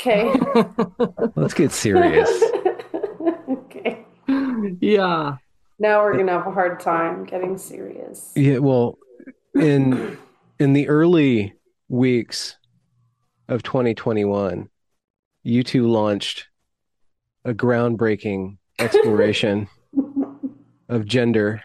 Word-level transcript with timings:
Okay. 0.00 0.32
Let's 1.36 1.54
get 1.54 1.72
serious. 1.72 2.28
okay. 3.50 4.04
Yeah. 4.80 5.36
Now 5.78 6.02
we're 6.02 6.16
gonna 6.16 6.32
have 6.32 6.46
a 6.46 6.52
hard 6.52 6.80
time 6.80 7.24
getting 7.24 7.58
serious. 7.58 8.32
Yeah, 8.36 8.58
well, 8.58 8.98
in 9.54 10.16
in 10.58 10.72
the 10.72 10.88
early 10.88 11.54
weeks 11.88 12.56
of 13.48 13.62
2021, 13.62 14.68
you 15.42 15.62
two 15.62 15.88
launched 15.88 16.48
a 17.44 17.54
groundbreaking 17.54 18.58
exploration 18.78 19.68
of 20.88 21.06
gender 21.06 21.62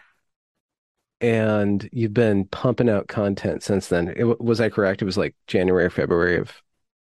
and 1.20 1.88
you've 1.92 2.14
been 2.14 2.46
pumping 2.46 2.88
out 2.88 3.08
content 3.08 3.62
since 3.62 3.88
then. 3.88 4.12
It, 4.14 4.40
was 4.40 4.60
I 4.60 4.68
correct? 4.68 5.02
It 5.02 5.06
was 5.06 5.16
like 5.16 5.34
January 5.46 5.84
or 5.84 5.90
February 5.90 6.36
of 6.36 6.48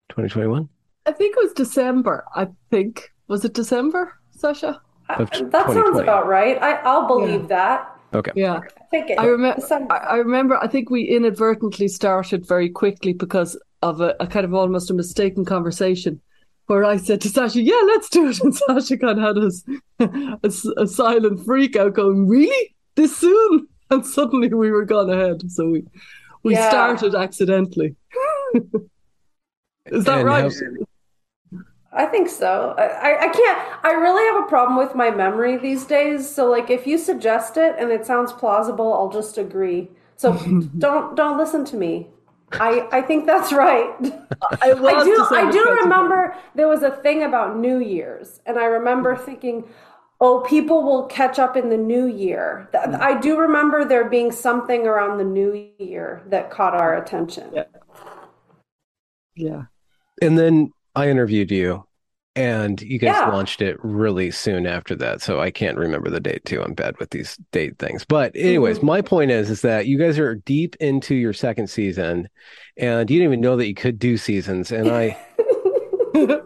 2021? 0.09 0.69
I 1.05 1.11
think 1.11 1.35
it 1.37 1.43
was 1.43 1.53
December. 1.53 2.25
I 2.35 2.47
think. 2.71 3.11
Was 3.27 3.43
it 3.45 3.53
December, 3.53 4.13
Sasha? 4.31 4.81
Of 5.09 5.29
Uh, 5.33 5.43
that 5.49 5.67
sounds 5.71 5.99
about 5.99 6.27
right. 6.27 6.61
I, 6.61 6.75
I'll 6.83 7.07
believe 7.07 7.41
Yeah. 7.41 7.47
that. 7.47 7.89
Okay. 8.13 8.31
Yeah. 8.35 8.61
Take 8.91 9.09
it. 9.09 9.19
I 9.19 9.25
remember. 9.25 9.61
I, 9.91 9.97
I 9.97 10.15
remember. 10.17 10.57
I 10.57 10.67
think 10.67 10.89
we 10.89 11.03
inadvertently 11.03 11.87
started 11.87 12.47
very 12.47 12.69
quickly 12.69 13.13
because 13.13 13.59
of 13.81 13.99
a, 14.01 14.15
a 14.19 14.27
kind 14.27 14.45
of 14.45 14.53
almost 14.53 14.91
a 14.91 14.93
mistaken 14.93 15.43
conversation, 15.45 16.21
where 16.67 16.85
I 16.85 16.97
said 16.97 17.19
to 17.21 17.29
Sasha, 17.29 17.59
"Yeah, 17.61 17.81
let's 17.87 18.09
do 18.09 18.29
it," 18.29 18.39
and 18.43 18.55
Sasha 18.55 18.97
kind 18.97 19.19
of 19.19 19.25
had 19.25 19.37
us 19.43 19.63
a, 19.99 20.37
s- 20.45 20.65
a 20.77 20.87
silent 20.87 21.43
freak 21.45 21.75
out, 21.75 21.93
going, 21.95 22.27
"Really, 22.27 22.75
this 22.95 23.17
soon?" 23.17 23.67
And 23.89 24.05
suddenly 24.05 24.47
we 24.53 24.71
were 24.71 24.85
gone 24.85 25.09
ahead. 25.09 25.51
So 25.51 25.67
we 25.69 25.83
we 26.43 26.53
Yeah. 26.53 26.69
started 26.69 27.13
accidentally. 27.15 27.95
Is 29.87 30.05
that 30.05 30.19
And 30.19 30.27
right? 30.27 30.43
how- 30.43 30.85
I 31.95 32.05
think 32.05 32.29
so. 32.29 32.73
I, 32.77 32.83
I, 32.83 33.21
I 33.21 33.27
can't. 33.29 33.85
I 33.85 33.91
really 33.91 34.23
have 34.33 34.43
a 34.43 34.47
problem 34.47 34.77
with 34.77 34.95
my 34.95 35.11
memory 35.11 35.57
these 35.57 35.85
days. 35.85 36.29
So, 36.29 36.49
like, 36.49 36.69
if 36.69 36.87
you 36.87 36.97
suggest 36.97 37.57
it 37.57 37.75
and 37.77 37.91
it 37.91 38.05
sounds 38.05 38.33
plausible, 38.33 38.93
I'll 38.93 39.11
just 39.11 39.37
agree. 39.37 39.89
So 40.15 40.33
don't 40.77 41.15
don't 41.15 41.37
listen 41.37 41.65
to 41.65 41.75
me. 41.75 42.07
I 42.53 42.87
I 42.91 43.01
think 43.01 43.25
that's 43.25 43.51
right. 43.51 43.93
I, 44.61 44.71
I 44.71 45.03
do. 45.03 45.25
I 45.31 45.51
do 45.51 45.63
remember 45.83 46.35
there 46.55 46.67
was 46.67 46.83
a 46.83 46.91
thing 46.91 47.23
about 47.23 47.57
New 47.57 47.79
Year's, 47.79 48.41
and 48.45 48.57
I 48.57 48.65
remember 48.65 49.15
thinking, 49.15 49.63
"Oh, 50.19 50.41
people 50.47 50.83
will 50.83 51.05
catch 51.05 51.39
up 51.39 51.57
in 51.57 51.69
the 51.69 51.77
New 51.77 52.07
Year." 52.07 52.69
I 52.73 53.19
do 53.19 53.39
remember 53.39 53.85
there 53.85 54.09
being 54.09 54.31
something 54.31 54.87
around 54.87 55.17
the 55.17 55.23
New 55.23 55.69
Year 55.77 56.23
that 56.27 56.49
caught 56.49 56.75
our 56.75 56.97
attention. 56.97 57.51
Yeah. 57.53 57.63
Yeah. 59.35 59.63
And 60.21 60.37
then 60.37 60.71
I 60.95 61.09
interviewed 61.09 61.51
you 61.51 61.85
and 62.35 62.81
you 62.81 62.97
guys 62.97 63.15
Yeah. 63.15 63.29
launched 63.29 63.61
it 63.61 63.77
really 63.83 64.31
soon 64.31 64.65
after 64.65 64.95
that. 64.95 65.21
So 65.21 65.39
I 65.39 65.51
can't 65.51 65.77
remember 65.77 66.09
the 66.09 66.19
date 66.19 66.45
too. 66.45 66.61
I'm 66.63 66.73
bad 66.73 66.97
with 66.99 67.11
these 67.11 67.37
date 67.51 67.77
things. 67.77 68.05
But 68.05 68.31
anyways, 68.35 68.77
Mm-hmm. 68.77 68.85
my 68.87 69.01
point 69.01 69.31
is 69.31 69.49
is 69.49 69.61
that 69.61 69.85
you 69.87 69.97
guys 69.99 70.17
are 70.19 70.35
deep 70.35 70.75
into 70.79 71.13
your 71.15 71.33
second 71.33 71.67
season 71.69 72.27
and 72.77 73.09
you 73.09 73.19
didn't 73.19 73.33
even 73.33 73.41
know 73.41 73.55
that 73.57 73.67
you 73.67 73.75
could 73.75 73.99
do 73.99 74.17
seasons. 74.17 74.71
And 74.71 74.89
I, 74.89 75.17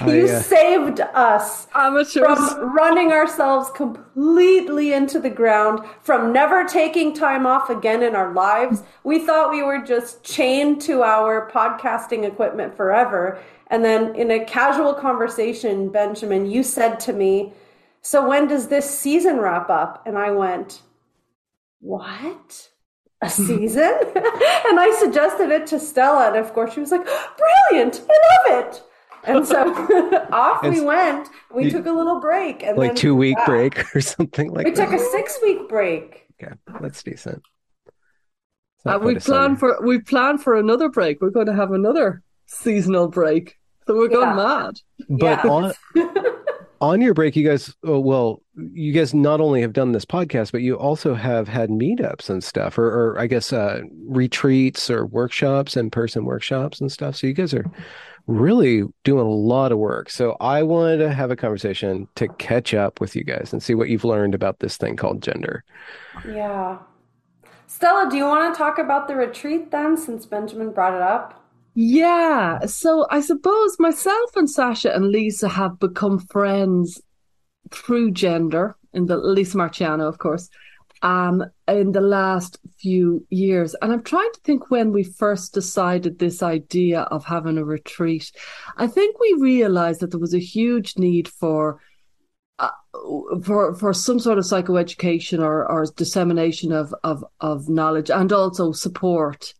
I 0.00 0.12
you 0.14 0.26
uh, 0.28 0.40
saved 0.42 1.00
us 1.00 1.66
Amateurs. 1.74 2.14
from 2.18 2.74
running 2.76 3.10
ourselves 3.12 3.70
completely 3.70 4.92
into 4.92 5.18
the 5.18 5.30
ground, 5.30 5.80
from 6.02 6.32
never 6.32 6.64
taking 6.64 7.14
time 7.14 7.46
off 7.46 7.70
again 7.70 8.02
in 8.02 8.14
our 8.14 8.32
lives. 8.32 8.82
We 9.04 9.24
thought 9.24 9.50
we 9.50 9.62
were 9.62 9.78
just 9.80 10.22
chained 10.24 10.82
to 10.82 11.02
our 11.02 11.50
podcasting 11.50 12.24
equipment 12.26 12.76
forever. 12.76 13.40
And 13.70 13.84
then 13.84 14.14
in 14.14 14.30
a 14.30 14.44
casual 14.44 14.94
conversation, 14.94 15.90
Benjamin, 15.90 16.46
you 16.50 16.62
said 16.62 16.98
to 17.00 17.12
me, 17.12 17.52
So 18.02 18.26
when 18.28 18.48
does 18.48 18.68
this 18.68 18.88
season 18.88 19.38
wrap 19.38 19.68
up? 19.70 20.02
And 20.06 20.16
I 20.16 20.30
went, 20.30 20.82
What? 21.80 22.68
A 23.20 23.28
season? 23.48 23.94
and 24.14 24.80
I 24.80 24.94
suggested 24.98 25.50
it 25.50 25.66
to 25.68 25.80
Stella. 25.80 26.28
And 26.28 26.36
of 26.36 26.52
course, 26.54 26.72
she 26.74 26.80
was 26.80 26.90
like, 26.92 27.04
Brilliant! 27.06 28.02
I 28.08 28.52
love 28.52 28.64
it! 28.66 28.82
And 29.24 29.46
so 29.46 29.64
off 30.32 30.62
we 30.62 30.80
went. 30.80 31.28
We 31.52 31.64
You- 31.64 31.70
took 31.72 31.86
a 31.86 31.92
little 31.92 32.20
break. 32.20 32.62
And 32.62 32.78
like 32.78 32.94
two 32.94 33.14
week 33.14 33.36
back. 33.36 33.46
break 33.46 33.94
or 33.96 34.00
something 34.00 34.50
like 34.52 34.64
We 34.66 34.70
that. 34.70 34.88
We 34.88 34.96
took 34.96 35.06
a 35.06 35.10
six 35.10 35.38
week 35.42 35.68
break. 35.68 36.24
Okay, 36.42 36.54
that's 36.80 37.02
decent. 37.02 37.42
It's 38.76 38.86
Uh, 38.86 38.98
we 38.98 39.12
quite 39.12 39.16
a 39.16 39.20
summer. 39.20 39.38
plan 39.38 39.56
for 39.56 39.78
we 39.84 39.98
plan 39.98 40.38
for 40.38 40.54
another 40.56 40.88
break. 40.88 41.20
We're 41.20 41.30
going 41.30 41.46
to 41.46 41.54
have 41.54 41.72
another 41.72 42.22
seasonal 42.46 43.08
break. 43.08 43.57
So 43.88 43.96
we're 43.96 44.08
going 44.08 44.36
Yeah. 44.36 44.44
mad. 44.44 44.80
But 45.08 45.44
Yeah. 45.44 45.50
on 45.50 45.72
on 46.80 47.00
your 47.00 47.14
break, 47.14 47.34
you 47.34 47.48
guys, 47.48 47.74
oh, 47.84 47.98
well, 47.98 48.42
you 48.54 48.92
guys 48.92 49.14
not 49.14 49.40
only 49.40 49.62
have 49.62 49.72
done 49.72 49.92
this 49.92 50.04
podcast, 50.04 50.52
but 50.52 50.60
you 50.60 50.76
also 50.76 51.14
have 51.14 51.48
had 51.48 51.70
meetups 51.70 52.28
and 52.28 52.44
stuff, 52.44 52.76
or, 52.78 52.86
or 52.86 53.18
I 53.18 53.26
guess 53.26 53.52
uh, 53.52 53.80
retreats 54.06 54.90
or 54.90 55.06
workshops, 55.06 55.74
in 55.76 55.90
person 55.90 56.24
workshops 56.26 56.80
and 56.80 56.92
stuff. 56.92 57.16
So 57.16 57.26
you 57.26 57.32
guys 57.32 57.54
are 57.54 57.64
really 58.26 58.84
doing 59.04 59.26
a 59.26 59.30
lot 59.30 59.72
of 59.72 59.78
work. 59.78 60.10
So 60.10 60.36
I 60.38 60.62
wanted 60.62 60.98
to 60.98 61.12
have 61.12 61.30
a 61.30 61.36
conversation 61.36 62.06
to 62.16 62.28
catch 62.28 62.74
up 62.74 63.00
with 63.00 63.16
you 63.16 63.24
guys 63.24 63.54
and 63.54 63.62
see 63.62 63.74
what 63.74 63.88
you've 63.88 64.04
learned 64.04 64.34
about 64.34 64.60
this 64.60 64.76
thing 64.76 64.96
called 64.96 65.22
gender. 65.22 65.64
Yeah. 66.30 66.78
Stella, 67.66 68.08
do 68.10 68.16
you 68.18 68.26
want 68.26 68.54
to 68.54 68.58
talk 68.58 68.78
about 68.78 69.08
the 69.08 69.16
retreat 69.16 69.70
then, 69.70 69.96
since 69.96 70.26
Benjamin 70.26 70.72
brought 70.72 70.94
it 70.94 71.02
up? 71.02 71.37
Yeah. 71.80 72.66
So 72.66 73.06
I 73.08 73.20
suppose 73.20 73.78
myself 73.78 74.34
and 74.34 74.50
Sasha 74.50 74.92
and 74.92 75.12
Lisa 75.12 75.48
have 75.48 75.78
become 75.78 76.18
friends 76.18 77.00
through 77.70 78.10
gender 78.10 78.76
in 78.92 79.06
the 79.06 79.16
Lisa 79.16 79.58
Marchiano, 79.58 80.08
of 80.08 80.18
course, 80.18 80.48
um, 81.02 81.44
in 81.68 81.92
the 81.92 82.00
last 82.00 82.58
few 82.80 83.24
years. 83.30 83.76
And 83.80 83.92
I'm 83.92 84.02
trying 84.02 84.32
to 84.32 84.40
think 84.40 84.72
when 84.72 84.90
we 84.90 85.04
first 85.04 85.54
decided 85.54 86.18
this 86.18 86.42
idea 86.42 87.02
of 87.02 87.24
having 87.24 87.58
a 87.58 87.64
retreat. 87.64 88.32
I 88.76 88.88
think 88.88 89.20
we 89.20 89.36
realized 89.38 90.00
that 90.00 90.10
there 90.10 90.18
was 90.18 90.34
a 90.34 90.40
huge 90.40 90.98
need 90.98 91.28
for 91.28 91.80
uh, 92.58 92.70
for 93.44 93.76
for 93.76 93.92
some 93.92 94.18
sort 94.18 94.38
of 94.38 94.44
psychoeducation 94.44 95.38
or, 95.38 95.70
or 95.70 95.86
dissemination 95.94 96.72
of, 96.72 96.92
of 97.04 97.24
of 97.38 97.68
knowledge 97.68 98.10
and 98.10 98.32
also 98.32 98.72
support 98.72 99.54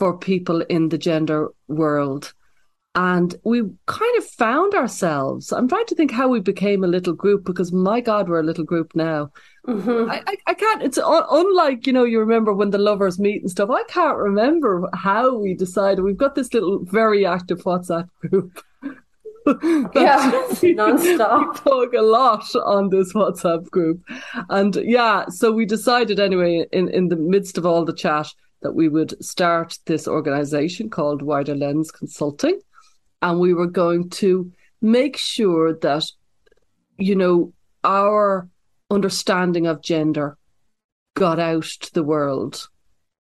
for 0.00 0.16
people 0.16 0.62
in 0.62 0.88
the 0.88 0.96
gender 0.96 1.50
world. 1.68 2.32
And 2.94 3.36
we 3.44 3.62
kind 3.86 4.18
of 4.18 4.24
found 4.24 4.74
ourselves. 4.74 5.52
I'm 5.52 5.68
trying 5.68 5.86
to 5.86 5.94
think 5.94 6.10
how 6.10 6.26
we 6.26 6.40
became 6.40 6.82
a 6.82 6.88
little 6.88 7.12
group 7.12 7.44
because 7.44 7.70
my 7.70 8.00
God, 8.00 8.28
we're 8.28 8.40
a 8.40 8.42
little 8.50 8.64
group 8.64 8.92
now. 8.96 9.30
Mm-hmm. 9.68 10.10
I, 10.10 10.22
I, 10.26 10.36
I 10.46 10.54
can't. 10.54 10.82
It's 10.82 10.96
un, 10.96 11.22
unlike 11.30 11.86
you 11.86 11.92
know. 11.92 12.04
You 12.04 12.18
remember 12.18 12.52
when 12.52 12.70
the 12.70 12.78
lovers 12.78 13.20
meet 13.20 13.42
and 13.42 13.50
stuff. 13.50 13.68
I 13.70 13.84
can't 13.84 14.16
remember 14.16 14.88
how 14.94 15.36
we 15.36 15.54
decided. 15.54 16.02
We've 16.02 16.16
got 16.16 16.34
this 16.34 16.52
little 16.54 16.80
very 16.82 17.24
active 17.26 17.62
WhatsApp 17.62 18.08
group. 18.20 18.64
Yeah, 19.46 20.30
nonstop. 20.60 21.64
We 21.64 21.70
talk 21.70 21.94
a 21.94 22.02
lot 22.02 22.44
on 22.56 22.90
this 22.90 23.14
WhatsApp 23.14 23.70
group, 23.70 24.02
and 24.50 24.76
yeah. 24.76 25.28
So 25.28 25.50
we 25.50 25.64
decided 25.64 26.20
anyway, 26.20 26.66
in 26.72 26.88
in 26.88 27.08
the 27.08 27.16
midst 27.16 27.56
of 27.56 27.64
all 27.64 27.84
the 27.84 27.94
chat, 27.94 28.28
that 28.62 28.74
we 28.74 28.88
would 28.88 29.22
start 29.24 29.78
this 29.86 30.06
organization 30.06 30.90
called 30.90 31.22
Wider 31.22 31.54
Lens 31.54 31.90
Consulting, 31.90 32.60
and 33.22 33.40
we 33.40 33.54
were 33.54 33.66
going 33.66 34.10
to 34.10 34.52
make 34.80 35.16
sure 35.16 35.74
that 35.74 36.04
you 36.98 37.14
know 37.14 37.52
our 37.84 38.48
understanding 38.90 39.66
of 39.66 39.82
gender 39.82 40.36
got 41.14 41.38
out 41.38 41.64
to 41.64 41.92
the 41.94 42.02
world 42.02 42.68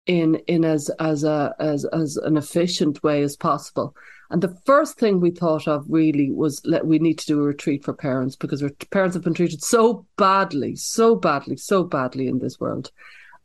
in 0.07 0.37
in 0.47 0.65
as 0.65 0.91
as 1.01 1.25
a 1.25 1.55
as 1.59 1.85
as 1.87 2.17
an 2.17 2.37
efficient 2.37 3.03
way 3.03 3.23
as 3.23 3.37
possible. 3.37 3.95
And 4.31 4.43
the 4.43 4.57
first 4.65 4.99
thing 4.99 5.21
we 5.21 5.31
thought 5.31 5.69
of 5.69 5.85
really 5.89 6.31
was 6.31 6.61
let 6.65 6.87
we 6.87 6.99
need 6.99 7.19
to 7.19 7.27
do 7.27 7.41
a 7.41 7.45
retreat 7.45 7.85
for 7.85 7.93
parents 7.93 8.37
because 8.37 8.65
parents 8.91 9.15
have 9.15 9.25
been 9.25 9.35
treated 9.35 9.63
so 9.63 10.07
badly, 10.17 10.77
so 10.77 11.15
badly, 11.15 11.57
so 11.57 11.85
badly 11.85 12.27
in 12.27 12.39
this 12.39 12.59
world. 12.59 12.91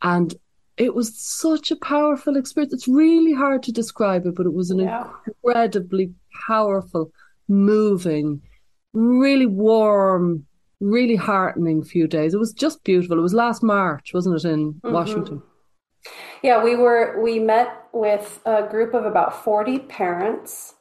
And 0.01 0.33
it 0.79 0.95
was 0.95 1.19
such 1.19 1.71
a 1.71 1.75
powerful 1.75 2.37
experience. 2.37 2.73
It's 2.73 2.87
really 2.87 3.33
hard 3.33 3.61
to 3.63 3.71
describe 3.71 4.25
it, 4.25 4.35
but 4.35 4.45
it 4.45 4.53
was 4.53 4.71
an 4.71 4.79
Yeah. 4.79 5.11
incredibly 5.27 6.13
powerful, 6.47 7.11
moving, 7.47 8.41
really 8.93 9.45
warm, 9.45 10.45
really 10.79 11.17
heartening 11.17 11.83
few 11.83 12.07
days. 12.07 12.33
It 12.33 12.39
was 12.39 12.53
just 12.53 12.83
beautiful. 12.85 13.19
It 13.19 13.21
was 13.21 13.33
last 13.33 13.61
March, 13.61 14.13
wasn't 14.13 14.37
it, 14.37 14.45
in 14.45 14.73
Mm-hmm. 14.73 14.93
Washington? 14.93 15.43
Yeah, 16.41 16.63
we 16.63 16.77
were 16.77 17.19
we 17.21 17.39
met 17.39 17.87
with 17.91 18.39
a 18.45 18.63
group 18.63 18.93
of 18.93 19.05
about 19.05 19.43
40 19.43 19.79
parents 19.79 20.75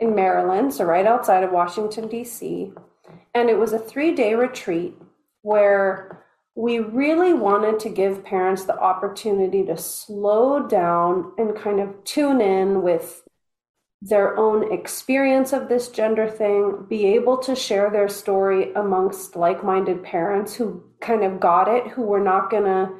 in 0.00 0.16
Maryland, 0.16 0.74
so 0.74 0.84
right 0.84 1.06
outside 1.06 1.44
of 1.44 1.52
Washington 1.52 2.08
D.C. 2.08 2.72
And 3.34 3.48
it 3.48 3.56
was 3.56 3.72
a 3.72 3.78
3-day 3.78 4.34
retreat 4.34 4.94
where 5.42 6.23
we 6.56 6.78
really 6.78 7.32
wanted 7.32 7.80
to 7.80 7.88
give 7.88 8.24
parents 8.24 8.64
the 8.64 8.78
opportunity 8.78 9.64
to 9.64 9.76
slow 9.76 10.66
down 10.66 11.32
and 11.36 11.56
kind 11.56 11.80
of 11.80 12.04
tune 12.04 12.40
in 12.40 12.82
with 12.82 13.24
their 14.00 14.36
own 14.38 14.72
experience 14.72 15.52
of 15.52 15.68
this 15.68 15.88
gender 15.88 16.28
thing, 16.28 16.84
be 16.88 17.06
able 17.06 17.38
to 17.38 17.56
share 17.56 17.90
their 17.90 18.08
story 18.08 18.72
amongst 18.74 19.34
like 19.34 19.64
minded 19.64 20.02
parents 20.02 20.54
who 20.54 20.84
kind 21.00 21.24
of 21.24 21.40
got 21.40 21.68
it, 21.68 21.86
who 21.88 22.02
were 22.02 22.20
not 22.20 22.50
going 22.50 22.64
to 22.64 22.92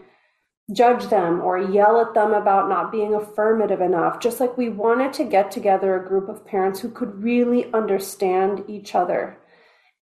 judge 0.73 1.09
them 1.09 1.43
or 1.43 1.59
yell 1.59 2.01
at 2.01 2.15
them 2.15 2.33
about 2.33 2.71
not 2.71 2.91
being 2.91 3.15
affirmative 3.15 3.83
enough. 3.83 4.19
Just 4.19 4.41
like 4.41 4.57
we 4.57 4.71
wanted 4.71 5.13
to 5.13 5.25
get 5.25 5.51
together 5.51 5.95
a 5.95 6.09
group 6.09 6.29
of 6.29 6.47
parents 6.47 6.81
who 6.81 6.89
could 6.89 7.23
really 7.23 7.71
understand 7.75 8.65
each 8.67 8.95
other. 8.95 9.39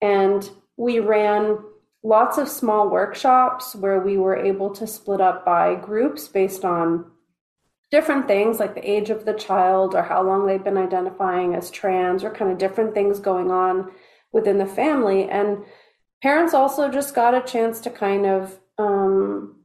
And 0.02 0.48
we 0.76 1.00
ran 1.00 1.58
lots 2.02 2.38
of 2.38 2.48
small 2.48 2.88
workshops 2.88 3.74
where 3.74 4.00
we 4.00 4.16
were 4.16 4.36
able 4.36 4.70
to 4.70 4.86
split 4.86 5.20
up 5.20 5.44
by 5.44 5.74
groups 5.74 6.28
based 6.28 6.64
on 6.64 7.04
different 7.90 8.26
things 8.26 8.58
like 8.58 8.74
the 8.74 8.90
age 8.90 9.10
of 9.10 9.24
the 9.24 9.34
child 9.34 9.94
or 9.94 10.02
how 10.02 10.22
long 10.22 10.46
they've 10.46 10.64
been 10.64 10.78
identifying 10.78 11.54
as 11.54 11.70
trans 11.70 12.22
or 12.22 12.30
kind 12.30 12.50
of 12.50 12.58
different 12.58 12.94
things 12.94 13.18
going 13.18 13.50
on 13.50 13.90
within 14.32 14.58
the 14.58 14.66
family. 14.66 15.28
And 15.28 15.64
parents 16.22 16.54
also 16.54 16.88
just 16.88 17.14
got 17.14 17.34
a 17.34 17.42
chance 17.42 17.80
to 17.80 17.90
kind 17.90 18.26
of 18.26 18.58
um, 18.78 19.56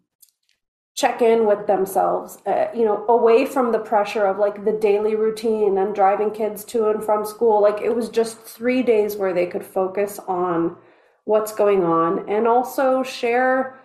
check 0.96 1.22
in 1.22 1.46
with 1.46 1.68
themselves, 1.68 2.40
uh, 2.46 2.68
you 2.74 2.84
know, 2.84 3.06
away 3.08 3.46
from 3.46 3.72
the 3.72 3.80
pressure 3.80 4.26
of 4.26 4.40
like 4.40 4.66
the 4.66 4.72
daily 4.72 5.16
routine 5.16 5.78
and 5.78 5.94
driving 5.94 6.32
kids 6.32 6.66
to 6.66 6.90
and 6.90 7.04
from 7.04 7.26
school. 7.26 7.62
Like 7.62 7.82
it 7.82 7.96
was 7.96 8.10
just 8.10 8.40
three 8.40 8.82
days 8.82 9.16
where 9.16 9.34
they 9.34 9.46
could 9.46 9.64
focus 9.64 10.20
on 10.28 10.78
what's 11.26 11.54
going 11.54 11.84
on 11.84 12.30
and 12.30 12.48
also 12.48 13.04
share 13.04 13.80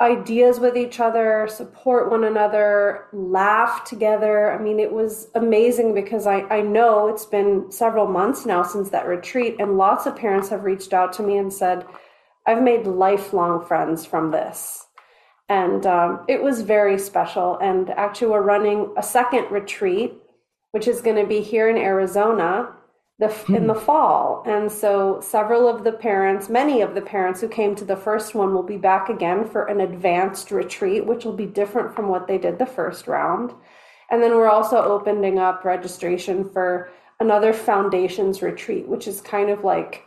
ideas 0.00 0.60
with 0.60 0.76
each 0.76 1.00
other, 1.00 1.48
support 1.50 2.08
one 2.10 2.22
another, 2.22 3.06
laugh 3.12 3.84
together. 3.84 4.52
I 4.52 4.62
mean, 4.62 4.78
it 4.78 4.92
was 4.92 5.26
amazing 5.34 5.92
because 5.92 6.26
I, 6.26 6.42
I 6.42 6.60
know 6.60 7.08
it's 7.08 7.26
been 7.26 7.70
several 7.72 8.06
months 8.06 8.46
now 8.46 8.62
since 8.62 8.90
that 8.90 9.08
retreat, 9.08 9.56
and 9.58 9.76
lots 9.76 10.06
of 10.06 10.14
parents 10.14 10.48
have 10.50 10.62
reached 10.62 10.92
out 10.92 11.12
to 11.14 11.24
me 11.24 11.36
and 11.36 11.52
said, 11.52 11.84
I've 12.46 12.62
made 12.62 12.86
lifelong 12.86 13.66
friends 13.66 14.06
from 14.06 14.30
this. 14.30 14.86
And 15.48 15.84
um, 15.84 16.24
it 16.28 16.42
was 16.42 16.60
very 16.60 16.98
special. 16.98 17.58
And 17.58 17.90
actually, 17.90 18.28
we're 18.28 18.42
running 18.42 18.94
a 18.96 19.02
second 19.02 19.50
retreat, 19.50 20.14
which 20.72 20.86
is 20.86 21.00
going 21.00 21.16
to 21.16 21.26
be 21.26 21.40
here 21.40 21.68
in 21.68 21.76
Arizona 21.76 22.72
the, 23.18 23.26
in 23.48 23.62
hmm. 23.62 23.66
the 23.66 23.74
fall. 23.74 24.42
And 24.46 24.70
so 24.70 25.20
several 25.20 25.68
of 25.68 25.84
the 25.84 25.92
parents, 25.92 26.48
many 26.48 26.82
of 26.82 26.94
the 26.94 27.00
parents 27.00 27.40
who 27.40 27.48
came 27.48 27.74
to 27.76 27.84
the 27.84 27.96
first 27.96 28.34
one 28.34 28.54
will 28.54 28.62
be 28.62 28.76
back 28.76 29.08
again 29.08 29.44
for 29.48 29.66
an 29.66 29.80
advanced 29.80 30.50
retreat, 30.50 31.04
which 31.04 31.24
will 31.24 31.32
be 31.32 31.46
different 31.46 31.94
from 31.94 32.08
what 32.08 32.28
they 32.28 32.38
did 32.38 32.58
the 32.58 32.66
first 32.66 33.08
round. 33.08 33.52
And 34.10 34.22
then 34.22 34.36
we're 34.36 34.48
also 34.48 34.78
opening 34.78 35.38
up 35.38 35.64
registration 35.64 36.48
for 36.48 36.90
another 37.20 37.52
foundations 37.52 38.40
retreat, 38.40 38.86
which 38.86 39.08
is 39.08 39.20
kind 39.20 39.50
of 39.50 39.64
like 39.64 40.04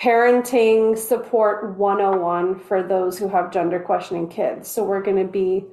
parenting 0.00 0.98
support 0.98 1.78
101 1.78 2.60
for 2.60 2.82
those 2.82 3.18
who 3.18 3.28
have 3.28 3.50
gender 3.50 3.80
questioning 3.80 4.28
kids. 4.28 4.68
So 4.68 4.84
we're 4.84 5.02
going 5.02 5.24
to 5.24 5.32
be 5.32 5.64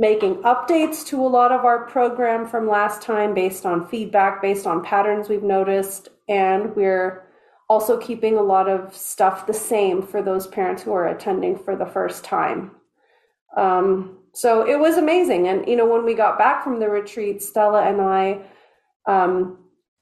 making 0.00 0.36
updates 0.44 1.04
to 1.04 1.20
a 1.20 1.28
lot 1.28 1.52
of 1.52 1.66
our 1.66 1.84
program 1.84 2.46
from 2.46 2.66
last 2.66 3.02
time 3.02 3.34
based 3.34 3.66
on 3.66 3.86
feedback, 3.86 4.40
based 4.40 4.66
on 4.66 4.82
patterns 4.82 5.28
we've 5.28 5.42
noticed. 5.42 6.08
And 6.26 6.74
we're 6.74 7.26
also 7.68 7.98
keeping 7.98 8.38
a 8.38 8.42
lot 8.42 8.66
of 8.66 8.96
stuff 8.96 9.46
the 9.46 9.52
same 9.52 10.00
for 10.00 10.22
those 10.22 10.46
parents 10.46 10.82
who 10.82 10.94
are 10.94 11.08
attending 11.08 11.54
for 11.54 11.76
the 11.76 11.84
first 11.84 12.24
time. 12.24 12.70
Um, 13.58 14.20
so 14.32 14.66
it 14.66 14.80
was 14.80 14.96
amazing. 14.96 15.48
And, 15.48 15.68
you 15.68 15.76
know, 15.76 15.86
when 15.86 16.06
we 16.06 16.14
got 16.14 16.38
back 16.38 16.64
from 16.64 16.80
the 16.80 16.88
retreat, 16.88 17.42
Stella 17.42 17.82
and 17.82 18.00
I 18.00 18.40
um, 19.06 19.58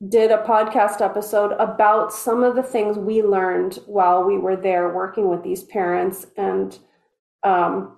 did 0.08 0.30
a 0.30 0.44
podcast 0.44 1.00
episode 1.00 1.56
about 1.58 2.12
some 2.12 2.44
of 2.44 2.54
the 2.54 2.62
things 2.62 2.96
we 2.96 3.20
learned 3.24 3.80
while 3.86 4.22
we 4.22 4.38
were 4.38 4.54
there 4.54 4.94
working 4.94 5.28
with 5.28 5.42
these 5.42 5.64
parents. 5.64 6.28
And 6.36 6.78
um, 7.42 7.97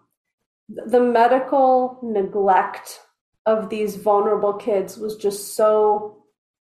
the 0.86 1.00
medical 1.00 1.98
neglect 2.02 3.00
of 3.46 3.68
these 3.70 3.96
vulnerable 3.96 4.54
kids 4.54 4.96
was 4.96 5.16
just 5.16 5.56
so 5.56 6.16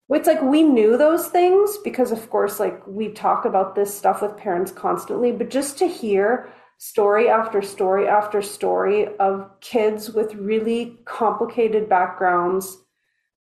it's 0.09 0.27
like 0.27 0.41
we 0.43 0.61
knew 0.61 0.95
those 0.95 1.27
things 1.27 1.77
because 1.83 2.11
of 2.11 2.29
course 2.29 2.59
like 2.59 2.85
we 2.85 3.09
talk 3.09 3.45
about 3.45 3.73
this 3.73 3.95
stuff 3.95 4.21
with 4.21 4.37
parents 4.37 4.71
constantly 4.71 5.31
but 5.31 5.49
just 5.49 5.77
to 5.77 5.87
hear 5.87 6.53
story 6.77 7.29
after 7.29 7.61
story 7.61 8.07
after 8.07 8.41
story 8.41 9.07
of 9.17 9.49
kids 9.61 10.11
with 10.11 10.35
really 10.35 10.97
complicated 11.05 11.89
backgrounds 11.89 12.77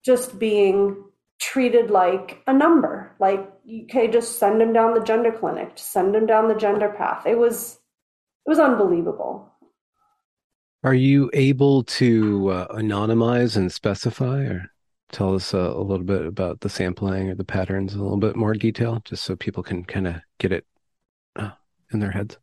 just 0.04 0.38
being 0.38 1.04
treated 1.38 1.90
like 1.90 2.42
a 2.46 2.52
number 2.52 3.14
like 3.20 3.48
okay 3.84 4.08
just 4.08 4.38
send 4.38 4.60
them 4.60 4.72
down 4.72 4.94
the 4.94 5.04
gender 5.04 5.30
clinic 5.30 5.72
send 5.76 6.14
them 6.14 6.26
down 6.26 6.48
the 6.48 6.54
gender 6.54 6.88
path. 6.96 7.26
It 7.26 7.38
was 7.38 7.78
it 8.46 8.50
was 8.50 8.58
unbelievable 8.58 9.47
Are 10.84 10.94
you 10.94 11.30
able 11.32 11.82
to 11.84 12.50
uh, 12.50 12.76
anonymize 12.76 13.56
and 13.56 13.72
specify 13.72 14.42
or 14.42 14.70
tell 15.10 15.34
us 15.34 15.52
uh, 15.52 15.72
a 15.74 15.82
little 15.82 16.04
bit 16.04 16.24
about 16.24 16.60
the 16.60 16.68
sampling 16.68 17.30
or 17.30 17.34
the 17.34 17.44
patterns 17.44 17.94
in 17.94 18.00
a 18.00 18.02
little 18.02 18.18
bit 18.18 18.36
more 18.36 18.54
detail, 18.54 19.02
just 19.04 19.24
so 19.24 19.34
people 19.34 19.62
can 19.62 19.84
kind 19.84 20.06
of 20.06 20.16
get 20.38 20.52
it 20.52 20.64
uh, 21.36 21.50
in 21.92 21.98
their 21.98 22.12
heads? 22.12 22.38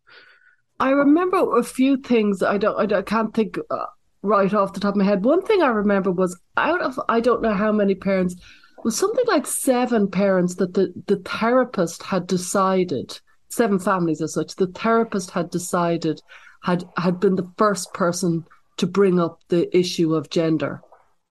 I 0.80 0.90
remember 0.90 1.58
a 1.58 1.64
few 1.64 1.98
things. 1.98 2.44
I 2.44 2.58
don't. 2.58 2.94
I, 2.94 2.98
I 2.98 3.02
can't 3.02 3.34
think 3.34 3.58
uh, 3.70 3.86
right 4.22 4.54
off 4.54 4.74
the 4.74 4.82
top 4.82 4.96
of 4.96 4.98
my 4.98 5.06
head. 5.06 5.24
One 5.24 5.42
thing 5.42 5.62
I 5.62 5.68
remember 5.68 6.12
was 6.12 6.38
out 6.58 6.82
of 6.82 7.00
I 7.08 7.22
don't 7.22 7.42
know 7.42 7.54
how 7.54 7.72
many 7.72 7.96
parents 7.96 8.36
was 8.84 8.98
something 8.98 9.26
like 9.28 9.48
seven 9.48 10.10
parents 10.10 10.56
that 10.56 10.74
the 10.74 10.94
the 11.08 11.18
therapist 11.18 12.04
had 12.04 12.28
decided 12.28 13.18
seven 13.48 13.80
families 13.80 14.22
as 14.22 14.34
such. 14.34 14.56
The 14.56 14.68
therapist 14.68 15.32
had 15.32 15.50
decided 15.50 16.22
had 16.66 16.84
had 16.98 17.20
been 17.20 17.36
the 17.36 17.52
first 17.60 17.94
person 17.94 18.44
to 18.78 18.88
bring 18.88 19.20
up 19.20 19.40
the 19.50 19.64
issue 19.78 20.16
of 20.16 20.32
gender. 20.32 20.82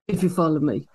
If 0.07 0.23
you 0.23 0.29
follow 0.29 0.61
me. 0.61 0.87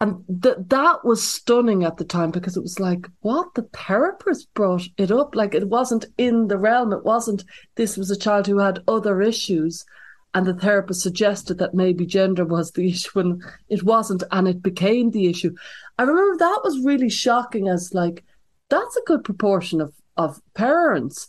And 0.00 0.24
th- 0.42 0.56
that 0.68 1.04
was 1.04 1.26
stunning 1.26 1.84
at 1.84 1.98
the 1.98 2.04
time 2.04 2.30
because 2.30 2.56
it 2.56 2.62
was 2.62 2.80
like, 2.80 3.06
what? 3.20 3.54
The 3.54 3.68
therapist 3.74 4.52
brought 4.54 4.84
it 4.96 5.10
up. 5.10 5.34
Like 5.34 5.54
it 5.54 5.68
wasn't 5.68 6.06
in 6.16 6.48
the 6.48 6.56
realm. 6.56 6.92
It 6.92 7.04
wasn't, 7.04 7.44
this 7.74 7.96
was 7.96 8.10
a 8.10 8.18
child 8.18 8.46
who 8.46 8.58
had 8.58 8.82
other 8.88 9.20
issues. 9.20 9.84
And 10.32 10.46
the 10.46 10.54
therapist 10.54 11.02
suggested 11.02 11.58
that 11.58 11.74
maybe 11.74 12.06
gender 12.06 12.44
was 12.44 12.70
the 12.72 12.88
issue 12.90 13.20
and 13.20 13.42
it 13.68 13.82
wasn't. 13.82 14.22
And 14.30 14.48
it 14.48 14.62
became 14.62 15.10
the 15.10 15.26
issue. 15.26 15.54
I 15.98 16.04
remember 16.04 16.38
that 16.38 16.60
was 16.64 16.84
really 16.84 17.10
shocking 17.10 17.68
as 17.68 17.92
like, 17.92 18.24
that's 18.70 18.96
a 18.96 19.06
good 19.06 19.24
proportion 19.24 19.80
of, 19.80 19.92
of 20.16 20.40
parents. 20.54 21.28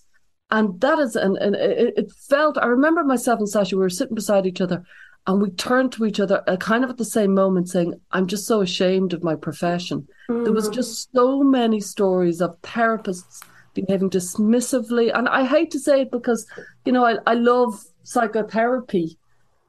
And 0.56 0.80
that 0.80 1.00
is, 1.00 1.18
and, 1.18 1.36
and 1.38 1.54
it, 1.54 1.94
it 1.98 2.12
felt, 2.14 2.58
I 2.58 2.68
remember 2.68 3.04
myself 3.04 3.40
and 3.40 3.50
Sasha, 3.50 3.76
we 3.76 3.82
were 3.82 3.90
sitting 3.90 4.16
beside 4.16 4.46
each 4.46 4.62
other 4.62 4.86
and 5.28 5.42
we 5.42 5.50
turned 5.50 5.92
to 5.92 6.06
each 6.06 6.22
other 6.22 6.44
uh, 6.48 6.56
kind 6.56 6.86
of 6.86 6.90
at 6.90 6.96
the 6.96 7.04
same 7.04 7.34
moment 7.34 7.68
saying, 7.68 8.00
I'm 8.12 8.26
just 8.26 8.48
so 8.48 8.62
ashamed 8.62 9.12
of 9.12 9.22
my 9.22 9.36
profession. 9.36 10.08
There 10.30 10.54
was 10.54 10.70
just 10.70 11.12
so 11.12 11.44
many 11.44 11.82
stories 11.82 12.42
of 12.42 12.56
therapists 12.62 13.42
behaving 13.74 14.12
dismissively. 14.12 15.12
And 15.14 15.28
I 15.28 15.44
hate 15.44 15.72
to 15.72 15.80
say 15.80 16.04
it 16.04 16.12
because, 16.12 16.48
you 16.86 16.94
know, 16.94 17.04
I, 17.04 17.18
I 17.28 17.34
love 17.34 17.84
psychotherapy. 18.04 19.18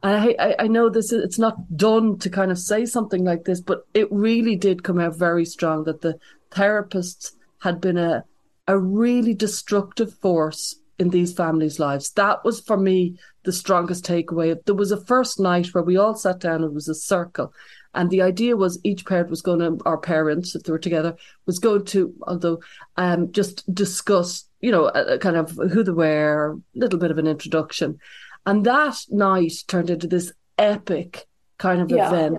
I, 0.05 0.37
I 0.39 0.55
I 0.61 0.67
know 0.69 0.89
this 0.89 1.11
is 1.11 1.25
it's 1.25 1.39
not 1.39 1.77
done 1.77 2.17
to 2.19 2.31
kind 2.31 2.53
of 2.53 2.59
say 2.61 2.87
something 2.87 3.25
like 3.25 3.43
this, 3.45 3.61
but 3.61 3.87
it 3.93 4.07
really 4.13 4.55
did 4.55 4.85
come 4.85 5.01
out 5.01 5.17
very 5.17 5.45
strong 5.45 5.83
that 5.85 6.03
the 6.03 6.17
therapists 6.53 7.33
had 7.59 7.81
been 7.81 7.99
a 7.99 8.23
a 8.67 8.79
really 8.79 9.35
destructive 9.35 10.13
force 10.15 10.77
in 10.99 11.11
these 11.11 11.33
families' 11.33 11.79
lives. 11.79 12.11
That 12.13 12.45
was 12.45 12.61
for 12.61 12.77
me 12.77 13.19
the 13.45 13.53
strongest 13.53 14.05
takeaway. 14.05 14.57
There 14.65 14.75
was 14.75 14.93
a 14.93 15.05
first 15.05 15.39
night 15.39 15.69
where 15.69 15.85
we 15.85 15.97
all 15.97 16.15
sat 16.15 16.41
down, 16.41 16.65
it 16.65 16.73
was 16.73 16.89
a 16.89 16.95
circle. 16.95 17.53
And 17.95 18.11
the 18.11 18.23
idea 18.23 18.57
was 18.57 18.81
each 18.83 19.07
parent 19.07 19.31
was 19.31 19.43
going 19.43 19.61
to, 19.61 19.79
our 19.87 19.99
parents, 19.99 20.55
if 20.55 20.65
they 20.65 20.73
were 20.73 20.79
together, 20.79 21.17
was 21.47 21.59
going 21.59 21.85
to, 21.87 22.15
although, 22.27 22.61
um, 22.97 23.33
just 23.33 23.73
discuss, 23.75 24.45
you 24.61 24.71
know, 24.71 24.91
kind 25.21 25.37
of 25.37 25.51
who 25.53 25.83
they 25.83 25.93
were, 25.93 26.59
a 26.75 26.79
little 26.79 26.99
bit 26.99 27.11
of 27.11 27.19
an 27.19 27.27
introduction. 27.27 27.99
And 28.45 28.65
that 28.65 28.99
night 29.11 29.53
turned 29.67 29.91
into 29.91 30.07
this 30.07 30.33
epic 30.59 31.27
kind 31.59 31.81
of 31.81 31.91
Yeah. 31.91 32.09
event 32.09 32.39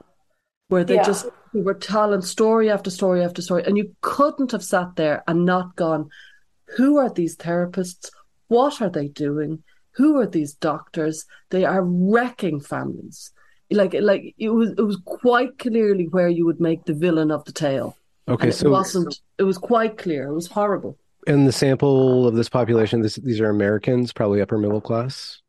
where 0.67 0.83
they 0.83 0.95
Yeah. 0.95 1.03
just 1.03 1.25
they 1.53 1.61
were 1.61 1.73
telling 1.73 2.21
story 2.21 2.69
after 2.69 2.89
story 2.89 3.23
after 3.23 3.41
story. 3.41 3.63
And 3.63 3.77
you 3.77 3.95
couldn't 4.01 4.51
have 4.51 4.63
sat 4.63 4.95
there 4.95 5.23
and 5.27 5.45
not 5.45 5.75
gone, 5.75 6.09
who 6.75 6.97
are 6.97 7.09
these 7.09 7.35
therapists? 7.37 8.09
What 8.47 8.81
are 8.81 8.89
they 8.89 9.07
doing? 9.07 9.63
Who 9.91 10.17
are 10.19 10.27
these 10.27 10.53
doctors? 10.53 11.25
They 11.49 11.65
are 11.65 11.83
wrecking 11.83 12.59
families. 12.59 13.31
Like 13.71 13.95
like 13.99 14.35
it 14.37 14.49
was 14.49 14.71
it 14.77 14.81
was 14.81 15.01
quite 15.05 15.57
clearly 15.59 16.05
where 16.05 16.29
you 16.29 16.45
would 16.45 16.61
make 16.61 16.85
the 16.85 16.93
villain 16.93 17.31
of 17.31 17.43
the 17.45 17.51
tale. 17.51 17.97
Okay, 18.27 18.43
and 18.43 18.53
it 18.53 18.55
so 18.55 18.69
wasn't 18.69 19.19
it 19.37 19.43
was 19.43 19.57
quite 19.57 19.97
clear. 19.97 20.27
It 20.27 20.33
was 20.33 20.47
horrible. 20.47 20.97
in 21.27 21.45
the 21.45 21.51
sample 21.51 22.25
of 22.27 22.35
this 22.35 22.49
population, 22.49 23.01
this, 23.01 23.15
these 23.15 23.41
are 23.41 23.49
Americans, 23.49 24.13
probably 24.13 24.41
upper 24.41 24.57
middle 24.57 24.81
class. 24.81 25.41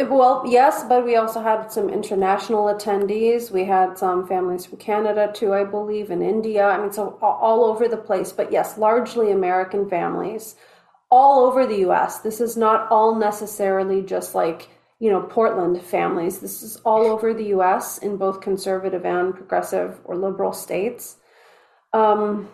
Well, 0.00 0.44
yes, 0.46 0.84
but 0.88 1.04
we 1.04 1.16
also 1.16 1.40
had 1.40 1.72
some 1.72 1.88
international 1.88 2.66
attendees. 2.66 3.50
We 3.50 3.64
had 3.64 3.98
some 3.98 4.26
families 4.26 4.66
from 4.66 4.78
Canada 4.78 5.30
too, 5.34 5.52
I 5.54 5.64
believe, 5.64 6.10
and 6.10 6.22
India. 6.22 6.64
I 6.64 6.78
mean, 6.78 6.92
so 6.92 7.18
all 7.20 7.64
over 7.64 7.88
the 7.88 7.96
place. 7.96 8.30
But 8.32 8.52
yes, 8.52 8.78
largely 8.78 9.32
American 9.32 9.88
families, 9.88 10.54
all 11.10 11.44
over 11.44 11.66
the 11.66 11.88
US. 11.88 12.20
This 12.20 12.40
is 12.40 12.56
not 12.56 12.90
all 12.90 13.14
necessarily 13.14 14.02
just 14.02 14.34
like, 14.34 14.68
you 15.00 15.10
know, 15.10 15.22
Portland 15.22 15.82
families. 15.82 16.38
This 16.38 16.62
is 16.62 16.76
all 16.84 17.06
over 17.06 17.34
the 17.34 17.46
US 17.56 17.98
in 17.98 18.16
both 18.16 18.40
conservative 18.40 19.04
and 19.04 19.34
progressive 19.34 19.98
or 20.04 20.16
liberal 20.16 20.52
states. 20.52 21.16
Um, 21.92 22.48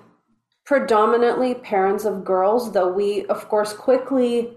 predominantly 0.65 1.55
parents 1.55 2.05
of 2.05 2.25
girls, 2.25 2.73
though 2.73 2.93
we, 2.93 3.27
of 3.27 3.49
course, 3.49 3.73
quickly 3.73 4.57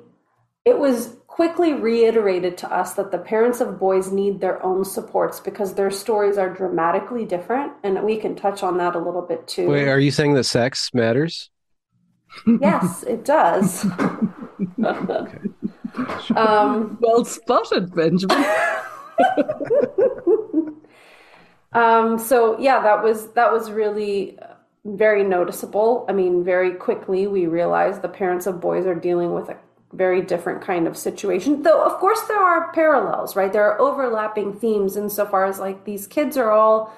it 0.68 0.78
was 0.78 1.16
quickly 1.38 1.72
reiterated 1.72 2.58
to 2.58 2.68
us 2.74 2.96
that 2.96 3.12
the 3.12 3.18
parents 3.20 3.62
of 3.62 3.78
boys 3.78 4.12
need 4.12 4.42
their 4.42 4.58
own 4.66 4.84
supports 4.84 5.40
because 5.40 5.76
their 5.76 5.92
stories 5.92 6.36
are 6.36 6.50
dramatically 6.50 7.26
different 7.26 7.72
and 7.84 8.02
we 8.02 8.18
can 8.18 8.36
touch 8.36 8.64
on 8.64 8.80
that 8.80 8.96
a 8.96 8.98
little 8.98 9.22
bit 9.22 9.48
too 9.48 9.70
Wait, 9.70 9.88
are 9.88 10.00
you 10.00 10.10
saying 10.10 10.34
that 10.34 10.46
sex 10.46 10.90
matters? 10.96 11.52
yes 12.60 13.04
it 13.04 13.24
does 13.24 13.86
um, 16.36 16.98
Well 17.00 17.24
spotted, 17.24 17.94
Benjamin. 17.94 18.44
um, 21.74 22.18
so 22.18 22.60
yeah 22.60 22.82
that 22.82 23.04
was 23.04 23.28
that 23.34 23.54
was 23.54 23.70
really 23.70 24.40
uh, 24.40 24.56
very 24.86 25.24
noticeable 25.24 26.04
i 26.10 26.14
mean 26.14 26.44
very 26.44 26.74
quickly 26.74 27.28
we 27.28 27.46
realized 27.46 28.02
the 28.02 28.10
parents 28.10 28.48
of 28.48 28.60
boys 28.60 28.88
are 28.88 28.96
dealing 28.96 29.34
with 29.34 29.50
a 29.50 29.58
very 29.94 30.22
different 30.22 30.62
kind 30.62 30.88
of 30.88 30.98
situation. 30.98 31.64
Though 31.64 31.84
of 31.84 31.94
course 32.00 32.22
there 32.28 32.40
are 32.42 32.72
parallels 32.74 33.36
right? 33.36 33.52
There 33.52 33.66
are 33.66 33.80
overlapping 33.80 34.60
themes 34.60 34.98
insofar 34.98 35.46
as 35.46 35.60
like 35.60 35.86
these 35.86 36.08
kids 36.08 36.38
are 36.38 36.52
all 36.52 36.94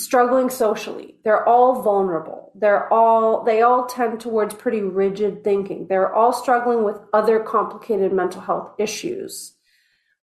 struggling 0.00 0.48
socially. 0.48 1.16
They're 1.24 1.46
all 1.46 1.82
vulnerable. 1.82 2.52
They're 2.54 2.92
all 2.92 3.44
they 3.44 3.62
all 3.62 3.86
tend 3.86 4.20
towards 4.20 4.54
pretty 4.54 4.80
rigid 4.80 5.44
thinking. 5.44 5.86
They're 5.88 6.12
all 6.14 6.32
struggling 6.32 6.84
with 6.84 6.98
other 7.12 7.40
complicated 7.40 8.12
mental 8.12 8.40
health 8.40 8.72
issues. 8.78 9.54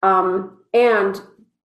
Um, 0.02 0.60
and 0.74 1.20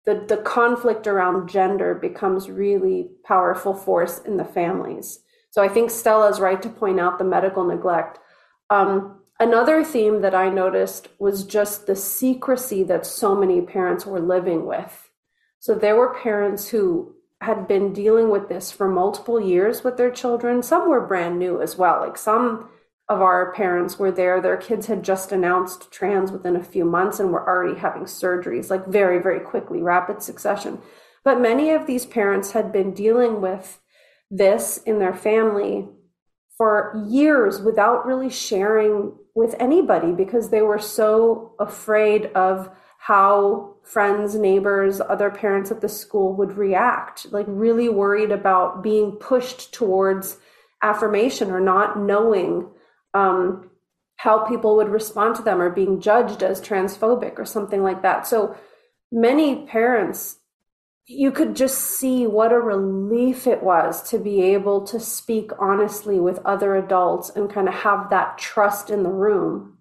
the, 0.06 0.26
the 0.28 0.38
conflict 0.38 1.08
around 1.08 1.50
gender 1.50 1.94
becomes 1.94 2.50
really 2.50 3.10
powerful 3.24 3.74
force 3.74 4.20
in 4.20 4.38
the 4.38 4.46
families. 4.46 5.20
So 5.52 5.62
i 5.64 5.68
think 5.68 5.90
stella's 5.90 6.40
right 6.40 6.62
to 6.62 6.70
point 6.70 7.00
out 7.00 7.20
the 7.20 7.26
medical 7.26 7.64
neglect. 7.64 8.20
Um, 8.70 9.22
another 9.40 9.84
theme 9.84 10.22
that 10.22 10.36
i 10.36 10.50
noticed 10.50 11.08
was 11.20 11.44
just 11.44 11.88
the 11.88 11.96
secrecy 11.96 12.84
that 12.84 13.06
so 13.06 13.36
many 13.36 13.62
parents 13.62 14.06
were 14.06 14.20
living 14.20 14.66
with 14.66 15.10
so 15.60 15.76
there 15.76 15.96
were 15.96 16.14
parents 16.14 16.70
who 16.70 17.16
had 17.42 17.68
been 17.68 17.94
dealing 17.94 18.30
with 18.30 18.50
this 18.50 18.72
for 18.72 18.90
multiple 18.90 19.40
years 19.40 19.84
with 19.84 19.98
their 19.98 20.12
children. 20.12 20.62
Some 20.62 20.90
were 20.90 21.06
brand 21.06 21.40
new 21.40 21.62
as 21.62 21.78
well. 21.78 22.02
Like 22.02 22.18
some 22.18 22.70
of 23.08 23.22
our 23.22 23.54
parents 23.54 23.98
were 23.98 24.12
there, 24.12 24.42
their 24.42 24.58
kids 24.58 24.88
had 24.88 25.04
just 25.04 25.32
announced 25.32 25.92
trans 25.92 26.32
within 26.32 26.56
a 26.56 26.64
few 26.64 26.86
months 26.86 27.20
and 27.20 27.32
were 27.32 27.48
already 27.48 27.80
having 27.80 28.04
surgeries, 28.04 28.70
like 28.70 28.86
very, 28.86 29.22
very 29.22 29.40
quickly, 29.40 29.82
rapid 29.82 30.22
succession. 30.22 30.80
But 31.24 31.42
many 31.42 31.72
of 31.72 31.88
these 31.88 32.06
parents 32.06 32.52
had 32.52 32.72
been 32.72 32.94
dealing 32.94 33.42
with 33.42 33.80
this 34.30 34.78
in 34.86 35.00
their 35.00 35.14
family 35.14 35.88
for 36.60 37.02
years 37.08 37.62
without 37.62 38.06
really 38.06 38.30
sharing 38.30 39.14
with 39.34 39.56
anybody 39.62 40.12
because 40.12 40.50
they 40.50 40.62
were 40.62 40.78
so 40.78 41.54
afraid 41.58 42.26
of 42.36 42.70
how 42.98 43.76
friends, 43.82 44.36
neighbors, 44.36 45.00
other 45.00 45.30
parents 45.30 45.72
at 45.72 45.80
the 45.80 45.88
school 45.88 46.34
would 46.34 46.58
react, 46.58 47.32
like 47.32 47.46
really 47.48 47.88
worried 47.88 48.30
about 48.30 48.84
being 48.84 49.14
pushed 49.14 49.74
towards 49.74 50.36
affirmation 50.84 51.50
or 51.50 51.62
not 51.62 51.98
knowing 51.98 52.70
um, 53.14 53.70
how 54.18 54.40
people 54.46 54.76
would 54.76 54.90
respond 54.90 55.36
to 55.36 55.42
them 55.42 55.62
or 55.62 55.70
being 55.70 56.02
judged 56.02 56.44
as 56.44 56.60
transphobic 56.60 57.40
or 57.40 57.46
something 57.46 57.82
like 57.82 58.02
that. 58.02 58.28
So 58.28 58.58
many 59.14 59.66
parents, 59.66 60.39
you 61.12 61.32
could 61.32 61.56
just 61.56 61.80
see 61.80 62.28
what 62.28 62.52
a 62.52 62.60
relief 62.60 63.48
it 63.48 63.64
was 63.64 64.08
to 64.12 64.20
be 64.20 64.44
able 64.44 64.86
to 64.86 65.00
speak 65.00 65.50
honestly 65.58 66.20
with 66.20 66.38
other 66.46 66.76
adults 66.76 67.32
and 67.32 67.52
kind 67.52 67.68
of 67.68 67.74
have 67.74 68.12
that 68.12 68.38
trust 68.38 68.92
in 68.92 69.02
the 69.02 69.10
room. 69.10 69.80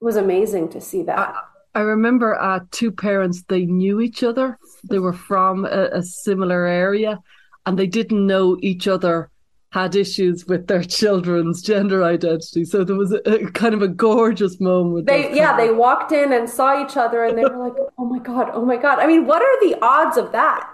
It 0.00 0.04
was 0.04 0.14
amazing 0.14 0.68
to 0.68 0.80
see 0.80 1.02
that. 1.02 1.34
I 1.74 1.80
remember 1.80 2.40
uh, 2.40 2.60
two 2.70 2.92
parents, 2.92 3.42
they 3.48 3.64
knew 3.64 4.00
each 4.00 4.22
other. 4.22 4.58
They 4.88 5.00
were 5.00 5.12
from 5.12 5.64
a, 5.64 5.88
a 5.92 6.02
similar 6.04 6.64
area 6.66 7.18
and 7.66 7.76
they 7.76 7.88
didn't 7.88 8.24
know 8.24 8.56
each 8.60 8.86
other 8.86 9.29
had 9.70 9.94
issues 9.94 10.46
with 10.46 10.66
their 10.66 10.82
children's 10.82 11.62
gender 11.62 12.02
identity. 12.02 12.64
So 12.64 12.82
there 12.82 12.96
was 12.96 13.12
a, 13.12 13.46
a 13.46 13.50
kind 13.52 13.72
of 13.72 13.82
a 13.82 13.88
gorgeous 13.88 14.60
moment. 14.60 15.06
They 15.06 15.34
yeah, 15.34 15.56
kind 15.56 15.60
they 15.60 15.72
walked 15.72 16.12
in 16.12 16.32
and 16.32 16.50
saw 16.50 16.84
each 16.84 16.96
other 16.96 17.24
and 17.24 17.38
they 17.38 17.44
were 17.44 17.56
like, 17.56 17.76
"Oh 17.96 18.04
my 18.04 18.18
god, 18.18 18.50
oh 18.52 18.64
my 18.64 18.76
god." 18.76 18.98
I 18.98 19.06
mean, 19.06 19.26
what 19.26 19.42
are 19.42 19.60
the 19.68 19.78
odds 19.80 20.16
of 20.16 20.32
that? 20.32 20.68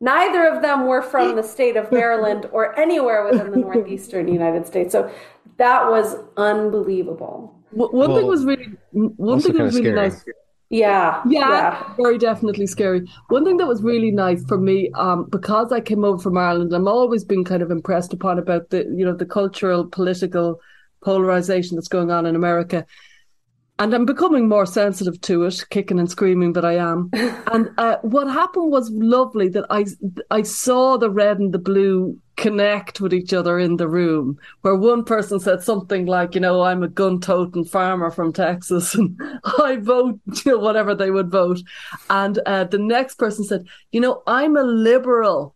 Neither 0.00 0.46
of 0.46 0.60
them 0.60 0.86
were 0.86 1.00
from 1.00 1.36
the 1.36 1.42
state 1.42 1.76
of 1.76 1.90
Maryland 1.90 2.46
or 2.52 2.78
anywhere 2.78 3.24
within 3.24 3.50
the 3.50 3.56
northeastern 3.56 4.28
United 4.28 4.66
States. 4.66 4.92
So 4.92 5.10
that 5.56 5.88
was 5.88 6.16
unbelievable. 6.36 7.54
W- 7.72 7.96
one 7.96 8.14
thing 8.14 8.26
was 8.26 8.44
really 8.44 8.72
one 8.92 9.40
thing 9.40 9.58
was 9.58 9.74
really 9.74 9.84
scary. 9.84 9.94
nice. 9.94 10.24
Yeah. 10.68 11.22
Yeah, 11.28 11.94
very 11.96 12.18
definitely 12.18 12.66
scary. 12.66 13.06
One 13.28 13.44
thing 13.44 13.56
that 13.58 13.68
was 13.68 13.82
really 13.82 14.10
nice 14.10 14.44
for 14.46 14.58
me, 14.58 14.90
um, 14.94 15.28
because 15.30 15.70
I 15.72 15.80
came 15.80 16.04
over 16.04 16.20
from 16.20 16.36
Ireland, 16.36 16.72
I'm 16.72 16.88
always 16.88 17.24
been 17.24 17.44
kind 17.44 17.62
of 17.62 17.70
impressed 17.70 18.12
upon 18.12 18.38
about 18.38 18.70
the, 18.70 18.78
you 18.78 19.04
know, 19.04 19.14
the 19.14 19.26
cultural, 19.26 19.86
political 19.86 20.60
polarization 21.04 21.76
that's 21.76 21.88
going 21.88 22.10
on 22.10 22.26
in 22.26 22.34
America. 22.34 22.84
And 23.78 23.94
I'm 23.94 24.06
becoming 24.06 24.48
more 24.48 24.66
sensitive 24.66 25.20
to 25.22 25.44
it, 25.44 25.64
kicking 25.70 26.00
and 26.00 26.10
screaming, 26.10 26.52
but 26.52 26.64
I 26.64 26.76
am. 26.76 27.10
and 27.12 27.70
uh, 27.78 27.98
what 28.02 28.26
happened 28.26 28.72
was 28.72 28.90
lovely 28.90 29.48
that 29.50 29.66
I 29.70 29.84
I 30.30 30.42
saw 30.42 30.96
the 30.96 31.10
red 31.10 31.38
and 31.38 31.52
the 31.52 31.58
blue 31.58 32.18
connect 32.36 33.00
with 33.00 33.14
each 33.14 33.32
other 33.32 33.58
in 33.58 33.76
the 33.76 33.88
room, 33.88 34.38
where 34.60 34.74
one 34.74 35.04
person 35.04 35.40
said 35.40 35.62
something 35.62 36.06
like, 36.06 36.34
you 36.34 36.40
know, 36.40 36.62
I'm 36.62 36.82
a 36.82 36.88
gun-toting 36.88 37.64
farmer 37.64 38.10
from 38.10 38.32
Texas, 38.32 38.94
and 38.94 39.18
I 39.62 39.76
vote, 39.76 40.20
you 40.44 40.52
know, 40.52 40.58
whatever 40.58 40.94
they 40.94 41.10
would 41.10 41.30
vote, 41.30 41.60
and 42.10 42.38
uh, 42.46 42.64
the 42.64 42.78
next 42.78 43.16
person 43.16 43.44
said, 43.44 43.66
you 43.92 44.00
know, 44.00 44.22
I'm 44.26 44.56
a 44.56 44.62
liberal. 44.62 45.54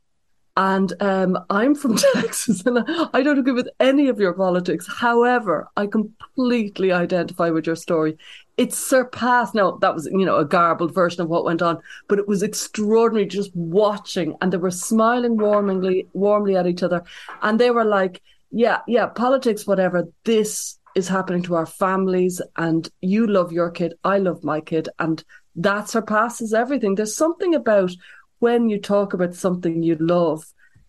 And 0.57 0.93
um, 1.01 1.39
I'm 1.49 1.75
from 1.75 1.97
Texas, 2.15 2.67
and 2.67 2.81
I 3.15 3.23
don't 3.23 3.39
agree 3.39 3.53
with 3.53 3.69
any 3.79 4.09
of 4.09 4.19
your 4.19 4.35
politics. 4.35 4.87
However, 4.87 5.69
I 5.77 5.87
completely 5.87 6.93
identify 6.93 7.49
with 7.51 7.67
your 7.67 7.77
story. 7.77 8.19
It 8.61 8.75
surpassed. 8.75 9.55
Now 9.55 9.79
that 9.81 9.95
was, 9.95 10.07
you 10.13 10.27
know, 10.27 10.37
a 10.37 10.45
garbled 10.45 10.93
version 10.93 11.23
of 11.23 11.31
what 11.31 11.47
went 11.47 11.63
on, 11.63 11.79
but 12.09 12.19
it 12.19 12.29
was 12.29 12.43
extraordinary 12.43 13.27
just 13.27 13.51
watching, 13.57 14.37
and 14.41 14.53
they 14.53 14.59
were 14.59 14.71
smiling 14.71 15.39
warmly, 15.39 16.07
warmly 16.13 16.57
at 16.57 16.67
each 16.67 16.83
other, 16.83 17.03
and 17.41 17.59
they 17.59 17.71
were 17.71 17.87
like, 17.87 18.21
"Yeah, 18.51 18.81
yeah, 18.87 19.07
politics, 19.07 19.67
whatever. 19.67 20.09
This 20.25 20.79
is 20.95 21.09
happening 21.09 21.43
to 21.45 21.55
our 21.55 21.65
families, 21.65 22.43
and 22.57 22.87
you 23.01 23.27
love 23.27 23.51
your 23.51 23.71
kid, 23.71 23.95
I 24.05 24.19
love 24.19 24.45
my 24.45 24.61
kid, 24.61 24.91
and 24.99 25.25
that 25.57 25.89
surpasses 25.89 26.53
everything." 26.53 26.97
There's 26.97 27.17
something 27.17 27.55
about 27.55 27.93
when 28.41 28.69
you 28.69 28.79
talk 28.79 29.15
about 29.15 29.35
something 29.35 29.83
you 29.83 29.97
love, 29.99 30.45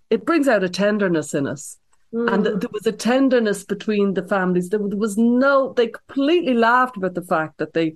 it 0.10 0.26
brings 0.26 0.50
out 0.50 0.64
a 0.66 0.70
tenderness 0.70 1.34
in 1.34 1.48
us. 1.48 1.78
And 2.14 2.46
there 2.46 2.70
was 2.72 2.86
a 2.86 2.92
tenderness 2.92 3.64
between 3.64 4.16
the 4.16 4.24
families. 4.24 4.70
There, 4.70 4.80
there 4.86 4.98
was 4.98 5.18
no, 5.18 5.74
they 5.74 5.88
completely 5.88 6.54
laughed 6.54 6.98
about 6.98 7.14
the 7.14 7.22
fact 7.22 7.58
that 7.60 7.74
they 7.74 7.96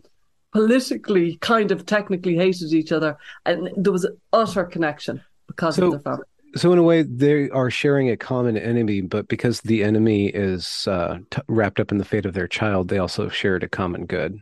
politically 0.53 1.36
kind 1.38 1.72
of 1.72 1.86
technically 1.86 2.36
hated 2.36 2.74
each 2.74 2.91
other. 2.93 3.17
And 3.45 3.69
there 3.75 3.91
was 3.91 4.05
an 4.05 4.17
utter 4.31 4.63
connection 4.63 5.22
because 5.48 5.75
So- 5.75 5.88
of 5.88 5.91
the 5.91 6.00
family. 6.00 6.24
So 6.55 6.72
in 6.72 6.79
a 6.79 6.84
way, 6.84 7.01
they 7.01 7.50
are 7.50 7.69
sharing 7.69 8.10
a 8.10 8.15
common 8.15 8.55
enemy, 8.55 9.01
but 9.01 9.27
because 9.27 9.60
the 9.60 9.84
enemy 9.84 10.27
is 10.27 10.88
uh, 10.88 11.17
t- 11.29 11.41
wrapped 11.50 11.81
up 11.81 11.91
in 11.91 11.98
the 11.98 12.05
fate 12.05 12.25
of 12.25 12.34
their 12.34 12.48
child, 12.48 12.88
they 12.88 12.98
also 12.98 13.27
shared 13.27 13.62
a 13.63 13.67
common 13.67 14.05
good, 14.05 14.39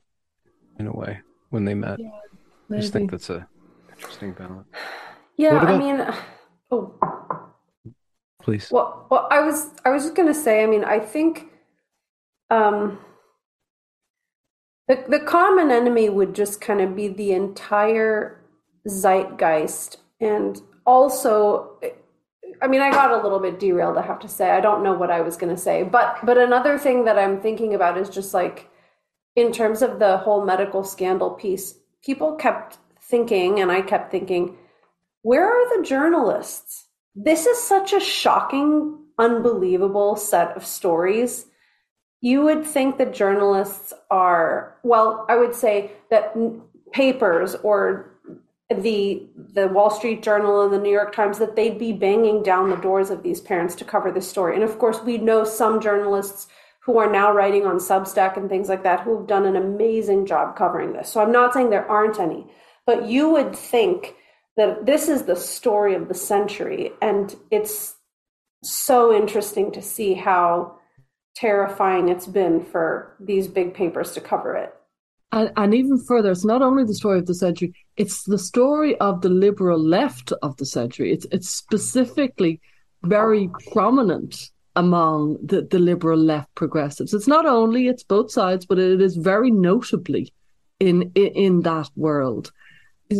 in 0.77 0.85
a 0.85 0.93
way, 0.93 1.21
when 1.49 1.65
they 1.65 1.73
met. 1.73 1.99
I 2.69 2.75
just 2.75 2.93
think 2.93 3.09
that's 3.09 3.31
a 3.31 3.47
interesting 3.89 4.33
balance. 4.33 4.67
Yeah, 5.37 5.55
What 5.55 5.69
I 5.69 5.77
mean, 5.79 6.05
oh, 6.69 7.22
Please. 8.43 8.69
well, 8.71 9.07
well, 9.09 9.27
I 9.31 9.39
was, 9.39 9.69
I 9.85 9.89
was 9.89 10.03
just 10.03 10.15
gonna 10.15 10.33
say. 10.33 10.63
I 10.63 10.67
mean, 10.67 10.83
I 10.83 10.99
think, 10.99 11.47
um, 12.49 12.99
the 14.87 15.03
the 15.07 15.19
common 15.19 15.71
enemy 15.71 16.09
would 16.09 16.35
just 16.35 16.59
kind 16.59 16.81
of 16.81 16.95
be 16.95 17.07
the 17.07 17.31
entire 17.31 18.41
zeitgeist, 18.85 19.97
and 20.19 20.61
also, 20.85 21.79
I 22.61 22.67
mean, 22.67 22.81
I 22.81 22.91
got 22.91 23.11
a 23.11 23.23
little 23.23 23.39
bit 23.39 23.59
derailed. 23.59 23.97
I 23.97 24.05
have 24.05 24.19
to 24.19 24.27
say, 24.27 24.51
I 24.51 24.59
don't 24.59 24.83
know 24.83 24.93
what 24.93 25.09
I 25.09 25.21
was 25.21 25.37
gonna 25.37 25.57
say, 25.57 25.83
but 25.83 26.17
but 26.25 26.37
another 26.37 26.77
thing 26.77 27.05
that 27.05 27.17
I'm 27.17 27.39
thinking 27.39 27.73
about 27.73 27.97
is 27.97 28.09
just 28.09 28.33
like, 28.33 28.69
in 29.37 29.53
terms 29.53 29.81
of 29.81 29.99
the 29.99 30.17
whole 30.17 30.43
medical 30.45 30.83
scandal 30.83 31.31
piece, 31.31 31.75
people 32.03 32.35
kept 32.35 32.77
thinking, 33.01 33.61
and 33.61 33.71
I 33.71 33.81
kept 33.81 34.11
thinking 34.11 34.57
where 35.21 35.45
are 35.45 35.77
the 35.77 35.83
journalists? 35.83 36.82
This 37.15 37.45
is 37.45 37.61
such 37.61 37.93
a 37.93 37.99
shocking, 37.99 38.97
unbelievable 39.17 40.15
set 40.15 40.55
of 40.57 40.65
stories. 40.65 41.45
You 42.21 42.43
would 42.43 42.65
think 42.65 42.97
that 42.97 43.13
journalists 43.13 43.93
are, 44.09 44.77
well, 44.83 45.25
I 45.29 45.35
would 45.37 45.53
say 45.53 45.91
that 46.09 46.35
papers 46.91 47.55
or 47.55 48.09
the 48.73 49.27
the 49.35 49.67
Wall 49.67 49.91
Street 49.91 50.23
Journal 50.23 50.63
and 50.63 50.73
the 50.73 50.79
New 50.79 50.91
York 50.91 51.13
Times 51.13 51.37
that 51.39 51.55
they'd 51.55 51.77
be 51.77 51.91
banging 51.91 52.41
down 52.41 52.69
the 52.69 52.77
doors 52.77 53.09
of 53.09 53.21
these 53.21 53.41
parents 53.41 53.75
to 53.75 53.85
cover 53.85 54.11
this 54.11 54.27
story. 54.27 54.55
And 54.55 54.63
of 54.63 54.79
course, 54.79 55.01
we 55.01 55.17
know 55.17 55.43
some 55.43 55.79
journalists 55.81 56.47
who 56.85 56.97
are 56.97 57.11
now 57.11 57.31
writing 57.31 57.65
on 57.65 57.77
Substack 57.77 58.35
and 58.35 58.49
things 58.49 58.69
like 58.69 58.83
that 58.83 59.01
who 59.01 59.17
have 59.17 59.27
done 59.27 59.45
an 59.45 59.55
amazing 59.55 60.25
job 60.25 60.55
covering 60.55 60.93
this. 60.93 61.09
So 61.09 61.21
I'm 61.21 61.31
not 61.31 61.53
saying 61.53 61.69
there 61.69 61.89
aren't 61.89 62.19
any, 62.19 62.47
but 62.85 63.05
you 63.05 63.29
would 63.29 63.55
think 63.55 64.15
that 64.57 64.85
this 64.85 65.09
is 65.09 65.23
the 65.23 65.35
story 65.35 65.95
of 65.95 66.07
the 66.07 66.13
century 66.13 66.91
and 67.01 67.35
it's 67.51 67.95
so 68.63 69.13
interesting 69.13 69.71
to 69.71 69.81
see 69.81 70.13
how 70.13 70.77
terrifying 71.35 72.09
it's 72.09 72.27
been 72.27 72.63
for 72.63 73.15
these 73.19 73.47
big 73.47 73.73
papers 73.73 74.13
to 74.13 74.21
cover 74.21 74.55
it. 74.55 74.73
And, 75.31 75.51
and 75.57 75.73
even 75.73 75.97
further, 75.97 76.31
it's 76.31 76.45
not 76.45 76.61
only 76.61 76.83
the 76.83 76.93
story 76.93 77.17
of 77.17 77.25
the 77.25 77.33
century, 77.33 77.73
it's 77.97 78.23
the 78.23 78.37
story 78.37 78.95
of 78.99 79.21
the 79.21 79.29
liberal 79.29 79.79
left 79.79 80.31
of 80.43 80.55
the 80.57 80.65
century. 80.65 81.11
It's 81.11 81.25
it's 81.31 81.49
specifically 81.49 82.61
very 83.03 83.49
prominent 83.71 84.51
among 84.75 85.37
the, 85.43 85.63
the 85.63 85.79
liberal 85.79 86.19
left 86.19 86.53
progressives. 86.55 87.13
It's 87.13 87.27
not 87.27 87.45
only, 87.45 87.87
it's 87.87 88.03
both 88.03 88.31
sides, 88.31 88.65
but 88.65 88.79
it 88.79 89.01
is 89.01 89.15
very 89.15 89.49
notably 89.49 90.31
in 90.79 91.11
in, 91.15 91.27
in 91.27 91.61
that 91.61 91.89
world. 91.95 92.51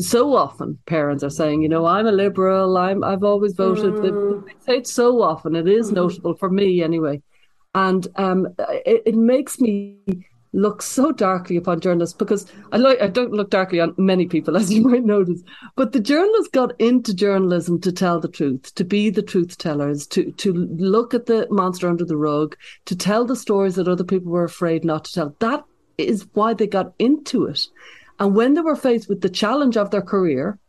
So 0.02 0.36
often 0.36 0.80
parents 0.86 1.24
are 1.24 1.30
saying, 1.30 1.62
you 1.62 1.70
know, 1.70 1.86
I'm 1.86 2.08
a 2.08 2.12
liberal, 2.12 2.78
I'm 2.78 3.04
I've 3.04 3.24
always 3.24 3.54
voted. 3.54 4.02
They, 4.02 4.10
they 4.10 4.60
say 4.66 4.78
it 4.78 4.88
so 4.88 5.22
often. 5.22 5.56
It 5.56 5.68
is 5.68 5.92
notable 5.92 6.36
for 6.36 6.50
me 6.50 6.82
anyway. 6.82 7.22
And 7.76 8.08
um, 8.16 8.48
it, 8.86 9.04
it 9.06 9.16
makes 9.16 9.60
me 9.60 9.98
look 10.54 10.84
so 10.84 11.12
darkly 11.12 11.58
upon 11.58 11.80
journalists 11.80 12.16
because 12.16 12.46
I 12.72 12.78
like 12.78 13.02
I 13.02 13.08
don't 13.08 13.34
look 13.34 13.50
darkly 13.50 13.80
on 13.80 13.96
many 13.98 14.28
people, 14.28 14.56
as 14.62 14.72
you 14.72 14.82
might 14.82 15.04
notice. 15.04 15.42
But 15.76 15.92
the 15.92 16.00
journalists 16.00 16.50
got 16.52 16.80
into 16.80 17.14
journalism 17.14 17.82
to 17.82 17.92
tell 17.92 18.20
the 18.20 18.28
truth, 18.28 18.74
to 18.76 18.84
be 18.84 19.10
the 19.10 19.24
truth 19.24 19.58
tellers, 19.58 20.08
to 20.08 20.32
to 20.32 20.54
look 20.54 21.14
at 21.14 21.26
the 21.26 21.48
monster 21.50 21.90
under 21.90 22.06
the 22.06 22.18
rug, 22.18 22.56
to 22.86 22.96
tell 22.96 23.26
the 23.26 23.36
stories 23.36 23.76
that 23.76 23.88
other 23.88 24.04
people 24.04 24.32
were 24.32 24.44
afraid 24.44 24.86
not 24.86 25.06
to 25.06 25.14
tell. 25.14 25.36
That 25.40 25.64
is 25.98 26.28
why 26.34 26.54
they 26.54 26.68
got 26.68 26.94
into 27.00 27.46
it. 27.46 27.68
And 28.20 28.36
when 28.36 28.54
they 28.54 28.62
were 28.62 28.76
faced 28.76 29.10
with 29.10 29.22
the 29.22 29.30
challenge 29.30 29.78
of 29.78 29.92
their 29.92 30.02
career, 30.02 30.60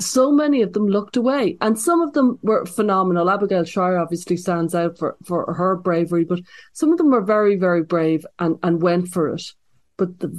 so 0.00 0.30
many 0.30 0.62
of 0.62 0.72
them 0.72 0.86
looked 0.86 1.16
away, 1.16 1.56
and 1.60 1.78
some 1.78 2.00
of 2.00 2.12
them 2.12 2.38
were 2.42 2.64
phenomenal. 2.66 3.30
Abigail 3.30 3.64
Shrier 3.64 3.98
obviously 3.98 4.36
stands 4.36 4.74
out 4.74 4.96
for, 4.96 5.16
for 5.24 5.52
her 5.54 5.76
bravery, 5.76 6.24
but 6.24 6.40
some 6.72 6.92
of 6.92 6.98
them 6.98 7.10
were 7.10 7.20
very, 7.20 7.56
very 7.56 7.82
brave 7.82 8.24
and, 8.38 8.56
and 8.62 8.80
went 8.80 9.08
for 9.08 9.28
it. 9.28 9.42
But 9.96 10.20
the 10.20 10.30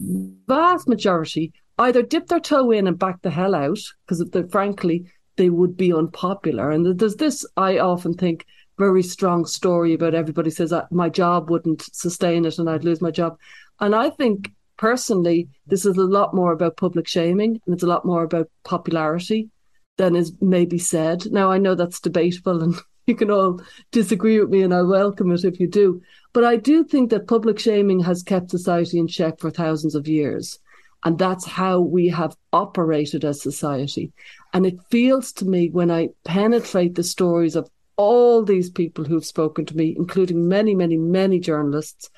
vast 0.47 0.88
majority 0.88 1.51
either 1.77 2.01
dipped 2.01 2.29
their 2.29 2.39
toe 2.39 2.71
in 2.71 2.88
and 2.88 2.97
backed 2.97 3.23
the 3.23 3.29
hell 3.29 3.53
out 3.53 3.79
because, 4.05 4.23
frankly, 4.49 5.05
they 5.36 5.49
would 5.49 5.75
be 5.75 5.93
unpopular. 5.93 6.71
And 6.71 6.97
there's 6.97 7.15
this, 7.17 7.45
I 7.57 7.79
often 7.79 8.13
think, 8.13 8.45
very 8.77 9.03
strong 9.03 9.45
story 9.45 9.93
about 9.93 10.15
everybody 10.15 10.49
says 10.49 10.71
"Uh, 10.71 10.86
my 10.89 11.10
job 11.10 11.49
wouldn't 11.49 11.81
sustain 11.93 12.45
it 12.45 12.57
and 12.60 12.69
I'd 12.69 12.86
lose 12.86 13.01
my 13.01 13.12
job. 13.12 13.38
And 13.81 13.93
I 13.93 14.10
think 14.10 14.51
personally, 14.79 15.49
this 15.67 15.85
is 15.85 15.97
a 15.97 16.03
lot 16.03 16.33
more 16.33 16.53
about 16.53 16.77
public 16.77 17.05
shaming 17.05 17.59
and 17.65 17.75
it's 17.75 17.83
a 17.83 17.87
lot 17.87 18.05
more 18.05 18.23
about 18.23 18.49
popularity 18.63 19.49
than 19.97 20.15
is 20.15 20.31
maybe 20.39 20.77
said. 20.77 21.29
Now, 21.31 21.51
I 21.51 21.57
know 21.57 21.75
that's 21.75 21.99
debatable 21.99 22.63
and 22.63 22.75
you 23.05 23.15
can 23.15 23.29
all 23.29 23.61
disagree 23.91 24.39
with 24.39 24.49
me 24.49 24.61
and 24.61 24.73
I 24.73 24.81
welcome 24.83 25.31
it 25.31 25.43
if 25.43 25.59
you 25.59 25.67
do. 25.67 26.01
But 26.31 26.45
I 26.45 26.55
do 26.55 26.85
think 26.85 27.09
that 27.09 27.27
public 27.27 27.59
shaming 27.59 27.99
has 27.99 28.23
kept 28.23 28.51
society 28.51 28.99
in 28.99 29.07
check 29.07 29.39
for 29.39 29.51
thousands 29.51 29.95
of 29.95 30.07
years. 30.07 30.57
And 31.03 31.19
that's 31.19 31.45
how 31.45 31.81
we 31.81 32.07
have 32.07 32.37
operated 32.53 33.25
as 33.25 33.41
society. 33.41 34.13
And 34.53 34.65
it 34.65 34.77
feels 34.89 35.33
to 35.33 35.45
me 35.45 35.69
when 35.69 35.91
I 35.91 36.09
penetrate 36.23 36.95
the 36.95 37.03
stories 37.03 37.57
of 37.57 37.69
all 37.97 38.43
these 38.43 38.69
people 38.69 39.03
who've 39.03 39.25
spoken 39.25 39.65
to 39.65 39.75
me, 39.75 39.93
including 39.97 40.47
many, 40.47 40.73
many, 40.73 40.95
many 40.95 41.39
journalists, 41.39 42.09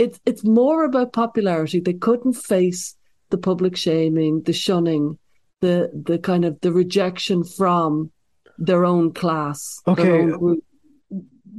it's 0.00 0.18
it's 0.24 0.44
more 0.44 0.84
about 0.84 1.12
popularity. 1.12 1.78
They 1.78 1.92
couldn't 1.92 2.32
face 2.32 2.96
the 3.28 3.38
public 3.38 3.76
shaming, 3.76 4.42
the 4.42 4.52
shunning, 4.52 5.18
the 5.60 5.90
the 5.92 6.18
kind 6.18 6.44
of 6.44 6.58
the 6.60 6.72
rejection 6.72 7.44
from 7.44 8.10
their 8.58 8.84
own 8.84 9.12
class, 9.12 9.80
their 9.86 9.94
Okay. 9.94 10.32
own. 10.32 10.62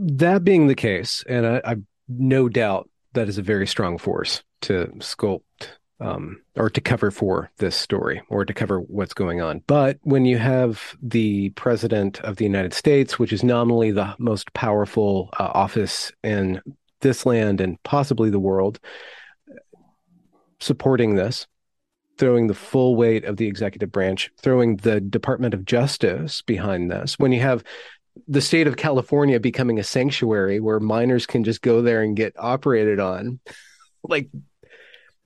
That 0.04 0.44
being 0.44 0.68
the 0.68 0.76
case, 0.76 1.24
and 1.30 1.46
I, 1.46 1.62
I 1.64 1.76
no 2.08 2.50
doubt 2.50 2.90
that 3.14 3.30
is 3.30 3.38
a 3.38 3.44
very 3.44 3.68
strong 3.68 3.98
force 3.98 4.44
to 4.62 4.88
sculpt 4.98 5.42
um, 6.00 6.42
or 6.56 6.70
to 6.70 6.82
cover 6.82 7.12
for 7.12 7.52
this 7.58 7.76
story 7.76 8.22
or 8.30 8.44
to 8.46 8.54
cover 8.54 8.80
what's 8.80 9.14
going 9.14 9.42
on. 9.42 9.62
But 9.68 10.00
when 10.02 10.26
you 10.26 10.38
have 10.40 10.96
the 11.02 11.50
president 11.52 12.20
of 12.22 12.38
the 12.38 12.46
United 12.46 12.74
States, 12.74 13.20
which 13.20 13.34
is 13.34 13.44
nominally 13.44 13.92
the 13.92 14.16
most 14.18 14.52
powerful 14.54 15.30
uh, 15.40 15.52
office 15.54 16.12
in 16.24 16.62
this 17.02 17.26
land 17.26 17.62
and 17.62 17.82
possibly 17.84 18.30
the 18.30 18.40
world, 18.40 18.80
supporting 20.60 21.16
this, 21.16 21.48
throwing 22.18 22.48
the 22.48 22.54
full 22.54 22.96
weight 22.96 23.26
of 23.26 23.38
the 23.38 23.48
executive 23.48 23.92
branch, 23.92 24.32
throwing 24.38 24.78
the 24.78 25.02
Department 25.02 25.54
of 25.54 25.66
Justice 25.66 26.42
behind 26.42 26.92
this, 26.92 27.18
when 27.18 27.32
you 27.32 27.42
have 27.42 27.64
the 28.28 28.42
state 28.42 28.68
of 28.68 28.78
California 28.78 29.40
becoming 29.40 29.80
a 29.80 29.84
sanctuary 29.84 30.60
where 30.60 30.80
minors 30.80 31.26
can 31.26 31.44
just 31.44 31.62
go 31.62 31.82
there 31.82 32.04
and 32.04 32.16
get 32.16 32.34
operated 32.38 33.00
on, 33.00 33.40
like, 34.04 34.30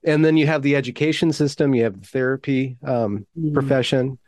and 0.03 0.23
then 0.23 0.37
you 0.37 0.45
have 0.45 0.61
the 0.61 0.75
education 0.75 1.33
system, 1.33 1.73
you 1.73 1.83
have 1.83 1.99
the 1.99 2.07
therapy 2.07 2.77
um, 2.83 3.25
Mhm. 3.37 3.53
profession, 3.53 4.19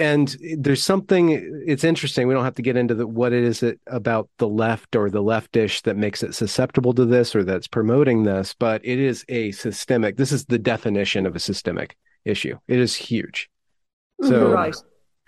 and 0.00 0.36
there's 0.58 0.82
something. 0.82 1.30
It's 1.66 1.84
interesting. 1.84 2.26
We 2.26 2.34
don't 2.34 2.44
have 2.44 2.54
to 2.54 2.62
get 2.62 2.76
into 2.76 2.94
the, 2.94 3.06
what 3.06 3.32
it 3.32 3.44
is 3.44 3.62
it 3.62 3.78
about 3.86 4.28
the 4.38 4.48
left 4.48 4.96
or 4.96 5.10
the 5.10 5.22
leftish 5.22 5.82
that 5.82 5.96
makes 5.96 6.22
it 6.22 6.34
susceptible 6.34 6.92
to 6.94 7.04
this 7.04 7.36
or 7.36 7.44
that's 7.44 7.68
promoting 7.68 8.24
this, 8.24 8.54
but 8.58 8.80
it 8.84 8.98
is 8.98 9.24
a 9.28 9.52
systemic. 9.52 10.16
This 10.16 10.32
is 10.32 10.46
the 10.46 10.58
definition 10.58 11.26
of 11.26 11.36
a 11.36 11.38
systemic 11.38 11.96
issue. 12.24 12.56
It 12.66 12.78
is 12.78 12.96
huge. 12.96 13.50
So 14.22 14.30
You're 14.30 14.54
right. 14.54 14.76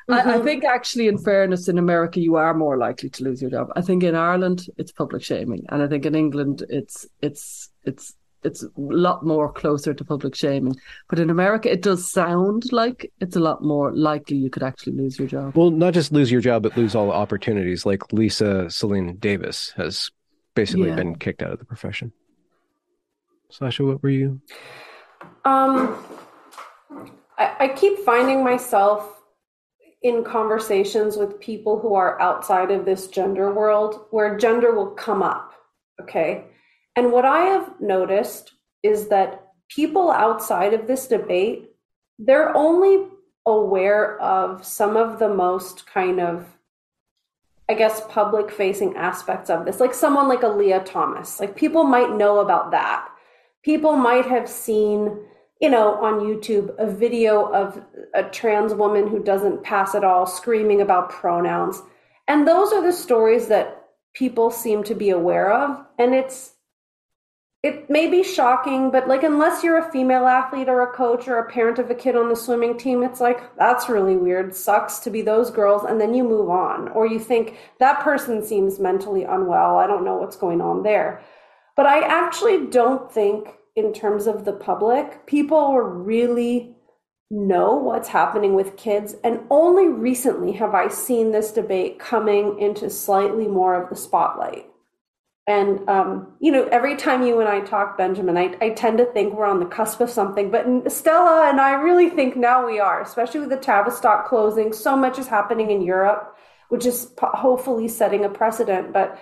I, 0.09 0.21
I 0.35 0.39
Mhm. 0.39 0.45
think 0.45 0.65
actually, 0.65 1.09
in 1.09 1.19
fairness, 1.19 1.69
in 1.69 1.79
America, 1.79 2.21
you 2.21 2.37
are 2.37 2.55
more 2.55 2.77
likely 2.77 3.11
to 3.11 3.25
lose 3.25 3.41
your 3.41 3.51
job. 3.51 3.69
I 3.77 3.83
think 3.83 4.03
in 4.03 4.15
Ireland, 4.15 4.67
it's 4.77 4.93
public 4.93 5.23
shaming, 5.23 5.65
and 5.69 5.83
I 5.83 5.87
think 5.87 6.07
in 6.07 6.15
England, 6.15 6.65
it's 6.69 7.07
it's 7.21 7.71
it's 7.85 8.15
it's 8.45 8.63
a 8.63 8.71
lot 8.77 9.25
more 9.25 9.53
closer 9.53 9.95
to 9.95 10.05
public 10.05 10.35
shaming. 10.35 10.77
But 11.09 11.19
in 11.19 11.31
America, 11.31 11.71
it 11.71 11.83
does 11.83 12.11
sound 12.11 12.73
like 12.73 13.13
it's 13.21 13.37
a 13.37 13.41
lot 13.41 13.63
more 13.63 13.93
likely 13.93 14.37
you 14.37 14.51
could 14.51 14.63
actually 14.63 14.95
lose 14.95 15.19
your 15.19 15.29
job. 15.29 15.57
Well, 15.57 15.71
not 15.71 15.95
just 15.95 16.13
lose 16.13 16.31
your 16.31 16.41
job, 16.41 16.63
but 16.63 16.77
lose 16.77 16.95
all 16.95 17.07
the 17.07 17.13
opportunities. 17.13 17.87
Like 17.87 18.13
Lisa 18.13 18.67
Selin 18.69 19.19
Davis 19.21 19.73
has 19.77 20.11
basically 20.55 20.89
Yeah. 20.89 20.97
been 20.97 21.17
kicked 21.17 21.43
out 21.43 21.53
of 21.53 21.59
the 21.59 21.65
profession. 21.65 22.13
Sasha, 23.51 23.85
what 23.85 24.03
were 24.03 24.09
you? 24.09 24.41
Um, 25.45 25.97
I, 27.39 27.57
I 27.61 27.69
keep 27.69 27.99
finding 27.99 28.43
myself 28.43 29.21
in 30.03 30.25
conversations 30.25 31.17
with 31.17 31.39
people 31.39 31.79
who 31.79 31.95
are 31.95 32.21
outside 32.21 32.71
of 32.71 32.85
this 32.85 33.07
gender 33.07 33.53
world 33.53 34.07
where 34.11 34.37
gender 34.37 34.75
will 34.75 34.91
come 34.91 35.23
up. 35.23 35.53
Okay. 36.01 36.47
And 36.97 37.13
what 37.13 37.25
I 37.25 37.41
have 37.41 37.81
noticed 37.81 38.53
is 38.83 39.09
that 39.09 39.49
people 39.69 40.11
outside 40.11 40.75
of 40.75 40.87
this 40.87 41.07
debate, 41.07 41.71
they're 42.19 42.55
only 42.57 43.07
aware 43.47 44.21
of 44.21 44.65
some 44.65 44.97
of 44.97 45.19
the 45.19 45.29
most 45.29 45.87
kind 45.87 46.21
of 46.21 46.47
I 47.69 47.75
guess 47.75 48.03
public 48.09 48.51
facing 48.51 48.97
aspects 48.97 49.49
of 49.49 49.65
this. 49.65 49.81
Like 49.81 49.95
someone 49.95 50.29
like 50.29 50.43
a 50.43 50.49
Lia 50.49 50.81
Thomas. 50.81 51.41
Like 51.41 51.57
people 51.57 51.85
might 51.85 52.15
know 52.15 52.41
about 52.41 52.73
that. 52.73 53.09
People 53.63 53.97
might 53.97 54.27
have 54.27 54.49
seen 54.49 55.17
you 55.63 55.71
know, 55.71 55.95
on 56.03 56.19
YouTube, 56.19 56.75
a 56.79 56.91
video 56.91 57.45
of 57.53 57.81
a 58.15 58.25
trans 58.25 58.75
woman 58.75 59.07
who 59.07 59.23
doesn't 59.23 59.63
pass 59.63 59.95
at 59.95 60.03
all 60.03 60.27
screaming 60.27 60.81
about 60.81 61.09
pronouns. 61.09 61.81
And 62.27 62.49
those 62.49 62.73
are 62.73 62.83
the 62.83 62.93
stories 62.93 63.47
that 63.47 63.85
people 64.13 64.51
seem 64.51 64.83
to 64.83 64.95
be 64.97 65.11
aware 65.11 65.53
of. 65.53 65.87
And 66.01 66.17
it's, 66.17 66.52
it 67.63 67.89
may 67.89 68.11
be 68.11 68.25
shocking, 68.25 68.91
but 68.91 69.07
like, 69.07 69.23
unless 69.23 69.63
you're 69.63 69.79
a 69.79 69.93
female 69.93 70.27
athlete 70.27 70.69
or 70.69 70.83
a 70.83 70.93
coach 70.93 71.29
or 71.29 71.39
a 71.39 71.49
parent 71.49 71.79
of 71.79 71.91
a 71.91 71.95
kid 71.95 72.17
on 72.17 72.29
the 72.29 72.35
swimming 72.35 72.77
team, 72.77 73.05
it's 73.05 73.21
like, 73.21 73.57
that's 73.57 73.89
really 73.89 74.17
weird. 74.17 74.53
Sucks 74.53 74.99
to 75.01 75.11
be 75.11 75.23
those 75.23 75.49
girls. 75.49 75.85
And 75.85 76.01
then 76.01 76.13
you 76.13 76.25
move 76.25 76.51
on. 76.51 76.89
Or 76.89 77.07
you 77.07 77.21
think 77.21 77.59
that 77.79 78.01
person 78.01 78.45
seems 78.45 78.81
mentally 78.81 79.23
unwell. 79.23 79.77
I 79.77 79.87
don't 79.87 80.05
know 80.05 80.17
what's 80.17 80.37
going 80.37 80.61
on 80.61 80.83
there. 80.83 81.23
But 81.77 81.87
I 81.87 82.01
actually 82.01 82.67
don't 82.67 83.11
think 83.13 83.55
in 83.77 83.93
terms 83.93 84.27
of 84.27 84.45
the 84.45 84.53
public, 84.53 85.25
people 85.27 85.79
really 85.79 86.75
know 87.31 87.77
what's 87.77 88.09
happening 88.09 88.55
with 88.55 88.77
kids. 88.77 89.15
And 89.23 89.41
only 89.51 89.87
recently 89.87 90.51
have 90.53 90.75
I 90.75 90.89
seen 90.89 91.31
this 91.31 91.53
debate 91.53 92.01
coming 92.01 92.59
into 92.59 92.91
slightly 92.91 93.47
more 93.47 93.81
of 93.81 93.89
the 93.89 93.97
spotlight. 93.97 94.67
And, 95.47 95.89
um, 95.89 96.35
you 96.41 96.53
know, 96.53 96.69
every 96.71 96.95
time 96.97 97.25
you 97.25 97.41
and 97.41 97.49
I 97.49 97.61
talk, 97.61 97.99
Benjamin, 97.99 98.37
I, 98.37 98.57
I 98.61 98.71
tend 98.71 98.99
to 98.99 99.07
think 99.07 99.35
we're 99.35 99.45
on 99.45 99.59
the 99.59 99.67
cusp 99.67 100.01
of 100.01 100.09
something. 100.09 100.51
But 100.51 100.93
Stella 100.93 101.49
and 101.51 101.61
I 101.61 101.73
really 101.73 102.11
think 102.11 102.37
now 102.37 102.65
we 102.65 102.79
are, 102.79 103.01
especially 103.01 103.41
with 103.41 103.51
the 103.51 103.57
Tavistock 103.57 104.29
closing. 104.29 104.73
So 104.73 104.97
much 104.97 105.19
is 105.19 105.27
happening 105.27 105.71
in 105.71 105.83
Europe, 105.83 106.37
which 106.69 106.87
is 106.87 107.13
hopefully 107.19 107.89
setting 107.89 108.25
a 108.25 108.29
precedent. 108.29 108.93
But 108.93 109.19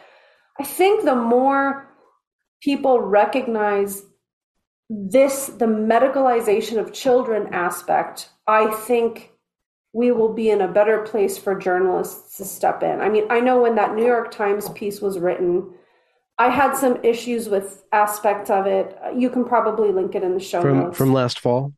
I 0.59 0.65
think 0.65 1.05
the 1.05 1.17
more 1.17 1.91
people 2.61 3.01
recognize 3.01 4.03
this 4.91 5.47
the 5.47 5.67
medicalization 5.67 6.77
of 6.77 6.93
children 6.93 7.47
aspect 7.53 8.31
i 8.49 8.69
think 8.73 9.31
we 9.93 10.11
will 10.11 10.33
be 10.33 10.51
in 10.51 10.61
a 10.61 10.69
better 10.69 11.03
place 11.03 11.39
for 11.39 11.57
journalists 11.57 12.37
to 12.37 12.45
step 12.45 12.83
in 12.83 13.01
i 13.01 13.09
mean 13.09 13.25
i 13.31 13.39
know 13.39 13.63
when 13.63 13.77
that 13.77 13.95
new 13.95 14.05
york 14.05 14.33
times 14.33 14.69
piece 14.71 15.01
was 15.01 15.19
written 15.19 15.73
i 16.41 16.49
had 16.49 16.75
some 16.75 16.99
issues 17.05 17.49
with 17.49 17.85
aspects 17.93 18.51
of 18.51 18.67
it 18.67 18.97
you 19.17 19.31
can 19.31 19.45
probably 19.45 19.93
link 19.93 20.15
it 20.15 20.23
in 20.23 20.35
the 20.35 20.41
show 20.41 20.63
from 20.63 20.79
notes 20.79 20.99
from 20.99 21.13
last 21.13 21.39
fall 21.39 21.73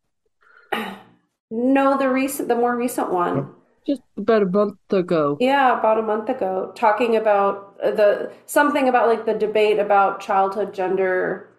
no 1.50 1.98
the 1.98 2.08
recent 2.08 2.48
the 2.48 2.54
more 2.54 2.76
recent 2.76 3.12
one 3.12 3.38
oh. 3.38 3.54
just 3.86 4.02
about 4.16 4.42
a 4.42 4.46
month 4.46 4.78
ago 4.90 5.36
yeah 5.40 5.78
about 5.78 5.98
a 5.98 6.02
month 6.02 6.28
ago 6.28 6.72
talking 6.74 7.16
about 7.16 7.76
the 7.78 8.30
something 8.46 8.88
about 8.88 9.08
like 9.08 9.26
the 9.26 9.34
debate 9.34 9.78
about 9.78 10.20
childhood 10.20 10.72
gender 10.72 11.52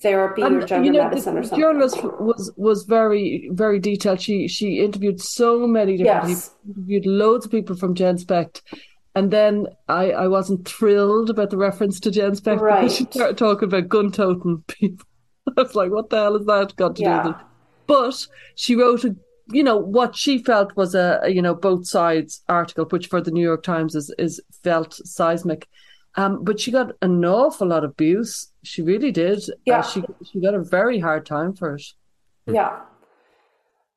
therapy 0.00 0.42
and, 0.42 0.56
or 0.56 0.66
gender 0.66 0.86
you 0.86 0.92
know, 0.92 1.04
medicine 1.04 1.36
or 1.36 1.42
something. 1.42 1.60
journalist 1.60 2.02
was 2.02 2.52
was 2.56 2.84
very 2.84 3.48
very 3.52 3.78
detailed. 3.78 4.20
She 4.20 4.48
she 4.48 4.78
interviewed 4.78 5.20
so 5.20 5.66
many 5.66 5.96
different 5.96 6.28
yes. 6.28 6.48
people, 6.48 6.70
interviewed 6.76 7.06
loads 7.06 7.46
of 7.46 7.50
people 7.50 7.76
from 7.76 7.94
GenSpect. 7.94 8.62
And 9.18 9.32
then 9.32 9.66
I, 9.88 10.12
I 10.12 10.28
wasn't 10.28 10.68
thrilled 10.68 11.28
about 11.28 11.50
the 11.50 11.56
reference 11.56 11.98
to 12.00 12.10
GenSpect 12.10 12.60
right. 12.60 12.82
because 12.82 12.96
she 12.96 13.04
started 13.04 13.36
talking 13.36 13.64
about 13.64 13.88
gun 13.88 14.12
toting 14.12 14.62
people. 14.68 15.06
I 15.56 15.62
was 15.62 15.74
like, 15.74 15.90
what 15.90 16.10
the 16.10 16.18
hell 16.18 16.36
has 16.36 16.46
that 16.46 16.76
got 16.76 16.96
to 16.96 17.02
yeah. 17.02 17.22
do 17.22 17.28
with 17.30 17.38
it? 17.38 17.46
But 17.88 18.26
she 18.54 18.76
wrote 18.76 19.04
a 19.04 19.16
you 19.50 19.64
know 19.64 19.78
what 19.78 20.14
she 20.14 20.38
felt 20.42 20.76
was 20.76 20.94
a, 20.94 21.20
a, 21.22 21.30
you 21.30 21.40
know 21.40 21.54
both 21.54 21.86
sides 21.86 22.42
article 22.50 22.84
which 22.84 23.06
for 23.06 23.22
the 23.22 23.30
new 23.30 23.42
york 23.42 23.62
times 23.62 23.94
is 23.94 24.14
is 24.18 24.42
felt 24.62 24.92
seismic 25.06 25.66
um, 26.16 26.44
but 26.44 26.60
she 26.60 26.70
got 26.70 26.92
an 27.00 27.24
awful 27.24 27.68
lot 27.68 27.84
of 27.84 27.92
abuse. 27.92 28.48
She 28.64 28.82
really 28.82 29.12
did. 29.12 29.40
Yeah. 29.64 29.78
Uh, 29.78 29.82
she 29.82 30.02
she 30.24 30.40
got 30.40 30.54
a 30.54 30.62
very 30.62 30.98
hard 30.98 31.24
time 31.24 31.54
for 31.54 31.76
it. 31.76 31.84
Yeah. 32.46 32.80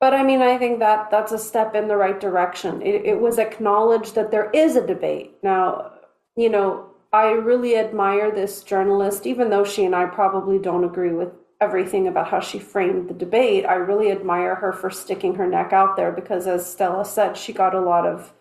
But 0.02 0.14
I 0.14 0.24
mean, 0.24 0.42
I 0.42 0.58
think 0.58 0.80
that 0.80 1.12
that's 1.12 1.30
a 1.30 1.38
step 1.38 1.76
in 1.76 1.86
the 1.86 1.96
right 1.96 2.18
direction. 2.18 2.82
It, 2.82 3.04
it 3.04 3.20
was 3.20 3.38
acknowledged 3.38 4.16
that 4.16 4.32
there 4.32 4.50
is 4.50 4.74
a 4.74 4.84
debate. 4.84 5.34
Now, 5.44 5.92
you 6.34 6.48
know, 6.48 6.88
I 7.12 7.26
really 7.26 7.76
admire 7.76 8.32
this 8.32 8.64
journalist, 8.64 9.28
even 9.28 9.48
though 9.48 9.62
she 9.62 9.84
and 9.84 9.94
I 9.94 10.06
probably 10.06 10.58
don't 10.58 10.82
agree 10.82 11.12
with 11.12 11.28
everything 11.60 12.08
about 12.08 12.26
how 12.26 12.40
she 12.40 12.58
framed 12.58 13.10
the 13.10 13.14
debate. 13.14 13.64
I 13.64 13.74
really 13.74 14.10
admire 14.10 14.56
her 14.56 14.72
for 14.72 14.90
sticking 14.90 15.36
her 15.36 15.46
neck 15.46 15.72
out 15.72 15.94
there 15.94 16.10
because, 16.10 16.48
as 16.48 16.68
Stella 16.68 17.04
said, 17.04 17.36
she 17.36 17.52
got 17.52 17.72
a 17.72 17.80
lot 17.80 18.04
of 18.04 18.34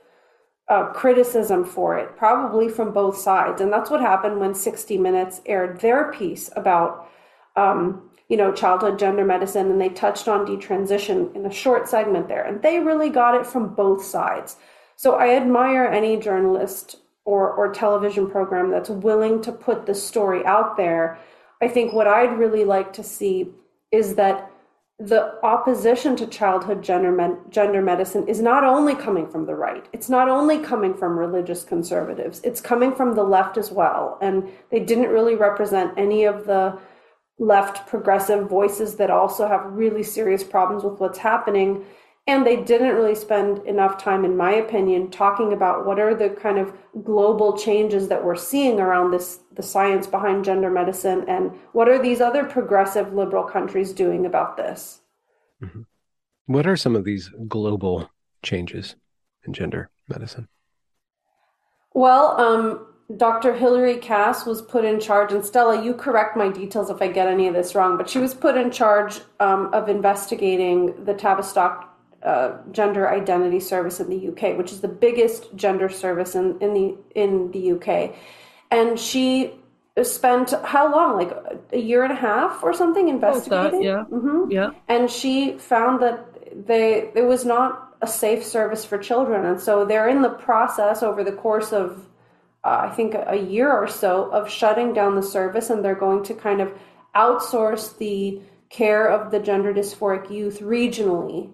uh, 0.67 0.85
criticism 0.85 1.63
for 1.63 1.95
it, 1.95 2.17
probably 2.17 2.69
from 2.69 2.91
both 2.91 3.19
sides. 3.19 3.61
And 3.61 3.71
that's 3.71 3.91
what 3.91 4.01
happened 4.01 4.39
when 4.39 4.55
60 4.55 4.97
Minutes 4.97 5.41
aired 5.45 5.79
their 5.79 6.11
piece 6.11 6.49
about, 6.55 7.07
um, 7.55 8.09
you 8.31 8.37
know, 8.37 8.49
childhood 8.53 8.97
gender 8.97 9.25
medicine, 9.25 9.69
and 9.69 9.81
they 9.81 9.89
touched 9.89 10.29
on 10.29 10.47
detransition 10.47 11.35
in 11.35 11.45
a 11.45 11.51
short 11.51 11.89
segment 11.89 12.29
there. 12.29 12.45
And 12.45 12.61
they 12.61 12.79
really 12.79 13.09
got 13.09 13.35
it 13.35 13.45
from 13.45 13.75
both 13.75 14.05
sides. 14.05 14.55
So 14.95 15.15
I 15.15 15.35
admire 15.35 15.83
any 15.83 16.15
journalist 16.15 16.95
or, 17.25 17.51
or 17.51 17.73
television 17.73 18.31
program 18.31 18.71
that's 18.71 18.89
willing 18.89 19.41
to 19.41 19.51
put 19.51 19.85
the 19.85 19.93
story 19.93 20.45
out 20.45 20.77
there. 20.77 21.19
I 21.61 21.67
think 21.67 21.91
what 21.91 22.07
I'd 22.07 22.39
really 22.39 22.63
like 22.63 22.93
to 22.93 23.03
see 23.03 23.49
is 23.91 24.15
that 24.15 24.49
the 24.97 25.37
opposition 25.43 26.15
to 26.15 26.25
childhood 26.25 26.81
gender, 26.81 27.37
gender 27.49 27.81
medicine 27.81 28.25
is 28.29 28.39
not 28.39 28.63
only 28.63 28.95
coming 28.95 29.27
from 29.27 29.45
the 29.45 29.55
right, 29.55 29.85
it's 29.91 30.07
not 30.07 30.29
only 30.29 30.59
coming 30.59 30.93
from 30.93 31.19
religious 31.19 31.65
conservatives, 31.65 32.39
it's 32.45 32.61
coming 32.61 32.95
from 32.95 33.13
the 33.13 33.23
left 33.23 33.57
as 33.57 33.71
well. 33.71 34.17
And 34.21 34.47
they 34.69 34.79
didn't 34.79 35.09
really 35.09 35.35
represent 35.35 35.97
any 35.97 36.23
of 36.23 36.45
the 36.45 36.79
left 37.41 37.87
progressive 37.87 38.47
voices 38.47 38.95
that 38.97 39.09
also 39.09 39.47
have 39.47 39.65
really 39.65 40.03
serious 40.03 40.43
problems 40.43 40.83
with 40.83 40.99
what's 40.99 41.17
happening. 41.17 41.83
And 42.27 42.45
they 42.45 42.57
didn't 42.57 42.93
really 42.93 43.15
spend 43.15 43.65
enough 43.65 43.97
time, 43.97 44.23
in 44.23 44.37
my 44.37 44.53
opinion, 44.53 45.09
talking 45.09 45.51
about 45.51 45.87
what 45.87 45.99
are 45.99 46.13
the 46.13 46.29
kind 46.29 46.59
of 46.59 46.71
global 47.03 47.57
changes 47.57 48.07
that 48.09 48.23
we're 48.23 48.35
seeing 48.35 48.79
around 48.79 49.09
this, 49.09 49.39
the 49.55 49.63
science 49.63 50.05
behind 50.05 50.45
gender 50.45 50.69
medicine, 50.69 51.25
and 51.27 51.51
what 51.73 51.89
are 51.89 51.99
these 51.99 52.21
other 52.21 52.43
progressive 52.43 53.11
liberal 53.11 53.43
countries 53.43 53.91
doing 53.91 54.27
about 54.27 54.55
this. 54.55 55.01
Mm-hmm. 55.63 55.81
What 56.45 56.67
are 56.67 56.77
some 56.77 56.95
of 56.95 57.05
these 57.05 57.31
global 57.47 58.11
changes 58.43 58.95
in 59.47 59.53
gender 59.53 59.89
medicine? 60.07 60.47
Well, 61.95 62.39
um, 62.39 62.90
Dr. 63.17 63.53
Hilary 63.53 63.97
Cass 63.97 64.45
was 64.45 64.61
put 64.61 64.85
in 64.85 64.99
charge, 64.99 65.33
and 65.33 65.43
Stella, 65.43 65.83
you 65.83 65.93
correct 65.93 66.37
my 66.37 66.49
details 66.49 66.89
if 66.89 67.01
I 67.01 67.07
get 67.07 67.27
any 67.27 67.47
of 67.47 67.53
this 67.53 67.73
wrong, 67.73 67.97
but 67.97 68.09
she 68.09 68.19
was 68.19 68.33
put 68.33 68.55
in 68.55 68.71
charge 68.71 69.19
um, 69.39 69.73
of 69.73 69.89
investigating 69.89 71.03
the 71.03 71.13
Tavistock 71.13 71.91
uh, 72.23 72.57
gender 72.71 73.09
identity 73.09 73.59
service 73.59 73.99
in 73.99 74.09
the 74.09 74.27
UK, 74.27 74.57
which 74.57 74.71
is 74.71 74.81
the 74.81 74.87
biggest 74.87 75.55
gender 75.55 75.89
service 75.89 76.35
in, 76.35 76.59
in 76.59 76.73
the 76.73 76.95
in 77.15 77.51
the 77.51 77.71
UK. 77.71 78.15
And 78.69 78.99
she 78.99 79.53
spent 80.03 80.51
how 80.63 80.91
long? 80.91 81.17
Like 81.17 81.35
a 81.73 81.79
year 81.79 82.03
and 82.03 82.13
a 82.13 82.15
half 82.15 82.63
or 82.63 82.73
something 82.73 83.09
investigating. 83.09 83.81
That, 83.81 83.83
yeah, 83.83 84.03
mm-hmm. 84.11 84.51
yeah. 84.51 84.71
And 84.87 85.09
she 85.09 85.57
found 85.57 86.01
that 86.01 86.67
they 86.67 87.11
it 87.15 87.25
was 87.25 87.43
not 87.45 87.95
a 88.01 88.07
safe 88.07 88.45
service 88.45 88.85
for 88.85 88.97
children, 88.97 89.45
and 89.45 89.59
so 89.59 89.85
they're 89.85 90.07
in 90.07 90.21
the 90.21 90.29
process 90.29 91.01
over 91.01 91.23
the 91.23 91.31
course 91.31 91.73
of 91.73 92.07
uh, 92.63 92.87
I 92.91 92.95
think 92.95 93.15
a 93.15 93.37
year 93.37 93.71
or 93.71 93.87
so 93.87 94.29
of 94.31 94.49
shutting 94.49 94.93
down 94.93 95.15
the 95.15 95.23
service, 95.23 95.69
and 95.69 95.83
they're 95.83 95.95
going 95.95 96.23
to 96.25 96.33
kind 96.33 96.61
of 96.61 96.73
outsource 97.15 97.97
the 97.97 98.41
care 98.69 99.07
of 99.07 99.31
the 99.31 99.39
gender 99.39 99.73
dysphoric 99.73 100.31
youth 100.31 100.59
regionally 100.59 101.51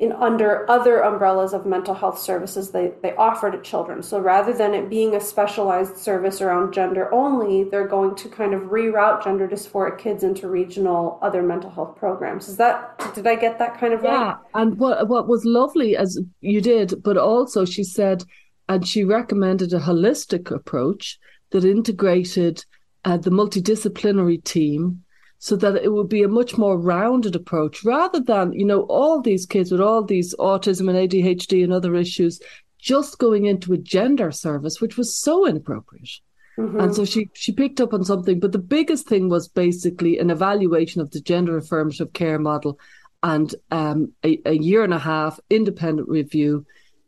in 0.00 0.10
under 0.12 0.68
other 0.68 1.00
umbrellas 1.00 1.52
of 1.52 1.64
mental 1.64 1.94
health 1.94 2.18
services 2.18 2.72
they, 2.72 2.92
they 3.02 3.14
offer 3.14 3.50
to 3.50 3.60
children. 3.62 4.02
So 4.02 4.18
rather 4.18 4.52
than 4.52 4.74
it 4.74 4.90
being 4.90 5.14
a 5.14 5.20
specialized 5.20 5.96
service 5.96 6.40
around 6.40 6.72
gender 6.72 7.12
only, 7.14 7.62
they're 7.64 7.86
going 7.86 8.16
to 8.16 8.28
kind 8.28 8.54
of 8.54 8.62
reroute 8.62 9.22
gender 9.22 9.46
dysphoric 9.46 9.98
kids 9.98 10.24
into 10.24 10.48
regional 10.48 11.18
other 11.22 11.42
mental 11.42 11.70
health 11.70 11.96
programs. 11.96 12.48
Is 12.48 12.56
that 12.56 12.98
did 13.14 13.26
I 13.26 13.36
get 13.36 13.58
that 13.60 13.78
kind 13.78 13.94
of 13.94 14.02
yeah. 14.02 14.10
right? 14.10 14.36
Yeah. 14.54 14.60
And 14.60 14.78
what 14.78 15.08
what 15.08 15.28
was 15.28 15.44
lovely 15.44 15.96
as 15.96 16.18
you 16.40 16.60
did, 16.60 17.02
but 17.02 17.16
also 17.16 17.64
she 17.64 17.84
said 17.84 18.24
and 18.68 18.86
she 18.86 19.04
recommended 19.04 19.72
a 19.72 19.80
holistic 19.80 20.50
approach 20.50 21.18
that 21.50 21.64
integrated 21.64 22.64
uh, 23.04 23.16
the 23.16 23.30
multidisciplinary 23.30 24.42
team 24.42 25.04
so 25.38 25.56
that 25.56 25.76
it 25.76 25.92
would 25.92 26.08
be 26.08 26.22
a 26.22 26.28
much 26.28 26.56
more 26.56 26.78
rounded 26.78 27.36
approach 27.36 27.84
rather 27.84 28.18
than, 28.18 28.52
you 28.52 28.64
know, 28.64 28.82
all 28.82 29.20
these 29.20 29.44
kids 29.44 29.70
with 29.70 29.80
all 29.80 30.02
these 30.02 30.34
autism 30.36 30.88
and 30.88 31.10
ADHD 31.10 31.62
and 31.62 31.72
other 31.72 31.94
issues 31.94 32.40
just 32.78 33.18
going 33.18 33.46
into 33.46 33.72
a 33.72 33.78
gender 33.78 34.30
service, 34.30 34.80
which 34.80 34.96
was 34.96 35.18
so 35.18 35.46
inappropriate. 35.46 36.20
Mm-hmm. 36.58 36.80
And 36.80 36.94
so 36.94 37.04
she, 37.04 37.28
she 37.34 37.52
picked 37.52 37.80
up 37.80 37.92
on 37.92 38.04
something, 38.04 38.40
but 38.40 38.52
the 38.52 38.58
biggest 38.58 39.06
thing 39.06 39.28
was 39.28 39.48
basically 39.48 40.18
an 40.18 40.30
evaluation 40.30 41.00
of 41.00 41.10
the 41.10 41.20
gender 41.20 41.56
affirmative 41.56 42.12
care 42.12 42.38
model 42.38 42.78
and 43.22 43.54
um, 43.70 44.12
a, 44.24 44.38
a 44.46 44.52
year 44.52 44.84
and 44.84 44.94
a 44.94 44.98
half 44.98 45.40
independent 45.50 46.08
review. 46.08 46.64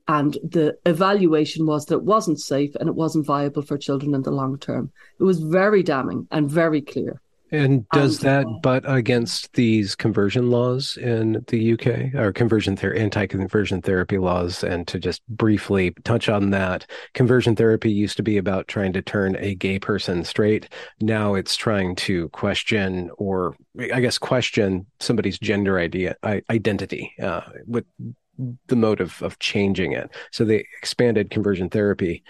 And 0.09 0.35
the 0.45 0.77
evaluation 0.87 1.67
was 1.67 1.87
that 1.87 1.97
it 1.97 2.03
wasn't 2.03 2.41
safe 2.41 2.75
and 2.77 2.89
it 2.89 2.95
wasn't 2.95 3.27
viable 3.27 3.63
for 3.63 3.77
children 3.77 4.15
in 4.15 4.23
the 4.23 4.31
long 4.31 4.59
term. 4.59 4.93
It 5.19 5.25
was 5.25 5.41
very 5.41 5.83
damning 5.83 6.29
and 6.31 6.51
very 6.51 6.81
clear. 6.81 7.21
And 7.53 7.89
does 7.91 8.25
And- 8.25 8.27
that 8.27 8.63
butt 8.63 8.83
against 8.87 9.53
these 9.55 9.95
conversion 9.95 10.51
laws 10.51 10.97
in 10.97 11.45
the 11.47 11.59
UK 11.75 12.13
or 12.15 12.33
conversion 12.33 12.77
ther- 12.77 12.93
anti-conversion 12.93 13.83
therapy 13.83 14.19
laws? 14.19 14.65
And 14.65 14.87
to 14.89 14.99
just 14.99 15.23
briefly 15.29 15.95
touch 16.03 16.29
on 16.29 16.51
that, 16.51 16.91
conversion 17.15 17.55
therapy 17.55 17.91
used 17.93 18.17
to 18.17 18.25
be 18.25 18.37
about 18.37 18.67
trying 18.67 18.93
to 18.95 19.03
turn 19.03 19.37
a 19.39 19.55
gay 19.55 19.79
person 19.79 20.25
straight. 20.25 20.69
Now 21.01 21.35
it's 21.35 21.55
trying 21.55 21.95
to 21.97 22.29
question 22.31 23.11
or 23.17 23.55
I 23.93 24.01
guess 24.01 24.19
question 24.19 24.87
somebody's 24.99 25.39
gender 25.39 25.79
idea 25.79 26.17
identity 26.51 27.13
uh, 27.23 27.43
with 27.65 27.85
the 28.67 28.77
motive 28.77 29.23
of 29.23 29.39
changing 29.39 29.93
it. 29.93 30.11
So 30.31 30.45
they 30.45 30.67
expanded 30.79 31.31
conversion 31.31 31.71
therapy. 31.71 32.23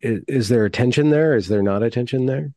Is, 0.00 0.20
is 0.28 0.48
there 0.48 0.64
a 0.64 0.70
tension 0.70 1.10
there? 1.10 1.34
Is 1.34 1.48
there 1.48 1.62
not 1.62 1.82
a 1.82 1.90
tension 1.90 2.26
there? 2.26 2.52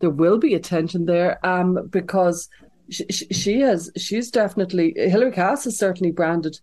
there 0.00 0.10
will 0.10 0.38
be 0.38 0.54
a 0.54 0.60
tension 0.60 1.06
there 1.06 1.44
um, 1.46 1.88
because 1.90 2.48
she, 2.90 3.04
she 3.06 3.60
has 3.60 3.90
she's 3.96 4.30
definitely 4.30 4.94
Hilary 4.96 5.32
Cass 5.32 5.64
has 5.64 5.78
certainly 5.78 6.12
branded 6.12 6.58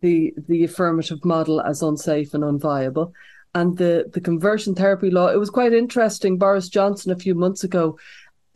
the 0.00 0.32
the 0.48 0.64
affirmative 0.64 1.24
model 1.24 1.60
as 1.60 1.82
unsafe 1.82 2.34
and 2.34 2.44
unviable. 2.44 3.12
And 3.54 3.76
the 3.76 4.10
the 4.12 4.20
conversion 4.20 4.74
therapy 4.74 5.10
law, 5.10 5.28
it 5.28 5.38
was 5.38 5.50
quite 5.50 5.72
interesting. 5.72 6.38
Boris 6.38 6.68
Johnson 6.68 7.10
a 7.10 7.16
few 7.16 7.34
months 7.34 7.64
ago 7.64 7.98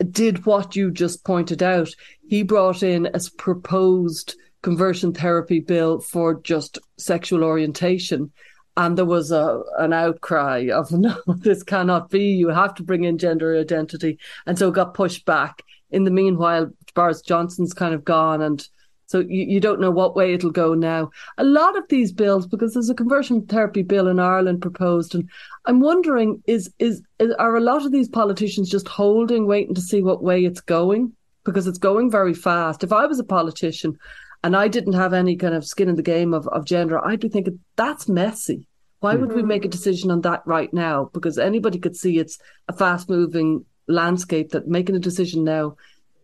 did 0.09 0.45
what 0.45 0.75
you 0.75 0.91
just 0.91 1.23
pointed 1.23 1.61
out. 1.61 1.89
He 2.27 2.43
brought 2.43 2.81
in 2.81 3.07
a 3.07 3.19
proposed 3.37 4.35
conversion 4.61 5.13
therapy 5.13 5.59
bill 5.59 5.99
for 5.99 6.35
just 6.35 6.79
sexual 6.97 7.43
orientation. 7.43 8.31
And 8.77 8.97
there 8.97 9.05
was 9.05 9.31
a 9.31 9.61
an 9.79 9.91
outcry 9.93 10.69
of 10.71 10.91
no, 10.91 11.15
this 11.27 11.63
cannot 11.63 12.09
be. 12.09 12.23
You 12.23 12.49
have 12.49 12.73
to 12.75 12.83
bring 12.83 13.03
in 13.03 13.17
gender 13.17 13.59
identity, 13.59 14.17
and 14.45 14.57
so 14.57 14.69
it 14.69 14.75
got 14.75 14.93
pushed 14.93 15.25
back. 15.25 15.61
In 15.89 16.05
the 16.05 16.11
meanwhile, 16.11 16.71
Boris 16.95 17.21
Johnson's 17.21 17.73
kind 17.73 17.93
of 17.93 18.05
gone, 18.05 18.41
and 18.41 18.65
so 19.07 19.19
you, 19.19 19.43
you 19.43 19.59
don't 19.59 19.81
know 19.81 19.91
what 19.91 20.15
way 20.15 20.33
it'll 20.33 20.51
go 20.51 20.73
now. 20.73 21.11
A 21.37 21.43
lot 21.43 21.77
of 21.77 21.83
these 21.89 22.13
bills, 22.13 22.47
because 22.47 22.73
there's 22.73 22.89
a 22.89 22.95
conversion 22.95 23.45
therapy 23.45 23.81
bill 23.81 24.07
in 24.07 24.21
Ireland 24.21 24.61
proposed, 24.61 25.15
and 25.15 25.29
I'm 25.65 25.81
wondering 25.81 26.41
is 26.47 26.73
is, 26.79 27.01
is 27.19 27.33
are 27.37 27.57
a 27.57 27.61
lot 27.61 27.85
of 27.85 27.91
these 27.91 28.07
politicians 28.07 28.69
just 28.69 28.87
holding, 28.87 29.47
waiting 29.47 29.75
to 29.75 29.81
see 29.81 30.01
what 30.01 30.23
way 30.23 30.45
it's 30.45 30.61
going 30.61 31.11
because 31.43 31.67
it's 31.67 31.77
going 31.77 32.09
very 32.09 32.33
fast. 32.33 32.83
If 32.83 32.93
I 32.93 33.05
was 33.05 33.19
a 33.19 33.23
politician 33.25 33.97
and 34.43 34.55
I 34.55 34.67
didn't 34.67 34.93
have 34.93 35.13
any 35.13 35.35
kind 35.35 35.53
of 35.53 35.65
skin 35.65 35.89
in 35.89 35.95
the 35.95 36.01
game 36.01 36.33
of, 36.33 36.47
of 36.47 36.65
gender, 36.65 37.03
I'd 37.03 37.19
be 37.19 37.29
thinking 37.29 37.59
that's 37.75 38.09
messy. 38.09 38.67
Why 38.99 39.15
would 39.15 39.29
we 39.29 39.41
mm-hmm. 39.41 39.47
make 39.47 39.65
a 39.65 39.69
decision 39.69 40.11
on 40.11 40.21
that 40.21 40.43
right 40.45 40.71
now? 40.71 41.09
Because 41.11 41.39
anybody 41.39 41.79
could 41.79 41.95
see 41.95 42.19
it's 42.19 42.37
a 42.67 42.73
fast 42.73 43.09
moving 43.09 43.65
landscape 43.87 44.51
that 44.51 44.67
making 44.67 44.95
a 44.95 44.99
decision 44.99 45.43
now 45.43 45.75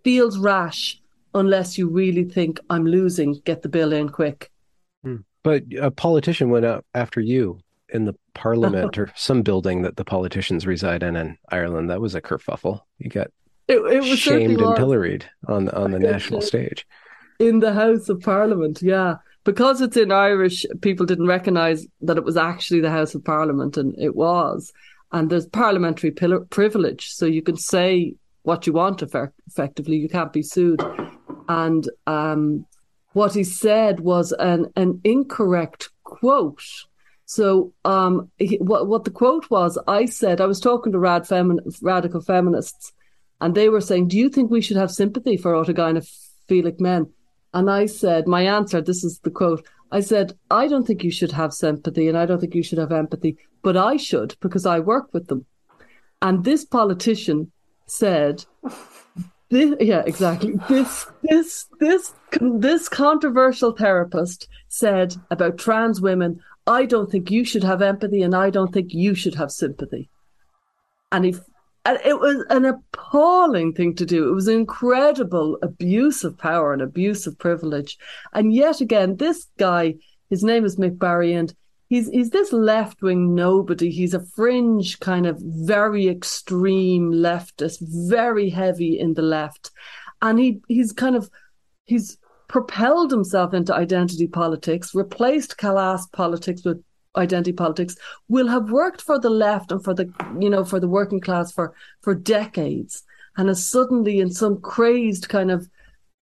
feels 0.04 0.38
rash 0.38 1.02
unless 1.34 1.78
you 1.78 1.90
really 1.90 2.24
think 2.24 2.60
I'm 2.70 2.86
losing, 2.86 3.42
get 3.46 3.62
the 3.64 3.70
bill 3.70 3.94
in 3.94 4.10
quick. 4.10 4.52
Hmm. 5.04 5.18
But 5.44 5.64
a 5.80 5.90
politician 5.90 6.50
went 6.50 6.66
out 6.66 6.86
after 6.94 7.20
you 7.20 7.60
in 7.90 8.06
the 8.06 8.16
parliament 8.34 8.98
or 9.00 9.12
some 9.16 9.42
building 9.42 9.82
that 9.82 9.98
the 9.98 10.06
politicians 10.06 10.68
reside 10.68 11.04
in 11.04 11.16
in 11.16 11.38
Ireland. 11.50 11.90
That 11.90 12.02
was 12.02 12.16
a 12.16 12.22
kerfuffle. 12.22 12.82
You 13.00 13.10
got 13.10 13.32
It, 13.68 13.78
it 13.78 14.04
was 14.04 14.20
shamed 14.20 14.54
and 14.54 14.62
was. 14.62 14.78
pilloried 14.78 15.26
on 15.48 15.70
on 15.70 15.92
the 15.92 16.00
national 16.00 16.42
stage. 16.42 16.86
In 17.40 17.60
the 17.60 17.74
House 17.74 18.10
of 18.10 18.22
Parliament, 18.22 18.82
yeah. 18.82 19.16
Because 19.44 19.80
it's 19.82 19.96
in 19.96 20.12
Irish, 20.12 20.66
people 20.82 21.06
didn't 21.06 21.28
recognise 21.28 21.88
that 22.02 22.18
it 22.18 22.24
was 22.24 22.36
actually 22.36 22.82
the 22.82 22.92
House 22.92 23.16
of 23.16 23.24
Parliament, 23.24 23.78
and 23.78 23.96
it 23.98 24.16
was. 24.16 24.74
And 25.12 25.30
there's 25.30 25.46
parliamentary 25.46 26.12
privilege, 26.12 27.10
so 27.10 27.26
you 27.26 27.42
can 27.42 27.56
say 27.56 28.16
what 28.44 28.68
you 28.68 28.74
want 28.74 29.02
effectively. 29.02 29.98
You 29.98 30.10
can't 30.10 30.34
be 30.34 30.44
sued. 30.44 30.82
And 31.48 31.90
um, 32.08 32.66
what 33.14 33.34
he 33.34 33.44
said 33.44 34.02
was 34.02 34.34
an, 34.34 34.68
an 34.76 35.00
incorrect 35.04 35.90
quote. 36.04 36.64
So 37.26 37.74
um, 37.86 38.30
he, 38.38 38.58
what, 38.58 38.88
what 38.88 39.06
the 39.06 39.12
quote 39.12 39.50
was, 39.50 39.78
I 39.88 40.06
said, 40.06 40.40
I 40.40 40.46
was 40.46 40.60
talking 40.60 40.92
to 40.92 41.00
rad 41.00 41.28
radical 41.82 42.22
feminists, 42.22 42.94
and 43.40 43.56
they 43.56 43.70
were 43.70 43.82
saying, 43.82 44.10
Do 44.10 44.18
you 44.18 44.30
think 44.30 44.50
we 44.50 44.62
should 44.62 44.78
have 44.78 44.92
sympathy 44.92 45.38
for 45.38 45.54
autogynephilic 45.54 46.80
men? 46.80 47.12
And 47.58 47.72
I 47.72 47.88
said, 47.88 48.28
My 48.28 48.44
answer, 48.44 48.82
this 48.82 49.04
is 49.04 49.18
the 49.24 49.32
quote 49.32 49.66
I 49.92 50.02
said, 50.02 50.38
I 50.52 50.68
don't 50.68 50.86
think 50.86 51.04
you 51.04 51.10
should 51.10 51.32
have 51.32 51.54
sympathy 51.54 52.08
and 52.08 52.16
I 52.16 52.28
don't 52.28 52.40
think 52.40 52.54
you 52.54 52.62
should 52.62 52.78
have 52.78 52.92
empathy, 52.92 53.36
but 53.64 53.76
I 53.76 53.98
should 53.98 54.36
because 54.42 54.68
I 54.68 54.80
work 54.80 55.12
with 55.12 55.26
them. 55.26 55.48
And 56.22 56.44
this 56.44 56.64
politician 56.64 57.52
said, 57.88 58.46
this, 59.50 59.76
yeah, 59.80 60.04
exactly. 60.06 60.54
This, 60.70 61.08
this, 61.24 61.66
this, 61.80 62.14
this 62.40 62.88
controversial 62.90 63.72
therapist 63.72 64.48
said 64.68 65.16
about 65.32 65.58
trans 65.58 66.00
women, 66.00 66.40
I 66.68 66.86
don't 66.86 67.10
think 67.10 67.32
you 67.32 67.44
should 67.44 67.64
have 67.64 67.82
empathy 67.82 68.22
and 68.22 68.36
I 68.36 68.52
don't 68.52 68.72
think 68.72 68.94
you 68.94 69.16
should 69.16 69.34
have 69.34 69.52
sympathy. 69.52 70.12
And 71.12 71.26
he, 71.26 71.36
it 72.06 72.20
was 72.20 72.46
an 72.50 72.66
appalling 72.66 73.74
thing 73.74 73.96
to 73.96 74.06
do. 74.06 74.28
It 74.28 74.34
was 74.34 74.48
an 74.48 74.56
incredible 74.56 75.58
abuse 75.62 76.24
of 76.24 76.38
power 76.38 76.74
and 76.74 76.82
abuse 76.82 77.28
of 77.28 77.38
privilege. 77.38 77.98
And 78.34 78.54
yet 78.54 78.82
again, 78.82 79.18
this 79.18 79.48
guy, 79.58 79.96
his 80.30 80.44
name 80.44 80.66
is 80.66 80.78
Mick 80.78 80.98
Barry, 80.98 81.34
and 81.34 81.54
he's 81.88 82.10
he's 82.10 82.32
this 82.32 82.52
left 82.52 83.02
wing 83.02 83.36
nobody. 83.36 83.90
He's 83.90 84.14
a 84.14 84.26
fringe 84.26 85.00
kind 85.00 85.26
of 85.26 85.42
very 85.42 86.08
extreme 86.08 87.12
leftist, 87.12 87.78
very 88.10 88.50
heavy 88.50 89.00
in 89.00 89.14
the 89.14 89.22
left, 89.22 89.72
and 90.22 90.40
he 90.40 90.62
he's 90.68 90.92
kind 90.92 91.16
of 91.16 91.30
he's 91.86 92.18
propelled 92.48 93.12
himself 93.12 93.54
into 93.54 93.74
identity 93.74 94.28
politics, 94.28 94.96
replaced 94.96 95.58
class 95.58 96.08
politics 96.08 96.64
with 96.64 96.82
identity 97.16 97.54
politics, 97.54 97.96
will 98.28 98.48
have 98.48 98.70
worked 98.70 99.02
for 99.02 99.20
the 99.20 99.30
left 99.30 99.72
and 99.72 99.84
for 99.84 99.94
the 99.94 100.12
you 100.40 100.50
know 100.50 100.64
for 100.64 100.80
the 100.80 100.88
working 100.88 101.22
class 101.22 101.52
for 101.52 101.74
for 102.02 102.14
decades, 102.14 103.04
and 103.38 103.48
has 103.48 103.66
suddenly 103.66 104.20
in 104.20 104.32
some 104.32 104.60
crazed 104.62 105.30
kind 105.30 105.52
of 105.52 105.70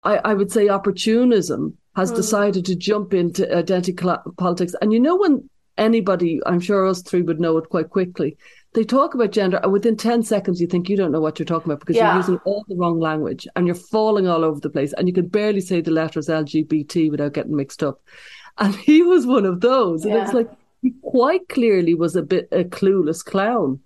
I, 0.04 0.18
I 0.24 0.34
would 0.34 0.52
say 0.52 0.70
opportunism 0.70 1.78
has 1.96 2.10
hmm. 2.12 2.16
decided 2.16 2.66
to 2.66 2.76
jump 2.76 3.14
into 3.14 3.54
identity 3.56 3.94
cla- 3.94 4.24
politics. 4.38 4.76
And 4.82 4.94
you 4.94 5.00
know 5.00 5.16
when 5.16 5.50
anybody, 5.78 6.40
I'm 6.46 6.60
sure 6.60 6.88
us 6.88 7.02
three 7.02 7.22
would 7.22 7.40
know 7.40 7.58
it 7.58 7.70
quite 7.70 7.90
quickly. 7.90 8.38
They 8.74 8.84
talk 8.84 9.14
about 9.14 9.32
gender, 9.32 9.60
and 9.64 9.72
within 9.72 9.98
10 9.98 10.24
seconds, 10.24 10.62
you 10.62 10.68
think 10.68 10.90
you 10.90 10.98
don't 10.98 11.12
know 11.12 11.22
what 11.22 11.40
you're 11.40 11.46
talking 11.46 11.72
about 11.72 11.80
because 11.80 11.96
Yeah. 11.96 12.10
you're 12.10 12.18
using 12.18 12.40
all 12.46 12.64
the 12.68 12.76
wrong 12.76 13.00
language 13.00 13.48
and 13.56 13.66
you're 13.66 13.76
falling 13.76 14.28
all 14.28 14.44
over 14.44 14.60
the 14.60 14.70
place, 14.70 14.94
and 14.94 15.08
you 15.08 15.14
can 15.14 15.28
barely 15.28 15.62
say 15.62 15.82
the 15.82 15.92
letters 15.92 16.30
LGBT 16.30 17.10
without 17.10 17.34
getting 17.34 17.56
mixed 17.56 17.82
up. 17.82 18.02
And 18.60 18.76
he 18.76 19.02
was 19.02 19.26
one 19.26 19.46
of 19.46 19.62
those. 19.62 20.04
And 20.04 20.14
it 20.14 20.20
was 20.20 20.30
Yeah. 20.30 20.38
like, 20.38 20.52
he 20.82 20.94
quite 21.02 21.48
clearly 21.50 21.94
was 21.94 22.16
a 22.16 22.22
bit 22.22 22.48
a 22.52 22.64
clueless 22.64 23.24
clown. 23.24 23.80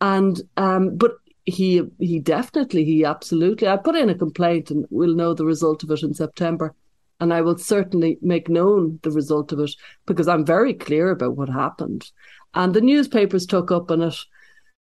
And, 0.00 0.40
um, 0.56 0.96
but 0.96 1.12
he, 1.44 1.82
he 1.98 2.20
definitely, 2.20 2.84
he 2.84 3.04
absolutely, 3.04 3.68
I 3.68 3.76
put 3.76 3.96
in 3.96 4.10
a 4.10 4.14
complaint 4.14 4.70
and 4.70 4.86
we'll 4.90 5.14
know 5.14 5.34
the 5.34 5.44
result 5.44 5.82
of 5.82 5.90
it 5.90 6.02
in 6.02 6.14
September. 6.14 6.74
And 7.20 7.32
I 7.32 7.40
will 7.42 7.56
certainly 7.56 8.18
make 8.20 8.48
known 8.48 8.98
the 9.02 9.10
result 9.10 9.52
of 9.52 9.60
it 9.60 9.70
because 10.04 10.28
I'm 10.28 10.44
very 10.44 10.74
clear 10.74 11.10
about 11.10 11.36
what 11.36 11.48
happened. 11.48 12.10
And 12.54 12.74
the 12.74 12.80
newspapers 12.80 13.46
took 13.46 13.70
up 13.70 13.90
on 13.90 14.02
it. 14.02 14.16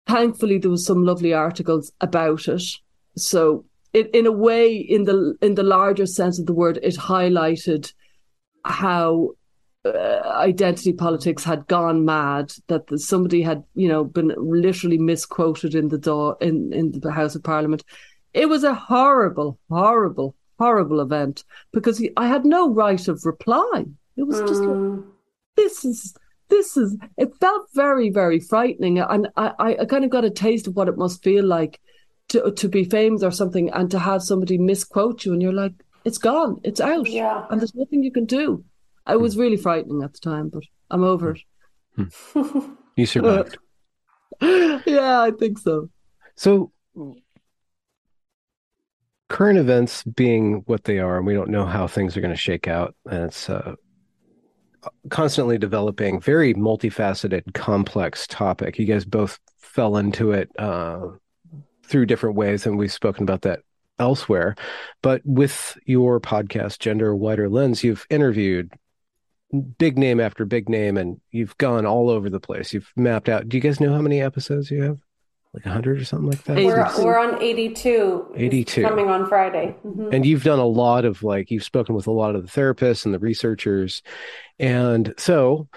Thankfully, 0.08 0.58
there 0.58 0.72
was 0.72 0.86
some 0.86 1.04
lovely 1.04 1.34
articles 1.34 1.92
about 2.02 2.48
it. 2.48 2.64
So, 3.16 3.66
it, 3.94 4.10
in 4.14 4.26
a 4.26 4.32
way, 4.32 4.76
in 4.76 5.06
the 5.06 5.36
in 5.42 5.56
the 5.56 5.64
larger 5.64 6.06
sense 6.06 6.40
of 6.40 6.46
the 6.46 6.54
word, 6.54 6.80
it 6.82 6.96
highlighted 6.96 7.92
how 8.64 9.32
uh, 9.86 10.22
identity 10.36 10.94
politics 10.94 11.44
had 11.44 11.68
gone 11.68 12.06
mad. 12.06 12.52
That 12.68 12.88
the, 12.88 13.00
somebody 13.00 13.42
had, 13.42 13.64
you 13.76 13.88
know, 13.88 14.04
been 14.04 14.34
literally 14.38 14.98
misquoted 14.98 15.76
in 15.76 15.88
the 15.90 15.98
door 15.98 16.38
in 16.42 16.74
in 16.74 16.92
the 17.00 17.12
House 17.12 17.36
of 17.36 17.44
Parliament. 17.44 17.84
It 18.34 18.48
was 18.48 18.64
a 18.64 18.74
horrible, 18.74 19.58
horrible, 19.70 20.36
horrible 20.60 21.00
event 21.02 21.44
because 21.72 21.98
he, 21.98 22.12
I 22.18 22.28
had 22.28 22.46
no 22.46 22.70
right 22.70 23.08
of 23.08 23.26
reply. 23.26 23.86
It 24.18 24.24
was 24.24 24.40
just 24.42 24.62
like, 24.62 25.00
this 25.56 25.86
is 25.86 26.14
this 26.50 26.76
is. 26.78 26.98
It 27.18 27.32
felt 27.40 27.68
very, 27.74 28.10
very 28.10 28.40
frightening, 28.40 29.00
and 29.00 29.30
I, 29.38 29.54
I, 29.60 29.78
I 29.82 29.86
kind 29.86 30.04
of 30.04 30.10
got 30.10 30.26
a 30.26 30.30
taste 30.30 30.68
of 30.68 30.76
what 30.76 30.90
it 30.90 30.98
must 30.98 31.24
feel 31.24 31.46
like 31.46 31.80
to 32.30 32.52
to 32.52 32.68
be 32.68 32.84
famous 32.84 33.24
or 33.24 33.32
something, 33.32 33.70
and 33.72 33.90
to 33.92 34.00
have 34.00 34.24
somebody 34.24 34.58
misquote 34.58 35.26
you, 35.26 35.34
and 35.34 35.42
you're 35.42 35.54
like, 35.54 35.74
it's 36.06 36.18
gone, 36.18 36.60
it's 36.64 36.82
out, 36.82 37.08
Yeah. 37.08 37.46
and 37.50 37.62
there's 37.62 37.76
nothing 37.76 38.04
you 38.04 38.12
can 38.12 38.26
do. 38.26 38.64
It 39.12 39.20
was 39.20 39.38
really 39.38 39.58
frightening 39.58 40.04
at 40.04 40.14
the 40.14 40.20
time, 40.20 40.50
but 40.50 40.64
I'm 40.90 41.04
over 41.04 41.36
it. 41.36 41.42
You 42.96 43.06
survived. 43.06 43.58
yeah, 44.42 45.22
I 45.22 45.32
think 45.40 45.58
so. 45.58 45.90
So, 46.36 46.74
current 49.30 49.58
events 49.58 50.04
being 50.04 50.64
what 50.66 50.84
they 50.84 51.00
are, 51.00 51.16
and 51.16 51.26
we 51.26 51.34
don't 51.34 51.50
know 51.50 51.66
how 51.66 51.88
things 51.88 52.18
are 52.18 52.22
going 52.22 52.34
to 52.34 52.38
shake 52.38 52.68
out, 52.68 52.94
and 53.10 53.24
it's 53.24 53.50
uh, 53.50 53.76
constantly 55.10 55.58
developing, 55.58 56.20
very 56.20 56.54
multifaceted, 56.54 57.54
complex 57.54 58.28
topic. 58.28 58.78
You 58.78 58.86
guys 58.86 59.06
both 59.06 59.40
fell 59.58 59.96
into 59.96 60.34
it 60.34 60.50
uh, 60.60 61.08
through 61.86 62.06
different 62.06 62.36
ways, 62.36 62.66
and 62.66 62.78
we've 62.78 62.92
spoken 62.92 63.24
about 63.24 63.44
that 63.44 63.62
elsewhere. 63.98 64.56
But 65.02 65.22
with 65.24 65.78
your 65.86 66.20
podcast, 66.20 66.80
Gender 66.80 67.16
Wider 67.16 67.50
Lens, 67.50 67.84
you've 67.84 68.06
interviewed 68.10 68.74
big 69.78 69.98
name 69.98 70.20
after 70.20 70.46
big 70.46 70.70
name 70.70 70.98
and 70.98 71.20
you've 71.32 71.58
gone 71.58 71.86
all 71.86 72.10
over 72.10 72.30
the 72.30 72.40
place. 72.40 72.74
You've 72.74 72.92
mapped 72.96 73.30
out. 73.30 73.50
Do 73.50 73.58
you 73.58 73.62
guys 73.62 73.80
know 73.80 73.94
how 73.94 74.02
many 74.02 74.22
episodes 74.22 74.70
you 74.70 74.84
have? 74.84 75.00
Like 75.54 75.66
100 75.66 76.00
or 76.00 76.06
something 76.06 76.30
like 76.30 76.44
that? 76.44 76.58
We're, 76.58 77.04
we're 77.04 77.18
on 77.18 77.42
82. 77.42 78.34
82. 78.36 78.84
Coming 78.84 79.08
on 79.10 79.28
Friday. 79.28 79.76
Mhm. 79.84 80.14
and 80.14 80.24
you've 80.24 80.44
done 80.44 80.60
a 80.60 80.66
lot 80.68 81.06
of 81.06 81.24
like 81.24 81.50
you've 81.50 81.64
spoken 81.64 81.96
with 81.96 82.06
a 82.06 82.12
lot 82.12 82.36
of 82.36 82.44
the 82.44 82.52
therapists 82.62 83.04
and 83.06 83.14
the 83.16 83.20
researchers 83.20 84.04
and 84.60 85.14
so 85.18 85.68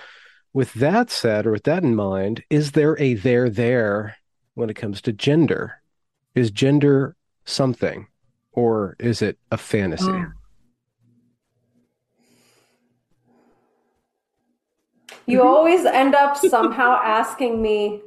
with 0.52 0.74
that 0.74 1.08
said 1.11 1.46
or 1.46 1.52
with 1.52 1.62
that 1.64 1.82
in 1.82 1.94
mind 1.96 2.44
is 2.50 2.72
there 2.72 3.00
a 3.00 3.14
there 3.14 3.48
there 3.48 4.16
when 4.52 4.68
it 4.68 4.74
comes 4.76 5.00
to 5.00 5.12
gender 5.14 5.80
is 6.35 6.50
gender 6.50 7.16
something 7.46 8.06
or 8.52 8.94
is 8.98 9.22
it 9.22 9.38
a 9.50 9.56
fantasy 9.56 10.04
Oh. 10.11 10.26
You 15.33 15.42
always 15.42 15.85
end 15.85 16.14
up 16.14 16.37
somehow 16.37 17.01
asking 17.03 17.61
me 17.61 18.03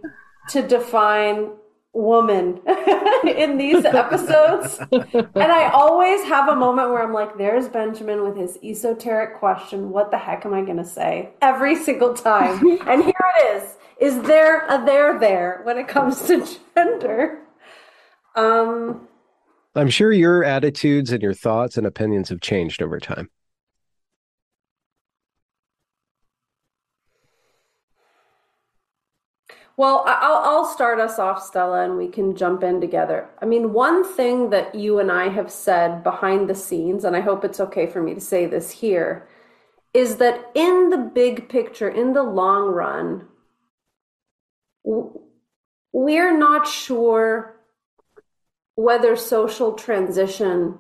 to 0.50 0.62
define 0.62 1.50
woman 1.94 2.60
in 3.28 3.58
these 3.58 3.86
episodes. 3.86 4.80
And 4.92 5.52
I 5.52 5.70
always 5.74 6.24
have 6.26 6.50
a 6.50 6.56
moment 6.56 6.90
where 6.90 7.02
I'm 7.02 7.14
like, 7.14 7.38
there's 7.38 7.68
Benjamin 7.68 8.22
with 8.22 8.38
his 8.38 8.60
esoteric 8.64 9.40
question. 9.40 9.90
What 9.90 10.12
the 10.12 10.18
heck 10.18 10.46
am 10.46 10.54
I 10.54 10.62
going 10.62 10.78
to 10.78 10.86
say? 10.86 11.30
Every 11.42 11.76
single 11.76 12.14
time. 12.14 12.80
And 12.88 13.04
here 13.04 13.14
it 13.38 13.58
is. 13.58 13.76
Is 14.00 14.22
there 14.24 14.66
a 14.68 14.86
there 14.86 15.18
there 15.20 15.62
when 15.64 15.78
it 15.78 15.88
comes 15.88 16.22
to 16.24 16.46
gender? 16.76 17.40
Um, 18.36 19.08
i'm 19.76 19.90
sure 19.90 20.12
your 20.12 20.44
attitudes 20.44 21.12
and 21.12 21.22
your 21.22 21.34
thoughts 21.34 21.78
and 21.78 21.86
opinions 21.86 22.30
have 22.30 22.42
changed 22.42 22.82
over 22.82 23.00
time 23.00 23.30
Well, 29.78 30.04
I'll, 30.08 30.38
I'll 30.38 30.66
start 30.66 31.02
us 31.02 31.20
off, 31.20 31.44
Stella, 31.44 31.84
and 31.84 31.98
we 31.98 32.08
can 32.08 32.36
jump 32.36 32.64
in 32.64 32.80
together. 32.80 33.30
I 33.42 33.46
mean, 33.46 33.74
one 33.74 34.06
thing 34.06 34.50
that 34.52 34.74
you 34.74 35.00
and 35.00 35.12
I 35.12 35.28
have 35.28 35.52
said 35.52 36.02
behind 36.02 36.50
the 36.50 36.56
scenes, 36.56 37.04
and 37.04 37.16
I 37.16 37.20
hope 37.20 37.44
it's 37.44 37.60
okay 37.60 37.86
for 37.86 38.02
me 38.02 38.14
to 38.14 38.22
say 38.22 38.46
this 38.46 38.72
here, 38.72 39.28
is 39.94 40.16
that 40.18 40.52
in 40.56 40.90
the 40.92 40.98
big 40.98 41.50
picture, 41.50 41.90
in 41.90 42.14
the 42.14 42.24
long 42.24 42.68
run, 42.70 43.28
we're 45.92 46.38
not 46.38 46.68
sure 46.68 47.58
whether 48.76 49.16
social 49.18 49.74
transition 49.74 50.80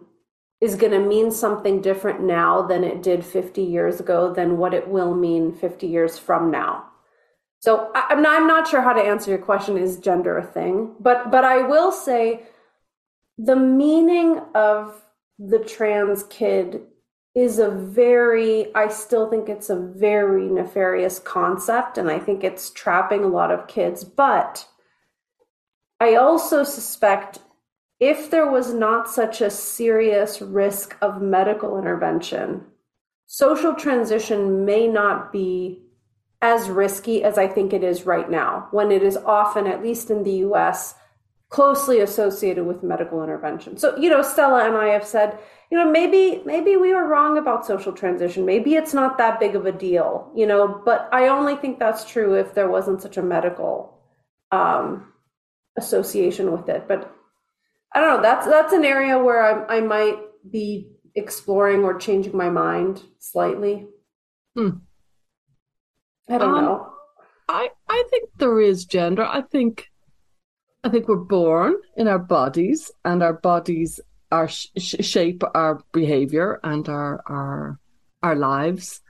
is 0.61 0.75
going 0.75 0.93
to 0.93 0.99
mean 0.99 1.31
something 1.31 1.81
different 1.81 2.21
now 2.21 2.61
than 2.61 2.85
it 2.85 3.03
did 3.03 3.25
50 3.25 3.61
years 3.61 3.99
ago, 3.99 4.33
than 4.33 4.57
what 4.57 4.73
it 4.73 4.87
will 4.87 5.13
mean 5.13 5.53
50 5.53 5.85
years 5.85 6.17
from 6.17 6.49
now. 6.49 6.85
So 7.65 7.89
I- 7.95 8.05
I'm 8.09 8.21
not, 8.21 8.39
I'm 8.39 8.47
not 8.47 8.67
sure 8.67 8.81
how 8.81 8.93
to 8.93 9.01
answer 9.01 9.31
your 9.31 9.39
question. 9.39 9.75
Is 9.75 9.97
gender 9.97 10.37
a 10.37 10.45
thing? 10.45 10.95
But 10.99 11.31
but 11.31 11.43
I 11.43 11.63
will 11.63 11.91
say 11.91 12.43
the 13.39 13.55
meaning 13.55 14.39
of 14.53 15.01
the 15.39 15.57
trans 15.57 16.21
kid 16.25 16.83
is 17.33 17.57
a 17.57 17.71
very 17.71 18.73
I 18.75 18.87
still 18.89 19.27
think 19.31 19.49
it's 19.49 19.71
a 19.71 19.79
very 19.79 20.47
nefarious 20.47 21.17
concept, 21.17 21.97
and 21.97 22.11
I 22.11 22.19
think 22.19 22.43
it's 22.43 22.69
trapping 22.69 23.23
a 23.23 23.35
lot 23.39 23.49
of 23.49 23.67
kids. 23.67 24.03
But 24.03 24.67
I 25.99 26.13
also 26.13 26.63
suspect 26.63 27.39
if 27.99 28.29
there 28.29 28.51
was 28.51 28.75
not 28.75 29.09
such 29.09 29.41
a 29.41 29.49
serious 29.49 30.39
risk 30.39 30.95
of 31.01 31.19
medical 31.19 31.79
intervention, 31.79 32.65
social 33.25 33.73
transition 33.73 34.65
may 34.65 34.87
not 34.87 35.31
be 35.31 35.84
as 36.41 36.69
risky 36.69 37.23
as 37.23 37.37
I 37.37 37.47
think 37.47 37.73
it 37.73 37.83
is 37.83 38.05
right 38.05 38.29
now, 38.29 38.67
when 38.71 38.91
it 38.91 39.03
is 39.03 39.17
often, 39.17 39.67
at 39.67 39.81
least 39.81 40.09
in 40.09 40.23
the 40.23 40.37
US, 40.47 40.95
closely 41.49 41.99
associated 41.99 42.65
with 42.65 42.83
medical 42.83 43.23
intervention. 43.23 43.77
So, 43.77 43.95
you 43.97 44.09
know, 44.09 44.21
Stella 44.21 44.65
and 44.65 44.75
I 44.75 44.87
have 44.87 45.05
said, 45.05 45.39
you 45.71 45.77
know, 45.77 45.89
maybe 45.89 46.41
maybe 46.45 46.77
we 46.77 46.93
were 46.93 47.07
wrong 47.07 47.37
about 47.37 47.65
social 47.65 47.93
transition. 47.93 48.45
Maybe 48.45 48.75
it's 48.75 48.93
not 48.93 49.17
that 49.17 49.39
big 49.39 49.55
of 49.55 49.65
a 49.65 49.71
deal, 49.71 50.31
you 50.35 50.45
know, 50.45 50.81
but 50.85 51.09
I 51.11 51.27
only 51.27 51.55
think 51.55 51.79
that's 51.79 52.05
true 52.05 52.35
if 52.35 52.53
there 52.53 52.69
wasn't 52.69 53.01
such 53.01 53.17
a 53.17 53.23
medical 53.23 53.99
um 54.51 55.11
association 55.77 56.51
with 56.51 56.69
it. 56.69 56.87
But 56.87 57.11
I 57.93 58.01
don't 58.01 58.17
know, 58.17 58.21
that's 58.21 58.45
that's 58.45 58.73
an 58.73 58.85
area 58.85 59.17
where 59.17 59.67
I 59.67 59.77
I 59.77 59.81
might 59.81 60.19
be 60.49 60.91
exploring 61.15 61.83
or 61.83 61.97
changing 61.97 62.35
my 62.35 62.49
mind 62.49 63.01
slightly. 63.19 63.87
Hmm. 64.55 64.69
I 66.29 66.37
don't 66.37 66.55
Um, 66.55 66.65
know. 66.65 66.93
I 67.47 67.69
I 67.87 68.03
think 68.09 68.29
there 68.37 68.59
is 68.59 68.85
gender. 68.85 69.23
I 69.23 69.41
think 69.41 69.87
I 70.83 70.89
think 70.89 71.07
we're 71.07 71.17
born 71.17 71.75
in 71.97 72.07
our 72.07 72.19
bodies, 72.19 72.91
and 73.03 73.21
our 73.23 73.33
bodies 73.33 73.99
are 74.31 74.47
sh- 74.47 74.67
sh- 74.77 75.05
shape 75.05 75.43
our 75.53 75.81
behavior 75.91 76.59
and 76.63 76.87
our 76.89 77.21
our 77.27 77.79
our 78.23 78.35
lives. 78.35 79.01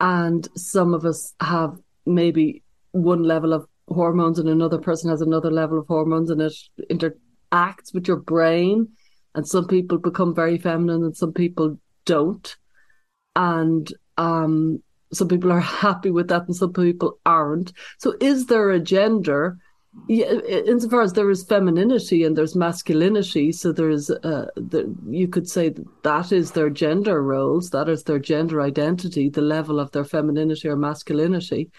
And 0.00 0.46
some 0.56 0.92
of 0.94 1.04
us 1.04 1.34
have 1.40 1.78
maybe 2.04 2.62
one 2.92 3.22
level 3.22 3.52
of 3.52 3.66
hormones, 3.88 4.38
and 4.38 4.48
another 4.48 4.78
person 4.78 5.10
has 5.10 5.20
another 5.22 5.50
level 5.50 5.78
of 5.78 5.86
hormones, 5.86 6.30
and 6.30 6.42
it 6.42 6.52
interacts 6.90 7.94
with 7.94 8.08
your 8.08 8.18
brain. 8.18 8.88
And 9.34 9.46
some 9.46 9.66
people 9.66 9.98
become 9.98 10.34
very 10.34 10.58
feminine, 10.58 11.04
and 11.04 11.16
some 11.16 11.32
people 11.32 11.78
don't. 12.04 12.56
And 13.36 13.92
um, 14.16 14.82
some 15.12 15.28
people 15.28 15.52
are 15.52 15.60
happy 15.60 16.10
with 16.10 16.28
that 16.28 16.46
and 16.46 16.56
some 16.56 16.72
people 16.72 17.18
aren't. 17.24 17.72
So 17.98 18.14
is 18.20 18.46
there 18.46 18.70
a 18.70 18.80
gender? 18.80 19.58
Yeah, 20.08 20.32
insofar 20.66 21.00
as 21.00 21.14
there 21.14 21.30
is 21.30 21.44
femininity 21.44 22.24
and 22.24 22.36
there's 22.36 22.54
masculinity, 22.54 23.50
so 23.50 23.72
there's 23.72 24.10
uh, 24.10 24.46
the, 24.54 24.94
you 25.08 25.26
could 25.26 25.48
say 25.48 25.74
that, 26.02 26.32
is 26.32 26.50
their 26.50 26.68
gender 26.68 27.22
roles, 27.22 27.70
that 27.70 27.88
is 27.88 28.02
their 28.02 28.18
gender 28.18 28.60
identity, 28.60 29.30
the 29.30 29.40
level 29.40 29.80
of 29.80 29.90
their 29.92 30.04
femininity 30.04 30.68
or 30.68 30.76
masculinity. 30.76 31.70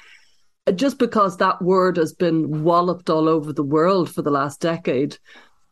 Uh, 0.65 0.71
Just 0.71 0.97
because 0.97 1.37
that 1.37 1.61
word 1.61 1.97
has 1.97 2.11
been 2.11 2.63
walloped 2.63 3.11
all 3.11 3.29
over 3.29 3.53
the 3.53 3.61
world 3.61 4.09
for 4.09 4.23
the 4.23 4.31
last 4.31 4.61
decade 4.61 5.19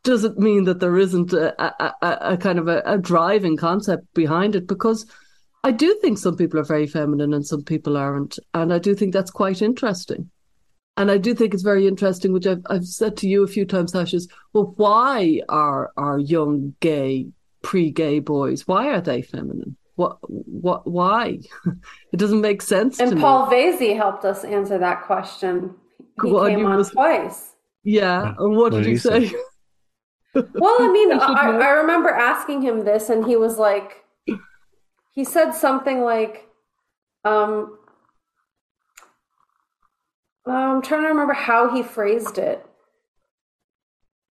doesn't 0.04 0.38
mean 0.38 0.66
that 0.66 0.80
there 0.80 0.98
isn't 0.98 1.34
a, 1.34 1.60
a, 1.60 1.94
a, 2.04 2.18
a 2.34 2.38
kind 2.38 2.60
of 2.60 2.68
a, 2.68 2.84
a 2.86 3.00
driving 3.00 3.58
concept 3.58 4.06
behind 4.14 4.56
it 4.56 4.68
because 4.68 5.08
I 5.66 5.72
do 5.72 5.98
think 6.02 6.18
some 6.18 6.38
people 6.38 6.60
are 6.60 6.64
very 6.64 6.88
feminine 6.88 7.34
and 7.34 7.46
some 7.46 7.64
people 7.64 7.98
aren't. 7.98 8.38
And 8.54 8.72
I 8.74 8.78
do 8.80 8.94
think 8.96 9.14
that's 9.14 9.32
quite 9.32 9.62
interesting. 9.62 10.30
And 10.98 11.12
I 11.12 11.18
do 11.18 11.34
think 11.34 11.54
it's 11.54 11.64
very 11.64 11.88
interesting, 11.88 12.32
which 12.32 12.48
I've, 12.48 12.62
I've 12.70 12.86
said 12.86 13.18
to 13.18 13.28
you 13.28 13.44
a 13.44 13.48
few 13.48 13.66
times, 13.66 13.94
Ash, 13.96 14.14
is 14.14 14.28
well, 14.54 14.74
why 14.78 15.42
are 15.50 15.92
our 15.98 16.20
young 16.20 16.74
gay, 16.80 17.28
pre 17.64 17.92
gay 17.92 18.20
boys, 18.20 18.66
why 18.68 18.90
are 18.94 19.02
they 19.02 19.22
feminine? 19.22 19.76
What, 19.96 20.18
what, 20.30 20.86
why? 20.88 21.40
it 22.14 22.18
doesn't 22.18 22.42
make 22.42 22.62
sense 22.62 22.98
to 22.98 23.04
And 23.06 23.16
me. 23.16 23.22
Paul 23.22 23.48
Vasey 23.48 23.96
helped 23.98 24.24
us 24.24 24.44
answer 24.44 24.78
that 24.78 25.04
question. 25.06 25.74
He 26.22 26.30
Go 26.30 26.40
on, 26.46 26.50
came 26.52 26.66
on 26.66 26.78
must- 26.78 26.94
twice. 26.94 27.56
Yeah. 27.84 28.34
And 28.40 28.56
what, 28.56 28.72
What 28.72 28.84
did 28.84 28.84
did 28.84 28.86
he 28.86 28.92
he 28.94 28.98
say? 28.98 29.28
say? 29.30 29.36
Well, 30.54 30.78
I 30.82 30.88
mean, 30.92 31.12
I 31.12 31.18
should 31.28 31.38
I, 31.38 31.52
know. 31.52 31.60
I 31.60 31.70
remember 31.72 32.10
asking 32.10 32.62
him 32.62 32.86
this, 32.86 33.10
and 33.10 33.26
he 33.26 33.36
was 33.36 33.58
like, 33.58 34.05
he 35.16 35.24
said 35.24 35.52
something 35.52 36.02
like, 36.02 36.48
um, 37.24 37.80
I'm 40.46 40.82
trying 40.82 41.04
to 41.04 41.08
remember 41.08 41.34
how 41.34 41.74
he 41.74 41.82
phrased 41.82 42.38
it. 42.38 42.64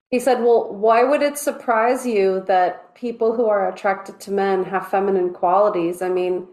He 0.10 0.20
said, 0.20 0.42
Well, 0.42 0.72
why 0.72 1.04
would 1.04 1.24
it 1.24 1.38
surprise 1.38 2.06
you 2.06 2.44
that 2.48 2.94
people 2.94 3.34
who 3.36 3.48
are 3.48 3.68
attracted 3.68 4.20
to 4.20 4.32
men 4.32 4.66
have 4.66 4.90
feminine 4.90 5.34
qualities? 5.34 6.04
I 6.04 6.10
mean, 6.10 6.48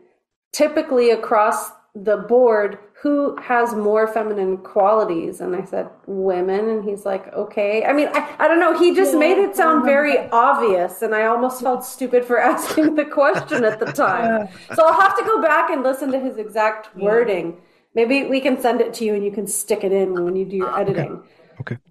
typically 0.53 1.11
across 1.11 1.71
the 1.95 2.17
board, 2.17 2.79
who 3.03 3.35
has 3.41 3.75
more 3.75 4.07
feminine 4.07 4.59
qualities? 4.59 5.41
And 5.41 5.57
I 5.57 5.65
said, 5.65 5.89
Women. 6.07 6.69
And 6.69 6.85
he's 6.85 7.05
like, 7.07 7.33
Okay. 7.33 7.85
I 7.85 7.93
mean, 7.93 8.09
I, 8.13 8.35
I 8.39 8.49
don't 8.49 8.61
know. 8.61 8.79
He 8.79 8.95
just 8.95 9.15
Yeah, 9.15 9.19
made 9.19 9.39
it 9.39 9.57
sound 9.57 9.79
uh-huh. 9.79 9.87
very 9.87 10.17
that. 10.17 10.29
obvious. 10.33 11.03
And 11.03 11.15
I 11.15 11.25
almost 11.27 11.63
felt 11.63 11.85
stupid 11.85 12.25
for 12.25 12.39
asking 12.53 12.95
the 12.97 13.05
question 13.07 13.65
at 13.65 13.81
the 13.81 13.87
time. 13.93 14.49
So 14.75 14.87
I'll 14.87 15.01
have 15.01 15.17
to 15.17 15.25
go 15.25 15.41
back 15.41 15.71
and 15.71 15.83
listen 15.83 16.13
to 16.13 16.21
his 16.21 16.37
exact 16.37 16.95
wording. 16.97 17.57
Maybe 17.95 18.25
we 18.25 18.41
can 18.41 18.61
send 18.61 18.81
it 18.81 18.95
to 18.95 19.05
you 19.05 19.15
and 19.15 19.25
you 19.25 19.33
can 19.33 19.47
stick 19.47 19.83
it 19.83 19.93
in 19.93 20.23
when 20.25 20.37
you 20.37 20.45
do 20.45 20.57
your 20.57 20.79
editing. 20.79 21.23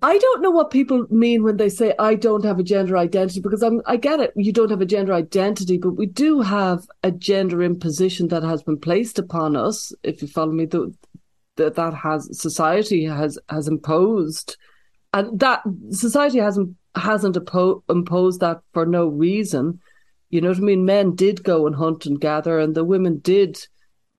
I 0.02 0.18
don't 0.18 0.42
know 0.42 0.52
what 0.52 0.72
people 0.72 1.06
mean 1.10 1.44
when 1.44 1.58
they 1.58 1.70
say 1.70 1.94
I 2.00 2.16
don't 2.16 2.46
have 2.46 2.60
a 2.60 2.64
gender 2.64 2.98
identity 2.98 3.40
because 3.40 3.62
I'm 3.62 3.82
I 3.86 3.98
get 3.98 4.20
it 4.20 4.34
you 4.36 4.52
don't 4.52 4.72
have 4.72 4.82
a 4.82 4.86
gender 4.86 5.14
identity 5.14 5.78
but 5.78 5.92
we 5.92 6.06
do 6.06 6.42
have 6.42 6.88
a 7.04 7.12
gender 7.12 7.62
imposition 7.64 8.28
that 8.30 8.44
has 8.44 8.64
been 8.64 8.80
placed 8.80 9.20
upon 9.20 9.56
us 9.56 9.94
if 10.04 10.22
you 10.22 10.28
follow 10.28 10.52
me 10.52 10.66
that 10.66 10.96
that 11.58 11.94
has 11.94 12.30
society 12.40 13.06
has 13.06 13.38
has 13.50 13.68
imposed 13.68 14.58
and 15.14 15.40
that 15.40 15.62
society 15.92 16.40
hasn't 16.40 16.76
hasn't 16.96 17.36
impo- 17.36 17.84
imposed 17.90 18.40
that 18.42 18.62
for 18.74 18.86
no 18.86 19.08
reason. 19.08 19.80
You 20.30 20.42
know 20.42 20.50
what 20.50 20.58
I 20.58 20.62
mean? 20.62 20.86
Men 20.86 21.16
did 21.16 21.44
go 21.44 21.66
and 21.66 21.76
hunt 21.76 22.06
and 22.06 22.20
gather, 22.20 22.60
and 22.60 22.76
the 22.76 22.84
women 22.84 23.20
did 23.20 23.60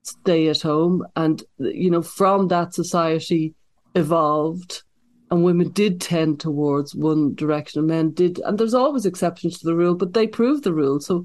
stay 0.03 0.49
at 0.49 0.63
home. 0.63 1.07
And, 1.15 1.43
you 1.59 1.91
know, 1.91 2.03
from 2.03 2.49
that 2.49 2.75
society 2.75 3.55
evolved, 3.95 4.83
and 5.31 5.45
women 5.45 5.71
did 5.71 6.01
tend 6.01 6.41
towards 6.41 6.95
one 6.95 7.35
direction, 7.35 7.81
and 7.81 7.89
men 7.89 8.11
did. 8.13 8.41
And 8.41 8.59
there's 8.59 8.75
always 8.75 9.07
exceptions 9.07 9.59
to 9.59 9.67
the 9.67 9.77
rule, 9.77 9.95
but 9.95 10.15
they 10.15 10.27
prove 10.27 10.63
the 10.63 10.75
rule. 10.75 11.01
So 11.01 11.25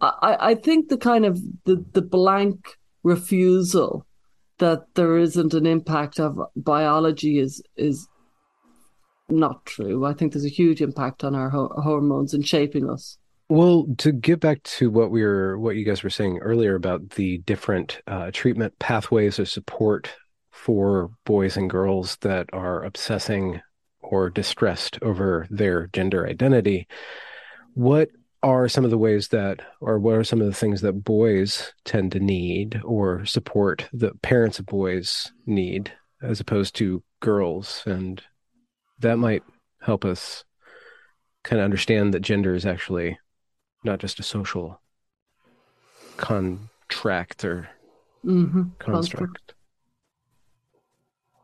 I, 0.00 0.36
I 0.40 0.54
think 0.54 0.88
the 0.88 0.98
kind 0.98 1.26
of 1.26 1.40
the, 1.64 1.84
the 1.92 2.02
blank 2.02 2.76
refusal 3.02 4.06
that 4.58 4.82
there 4.94 5.16
isn't 5.16 5.54
an 5.54 5.66
impact 5.66 6.20
of 6.20 6.38
biology 6.54 7.38
is 7.38 7.62
is 7.76 8.06
not 9.28 9.64
true. 9.64 10.04
I 10.04 10.12
think 10.12 10.32
there's 10.32 10.44
a 10.44 10.48
huge 10.48 10.82
impact 10.82 11.24
on 11.24 11.34
our 11.34 11.50
ho- 11.50 11.72
hormones 11.76 12.34
and 12.34 12.46
shaping 12.46 12.90
us. 12.90 13.16
Well, 13.48 13.86
to 13.98 14.12
get 14.12 14.38
back 14.38 14.62
to 14.62 14.90
what 14.90 15.10
we 15.10 15.22
were, 15.22 15.58
what 15.58 15.76
you 15.76 15.84
guys 15.84 16.02
were 16.02 16.10
saying 16.10 16.38
earlier 16.38 16.76
about 16.76 17.10
the 17.10 17.38
different 17.38 18.00
uh, 18.06 18.30
treatment 18.32 18.78
pathways 18.78 19.38
of 19.38 19.48
support 19.48 20.10
for 20.60 21.10
boys 21.24 21.56
and 21.56 21.70
girls 21.70 22.16
that 22.20 22.46
are 22.52 22.84
obsessing 22.84 23.62
or 24.02 24.28
distressed 24.28 24.98
over 25.00 25.46
their 25.48 25.86
gender 25.94 26.26
identity, 26.26 26.86
what 27.72 28.10
are 28.42 28.68
some 28.68 28.84
of 28.84 28.90
the 28.90 28.98
ways 28.98 29.28
that, 29.28 29.62
or 29.80 29.98
what 29.98 30.16
are 30.16 30.24
some 30.24 30.40
of 30.40 30.46
the 30.46 30.54
things 30.54 30.82
that 30.82 31.04
boys 31.04 31.72
tend 31.84 32.12
to 32.12 32.20
need 32.20 32.78
or 32.84 33.24
support 33.24 33.88
that 33.94 34.20
parents 34.20 34.58
of 34.58 34.66
boys 34.66 35.32
need 35.46 35.92
as 36.22 36.40
opposed 36.40 36.74
to 36.76 37.02
girls? 37.20 37.82
And 37.86 38.22
that 38.98 39.16
might 39.16 39.42
help 39.80 40.04
us 40.04 40.44
kind 41.42 41.58
of 41.60 41.64
understand 41.64 42.12
that 42.12 42.20
gender 42.20 42.54
is 42.54 42.66
actually 42.66 43.18
not 43.82 43.98
just 43.98 44.20
a 44.20 44.22
social 44.22 44.78
contract 46.18 47.46
or 47.46 47.70
mm-hmm. 48.22 48.64
construct. 48.78 49.54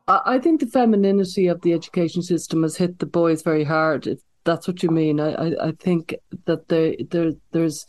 I 0.07 0.39
think 0.39 0.61
the 0.61 0.67
femininity 0.67 1.47
of 1.47 1.61
the 1.61 1.73
education 1.73 2.21
system 2.21 2.63
has 2.63 2.77
hit 2.77 2.99
the 2.99 3.05
boys 3.05 3.41
very 3.41 3.65
hard. 3.65 4.07
If 4.07 4.19
that's 4.45 4.67
what 4.67 4.81
you 4.81 4.89
mean, 4.89 5.19
I, 5.19 5.33
I, 5.33 5.67
I 5.67 5.71
think 5.73 6.15
that 6.45 6.69
there, 6.69 6.95
there, 7.09 7.33
there's 7.51 7.85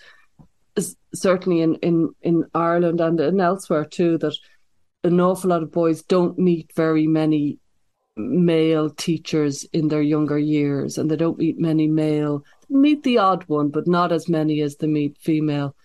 certainly 1.15 1.61
in, 1.61 1.77
in, 1.77 2.11
in 2.23 2.45
Ireland 2.55 3.01
and, 3.01 3.21
and 3.21 3.41
elsewhere 3.41 3.85
too 3.85 4.19
that 4.19 4.37
an 5.05 5.21
awful 5.21 5.51
lot 5.51 5.63
of 5.63 5.71
boys 5.71 6.03
don't 6.03 6.39
meet 6.39 6.73
very 6.75 7.07
many 7.07 7.59
male 8.17 8.91
teachers 8.91 9.65
in 9.73 9.87
their 9.89 10.03
younger 10.03 10.39
years, 10.39 10.99
and 10.99 11.09
they 11.09 11.17
don't 11.17 11.39
meet 11.39 11.59
many 11.59 11.87
male. 11.87 12.45
Meet 12.69 13.05
the 13.05 13.19
odd 13.19 13.45
one, 13.45 13.69
but 13.69 13.87
not 13.87 14.11
as 14.11 14.29
many 14.29 14.61
as 14.61 14.77
they 14.77 14.89
meet 14.89 15.17
female. 15.19 15.77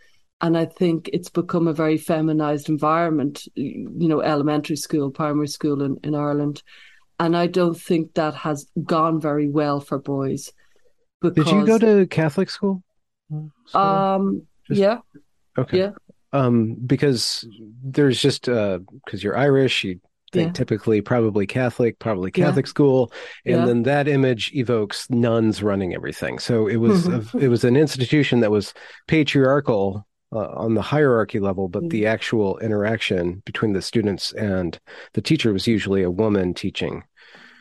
And 0.43 0.57
I 0.57 0.65
think 0.65 1.09
it's 1.13 1.29
become 1.29 1.69
a 1.69 1.73
very 1.73 1.97
feminized 1.97 2.67
environment, 2.67 3.47
you 3.55 4.09
know, 4.09 4.21
elementary 4.21 4.75
school, 4.75 5.09
primary 5.09 5.47
school 5.47 5.81
in, 5.81 5.97
in 6.03 6.15
Ireland. 6.15 6.61
And 7.17 7.37
I 7.37 7.47
don't 7.47 7.79
think 7.79 8.15
that 8.15 8.35
has 8.35 8.67
gone 8.83 9.21
very 9.21 9.49
well 9.49 9.79
for 9.79 9.97
boys. 9.99 10.51
Because, 11.21 11.45
Did 11.45 11.55
you 11.55 11.65
go 11.65 11.77
to 11.77 12.05
Catholic 12.07 12.49
school? 12.49 12.83
Um, 13.73 14.45
just, 14.67 14.81
yeah. 14.81 14.97
Okay. 15.57 15.77
Yeah. 15.77 15.91
Um, 16.33 16.75
because 16.85 17.47
there's 17.81 18.21
just 18.21 18.49
uh, 18.49 18.79
because 19.05 19.23
you're 19.23 19.37
Irish, 19.37 19.85
you 19.85 20.01
think 20.33 20.49
yeah. 20.49 20.53
typically 20.53 20.99
probably 20.99 21.47
Catholic, 21.47 21.99
probably 21.99 22.31
Catholic 22.31 22.65
yeah. 22.65 22.69
school, 22.69 23.13
and 23.45 23.59
yeah. 23.59 23.65
then 23.65 23.83
that 23.83 24.09
image 24.09 24.51
evokes 24.53 25.09
nuns 25.09 25.63
running 25.63 25.93
everything. 25.93 26.37
So 26.37 26.67
it 26.67 26.77
was 26.77 27.07
a, 27.07 27.23
it 27.39 27.47
was 27.47 27.63
an 27.63 27.77
institution 27.77 28.41
that 28.41 28.51
was 28.51 28.73
patriarchal 29.07 30.05
uh, 30.33 30.49
on 30.55 30.73
the 30.73 30.81
hierarchy 30.81 31.39
level, 31.39 31.67
but 31.67 31.83
mm-hmm. 31.83 31.89
the 31.89 32.07
actual 32.07 32.57
interaction 32.59 33.41
between 33.45 33.73
the 33.73 33.81
students 33.81 34.31
and 34.33 34.79
the 35.13 35.21
teacher 35.21 35.53
was 35.53 35.67
usually 35.67 36.03
a 36.03 36.11
woman 36.11 36.53
teaching. 36.53 37.03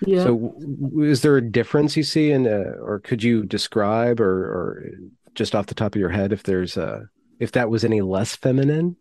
Yeah. 0.05 0.25
So, 0.25 0.55
is 0.99 1.23
there 1.23 1.37
a 1.37 1.43
difference 1.43 1.97
you 1.97 2.03
see 2.03 2.33
in, 2.33 2.47
uh, 2.47 2.75
or 2.81 3.01
could 3.01 3.23
you 3.23 3.45
describe, 3.45 4.21
or, 4.21 4.33
or 4.33 4.91
just 5.35 5.55
off 5.55 5.67
the 5.67 5.75
top 5.75 5.95
of 5.95 6.01
your 6.01 6.11
head, 6.11 6.33
if 6.33 6.43
there's 6.43 6.77
a, 6.77 7.09
if 7.39 7.53
that 7.53 7.71
was 7.71 7.85
any 7.85 8.01
less 8.01 8.35
feminine? 8.35 8.97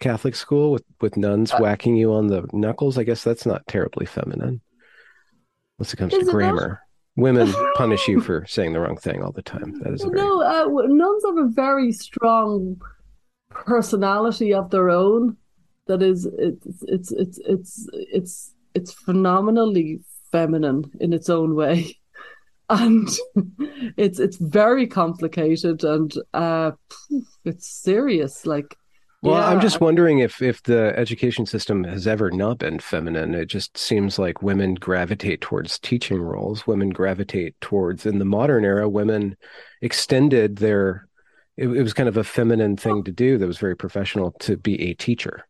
Catholic 0.00 0.34
school 0.34 0.72
with 0.72 0.84
with 1.02 1.18
nuns 1.18 1.52
uh, 1.52 1.58
whacking 1.58 1.94
you 1.94 2.14
on 2.14 2.26
the 2.26 2.48
knuckles. 2.52 2.96
I 2.96 3.04
guess 3.04 3.22
that's 3.22 3.44
not 3.44 3.66
terribly 3.66 4.06
feminine. 4.06 4.62
Once 5.78 5.92
it 5.92 5.98
comes 5.98 6.14
to 6.14 6.24
grammar, 6.24 6.80
women 7.16 7.52
punish 7.74 8.08
you 8.08 8.20
for 8.20 8.44
saying 8.46 8.72
the 8.72 8.80
wrong 8.80 8.96
thing 8.96 9.22
all 9.22 9.32
the 9.32 9.42
time. 9.42 9.78
That 9.80 9.94
is 9.94 10.02
very... 10.02 10.14
no. 10.14 10.42
Uh, 10.42 10.86
nuns 10.86 11.24
have 11.24 11.36
a 11.36 11.48
very 11.48 11.92
strong 11.92 12.80
personality 13.50 14.54
of 14.54 14.70
their 14.70 14.90
own. 14.90 15.36
That 15.86 16.02
is, 16.02 16.26
it's 16.38 16.82
it's 16.82 17.10
it's 17.12 17.38
it's 17.44 17.88
it's 17.92 18.54
it's 18.74 18.92
phenomenally 18.92 20.00
feminine 20.30 20.84
in 21.00 21.12
its 21.12 21.28
own 21.28 21.54
way. 21.54 21.96
And 22.72 23.08
it's 23.96 24.20
it's 24.20 24.36
very 24.36 24.86
complicated 24.86 25.82
and 25.82 26.14
uh, 26.32 26.70
it's 27.44 27.68
serious. 27.68 28.46
Like 28.46 28.76
well, 29.22 29.34
yeah. 29.34 29.48
I'm 29.48 29.60
just 29.60 29.80
wondering 29.80 30.20
if 30.20 30.40
if 30.40 30.62
the 30.62 30.94
education 30.96 31.44
system 31.44 31.84
has 31.84 32.06
ever 32.06 32.30
not 32.30 32.58
been 32.58 32.78
feminine. 32.78 33.34
It 33.34 33.46
just 33.46 33.76
seems 33.76 34.18
like 34.18 34.42
women 34.42 34.74
gravitate 34.74 35.40
towards 35.42 35.78
teaching 35.78 36.20
roles. 36.20 36.66
Women 36.66 36.90
gravitate 36.90 37.60
towards 37.60 38.06
in 38.06 38.18
the 38.18 38.24
modern 38.24 38.64
era. 38.64 38.88
Women 38.88 39.36
extended 39.82 40.56
their. 40.56 41.06
It, 41.56 41.68
it 41.68 41.82
was 41.82 41.92
kind 41.92 42.08
of 42.08 42.16
a 42.16 42.24
feminine 42.24 42.76
thing 42.76 43.04
to 43.04 43.12
do. 43.12 43.36
That 43.36 43.46
was 43.46 43.58
very 43.58 43.76
professional 43.76 44.32
to 44.40 44.56
be 44.56 44.80
a 44.90 44.94
teacher. 44.94 45.44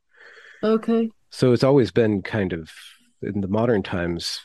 Okay. 0.62 1.10
So 1.30 1.52
it's 1.52 1.64
always 1.64 1.92
been 1.92 2.22
kind 2.22 2.52
of 2.52 2.70
in 3.22 3.40
the 3.40 3.48
modern 3.48 3.82
times 3.82 4.40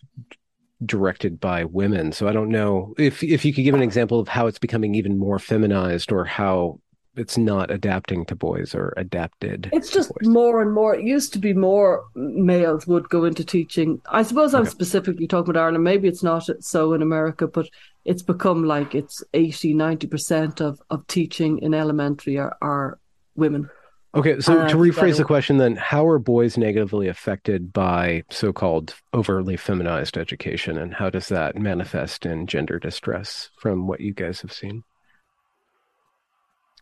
directed 0.85 1.39
by 1.39 1.63
women. 1.63 2.11
So 2.11 2.27
I 2.27 2.33
don't 2.33 2.49
know 2.49 2.93
if 2.97 3.23
if 3.23 3.45
you 3.45 3.53
could 3.53 3.63
give 3.63 3.75
an 3.75 3.81
example 3.81 4.19
of 4.19 4.27
how 4.27 4.47
it's 4.47 4.59
becoming 4.59 4.93
even 4.95 5.17
more 5.17 5.39
feminized 5.39 6.11
or 6.11 6.25
how 6.25 6.79
it's 7.15 7.37
not 7.37 7.71
adapting 7.71 8.25
to 8.25 8.35
boys 8.35 8.75
or 8.75 8.93
adapted. 8.97 9.69
It's 9.73 9.89
just 9.89 10.11
more 10.23 10.61
and 10.61 10.73
more. 10.73 10.95
It 10.95 11.05
used 11.05 11.33
to 11.33 11.39
be 11.39 11.53
more 11.53 12.05
males 12.15 12.87
would 12.87 13.09
go 13.09 13.25
into 13.25 13.43
teaching. 13.43 14.01
I 14.09 14.23
suppose 14.23 14.53
I'm 14.53 14.65
specifically 14.65 15.27
talking 15.27 15.51
about 15.51 15.61
Ireland. 15.61 15.83
Maybe 15.83 16.07
it's 16.07 16.23
not 16.23 16.49
so 16.59 16.93
in 16.93 17.01
America, 17.01 17.47
but 17.47 17.67
it's 18.03 18.21
become 18.21 18.65
like 18.65 18.95
it's 18.95 19.23
80, 19.33 19.73
90% 19.73 20.61
of, 20.61 20.81
of 20.89 21.05
teaching 21.07 21.59
in 21.59 21.73
elementary 21.73 22.37
are, 22.37 22.55
are 22.61 22.99
women. 23.35 23.69
Okay, 24.15 24.39
so 24.39 24.61
uh, 24.61 24.69
to 24.69 24.77
rephrase 24.77 25.17
the 25.17 25.25
question 25.25 25.57
then, 25.57 25.75
how 25.75 26.07
are 26.07 26.19
boys 26.19 26.57
negatively 26.57 27.09
affected 27.09 27.73
by 27.73 28.23
so 28.29 28.53
called 28.53 28.95
overly 29.11 29.57
feminized 29.57 30.17
education, 30.17 30.77
and 30.77 30.93
how 30.93 31.09
does 31.09 31.27
that 31.27 31.57
manifest 31.57 32.25
in 32.25 32.47
gender 32.47 32.79
distress 32.79 33.49
from 33.57 33.87
what 33.87 33.99
you 33.99 34.13
guys 34.13 34.39
have 34.39 34.53
seen? 34.53 34.83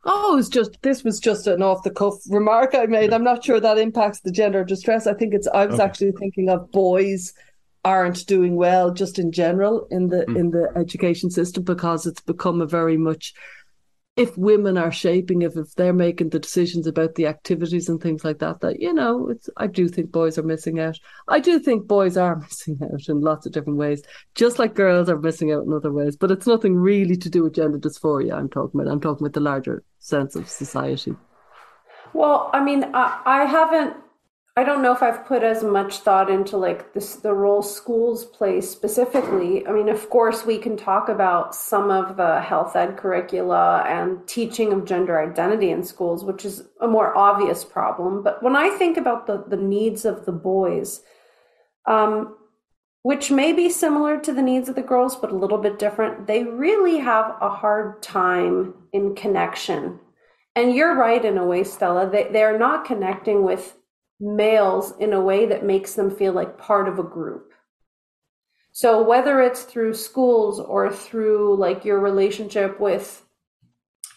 Oh, 0.05 0.37
it's 0.37 0.49
just 0.49 0.81
this 0.81 1.03
was 1.03 1.19
just 1.19 1.47
an 1.47 1.61
off 1.61 1.83
the 1.83 1.89
cuff 1.89 2.15
remark 2.29 2.75
I 2.75 2.85
made. 2.87 3.13
I'm 3.13 3.23
not 3.23 3.43
sure 3.43 3.59
that 3.59 3.77
impacts 3.77 4.19
the 4.19 4.31
gender 4.31 4.63
distress. 4.63 5.07
I 5.07 5.13
think 5.13 5.33
it's 5.33 5.47
I 5.47 5.65
was 5.65 5.75
okay. 5.75 5.83
actually 5.83 6.11
thinking 6.13 6.49
of 6.49 6.71
boys 6.71 7.33
aren't 7.85 8.25
doing 8.27 8.55
well 8.55 8.91
just 8.91 9.19
in 9.19 9.31
general 9.31 9.87
in 9.91 10.07
the 10.07 10.25
mm. 10.25 10.37
in 10.37 10.51
the 10.51 10.71
education 10.75 11.29
system 11.29 11.63
because 11.63 12.05
it's 12.05 12.21
become 12.21 12.61
a 12.61 12.65
very 12.65 12.97
much 12.97 13.33
if 14.15 14.37
women 14.37 14.77
are 14.77 14.91
shaping 14.91 15.41
if 15.41 15.57
if 15.57 15.73
they're 15.73 15.93
making 15.93 16.29
the 16.29 16.39
decisions 16.39 16.85
about 16.85 17.15
the 17.15 17.25
activities 17.25 17.89
and 17.89 17.99
things 17.99 18.23
like 18.23 18.37
that 18.39 18.59
that 18.59 18.79
you 18.79 18.93
know 18.93 19.27
it's 19.29 19.49
i 19.57 19.65
do 19.65 19.87
think 19.87 20.11
boys 20.11 20.37
are 20.37 20.43
missing 20.43 20.79
out. 20.79 20.97
I 21.27 21.39
do 21.39 21.59
think 21.59 21.87
boys 21.87 22.15
are 22.15 22.35
missing 22.41 22.77
out 22.83 23.09
in 23.09 23.21
lots 23.21 23.45
of 23.45 23.53
different 23.53 23.79
ways 23.79 24.03
just 24.35 24.59
like 24.59 24.75
girls 24.75 25.09
are 25.09 25.19
missing 25.19 25.51
out 25.51 25.65
in 25.65 25.73
other 25.73 25.91
ways. 25.91 26.15
But 26.15 26.31
it's 26.31 26.47
nothing 26.47 26.75
really 26.75 27.15
to 27.17 27.29
do 27.29 27.43
with 27.43 27.55
gender 27.55 27.79
dysphoria 27.79 28.33
i'm 28.33 28.49
talking 28.49 28.79
about. 28.79 28.91
I'm 28.91 29.01
talking 29.01 29.25
about 29.25 29.33
the 29.33 29.39
larger 29.39 29.83
sense 29.99 30.35
of 30.35 30.47
society. 30.47 31.15
Well 32.13 32.51
i 32.53 32.63
mean 32.63 32.83
i, 32.93 33.21
I 33.25 33.45
haven't 33.45 33.95
I 34.55 34.63
don't 34.63 34.83
know 34.83 34.93
if 34.93 35.01
I've 35.01 35.25
put 35.25 35.41
as 35.41 35.63
much 35.63 36.01
thought 36.01 36.29
into 36.29 36.57
like 36.57 36.93
this, 36.93 37.15
the 37.15 37.33
role 37.33 37.63
schools 37.63 38.23
play 38.25 38.61
specifically. 38.61 39.65
I 39.65 39.71
mean, 39.71 39.89
of 39.89 40.11
course, 40.11 40.45
we 40.45 40.59
can 40.59 40.77
talk 40.77 41.09
about 41.09 41.55
some 41.55 41.89
of 41.89 42.17
the 42.17 42.39
health 42.39 42.75
ed 42.75 42.95
curricula 42.95 43.83
and 43.87 44.27
teaching 44.27 44.71
of 44.71 44.85
gender 44.85 45.19
identity 45.19 45.71
in 45.71 45.83
schools, 45.83 46.23
which 46.23 46.45
is 46.45 46.63
a 46.79 46.87
more 46.87 47.17
obvious 47.17 47.65
problem. 47.65 48.21
But 48.21 48.43
when 48.43 48.55
I 48.55 48.69
think 48.69 48.95
about 48.95 49.25
the, 49.25 49.43
the 49.47 49.57
needs 49.57 50.05
of 50.05 50.27
the 50.27 50.31
boys, 50.31 51.01
um, 51.87 52.37
which 53.01 53.31
may 53.31 53.53
be 53.53 53.71
similar 53.71 54.19
to 54.19 54.31
the 54.31 54.43
needs 54.43 54.69
of 54.69 54.75
the 54.75 54.83
girls, 54.83 55.15
but 55.15 55.31
a 55.31 55.35
little 55.35 55.57
bit 55.57 55.79
different, 55.79 56.27
they 56.27 56.43
really 56.43 56.99
have 56.99 57.35
a 57.41 57.49
hard 57.49 58.03
time 58.03 58.75
in 58.93 59.15
connection. 59.15 59.99
And 60.55 60.75
you're 60.75 60.95
right 60.95 61.25
in 61.25 61.39
a 61.39 61.45
way, 61.45 61.63
Stella. 61.63 62.07
They, 62.07 62.29
they're 62.31 62.59
not 62.59 62.85
connecting 62.85 63.41
with 63.41 63.75
males 64.23 64.93
in 64.99 65.13
a 65.13 65.21
way 65.21 65.45
that 65.45 65.65
makes 65.65 65.93
them 65.93 66.09
feel 66.09 66.33
like 66.33 66.57
part 66.57 66.87
of 66.87 66.99
a 66.99 67.03
group. 67.03 67.51
So 68.71 69.03
whether 69.03 69.41
it's 69.41 69.63
through 69.63 69.93
schools 69.93 70.59
or 70.59 70.91
through 70.91 71.57
like 71.57 71.85
your 71.85 71.99
relationship 71.99 72.79
with 72.79 73.23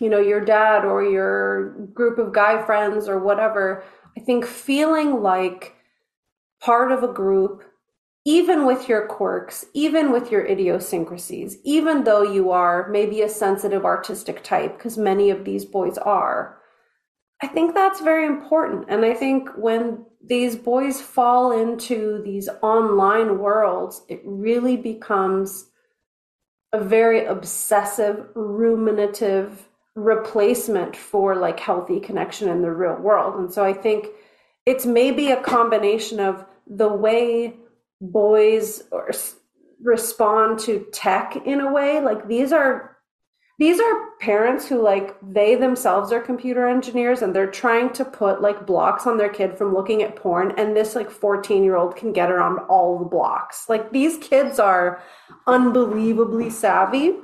you 0.00 0.10
know 0.10 0.20
your 0.20 0.44
dad 0.44 0.84
or 0.84 1.02
your 1.02 1.70
group 1.94 2.18
of 2.18 2.32
guy 2.32 2.64
friends 2.64 3.08
or 3.08 3.18
whatever, 3.18 3.84
I 4.16 4.20
think 4.20 4.46
feeling 4.46 5.22
like 5.22 5.74
part 6.60 6.92
of 6.92 7.02
a 7.02 7.12
group 7.12 7.64
even 8.26 8.66
with 8.66 8.88
your 8.88 9.06
quirks, 9.06 9.66
even 9.72 10.10
with 10.10 10.32
your 10.32 10.44
idiosyncrasies, 10.44 11.58
even 11.62 12.02
though 12.02 12.22
you 12.22 12.50
are 12.50 12.88
maybe 12.88 13.22
a 13.22 13.28
sensitive 13.28 13.84
artistic 13.84 14.42
type, 14.42 14.76
because 14.76 14.98
many 14.98 15.30
of 15.30 15.44
these 15.44 15.64
boys 15.64 15.96
are, 15.98 16.58
I 17.42 17.46
think 17.46 17.74
that's 17.74 18.00
very 18.00 18.26
important. 18.26 18.86
And 18.88 19.04
I 19.04 19.14
think 19.14 19.50
when 19.56 20.04
these 20.24 20.56
boys 20.56 21.00
fall 21.00 21.52
into 21.52 22.22
these 22.24 22.48
online 22.62 23.38
worlds, 23.38 24.02
it 24.08 24.22
really 24.24 24.76
becomes 24.76 25.66
a 26.72 26.82
very 26.82 27.24
obsessive, 27.26 28.26
ruminative 28.34 29.68
replacement 29.94 30.96
for 30.96 31.36
like 31.36 31.60
healthy 31.60 32.00
connection 32.00 32.48
in 32.48 32.62
the 32.62 32.70
real 32.70 32.96
world. 32.96 33.38
And 33.38 33.52
so 33.52 33.64
I 33.64 33.72
think 33.72 34.08
it's 34.64 34.84
maybe 34.84 35.30
a 35.30 35.40
combination 35.40 36.20
of 36.20 36.44
the 36.66 36.88
way 36.88 37.54
boys 38.00 38.82
or 38.90 39.10
respond 39.82 40.58
to 40.58 40.86
tech 40.92 41.36
in 41.46 41.60
a 41.60 41.72
way 41.72 42.00
like 42.00 42.28
these 42.28 42.52
are 42.52 42.95
these 43.58 43.80
are 43.80 44.10
parents 44.20 44.68
who 44.68 44.82
like 44.82 45.16
they 45.22 45.54
themselves 45.54 46.12
are 46.12 46.20
computer 46.20 46.68
engineers 46.68 47.22
and 47.22 47.34
they're 47.34 47.50
trying 47.50 47.90
to 47.94 48.04
put 48.04 48.42
like 48.42 48.66
blocks 48.66 49.06
on 49.06 49.16
their 49.16 49.30
kid 49.30 49.56
from 49.56 49.74
looking 49.74 50.02
at 50.02 50.14
porn 50.16 50.52
and 50.58 50.76
this 50.76 50.94
like 50.94 51.10
14 51.10 51.64
year 51.64 51.76
old 51.76 51.96
can 51.96 52.12
get 52.12 52.30
around 52.30 52.58
all 52.68 52.98
the 52.98 53.04
blocks. 53.06 53.66
Like 53.68 53.92
these 53.92 54.18
kids 54.18 54.58
are 54.58 55.02
unbelievably 55.46 56.50
savvy 56.50 57.14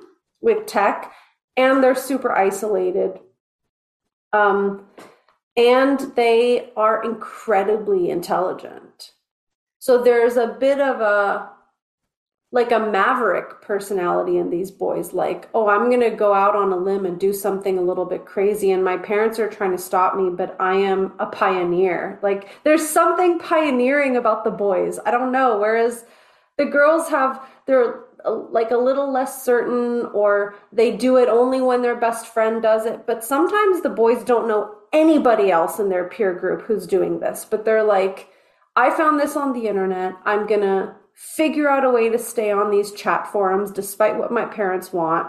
with 0.40 0.66
tech 0.66 1.12
and 1.56 1.84
they're 1.84 1.94
super 1.94 2.32
isolated. 2.32 3.18
Um 4.32 4.86
and 5.54 6.00
they 6.16 6.70
are 6.78 7.04
incredibly 7.04 8.08
intelligent. 8.08 9.12
So 9.80 10.02
there's 10.02 10.38
a 10.38 10.46
bit 10.46 10.80
of 10.80 11.02
a 11.02 11.50
like 12.53 12.70
a 12.70 12.78
maverick 12.78 13.62
personality 13.62 14.36
in 14.36 14.50
these 14.50 14.70
boys 14.70 15.12
like 15.12 15.48
oh 15.55 15.68
i'm 15.68 15.88
going 15.88 16.00
to 16.00 16.11
go 16.11 16.32
out 16.32 16.55
on 16.55 16.70
a 16.70 16.76
limb 16.76 17.05
and 17.07 17.18
do 17.18 17.32
something 17.32 17.78
a 17.78 17.82
little 17.82 18.05
bit 18.05 18.24
crazy 18.24 18.70
and 18.70 18.84
my 18.84 18.96
parents 18.96 19.38
are 19.38 19.48
trying 19.48 19.72
to 19.72 19.78
stop 19.78 20.14
me 20.14 20.30
but 20.30 20.55
i 20.61 20.74
am 20.74 21.12
a 21.18 21.26
pioneer 21.26 22.18
like 22.22 22.48
there's 22.62 22.86
something 22.86 23.38
pioneering 23.38 24.16
about 24.16 24.44
the 24.44 24.50
boys 24.50 25.00
i 25.05 25.11
don't 25.11 25.32
know 25.32 25.59
whereas 25.59 26.05
the 26.59 26.66
girls 26.66 27.09
have 27.09 27.44
they're 27.66 28.05
uh, 28.24 28.34
like 28.50 28.70
a 28.70 28.76
little 28.76 29.11
less 29.11 29.42
certain 29.42 30.07
or 30.12 30.55
they 30.72 30.94
do 30.96 31.16
it 31.16 31.28
only 31.28 31.61
when 31.61 31.82
their 31.82 31.96
best 31.96 32.26
friend 32.26 32.62
does 32.62 32.86
it 32.86 33.07
but 33.07 33.24
sometimes 33.24 33.82
the 33.82 33.88
boys 33.88 34.22
don't 34.24 34.46
know 34.46 34.76
anybody 34.92 35.50
else 35.50 35.78
in 35.78 35.88
their 35.88 36.09
peer 36.09 36.34
group 36.34 36.62
who's 36.62 36.86
doing 36.86 37.18
this 37.18 37.44
but 37.44 37.64
they're 37.64 37.82
like 37.82 38.28
I 38.74 38.90
found 38.96 39.20
this 39.20 39.36
on 39.36 39.53
the 39.53 39.68
internet. 39.68 40.14
I'm 40.24 40.46
going 40.46 40.62
to 40.62 40.94
figure 41.14 41.68
out 41.68 41.84
a 41.84 41.90
way 41.90 42.08
to 42.08 42.18
stay 42.18 42.50
on 42.50 42.70
these 42.70 42.92
chat 42.92 43.26
forums 43.30 43.70
despite 43.70 44.16
what 44.16 44.32
my 44.32 44.44
parents 44.44 44.92
want. 44.92 45.28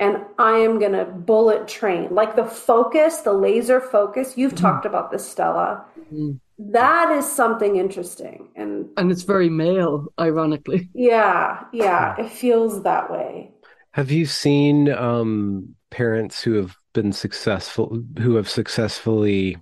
And 0.00 0.24
I 0.38 0.58
am 0.58 0.78
going 0.80 0.92
to 0.92 1.04
bullet 1.04 1.68
train. 1.68 2.14
Like 2.14 2.34
the 2.36 2.44
focus, 2.44 3.18
the 3.18 3.32
laser 3.32 3.80
focus, 3.80 4.36
you've 4.36 4.54
mm-hmm. 4.54 4.64
talked 4.64 4.86
about 4.86 5.10
this, 5.10 5.26
Stella. 5.26 5.84
Mm-hmm. 5.98 6.32
That 6.72 7.10
is 7.12 7.30
something 7.30 7.76
interesting. 7.76 8.48
And 8.54 8.88
and 8.96 9.10
it's 9.10 9.22
very 9.22 9.48
male, 9.48 10.06
ironically. 10.20 10.88
Yeah, 10.94 11.64
yeah, 11.72 12.14
it 12.18 12.30
feels 12.30 12.82
that 12.82 13.10
way. 13.10 13.50
Have 13.92 14.10
you 14.10 14.26
seen 14.26 14.88
um, 14.92 15.74
parents 15.90 16.42
who 16.42 16.54
have 16.54 16.76
been 16.92 17.12
successful, 17.12 18.00
who 18.18 18.36
have 18.36 18.48
successfully 18.48 19.56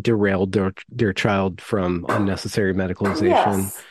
derailed 0.00 0.52
their 0.52 0.72
their 0.88 1.12
child 1.12 1.60
from 1.60 2.04
unnecessary 2.08 2.74
medicalization 2.74 3.62
yes. 3.62 3.82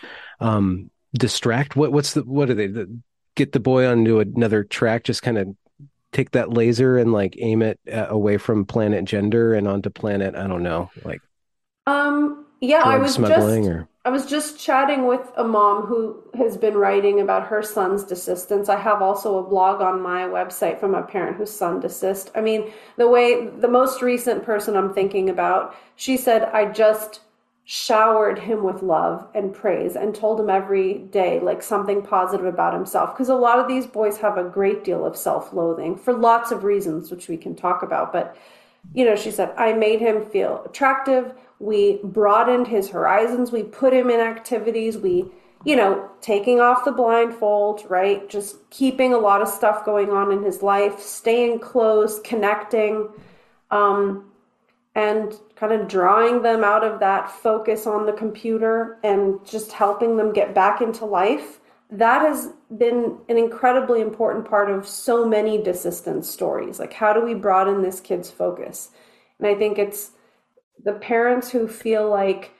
um 0.42 0.90
distract 1.18 1.76
what 1.76 1.92
what's 1.92 2.14
the 2.14 2.24
what 2.24 2.50
are 2.50 2.54
they 2.54 2.68
the, 2.68 3.00
get 3.36 3.52
the 3.52 3.60
boy 3.60 3.88
onto 3.88 4.20
another 4.20 4.64
track 4.64 5.04
just 5.04 5.22
kind 5.22 5.38
of 5.38 5.56
take 6.12 6.32
that 6.32 6.54
laser 6.54 6.98
and 6.98 7.12
like 7.12 7.36
aim 7.40 7.62
it 7.62 7.80
uh, 7.92 8.08
away 8.10 8.38
from 8.38 8.66
planet 8.66 9.06
gender 9.06 9.54
and 9.54 9.68
onto 9.68 9.90
planet 9.90 10.36
i 10.36 10.48
don't 10.48 10.64
know 10.64 10.90
like 11.04 11.22
um 11.88 12.46
yeah 12.62 12.84
i 12.84 12.98
was 12.98 13.18
just 13.18 13.68
or... 13.68 13.88
I 14.06 14.10
was 14.10 14.28
just 14.28 14.60
chatting 14.60 15.08
with 15.08 15.32
a 15.36 15.44
mom 15.44 15.88
who 15.88 16.22
has 16.36 16.58
been 16.58 16.76
writing 16.76 17.22
about 17.22 17.48
her 17.48 17.64
son's 17.64 18.04
desistance. 18.04 18.70
I 18.70 18.80
have 18.80 19.02
also 19.02 19.40
a 19.40 19.50
blog 19.50 19.82
on 19.82 20.00
my 20.00 20.22
website 20.26 20.80
from 20.80 20.94
a 20.94 21.02
parent 21.02 21.38
whose 21.38 21.50
son 21.50 21.80
desist. 21.80 22.30
I 22.36 22.42
mean, 22.42 22.72
the 22.98 23.10
way 23.10 23.48
the 23.48 23.68
most 23.68 24.04
recent 24.04 24.44
person 24.44 24.76
I'm 24.76 24.94
thinking 24.94 25.28
about, 25.28 25.76
she 25.96 26.18
said, 26.18 26.44
I 26.44 26.72
just 26.72 27.22
showered 27.68 28.38
him 28.38 28.64
with 28.64 28.84
love 28.84 29.28
and 29.34 29.52
praise 29.52 29.96
and 29.96 30.14
told 30.14 30.40
him 30.40 30.52
every 30.52 31.00
day 31.00 31.40
like 31.40 31.64
something 31.64 32.04
positive 32.04 32.46
about 32.46 32.76
himself. 32.76 33.14
Because 33.14 33.30
a 33.30 33.36
lot 33.36 33.58
of 33.58 33.68
these 33.68 33.88
boys 33.88 34.18
have 34.18 34.38
a 34.38 34.44
great 34.44 34.84
deal 34.84 35.04
of 35.04 35.18
self-loathing 35.18 35.98
for 35.98 36.14
lots 36.14 36.52
of 36.52 36.64
reasons 36.64 37.10
which 37.10 37.28
we 37.28 37.36
can 37.36 37.56
talk 37.56 37.82
about 37.82 38.14
but 38.14 38.38
you 38.94 39.04
know 39.04 39.16
she 39.16 39.32
said 39.32 39.52
i 39.58 39.74
made 39.74 40.00
him 40.00 40.24
feel 40.24 40.64
attractive. 40.66 41.34
We 41.58 42.02
broadened 42.04 42.68
his 42.68 42.90
horizons. 42.90 43.52
We 43.52 43.64
put 43.64 43.94
him 43.94 44.10
in 44.12 44.20
activities. 44.20 44.98
We 44.98 45.26
you 45.64 45.76
know 45.76 46.08
taking 46.22 46.60
off 46.60 46.86
the 46.86 46.92
blindfold 46.92 47.84
right? 47.90 48.30
Just 48.30 48.70
keeping 48.70 49.12
a 49.14 49.18
lot 49.18 49.42
of 49.42 49.48
stuff 49.48 49.86
going 49.86 50.12
on 50.12 50.32
in 50.32 50.44
his 50.44 50.62
life 50.62 51.00
staying 51.00 51.60
close 51.60 52.20
connecting. 52.20 53.10
Um, 53.72 54.30
and 54.96 55.34
kind 55.56 55.74
of 55.74 55.88
drawing 55.88 56.42
them 56.42 56.64
out 56.64 56.84
of 56.84 57.00
that 57.00 57.30
focus 57.30 57.86
on 57.86 58.06
the 58.06 58.14
computer 58.14 58.98
and 59.04 59.46
just 59.46 59.72
helping 59.72 60.18
them 60.18 60.32
get 60.32 60.56
back 60.56 60.82
into 60.82 61.06
life 61.06 61.60
that 61.92 62.22
has 62.22 62.50
been 62.78 63.18
an 63.30 63.38
incredibly 63.38 64.02
important 64.02 64.50
part 64.50 64.72
of 64.72 64.88
so 64.88 65.26
many 65.26 65.60
desistance 65.60 66.26
stories. 66.26 66.80
Like 66.80 66.94
how 66.94 67.14
do 67.14 67.22
we 67.22 67.34
broaden 67.34 67.82
this 67.82 68.00
kid's 68.00 68.30
focus? 68.30 68.90
And 69.40 69.48
i 69.48 69.54
think 69.54 69.78
it's 69.78 70.12
the 70.84 70.94
parents 70.94 71.50
who 71.50 71.68
feel 71.68 72.10
like 72.10 72.52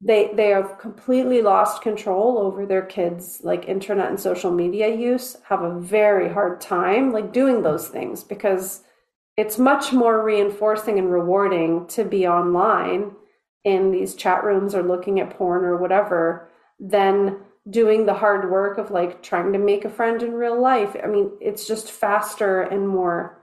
they 0.00 0.30
they 0.34 0.48
have 0.48 0.78
completely 0.78 1.42
lost 1.42 1.82
control 1.82 2.38
over 2.38 2.66
their 2.66 2.84
kids 2.84 3.40
like 3.42 3.68
internet 3.68 4.08
and 4.08 4.20
social 4.20 4.50
media 4.50 4.94
use 4.94 5.36
have 5.48 5.62
a 5.62 5.78
very 5.80 6.32
hard 6.32 6.60
time 6.60 7.12
like 7.12 7.32
doing 7.32 7.62
those 7.62 7.88
things 7.88 8.22
because 8.24 8.82
it's 9.36 9.58
much 9.58 9.92
more 9.92 10.22
reinforcing 10.24 10.98
and 10.98 11.10
rewarding 11.10 11.86
to 11.88 12.04
be 12.04 12.26
online 12.26 13.12
in 13.64 13.90
these 13.90 14.14
chat 14.14 14.44
rooms 14.44 14.74
or 14.74 14.82
looking 14.82 15.20
at 15.20 15.36
porn 15.36 15.64
or 15.64 15.76
whatever 15.76 16.50
than 16.78 17.38
doing 17.68 18.04
the 18.04 18.14
hard 18.14 18.50
work 18.50 18.78
of 18.78 18.90
like 18.90 19.22
trying 19.22 19.52
to 19.52 19.58
make 19.58 19.84
a 19.84 19.90
friend 19.90 20.22
in 20.22 20.32
real 20.32 20.60
life. 20.60 20.94
I 21.02 21.06
mean, 21.06 21.30
it's 21.40 21.66
just 21.66 21.90
faster 21.90 22.60
and 22.60 22.86
more 22.86 23.40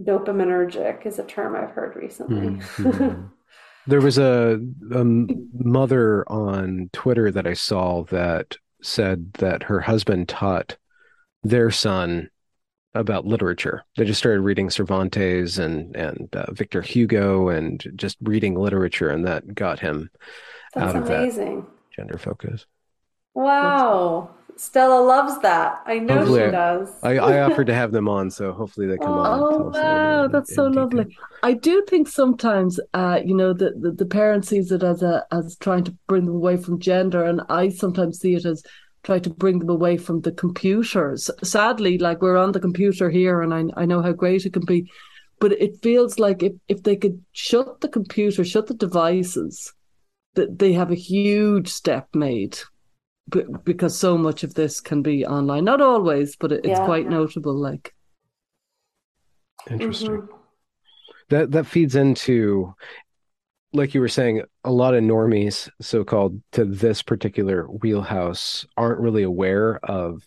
dopaminergic 0.00 1.04
is 1.06 1.18
a 1.18 1.24
term 1.24 1.54
I've 1.54 1.70
heard 1.70 1.96
recently. 1.96 2.62
Mm-hmm. 2.76 3.26
there 3.86 4.00
was 4.00 4.18
a, 4.18 4.60
a 4.92 5.04
mother 5.04 6.24
on 6.30 6.88
Twitter 6.92 7.30
that 7.30 7.46
I 7.46 7.52
saw 7.52 8.04
that 8.04 8.56
said 8.80 9.34
that 9.34 9.64
her 9.64 9.80
husband 9.80 10.28
taught 10.28 10.76
their 11.42 11.70
son 11.70 12.30
about 12.94 13.26
literature. 13.26 13.84
They 13.96 14.04
just 14.04 14.18
started 14.18 14.40
reading 14.40 14.70
Cervantes 14.70 15.58
and 15.58 15.94
and 15.96 16.28
uh, 16.34 16.52
Victor 16.52 16.82
Hugo 16.82 17.48
and 17.48 17.84
just 17.96 18.16
reading 18.22 18.54
literature, 18.54 19.10
and 19.10 19.26
that 19.26 19.54
got 19.54 19.78
him 19.78 20.10
That's 20.74 20.94
out 20.94 21.02
amazing. 21.02 21.58
of 21.58 21.64
that 21.64 21.70
gender 21.96 22.18
focus. 22.18 22.66
Wow. 23.34 24.30
Stella 24.56 25.00
loves 25.00 25.38
that. 25.42 25.80
I 25.86 26.00
know 26.00 26.18
hopefully 26.18 26.46
she 26.46 26.50
does. 26.50 26.90
I, 27.04 27.18
I 27.18 27.40
offered 27.42 27.68
to 27.68 27.74
have 27.74 27.92
them 27.92 28.08
on, 28.08 28.28
so 28.28 28.52
hopefully 28.52 28.88
they 28.88 28.98
come 28.98 29.12
oh, 29.12 29.20
on. 29.20 29.40
Oh 29.40 29.70
wow, 29.72 30.26
that's 30.26 30.52
so 30.52 30.64
lovely. 30.64 31.16
I 31.44 31.52
do 31.52 31.84
think 31.88 32.08
sometimes, 32.08 32.80
uh, 32.92 33.20
you 33.24 33.36
know, 33.36 33.52
the, 33.52 33.70
the 33.78 33.92
the 33.92 34.06
parent 34.06 34.44
sees 34.44 34.72
it 34.72 34.82
as 34.82 35.04
a 35.04 35.24
as 35.30 35.56
trying 35.58 35.84
to 35.84 35.96
bring 36.08 36.24
them 36.24 36.34
away 36.34 36.56
from 36.56 36.80
gender, 36.80 37.22
and 37.22 37.40
I 37.48 37.68
sometimes 37.68 38.18
see 38.18 38.34
it 38.34 38.44
as 38.44 38.64
try 39.02 39.18
to 39.18 39.30
bring 39.30 39.58
them 39.58 39.70
away 39.70 39.96
from 39.96 40.20
the 40.20 40.32
computers. 40.32 41.30
Sadly, 41.42 41.98
like 41.98 42.22
we're 42.22 42.36
on 42.36 42.52
the 42.52 42.60
computer 42.60 43.10
here, 43.10 43.42
and 43.42 43.54
I 43.54 43.64
I 43.80 43.86
know 43.86 44.02
how 44.02 44.12
great 44.12 44.46
it 44.46 44.52
can 44.52 44.64
be, 44.64 44.90
but 45.40 45.52
it 45.52 45.82
feels 45.82 46.18
like 46.18 46.42
if 46.42 46.52
if 46.68 46.82
they 46.82 46.96
could 46.96 47.22
shut 47.32 47.80
the 47.80 47.88
computer, 47.88 48.44
shut 48.44 48.66
the 48.66 48.74
devices, 48.74 49.72
that 50.34 50.58
they 50.58 50.72
have 50.72 50.90
a 50.90 50.96
huge 50.96 51.68
step 51.68 52.08
made 52.14 52.58
because 53.64 53.98
so 53.98 54.16
much 54.16 54.42
of 54.42 54.54
this 54.54 54.80
can 54.80 55.02
be 55.02 55.26
online. 55.26 55.64
Not 55.64 55.80
always, 55.80 56.36
but 56.36 56.52
it's 56.52 56.66
yeah. 56.66 56.84
quite 56.84 57.08
notable. 57.08 57.54
Like 57.54 57.94
interesting. 59.70 60.12
Mm-hmm. 60.12 60.34
That 61.30 61.50
that 61.52 61.66
feeds 61.66 61.94
into 61.94 62.74
like 63.72 63.94
you 63.94 64.00
were 64.00 64.08
saying, 64.08 64.42
a 64.64 64.72
lot 64.72 64.94
of 64.94 65.02
normies, 65.02 65.68
so 65.80 66.04
called, 66.04 66.40
to 66.52 66.64
this 66.64 67.02
particular 67.02 67.64
wheelhouse 67.64 68.66
aren't 68.76 69.00
really 69.00 69.22
aware 69.22 69.78
of 69.84 70.22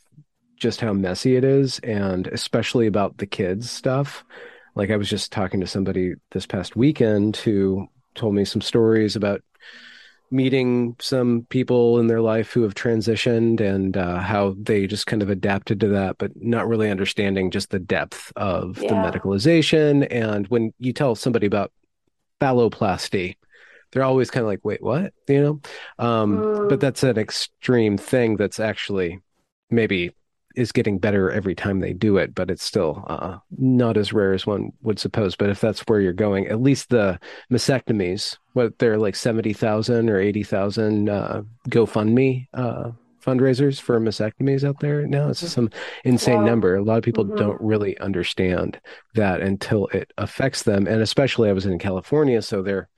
just 0.58 0.80
how 0.80 0.94
messy 0.94 1.36
it 1.36 1.44
is, 1.44 1.80
and 1.80 2.28
especially 2.28 2.86
about 2.86 3.18
the 3.18 3.26
kids 3.26 3.70
stuff. 3.70 4.24
Like 4.76 4.92
I 4.92 4.96
was 4.96 5.10
just 5.10 5.32
talking 5.32 5.60
to 5.60 5.68
somebody 5.68 6.14
this 6.32 6.46
past 6.46 6.76
weekend 6.76 7.38
who 7.38 7.88
told 8.14 8.36
me 8.36 8.46
some 8.46 8.62
stories 8.62 9.16
about 9.16 9.42
meeting 10.30 10.96
some 11.02 11.46
people 11.50 12.00
in 12.00 12.08
their 12.08 12.22
life 12.22 12.54
who 12.54 12.62
have 12.62 12.74
transitioned 12.74 13.60
and 13.60 13.98
uh, 13.98 14.20
how 14.20 14.56
they 14.58 14.88
just 14.88 15.08
kind 15.08 15.22
of 15.22 15.30
adapted 15.30 15.80
to 15.82 15.90
that, 15.90 16.18
but 16.20 16.32
not 16.36 16.68
really 16.68 16.90
understanding 16.90 17.52
just 17.52 17.72
the 17.72 17.80
depth 17.80 18.32
of 18.38 18.76
the 18.76 18.88
medicalization. 18.88 20.08
And 20.10 20.48
when 20.48 20.74
you 20.80 20.94
tell 20.94 21.16
somebody 21.16 21.48
about 21.48 21.74
phalloplasty, 22.42 23.36
they're 23.92 24.04
always 24.04 24.32
kind 24.32 24.44
of 24.44 24.48
like, 24.48 24.64
wait, 24.64 24.82
what? 24.82 25.14
You 25.28 25.42
know? 25.42 25.62
Um, 26.00 26.38
Mm. 26.38 26.70
But 26.70 26.80
that's 26.80 27.04
an 27.04 27.18
extreme 27.18 27.98
thing 27.98 28.38
that's 28.38 28.60
actually 28.60 29.20
maybe 29.70 30.12
is 30.56 30.72
getting 30.74 30.98
better 31.00 31.32
every 31.32 31.56
time 31.56 31.80
they 31.80 31.94
do 31.94 32.18
it, 32.18 32.36
but 32.36 32.52
it's 32.52 32.64
still 32.64 33.06
uh, 33.08 33.38
not 33.58 33.96
as 33.96 34.12
rare 34.12 34.34
as 34.34 34.46
one 34.46 34.72
would 34.82 35.00
suppose. 35.00 35.36
But 35.36 35.50
if 35.50 35.62
that's 35.62 35.82
where 35.82 36.02
you're 36.02 36.14
going, 36.14 36.48
at 36.48 36.62
least 36.62 36.90
the 36.90 37.20
mastectomies, 37.50 38.38
what 38.54 38.78
they're 38.78 38.98
like 38.98 39.16
70,000 39.16 40.10
or 40.10 40.20
80,000 40.20 41.10
uh, 41.10 41.44
GoFundMe 41.70 42.48
uh, 42.54 42.92
fundraisers 43.26 43.80
for 43.80 44.00
mastectomies 44.00 44.64
out 44.68 44.80
there 44.80 45.06
now. 45.08 45.30
It's 45.30 45.48
some 45.52 45.70
insane 46.04 46.40
Wow. 46.40 46.46
number. 46.46 46.76
A 46.76 46.84
lot 46.84 46.98
of 46.98 47.04
people 47.04 47.26
Mhm. 47.26 47.38
don't 47.38 47.62
really 47.62 47.98
understand 48.00 48.80
that 49.16 49.42
until 49.42 49.88
it 49.88 50.12
affects 50.18 50.64
them. 50.64 50.88
And 50.88 51.02
especially 51.02 51.50
I 51.50 51.54
was 51.54 51.66
in 51.66 51.80
California, 51.80 52.42
so 52.42 52.62
they're 52.62 52.90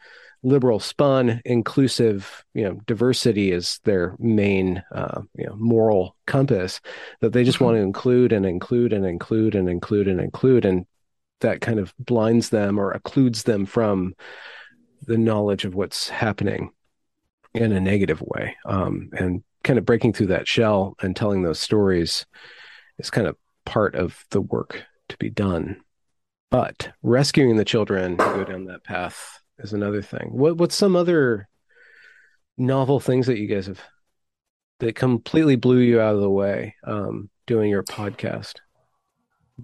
liberal 0.45 0.77
spun 0.77 1.41
inclusive 1.45 2.43
you 2.53 2.65
know 2.65 2.73
diversity 2.85 3.53
is 3.53 3.79
their 3.85 4.13
main 4.19 4.83
uh, 4.91 5.21
you 5.37 5.45
know 5.45 5.55
moral 5.55 6.17
compass 6.27 6.81
that 7.21 7.31
they 7.31 7.45
just 7.45 7.61
want 7.61 7.75
to 7.77 7.81
include 7.81 8.33
and 8.33 8.45
include 8.45 8.91
and 8.91 9.05
include 9.05 9.55
and 9.55 9.69
include 9.69 10.05
and 10.05 10.19
include 10.19 10.65
and 10.65 10.85
that 11.39 11.61
kind 11.61 11.79
of 11.79 11.93
blinds 11.97 12.49
them 12.49 12.77
or 12.77 12.93
occludes 12.93 13.43
them 13.43 13.65
from 13.65 14.13
the 15.07 15.17
knowledge 15.17 15.63
of 15.63 15.75
what's 15.75 16.09
happening 16.09 16.71
in 17.53 17.71
a 17.71 17.79
negative 17.79 18.21
way 18.21 18.55
um, 18.65 19.09
and 19.13 19.43
kind 19.63 19.79
of 19.79 19.85
breaking 19.85 20.13
through 20.13 20.27
that 20.27 20.47
shell 20.47 20.95
and 21.01 21.15
telling 21.15 21.43
those 21.43 21.59
stories 21.59 22.25
is 22.99 23.09
kind 23.09 23.27
of 23.27 23.35
part 23.65 23.95
of 23.95 24.25
the 24.31 24.41
work 24.41 24.83
to 25.09 25.17
be 25.17 25.29
done 25.29 25.81
but 26.53 26.91
rescuing 27.01 27.55
the 27.55 27.65
children 27.65 28.11
who 28.11 28.17
go 28.17 28.43
down 28.43 28.65
that 28.65 28.83
path 28.83 29.41
is 29.57 29.73
another 29.73 30.03
thing. 30.03 30.29
What 30.31 30.57
what's 30.57 30.75
some 30.75 30.95
other 30.95 31.49
novel 32.59 32.99
things 32.99 33.25
that 33.25 33.39
you 33.39 33.47
guys 33.47 33.65
have 33.65 33.81
that 34.79 34.95
completely 34.95 35.55
blew 35.55 35.79
you 35.79 35.99
out 35.99 36.13
of 36.13 36.21
the 36.21 36.29
way 36.29 36.75
um, 36.85 37.31
doing 37.47 37.71
your 37.71 37.81
podcast, 37.81 38.57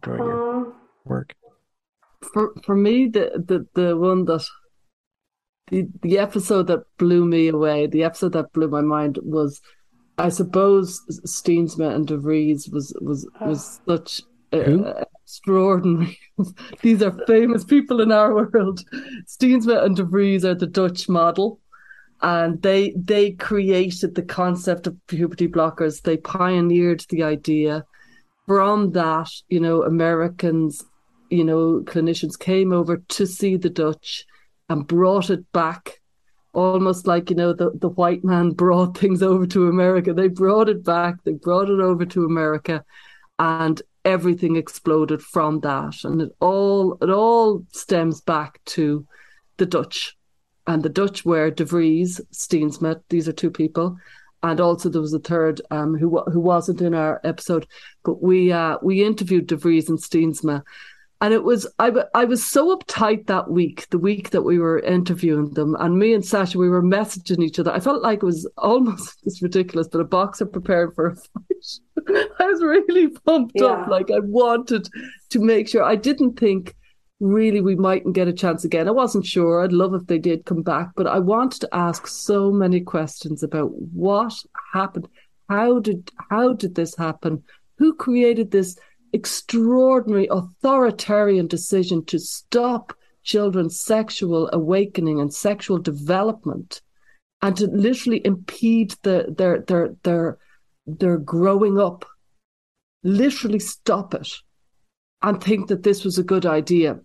doing 0.01 0.17
your 0.17 0.55
Um, 0.55 0.73
work? 1.05 1.35
For 2.33 2.55
for 2.65 2.75
me, 2.75 3.07
the 3.07 3.43
the 3.45 3.67
the 3.75 3.95
one 3.95 4.25
that 4.25 4.43
the 5.67 5.87
the 6.01 6.17
episode 6.17 6.65
that 6.67 6.85
blew 6.97 7.23
me 7.23 7.49
away, 7.49 7.85
the 7.85 8.03
episode 8.03 8.33
that 8.33 8.51
blew 8.51 8.67
my 8.67 8.81
mind 8.81 9.19
was, 9.21 9.61
I 10.19 10.29
suppose, 10.29 11.01
Steensma 11.25 11.95
and 11.95 12.05
De 12.07 12.17
Vries 12.17 12.69
was 12.69 12.93
was 13.01 13.27
was 13.41 13.79
such 13.87 14.21
Who? 14.51 14.85
uh, 14.85 15.03
extraordinary. 15.23 16.19
These 16.81 17.01
are 17.01 17.25
famous 17.25 17.63
people 17.63 18.01
in 18.01 18.11
our 18.11 18.33
world. 18.33 18.83
Steensma 19.25 19.83
and 19.83 19.95
De 19.95 20.03
Vries 20.03 20.43
are 20.45 20.55
the 20.55 20.67
Dutch 20.67 21.07
model. 21.07 21.59
And 22.21 22.61
they 22.61 22.93
they 22.97 23.31
created 23.31 24.15
the 24.15 24.23
concept 24.23 24.87
of 24.87 24.97
puberty 25.07 25.47
blockers. 25.47 26.01
They 26.01 26.17
pioneered 26.17 27.05
the 27.09 27.23
idea. 27.23 27.85
From 28.45 28.91
that, 28.93 29.29
you 29.47 29.59
know, 29.59 29.83
Americans, 29.83 30.83
you 31.29 31.43
know, 31.43 31.81
clinicians 31.85 32.37
came 32.37 32.73
over 32.73 32.97
to 32.97 33.27
see 33.27 33.57
the 33.57 33.69
Dutch 33.69 34.25
and 34.67 34.87
brought 34.87 35.29
it 35.29 35.49
back 35.51 35.98
almost 36.53 37.07
like 37.07 37.29
you 37.29 37.35
know 37.35 37.53
the, 37.53 37.71
the 37.75 37.89
white 37.89 38.23
man 38.23 38.51
brought 38.63 38.97
things 38.97 39.21
over 39.21 39.45
to 39.47 39.67
america. 39.67 40.13
They 40.13 40.27
brought 40.27 40.69
it 40.69 40.83
back 40.83 41.23
they 41.23 41.33
brought 41.33 41.69
it 41.69 41.79
over 41.79 42.05
to 42.05 42.25
america 42.25 42.83
and 43.37 43.81
everything 44.05 44.55
exploded 44.55 45.21
from 45.21 45.59
that. 45.61 46.03
And 46.03 46.21
it 46.21 46.35
all 46.39 46.97
it 47.01 47.09
all 47.09 47.65
stems 47.71 48.21
back 48.21 48.59
to 48.65 49.05
the 49.57 49.65
dutch. 49.65 50.15
And 50.67 50.83
the 50.83 50.89
dutch 50.89 51.25
were 51.25 51.49
de 51.49 51.65
vries 51.65 52.21
steensma 52.33 53.01
these 53.09 53.27
are 53.27 53.33
two 53.33 53.51
people. 53.51 53.97
And 54.41 54.61
also 54.61 54.89
there 54.89 55.01
was 55.01 55.13
a 55.13 55.19
third 55.19 55.61
um, 55.69 55.97
who 55.97 56.21
who 56.31 56.39
wasn't 56.39 56.81
in 56.81 56.93
our 56.93 57.19
episode 57.23 57.67
but 58.05 58.21
we 58.21 58.51
uh, 58.51 58.77
we 58.81 59.03
interviewed 59.03 59.47
de 59.47 59.55
vries 59.55 59.89
and 59.89 59.99
steensma 59.99 60.63
and 61.21 61.33
it 61.33 61.43
was 61.43 61.67
I, 61.79 61.87
w- 61.87 62.05
I 62.13 62.25
was 62.25 62.45
so 62.45 62.75
uptight 62.75 63.27
that 63.27 63.49
week 63.49 63.89
the 63.89 63.99
week 63.99 64.29
that 64.29 64.43
we 64.43 64.57
were 64.57 64.79
interviewing 64.79 65.51
them 65.51 65.75
and 65.79 65.97
me 65.97 66.13
and 66.13 66.25
sasha 66.25 66.57
we 66.57 66.69
were 66.69 66.81
messaging 66.81 67.43
each 67.43 67.59
other. 67.59 67.71
I 67.71 67.79
felt 67.79 68.01
like 68.01 68.19
it 68.19 68.25
was 68.25 68.49
almost 68.57 69.19
it's 69.25 69.41
ridiculous 69.41 69.87
but 69.87 70.01
a 70.01 70.05
boxer 70.05 70.45
prepared 70.45 70.95
for 70.95 71.07
a 71.07 71.15
fight. 71.15 72.25
I 72.39 72.45
was 72.45 72.61
really 72.61 73.09
pumped 73.09 73.61
up 73.61 73.87
like 73.87 74.09
i 74.11 74.19
wanted 74.19 74.87
to 75.31 75.39
make 75.39 75.67
sure. 75.67 75.83
I 75.83 75.95
didn't 75.95 76.39
think 76.39 76.75
really 77.19 77.59
we 77.59 77.75
mightn't 77.75 78.15
get 78.15 78.29
a 78.29 78.33
chance 78.33 78.63
again. 78.63 78.87
I 78.87 78.91
wasn't 78.91 79.25
sure. 79.25 79.61
I'd 79.61 79.73
love 79.73 79.93
if 79.93 80.07
they 80.07 80.19
did 80.19 80.45
come 80.45 80.61
back 80.61 80.91
but 80.95 81.07
i 81.07 81.19
wanted 81.19 81.61
to 81.61 81.75
ask 81.75 82.07
so 82.07 82.51
many 82.51 82.79
questions 82.79 83.43
about 83.43 83.71
what 83.93 84.33
happened. 84.73 85.09
How 85.49 85.79
did 85.79 86.11
how 86.29 86.53
did 86.53 86.75
this 86.75 86.95
happen? 86.95 87.43
Who 87.77 87.93
created 87.93 88.51
this 88.51 88.77
extraordinary 89.13 90.27
authoritarian 90.31 91.47
decision 91.47 92.05
to 92.05 92.19
stop 92.19 92.93
children's 93.23 93.79
sexual 93.79 94.49
awakening 94.53 95.19
and 95.19 95.33
sexual 95.33 95.77
development 95.77 96.81
and 97.41 97.55
to 97.57 97.67
literally 97.67 98.21
impede 98.25 98.95
the, 99.03 99.33
their 99.37 99.61
their 99.61 99.95
their 100.03 100.37
their 100.85 101.17
growing 101.17 101.79
up. 101.79 102.05
Literally 103.03 103.59
stop 103.59 104.13
it 104.13 104.29
and 105.21 105.41
think 105.41 105.67
that 105.69 105.83
this 105.83 106.03
was 106.03 106.17
a 106.17 106.23
good 106.23 106.45
idea. 106.45 106.99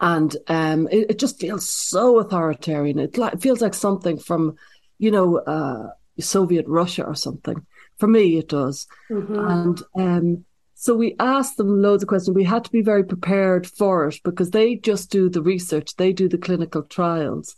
And 0.00 0.36
um, 0.46 0.88
it, 0.90 1.10
it 1.10 1.18
just 1.18 1.40
feels 1.40 1.68
so 1.68 2.18
authoritarian. 2.20 2.98
It, 2.98 3.18
li- 3.18 3.30
it 3.32 3.42
feels 3.42 3.60
like 3.60 3.74
something 3.74 4.18
from 4.18 4.54
you 4.98 5.10
know 5.10 5.38
uh, 5.38 5.88
soviet 6.20 6.66
russia 6.68 7.04
or 7.04 7.14
something. 7.14 7.66
For 7.98 8.06
me 8.06 8.38
it 8.38 8.48
does. 8.48 8.86
Mhm. 9.10 9.50
and 9.50 9.82
um, 9.96 10.44
so 10.82 10.94
we 10.94 11.14
asked 11.20 11.58
them 11.58 11.82
loads 11.82 12.02
of 12.02 12.08
questions. 12.08 12.34
We 12.34 12.42
had 12.44 12.64
to 12.64 12.70
be 12.72 12.80
very 12.80 13.04
prepared 13.04 13.66
for 13.66 14.08
it 14.08 14.18
because 14.24 14.50
they 14.50 14.76
just 14.76 15.10
do 15.10 15.28
the 15.28 15.42
research, 15.42 15.94
they 15.96 16.10
do 16.10 16.26
the 16.26 16.38
clinical 16.38 16.82
trials. 16.84 17.54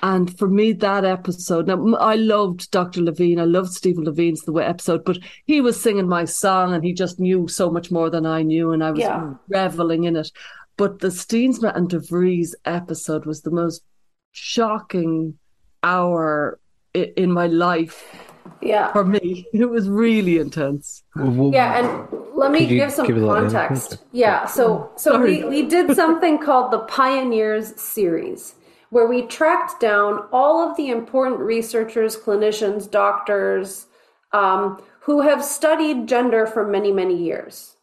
And 0.00 0.38
for 0.38 0.46
me, 0.46 0.72
that 0.74 1.04
episode, 1.04 1.66
now 1.66 1.96
I 1.96 2.14
loved 2.14 2.70
Dr. 2.70 3.00
Levine, 3.02 3.40
I 3.40 3.46
loved 3.46 3.72
Stephen 3.72 4.04
Levine's 4.04 4.42
the 4.42 4.52
way 4.52 4.64
episode, 4.64 5.04
but 5.04 5.18
he 5.44 5.60
was 5.60 5.82
singing 5.82 6.08
my 6.08 6.24
song 6.24 6.72
and 6.72 6.84
he 6.84 6.92
just 6.92 7.18
knew 7.18 7.48
so 7.48 7.68
much 7.68 7.90
more 7.90 8.10
than 8.10 8.26
I 8.26 8.42
knew, 8.42 8.70
and 8.70 8.84
I 8.84 8.92
was 8.92 9.00
Yeah. 9.00 9.34
reveling 9.48 10.04
in 10.04 10.14
it. 10.14 10.30
But 10.76 11.00
the 11.00 11.08
Steensma 11.08 11.76
and 11.76 11.88
De 11.90 11.98
Vries 11.98 12.54
episode 12.64 13.26
was 13.26 13.42
the 13.42 13.50
most 13.50 13.82
shocking 14.30 15.34
hour 15.82 16.60
in 16.94 17.32
my 17.32 17.48
life 17.48 18.31
yeah. 18.62 18.92
for 18.92 19.04
me. 19.04 19.46
It 19.52 19.66
was 19.66 19.88
really 19.88 20.38
intense. 20.38 21.02
Yeah, 21.16 21.78
and 21.78 22.08
let 22.34 22.50
me 22.50 22.66
give 22.66 22.92
some 22.92 23.06
give 23.06 23.16
context. 23.16 23.98
Yeah, 24.12 24.46
so 24.46 24.90
so 24.96 25.12
Sorry. 25.12 25.44
we, 25.44 25.62
we 25.62 25.68
did 25.68 25.94
something 26.02 26.38
called 26.38 26.72
the 26.72 26.80
Pioneers 26.80 27.80
series, 27.80 28.54
where 28.90 29.06
we 29.06 29.22
tracked 29.22 29.80
down 29.80 30.26
all 30.32 30.68
of 30.68 30.76
the 30.76 30.90
important 30.90 31.40
researchers, 31.40 32.16
clinicians, 32.16 32.90
doctors, 32.90 33.86
um, 34.32 34.82
who 35.00 35.20
have 35.20 35.44
studied 35.44 36.06
gender 36.06 36.46
for 36.46 36.66
many, 36.66 36.92
many 36.92 37.16
years. 37.16 37.76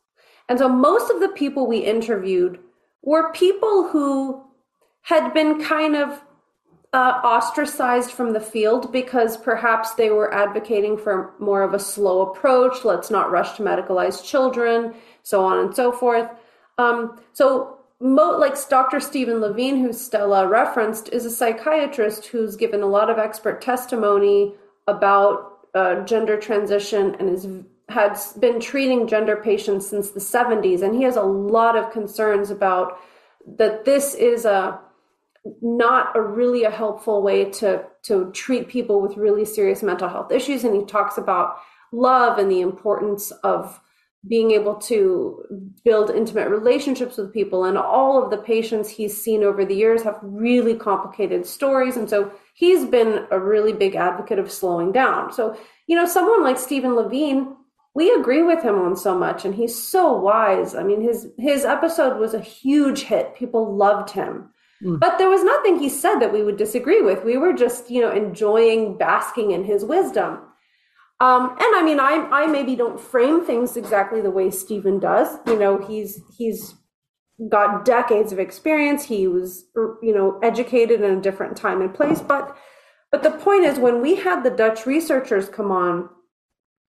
And 0.48 0.58
so 0.58 0.68
most 0.68 1.12
of 1.12 1.20
the 1.20 1.30
people 1.30 1.68
we 1.68 1.80
interviewed 1.80 2.60
were 3.04 3.32
people 3.34 3.88
who 3.90 4.44
had 5.02 5.34
been 5.34 5.64
kind 5.64 5.96
of 5.96 6.22
uh, 6.92 7.22
ostracized 7.24 8.12
from 8.12 8.34
the 8.34 8.40
field 8.40 8.92
because 8.92 9.38
perhaps 9.38 9.94
they 9.94 10.10
were 10.10 10.34
advocating 10.34 10.98
for 10.98 11.34
more 11.40 11.62
of 11.62 11.74
a 11.74 11.80
slow 11.80 12.22
approach. 12.22 12.84
Let's 12.84 13.12
not 13.12 13.32
rush 13.32 13.58
to 13.58 13.64
medicalize 13.64 14.26
children, 14.26 14.96
so 15.22 15.46
on 15.46 15.60
and 15.60 15.76
so 15.76 15.92
forth. 15.92 16.30
Um, 16.80 17.22
so, 17.34 17.78
mo- 18.00 18.38
like 18.38 18.56
Dr. 18.70 19.00
Stephen 19.00 19.40
Levine, 19.40 19.78
who 19.78 19.94
Stella 19.94 20.48
referenced, 20.48 21.10
is 21.10 21.26
a 21.26 21.30
psychiatrist 21.30 22.26
who's 22.28 22.56
given 22.56 22.82
a 22.82 22.88
lot 22.88 23.10
of 23.10 23.20
expert 23.20 23.62
testimony 23.62 24.56
about 24.88 25.68
uh, 25.76 26.04
gender 26.06 26.40
transition 26.40 27.16
and 27.20 27.66
has 27.90 28.34
been 28.34 28.60
treating 28.60 29.08
gender 29.08 29.36
patients 29.36 29.88
since 29.88 30.10
the 30.10 30.20
70s, 30.20 30.82
and 30.82 30.96
he 30.96 31.04
has 31.04 31.18
a 31.18 31.22
lot 31.22 31.76
of 31.76 31.92
concerns 31.92 32.50
about 32.50 33.00
that. 33.46 33.86
This 33.86 34.16
is 34.16 34.46
a 34.46 34.80
not 35.62 36.16
a 36.16 36.22
really 36.22 36.64
a 36.64 36.72
helpful 36.72 37.22
way 37.22 37.46
to 37.46 37.84
to 38.04 38.32
treat 38.32 38.68
people 38.68 39.02
with 39.02 39.18
really 39.18 39.46
serious 39.46 39.84
mental 39.84 40.10
health 40.10 40.32
issues. 40.32 40.64
And 40.64 40.76
he 40.76 40.86
talks 40.86 41.18
about 41.18 41.58
love 41.92 42.38
and 42.38 42.52
the 42.52 42.62
importance 42.62 43.32
of 43.44 43.80
being 44.28 44.52
able 44.52 44.76
to 44.76 45.46
build 45.86 46.10
intimate 46.10 46.50
relationships 46.50 47.16
with 47.18 47.34
people. 47.34 47.64
And 47.64 47.78
all 47.78 48.22
of 48.22 48.30
the 48.32 48.38
patients 48.38 48.90
he's 48.90 49.20
seen 49.22 49.44
over 49.44 49.64
the 49.64 49.76
years 49.76 50.04
have 50.04 50.20
really 50.22 50.76
complicated 50.76 51.46
stories. 51.46 51.96
And 51.96 52.10
so 52.10 52.32
he's 52.54 52.84
been 52.86 53.26
a 53.32 53.40
really 53.40 53.72
big 53.72 53.96
advocate 53.96 54.40
of 54.40 54.52
slowing 54.52 54.92
down. 54.92 55.32
So 55.32 55.58
you 55.88 55.96
know 55.96 56.06
someone 56.06 56.44
like 56.44 56.60
stephen 56.60 56.96
levine 56.96 57.56
we 57.96 58.14
agree 58.14 58.44
with 58.44 58.62
him 58.62 58.76
on 58.76 58.96
so 58.96 59.18
much 59.18 59.44
and 59.44 59.56
he's 59.56 59.76
so 59.76 60.14
wise. 60.14 60.76
I 60.76 60.84
mean 60.84 61.02
his 61.02 61.28
his 61.38 61.66
episode 61.66 62.20
was 62.20 62.34
a 62.34 62.40
huge 62.40 63.02
hit. 63.02 63.36
People 63.36 63.76
loved 63.76 64.12
him 64.12 64.52
mm. 64.84 65.00
but 65.00 65.18
there 65.18 65.30
was 65.30 65.44
nothing 65.44 65.80
he 65.80 65.90
said 65.90 66.20
that 66.20 66.34
we 66.34 66.44
would 66.44 66.58
disagree 66.58 67.02
with 67.02 67.24
we 67.24 67.38
were 67.38 67.54
just 67.54 67.90
you 67.90 68.02
know 68.02 68.12
enjoying 68.12 68.98
basking 68.98 69.52
in 69.52 69.64
his 69.64 69.84
wisdom 69.86 70.40
um, 71.22 71.50
and 71.50 71.76
I 71.76 71.82
mean, 71.84 72.00
I 72.00 72.28
I 72.32 72.48
maybe 72.48 72.76
don't 72.76 73.00
frame 73.00 73.44
things 73.44 73.76
exactly 73.76 74.22
the 74.22 74.32
way 74.32 74.50
Stephen 74.50 75.00
does. 75.00 75.38
You 75.48 75.60
know, 75.60 75.78
he's 75.78 76.22
he's 76.38 76.76
got 77.50 77.84
decades 77.84 78.32
of 78.32 78.40
experience. 78.40 79.04
He 79.04 79.28
was 79.28 79.66
you 79.76 80.14
know 80.14 80.40
educated 80.42 81.02
in 81.02 81.18
a 81.18 81.22
different 81.22 81.58
time 81.58 81.82
and 81.82 81.94
place. 81.94 82.22
But 82.22 82.56
but 83.12 83.24
the 83.24 83.32
point 83.32 83.66
is, 83.66 83.80
when 83.80 84.02
we 84.02 84.16
had 84.16 84.44
the 84.44 84.50
Dutch 84.50 84.86
researchers 84.86 85.50
come 85.50 85.72
on, 85.72 86.10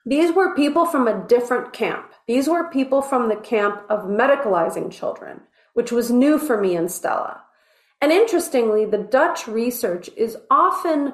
these 0.06 0.32
were 0.32 0.54
people 0.54 0.86
from 0.86 1.08
a 1.08 1.26
different 1.26 1.72
camp. 1.72 2.12
These 2.28 2.46
were 2.46 2.70
people 2.70 3.02
from 3.02 3.28
the 3.28 3.36
camp 3.36 3.82
of 3.90 4.04
medicalizing 4.04 4.92
children, 4.92 5.40
which 5.74 5.90
was 5.90 6.12
new 6.12 6.38
for 6.38 6.60
me 6.60 6.76
and 6.76 6.90
Stella. 6.90 7.42
And 8.00 8.12
interestingly, 8.12 8.86
the 8.86 8.98
Dutch 8.98 9.46
research 9.46 10.08
is 10.16 10.36
often 10.50 11.12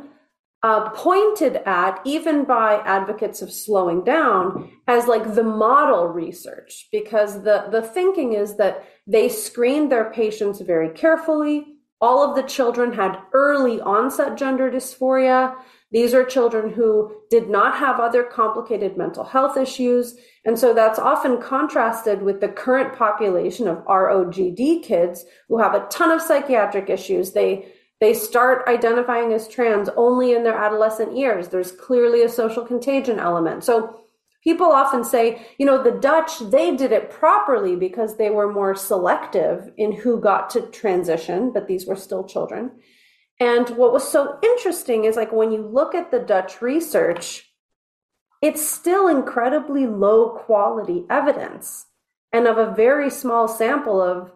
uh, 0.63 0.91
pointed 0.91 1.57
at, 1.67 2.01
even 2.05 2.45
by 2.45 2.77
advocates 2.85 3.43
of 3.43 3.53
slowing 3.53 4.05
down, 4.05 4.71
as 4.87 5.07
like 5.07 5.35
the 5.35 5.43
model 5.43 6.09
research, 6.09 6.89
because 6.91 7.43
the, 7.43 7.69
the 7.71 7.83
thinking 7.83 8.33
is 8.33 8.57
that 8.57 8.85
they 9.07 9.29
screened 9.29 9.93
their 9.93 10.11
patients 10.11 10.61
very 10.61 10.91
carefully. 10.91 11.67
All 12.01 12.29
of 12.29 12.37
the 12.37 12.43
children 12.43 12.93
had 12.93 13.19
early 13.33 13.81
onset 13.81 14.37
gender 14.37 14.71
dysphoria. 14.71 15.57
These 15.93 16.15
are 16.15 16.25
children 16.25 16.73
who 16.73 17.13
did 17.31 17.49
not 17.49 17.77
have 17.77 18.01
other 18.01 18.25
complicated 18.25 18.97
mental 18.97 19.25
health 19.25 19.57
issues. 19.57 20.17
And 20.45 20.59
so 20.59 20.75
that's 20.75 20.99
often 20.99 21.41
contrasted 21.41 22.23
with 22.23 22.41
the 22.41 22.49
current 22.49 22.97
population 22.97 23.69
of 23.69 23.85
ROGD 23.87 24.83
kids 24.83 25.25
who 25.49 25.59
have 25.59 25.75
a 25.75 25.87
ton 25.89 26.11
of 26.11 26.23
psychiatric 26.23 26.91
issues. 26.91 27.33
They 27.33 27.73
they 27.99 28.13
start 28.13 28.69
identifying 28.69 29.33
as 29.33 29.49
trans 29.49 29.89
only 29.97 30.33
in 30.35 30.43
their 30.43 30.57
adolescent 30.57 31.17
years. 31.17 31.49
There's 31.49 31.73
clearly 31.73 32.23
a 32.23 32.29
social 32.29 32.63
contagion 32.63 33.19
element. 33.19 33.65
So 33.65 34.01
people 34.45 34.67
often 34.67 35.03
say, 35.03 35.47
you 35.57 35.65
know, 35.65 35.83
the 35.83 35.99
Dutch, 35.99 36.39
they 36.51 36.77
did 36.77 36.93
it 36.93 37.11
properly 37.11 37.75
because 37.75 38.17
they 38.17 38.29
were 38.29 38.53
more 38.53 38.75
selective 38.75 39.73
in 39.79 39.93
who 39.93 40.21
got 40.21 40.51
to 40.51 40.63
transition, 40.67 41.53
but 41.53 41.67
these 41.67 41.87
were 41.87 41.97
still 41.97 42.25
children. 42.25 42.71
And 43.39 43.69
what 43.71 43.93
was 43.93 44.09
so 44.11 44.39
interesting 44.43 45.05
is 45.05 45.17
like 45.17 45.33
when 45.33 45.51
you 45.51 45.63
look 45.63 45.95
at 45.95 46.11
the 46.11 46.19
Dutch 46.19 46.63
research, 46.63 47.51
it's 48.41 48.67
still 48.67 49.09
incredibly 49.09 49.87
low 49.87 50.31
quality 50.31 51.05
evidence 51.11 51.87
and 52.33 52.47
of 52.47 52.59
a 52.59 52.75
very 52.75 53.11
small 53.11 53.49
sample 53.49 54.01
of 54.01 54.33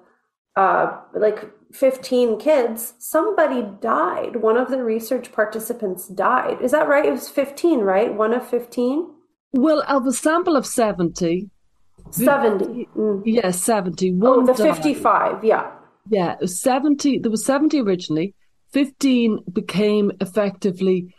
uh, 0.56 0.98
like 1.14 1.50
15 1.72 2.38
kids, 2.38 2.94
somebody 2.98 3.66
died. 3.80 4.36
One 4.36 4.56
of 4.56 4.70
the 4.70 4.82
research 4.82 5.32
participants 5.32 6.08
died. 6.08 6.60
Is 6.60 6.72
that 6.72 6.88
right? 6.88 7.04
It 7.04 7.12
was 7.12 7.28
15, 7.28 7.80
right? 7.80 8.12
One 8.12 8.32
of 8.32 8.48
15? 8.48 9.06
Well, 9.52 9.82
of 9.88 10.06
a 10.06 10.12
sample 10.12 10.56
of 10.56 10.66
70. 10.66 11.50
70. 12.10 12.88
Mm. 12.96 13.22
Yes, 13.24 13.44
yeah, 13.44 13.50
70. 13.50 14.12
One 14.14 14.40
oh, 14.40 14.46
the 14.46 14.54
died. 14.54 14.76
55, 14.76 15.44
yeah. 15.44 15.70
Yeah, 16.08 16.36
70. 16.44 17.18
There 17.18 17.30
was 17.30 17.44
70 17.44 17.80
originally. 17.80 18.34
15 18.72 19.40
became 19.52 20.12
effectively 20.20 21.14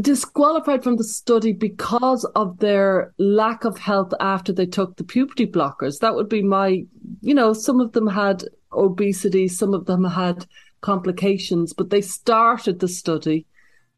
disqualified 0.00 0.82
from 0.82 0.96
the 0.96 1.04
study 1.04 1.52
because 1.52 2.24
of 2.34 2.58
their 2.58 3.12
lack 3.18 3.64
of 3.64 3.78
health 3.78 4.12
after 4.20 4.52
they 4.52 4.64
took 4.64 4.96
the 4.96 5.04
puberty 5.04 5.46
blockers. 5.46 5.98
That 5.98 6.14
would 6.14 6.28
be 6.28 6.42
my, 6.42 6.84
you 7.20 7.34
know, 7.34 7.52
some 7.52 7.80
of 7.80 7.92
them 7.92 8.06
had 8.06 8.44
obesity, 8.72 9.48
some 9.48 9.74
of 9.74 9.84
them 9.84 10.04
had 10.04 10.46
complications, 10.80 11.72
but 11.74 11.90
they 11.90 12.00
started 12.00 12.80
the 12.80 12.88
study 12.88 13.46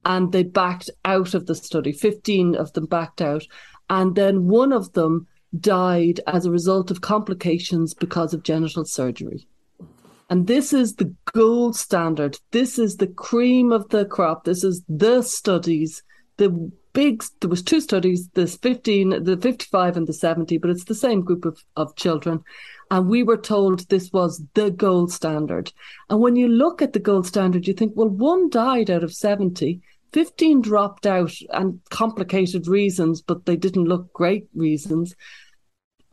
and 0.05 0.33
they 0.33 0.43
backed 0.43 0.91
out 1.05 1.35
of 1.35 1.47
the 1.47 1.55
study. 1.55 1.93
15 1.93 2.57
of 2.57 2.73
them 2.73 2.87
backed 2.87 3.23
out. 3.23 3.45
And 3.89 4.17
then 4.17 4.49
one 4.49 4.73
of 4.73 4.93
them 4.93 5.27
died 5.61 6.21
as 6.27 6.45
a 6.45 6.51
result 6.51 6.91
of 6.91 7.01
complications 7.01 7.95
because 7.95 8.35
of 8.35 8.43
genital 8.43 8.85
surgery. 8.85 9.47
And 10.31 10.47
this 10.47 10.73
is 10.73 10.95
the 10.95 11.15
gold 11.33 11.77
standard. 11.77 12.39
This 12.51 12.79
is 12.79 12.97
the 12.97 13.07
cream 13.07 13.73
of 13.73 13.89
the 13.91 14.07
crop. 14.07 14.45
This 14.45 14.65
is 14.65 14.83
the 14.89 15.23
studies, 15.23 16.03
the 16.39 16.71
big, 16.95 17.23
there 17.41 17.51
was 17.51 17.63
two 17.63 17.81
studies, 17.81 18.29
this 18.35 18.57
15, 18.57 19.25
the 19.25 19.37
55 19.37 19.97
and 19.97 20.07
the 20.07 20.13
70, 20.13 20.59
but 20.59 20.71
it's 20.71 20.85
the 20.85 20.95
same 20.95 21.21
group 21.21 21.45
of, 21.45 21.63
of 21.77 21.95
children. 21.97 22.43
And 22.91 23.09
we 23.09 23.23
were 23.23 23.37
told 23.37 23.89
this 23.89 24.11
was 24.13 24.43
the 24.55 24.71
gold 24.71 25.13
standard. 25.13 25.73
And 26.09 26.21
when 26.21 26.37
you 26.37 26.49
look 26.49 26.81
at 26.81 26.93
the 26.93 27.01
gold 27.01 27.27
standard, 27.27 27.67
you 27.67 27.75
think, 27.75 27.93
well, 27.95 28.09
one 28.09 28.49
died 28.49 28.91
out 28.91 29.05
of 29.05 29.13
70. 29.13 29.81
15 30.13 30.63
dropped 30.63 31.07
out 31.07 31.33
and 31.51 31.81
complicated 31.91 32.69
reasons, 32.69 33.21
but 33.21 33.45
they 33.47 33.57
didn't 33.57 33.87
look 33.87 34.13
great 34.13 34.47
reasons. 34.55 35.15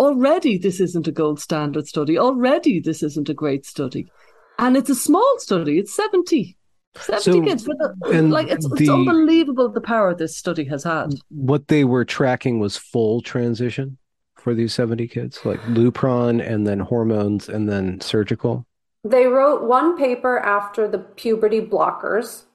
Already, 0.02 0.58
this 0.58 0.80
isn't 0.80 1.08
a 1.08 1.12
gold 1.12 1.40
standard 1.40 1.88
study. 1.88 2.18
Already, 2.18 2.80
this 2.80 3.04
isn't 3.04 3.30
a 3.30 3.36
great 3.36 3.68
study. 3.68 4.12
And 4.58 4.76
it's 4.76 4.90
a 4.90 4.96
small 4.96 5.36
study, 5.38 5.78
it's 5.78 5.94
70. 5.94 6.58
70 6.96 7.24
so, 7.24 7.42
kids. 7.44 7.64
The, 7.66 7.96
uh, 8.06 8.22
like, 8.24 8.50
it's, 8.50 8.68
the, 8.68 8.78
it's 8.78 8.90
unbelievable 8.90 9.70
the 9.70 9.80
power 9.80 10.16
this 10.16 10.36
study 10.36 10.64
has 10.66 10.84
had. 10.84 11.14
What 11.30 11.68
they 11.68 11.84
were 11.84 12.04
tracking 12.04 12.60
was 12.60 12.78
full 12.78 13.22
transition 13.22 14.00
for 14.38 14.56
these 14.56 14.74
70 14.74 15.08
kids, 15.08 15.46
like 15.46 15.62
Lupron 15.62 16.46
and 16.46 16.66
then 16.66 16.80
hormones 16.80 17.48
and 17.48 17.70
then 17.70 18.02
surgical? 18.02 18.66
They 19.04 19.28
wrote 19.28 19.64
one 19.64 19.96
paper 19.98 20.40
after 20.40 20.88
the 20.88 20.98
puberty 20.98 21.62
blockers, 21.62 22.46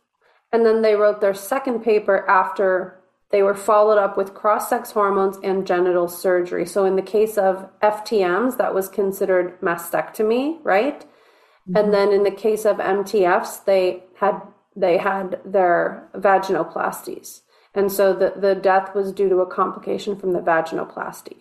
and 0.52 0.66
then 0.66 0.82
they 0.82 0.96
wrote 0.96 1.20
their 1.20 1.34
second 1.34 1.84
paper 1.84 2.28
after 2.28 3.00
they 3.30 3.42
were 3.42 3.54
followed 3.54 3.98
up 3.98 4.16
with 4.16 4.34
cross 4.34 4.68
sex 4.68 4.92
hormones 4.92 5.38
and 5.42 5.66
genital 5.66 6.08
surgery. 6.08 6.64
So, 6.64 6.84
in 6.84 6.96
the 6.96 7.02
case 7.02 7.36
of 7.36 7.68
FTMs, 7.80 8.56
that 8.58 8.74
was 8.74 8.88
considered 8.88 9.60
mastectomy, 9.60 10.58
right? 10.62 11.00
Mm-hmm. 11.00 11.76
And 11.76 11.92
then 11.92 12.12
in 12.12 12.22
the 12.22 12.30
case 12.30 12.64
of 12.64 12.76
MTFs, 12.76 13.64
they 13.64 14.04
had 14.16 14.40
they 14.76 14.98
had 14.98 15.40
their 15.44 16.08
vaginoplasties. 16.14 17.40
And 17.74 17.90
so 17.90 18.14
the, 18.14 18.34
the 18.36 18.54
death 18.54 18.94
was 18.94 19.12
due 19.12 19.28
to 19.28 19.38
a 19.38 19.46
complication 19.46 20.16
from 20.16 20.32
the 20.32 20.40
vaginoplasty. 20.40 21.36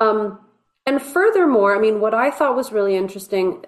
Um, 0.00 0.40
and 0.86 1.02
furthermore, 1.02 1.76
I 1.76 1.80
mean, 1.80 2.00
what 2.00 2.14
I 2.14 2.30
thought 2.30 2.56
was 2.56 2.72
really 2.72 2.96
interesting 2.96 3.64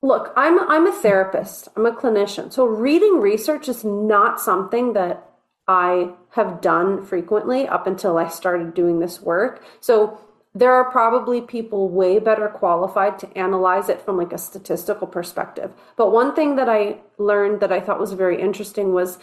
look, 0.00 0.32
I'm, 0.36 0.60
I'm 0.70 0.86
a 0.86 0.92
therapist, 0.92 1.68
I'm 1.76 1.84
a 1.84 1.92
clinician. 1.92 2.52
So 2.52 2.64
reading 2.64 3.20
research 3.20 3.68
is 3.68 3.84
not 3.84 4.40
something 4.40 4.92
that 4.92 5.27
I 5.68 6.14
have 6.30 6.62
done 6.62 7.04
frequently 7.04 7.68
up 7.68 7.86
until 7.86 8.16
I 8.16 8.28
started 8.28 8.72
doing 8.74 8.98
this 8.98 9.20
work. 9.20 9.62
So 9.80 10.18
there 10.54 10.72
are 10.72 10.90
probably 10.90 11.42
people 11.42 11.90
way 11.90 12.18
better 12.18 12.48
qualified 12.48 13.18
to 13.18 13.38
analyze 13.38 13.90
it 13.90 14.00
from 14.00 14.16
like 14.16 14.32
a 14.32 14.38
statistical 14.38 15.06
perspective. 15.06 15.70
But 15.96 16.10
one 16.10 16.34
thing 16.34 16.56
that 16.56 16.68
I 16.68 17.00
learned 17.18 17.60
that 17.60 17.70
I 17.70 17.80
thought 17.80 18.00
was 18.00 18.14
very 18.14 18.40
interesting 18.40 18.94
was 18.94 19.18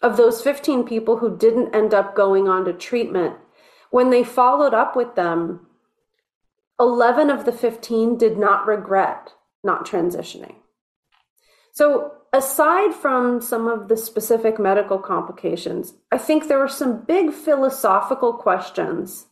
of 0.00 0.16
those 0.16 0.40
15 0.40 0.84
people 0.84 1.18
who 1.18 1.36
didn't 1.36 1.74
end 1.74 1.92
up 1.92 2.14
going 2.14 2.48
on 2.48 2.64
to 2.64 2.72
treatment, 2.72 3.36
when 3.90 4.10
they 4.10 4.22
followed 4.22 4.72
up 4.72 4.94
with 4.94 5.16
them, 5.16 5.66
11 6.78 7.28
of 7.28 7.44
the 7.44 7.52
15 7.52 8.16
did 8.16 8.38
not 8.38 8.66
regret 8.66 9.34
not 9.62 9.84
transitioning. 9.84 10.54
So 11.72 12.12
aside 12.32 12.94
from 12.94 13.40
some 13.40 13.66
of 13.66 13.88
the 13.88 13.96
specific 13.96 14.58
medical 14.58 14.98
complications, 14.98 15.94
I 16.10 16.18
think 16.18 16.46
there 16.46 16.58
were 16.58 16.68
some 16.68 17.02
big 17.02 17.32
philosophical 17.32 18.32
questions 18.32 19.26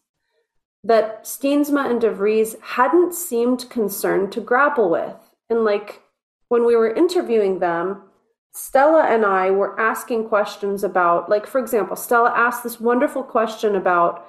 that 0.85 1.25
Steensma 1.25 1.91
and 1.91 2.01
DeVries 2.01 2.61
hadn't 2.61 3.15
seemed 3.15 3.69
concerned 3.71 4.33
to 4.33 4.41
grapple 4.41 4.91
with. 4.91 5.17
And 5.51 5.65
like 5.65 6.03
when 6.49 6.65
we 6.65 6.77
were 6.77 6.93
interviewing 6.93 7.59
them, 7.59 8.03
Stella 8.53 9.05
and 9.05 9.25
I 9.25 9.51
were 9.51 9.79
asking 9.79 10.29
questions 10.29 10.83
about, 10.83 11.29
like, 11.29 11.47
for 11.47 11.61
example, 11.61 11.97
Stella 11.97 12.33
asked 12.35 12.63
this 12.63 12.81
wonderful 12.81 13.23
question 13.23 13.77
about 13.77 14.27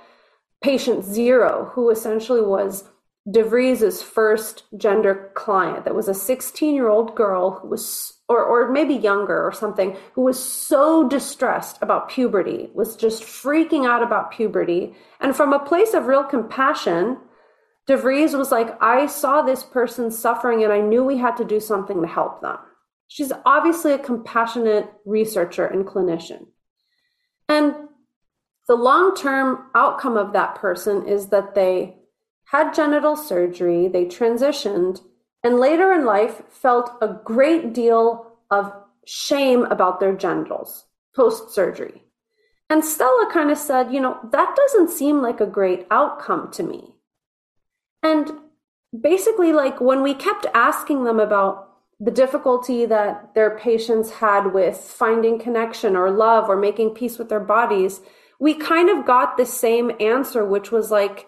patient 0.61 1.05
zero, 1.05 1.71
who 1.73 1.89
essentially 1.89 2.41
was 2.41 2.83
DeVries's 3.27 4.03
first 4.03 4.63
gender 4.77 5.31
client 5.33 5.85
that 5.85 5.95
was 5.95 6.07
a 6.07 6.13
16 6.13 6.75
year 6.75 6.89
old 6.89 7.15
girl 7.15 7.51
who 7.51 7.69
was 7.69 8.18
or, 8.29 8.43
or 8.43 8.71
maybe 8.71 8.93
younger 8.93 9.45
or 9.45 9.51
something, 9.51 9.97
who 10.13 10.21
was 10.21 10.41
so 10.41 11.09
distressed 11.09 11.79
about 11.81 12.09
puberty, 12.09 12.69
was 12.73 12.95
just 12.95 13.23
freaking 13.23 13.87
out 13.89 14.03
about 14.03 14.31
puberty. 14.31 14.95
And 15.19 15.35
from 15.35 15.51
a 15.51 15.59
place 15.59 15.93
of 15.95 16.05
real 16.05 16.23
compassion, 16.23 17.17
DeVries 17.89 18.37
was 18.37 18.51
like, 18.51 18.77
I 18.81 19.07
saw 19.07 19.41
this 19.41 19.63
person 19.63 20.11
suffering 20.11 20.63
and 20.63 20.71
I 20.71 20.79
knew 20.79 21.03
we 21.03 21.17
had 21.17 21.37
to 21.37 21.43
do 21.43 21.59
something 21.59 22.01
to 22.01 22.07
help 22.07 22.41
them. 22.41 22.57
She's 23.07 23.33
obviously 23.47 23.93
a 23.93 23.97
compassionate 23.97 24.87
researcher 25.05 25.65
and 25.65 25.85
clinician. 25.85 26.45
And 27.47 27.73
the 28.67 28.75
long 28.75 29.15
term 29.15 29.71
outcome 29.73 30.17
of 30.17 30.33
that 30.33 30.53
person 30.53 31.07
is 31.07 31.29
that 31.29 31.55
they 31.55 31.95
had 32.45 32.75
genital 32.75 33.15
surgery, 33.15 33.87
they 33.87 34.05
transitioned, 34.05 35.01
and 35.43 35.59
later 35.59 35.91
in 35.93 36.05
life 36.05 36.41
felt 36.49 36.91
a 37.01 37.19
great 37.23 37.73
deal 37.73 38.27
of 38.51 38.73
shame 39.05 39.63
about 39.65 39.99
their 39.99 40.15
genitals 40.15 40.85
post 41.15 41.53
surgery. 41.53 42.03
And 42.69 42.85
Stella 42.85 43.29
kind 43.31 43.49
of 43.49 43.57
said, 43.57 43.91
you 43.91 43.99
know, 43.99 44.19
that 44.31 44.55
doesn't 44.55 44.91
seem 44.91 45.21
like 45.21 45.41
a 45.41 45.47
great 45.47 45.87
outcome 45.89 46.51
to 46.51 46.63
me. 46.63 46.93
And 48.03 48.31
basically, 48.97 49.51
like 49.51 49.81
when 49.81 50.03
we 50.03 50.13
kept 50.13 50.45
asking 50.53 51.03
them 51.03 51.19
about 51.19 51.69
the 51.99 52.11
difficulty 52.11 52.85
that 52.85 53.33
their 53.33 53.57
patients 53.57 54.11
had 54.11 54.53
with 54.53 54.77
finding 54.77 55.39
connection 55.39 55.95
or 55.95 56.11
love 56.11 56.47
or 56.47 56.55
making 56.55 56.91
peace 56.91 57.17
with 57.17 57.27
their 57.27 57.39
bodies, 57.39 58.01
we 58.39 58.53
kind 58.53 58.89
of 58.89 59.05
got 59.05 59.35
the 59.35 59.45
same 59.45 59.91
answer, 59.99 60.45
which 60.45 60.71
was 60.71 60.91
like, 60.91 61.27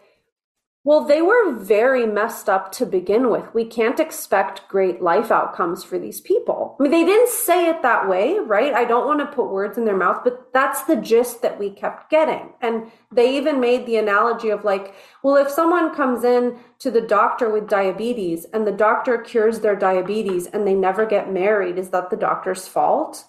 well, 0.84 1.05
they 1.05 1.21
were 1.21 1.53
very 1.53 2.07
messed 2.07 2.49
up 2.49 2.71
to 2.71 2.88
begin 2.88 3.29
with. 3.29 3.53
We 3.53 3.65
can't 3.65 3.99
expect 3.99 4.67
great 4.67 4.99
life 4.99 5.29
outcomes 5.29 5.84
for 5.84 5.99
these 5.99 6.19
people. 6.19 6.75
I 6.79 6.84
mean, 6.84 6.91
they 6.91 7.05
didn't 7.05 7.29
say 7.29 7.69
it 7.69 7.84
that 7.84 8.09
way, 8.09 8.39
right? 8.39 8.73
I 8.73 8.86
don't 8.86 9.05
want 9.05 9.19
to 9.19 9.27
put 9.27 9.51
words 9.51 9.77
in 9.77 9.86
their 9.86 9.95
mouth, 9.95 10.21
but 10.23 10.51
that's 10.53 10.84
the 10.86 10.95
gist 10.95 11.43
that 11.43 11.59
we 11.59 11.69
kept 11.69 12.09
getting. 12.09 12.53
And 12.61 12.91
they 13.11 13.38
even 13.38 13.59
made 13.59 13.86
the 13.86 13.97
analogy 13.97 14.49
of 14.49 14.63
like, 14.63 14.95
well, 15.21 15.36
if 15.36 15.51
someone 15.51 15.93
comes 15.93 16.23
in 16.23 16.57
to 16.79 16.89
the 16.89 17.01
doctor 17.01 17.51
with 17.51 17.69
diabetes 17.69 18.45
and 18.45 18.65
the 18.65 18.71
doctor 18.71 19.19
cures 19.19 19.59
their 19.59 19.75
diabetes 19.75 20.47
and 20.47 20.65
they 20.65 20.73
never 20.73 21.05
get 21.05 21.32
married, 21.32 21.77
is 21.77 21.89
that 21.89 22.09
the 22.09 22.17
doctor's 22.17 22.67
fault? 22.67 23.25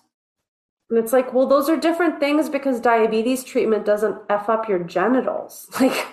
And 0.88 0.98
it's 0.98 1.12
like, 1.12 1.34
well, 1.34 1.46
those 1.46 1.68
are 1.68 1.76
different 1.76 2.18
things 2.18 2.48
because 2.48 2.80
diabetes 2.80 3.44
treatment 3.44 3.84
doesn't 3.84 4.16
F 4.30 4.48
up 4.48 4.70
your 4.70 4.78
genitals. 4.78 5.68
Like, 5.80 6.07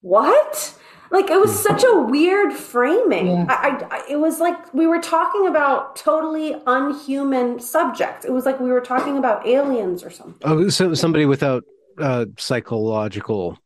what? 0.00 0.74
Like 1.10 1.30
it 1.30 1.40
was 1.40 1.50
hmm. 1.50 1.62
such 1.62 1.84
a 1.84 2.00
weird 2.00 2.52
framing. 2.52 3.28
Yeah. 3.28 3.46
I, 3.48 3.86
I, 3.90 4.04
it 4.08 4.16
was 4.16 4.40
like 4.40 4.72
we 4.74 4.86
were 4.86 5.00
talking 5.00 5.46
about 5.46 5.96
totally 5.96 6.56
unhuman 6.66 7.60
subjects. 7.60 8.24
It 8.24 8.32
was 8.32 8.44
like 8.44 8.60
we 8.60 8.70
were 8.70 8.80
talking 8.80 9.16
about 9.16 9.46
aliens 9.46 10.02
or 10.02 10.10
something. 10.10 10.36
Oh, 10.42 10.68
so 10.68 10.94
somebody 10.94 11.24
without 11.24 11.64
uh, 11.98 12.26
psychological 12.38 13.58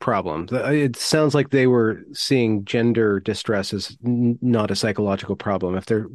problems. 0.00 0.50
It 0.52 0.96
sounds 0.96 1.34
like 1.34 1.50
they 1.50 1.66
were 1.66 2.02
seeing 2.12 2.64
gender 2.64 3.20
distress 3.20 3.72
as 3.74 3.96
n- 4.04 4.38
not 4.40 4.70
a 4.70 4.76
psychological 4.76 5.36
problem. 5.36 5.76
If 5.76 5.86
they're 5.86 6.08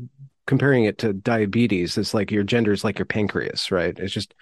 comparing 0.47 0.85
it 0.85 0.97
to 0.99 1.13
diabetes, 1.13 1.97
it's 1.97 2.13
like 2.13 2.31
your 2.31 2.43
gender 2.43 2.71
is 2.71 2.83
like 2.83 2.97
your 2.97 3.05
pancreas, 3.05 3.71
right? 3.71 3.97
It's 3.97 4.13
just 4.13 4.33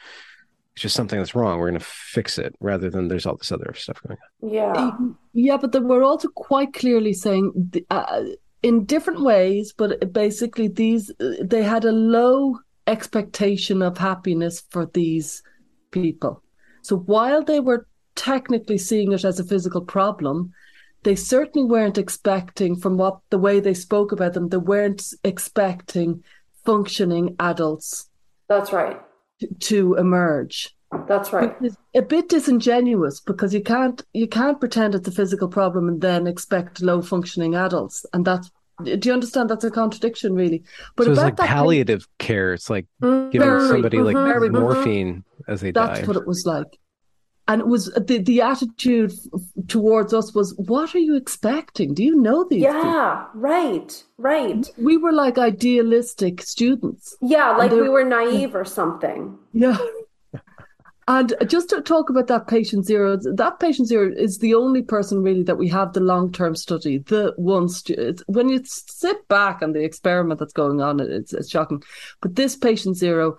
it's 0.74 0.82
just 0.82 0.96
something 0.96 1.20
that's 1.20 1.36
wrong. 1.36 1.60
We're 1.60 1.70
going 1.70 1.80
to 1.80 1.86
fix 1.86 2.40
it 2.40 2.56
rather 2.60 2.90
than 2.90 3.08
there's 3.08 3.28
all 3.28 3.38
this 3.38 3.52
other 3.52 3.74
stuff 3.76 4.02
going 4.08 4.18
on. 4.20 4.50
Yeah. 4.50 4.92
Yeah, 5.34 5.58
but 5.58 5.80
we're 5.84 6.04
also 6.04 6.30
quite 6.30 6.74
clearly 6.74 7.14
saying 7.14 7.72
uh, 7.92 8.24
in 8.64 8.86
different 8.86 9.22
ways, 9.22 9.74
but 9.78 10.12
basically 10.12 10.68
these 10.68 11.12
they 11.20 11.62
had 11.62 11.86
a 11.86 11.92
low 11.92 12.58
expectation 12.88 13.84
of 13.84 13.98
happiness 13.98 14.64
for 14.72 14.88
these 14.88 15.44
people. 15.92 16.42
So 16.82 16.98
while 16.98 17.44
they 17.44 17.60
were 17.60 17.88
technically 18.16 18.80
seeing 18.80 19.12
it 19.12 19.24
as 19.24 19.40
a 19.40 19.46
physical 19.46 19.82
problem, 19.82 20.54
they 21.04 21.16
certainly 21.16 21.68
weren't 21.68 22.00
expecting 22.00 22.76
from 22.78 22.98
what 22.98 23.20
the 23.30 23.38
way 23.38 23.60
they 23.60 23.74
spoke 23.76 24.12
about 24.12 24.34
them, 24.34 24.50
they 24.50 24.58
weren't 24.58 25.04
expecting 25.24 26.24
functioning 26.66 27.36
adults. 27.40 28.10
That's 28.48 28.74
right 28.74 29.00
to 29.62 29.96
emerge. 29.96 30.76
That's 31.08 31.34
right. 31.34 31.56
It's 31.62 31.76
a 31.96 32.02
bit 32.02 32.30
disingenuous 32.30 33.20
because 33.20 33.54
you 33.54 33.62
can't 33.62 34.02
you 34.14 34.28
can't 34.28 34.60
pretend 34.60 34.94
it's 34.94 35.08
a 35.08 35.12
physical 35.12 35.48
problem 35.48 35.88
and 35.88 36.02
then 36.02 36.28
expect 36.28 36.82
low 36.82 37.02
functioning 37.02 37.56
adults, 37.56 38.06
and 38.14 38.26
that's 38.26 38.52
do 38.84 39.00
you 39.04 39.14
understand? 39.14 39.50
That's 39.50 39.64
a 39.64 39.72
contradiction 39.72 40.36
really. 40.36 40.64
But 40.96 41.06
so 41.06 41.12
it's 41.12 41.22
like 41.22 41.38
palliative 41.38 42.08
care. 42.20 42.54
It's 42.54 42.70
like 42.70 42.88
giving 43.02 43.32
very, 43.32 43.68
somebody 43.68 44.00
like 44.00 44.16
very, 44.16 44.50
morphine 44.50 45.24
as 45.48 45.62
they 45.62 45.72
that's 45.72 45.88
die. 45.88 45.96
that's 45.96 46.08
what 46.08 46.18
it 46.18 46.28
was 46.28 46.46
like 46.46 46.80
and 47.48 47.62
it 47.62 47.68
was 47.68 47.86
the, 47.86 48.20
the 48.20 48.42
attitude 48.42 49.14
towards 49.68 50.14
us 50.14 50.34
was 50.34 50.54
what 50.58 50.96
are 50.96 51.00
you 51.00 51.16
expecting? 51.16 51.94
Do 51.94 52.04
you 52.04 52.16
know 52.16 52.46
these 52.50 52.62
yeah 52.62 53.26
things? 53.26 53.30
right 53.36 54.04
right. 54.18 54.72
We 54.78 54.98
were 54.98 55.12
like 55.12 55.38
idealistic 55.38 56.42
students. 56.42 57.16
Yeah 57.22 57.52
like 57.52 57.72
we 57.72 57.90
were 57.90 58.04
naive 58.18 58.56
or 58.56 58.66
something. 58.66 59.38
Yeah. 59.52 59.78
And 61.06 61.34
just 61.48 61.70
to 61.72 61.82
talk 61.82 62.10
about 62.10 62.28
that 62.28 62.48
patient 62.48 62.86
zero 62.86 63.18
that 63.18 63.60
patient 63.60 63.90
zero 63.90 64.10
is 64.16 64.38
the 64.38 64.54
only 64.56 64.82
person 64.82 65.22
really 65.22 65.44
that 65.44 65.58
we 65.58 65.68
have 65.68 65.92
the 65.92 66.00
long-term 66.00 66.56
study 66.56 67.00
the 67.00 67.34
one 67.36 67.68
stu- 67.68 68.16
when 68.28 68.48
you 68.48 68.62
sit 68.64 69.28
back 69.28 69.62
on 69.62 69.74
the 69.74 69.84
experiment 69.84 70.40
that's 70.40 70.54
going 70.54 70.80
on 70.80 71.02
it's, 71.02 71.34
it's 71.34 71.50
shocking. 71.50 71.84
But 72.22 72.36
this 72.36 72.56
patient 72.56 72.96
zero 72.96 73.36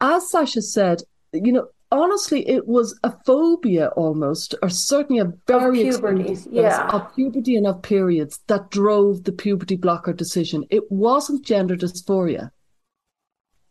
as 0.00 0.30
sasha 0.30 0.62
said 0.62 1.02
you 1.32 1.50
know 1.50 1.66
honestly, 1.90 2.48
it 2.48 2.66
was 2.66 2.98
a 3.02 3.12
phobia 3.26 3.88
almost, 3.88 4.54
or 4.62 4.68
certainly 4.68 5.20
a 5.20 5.32
very 5.46 5.88
of 5.88 6.00
puberty, 6.00 6.36
yeah. 6.50 6.88
of 6.88 7.14
puberty 7.14 7.56
and 7.56 7.66
of 7.66 7.82
periods 7.82 8.40
that 8.46 8.70
drove 8.70 9.24
the 9.24 9.32
puberty 9.32 9.76
blocker 9.76 10.12
decision. 10.12 10.64
It 10.70 10.90
wasn't 10.90 11.44
gender 11.44 11.76
dysphoria. 11.76 12.50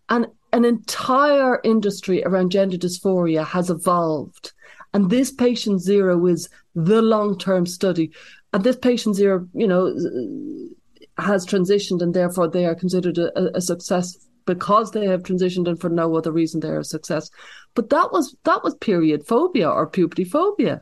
And 0.09 0.27
an 0.51 0.65
entire 0.65 1.61
industry 1.63 2.23
around 2.23 2.51
gender 2.51 2.77
dysphoria 2.77 3.45
has 3.45 3.69
evolved. 3.69 4.53
And 4.93 5.09
this 5.09 5.31
patient 5.31 5.81
zero 5.81 6.25
is 6.25 6.49
the 6.73 7.01
long 7.01 7.37
term 7.37 7.65
study. 7.65 8.11
And 8.53 8.63
this 8.63 8.77
patient 8.77 9.15
zero, 9.15 9.47
you 9.53 9.67
know, 9.67 9.95
has 11.17 11.45
transitioned 11.45 12.01
and 12.01 12.13
therefore 12.13 12.47
they 12.47 12.65
are 12.65 12.75
considered 12.75 13.17
a, 13.17 13.55
a 13.55 13.61
success 13.61 14.17
because 14.45 14.91
they 14.91 15.05
have 15.05 15.21
transitioned 15.21 15.67
and 15.67 15.79
for 15.79 15.89
no 15.89 16.15
other 16.15 16.31
reason 16.31 16.59
they're 16.59 16.79
a 16.79 16.83
success. 16.83 17.29
But 17.75 17.89
that 17.89 18.11
was 18.11 18.35
that 18.45 18.63
was 18.63 18.75
period 18.75 19.25
phobia 19.25 19.69
or 19.69 19.87
puberty 19.87 20.23
phobia. 20.23 20.81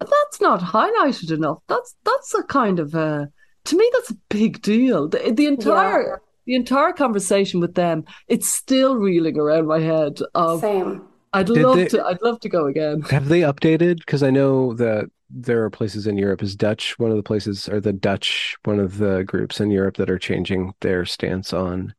That's 0.00 0.40
not 0.40 0.60
highlighted 0.60 1.30
enough. 1.30 1.58
That's 1.68 1.94
that's 2.04 2.34
a 2.34 2.42
kind 2.42 2.78
of 2.78 2.94
a 2.94 3.30
to 3.64 3.76
me 3.76 3.90
that's 3.92 4.10
a 4.10 4.16
big 4.28 4.62
deal. 4.62 5.08
The, 5.08 5.32
the 5.34 5.46
entire 5.46 6.02
yeah. 6.02 6.16
the 6.46 6.54
entire 6.54 6.92
conversation 6.92 7.60
with 7.60 7.74
them, 7.74 8.04
it's 8.28 8.48
still 8.48 8.96
reeling 8.96 9.38
around 9.38 9.66
my 9.66 9.80
head. 9.80 10.20
Of, 10.34 10.60
Same. 10.60 11.02
I'd 11.32 11.46
Did 11.46 11.62
love 11.62 11.76
they, 11.76 11.88
to. 11.88 12.04
I'd 12.04 12.22
love 12.22 12.40
to 12.40 12.48
go 12.48 12.66
again. 12.66 13.02
Have 13.02 13.28
they 13.28 13.40
updated? 13.40 13.98
Because 13.98 14.22
I 14.22 14.30
know 14.30 14.74
that 14.74 15.10
there 15.30 15.64
are 15.64 15.70
places 15.70 16.06
in 16.06 16.16
Europe. 16.16 16.42
Is 16.42 16.54
Dutch 16.54 16.98
one 16.98 17.10
of 17.10 17.16
the 17.16 17.22
places, 17.22 17.68
or 17.68 17.80
the 17.80 17.92
Dutch 17.92 18.56
one 18.64 18.78
of 18.78 18.98
the 18.98 19.24
groups 19.24 19.60
in 19.60 19.70
Europe 19.70 19.96
that 19.96 20.10
are 20.10 20.18
changing 20.18 20.74
their 20.80 21.04
stance 21.04 21.52
on 21.52 21.92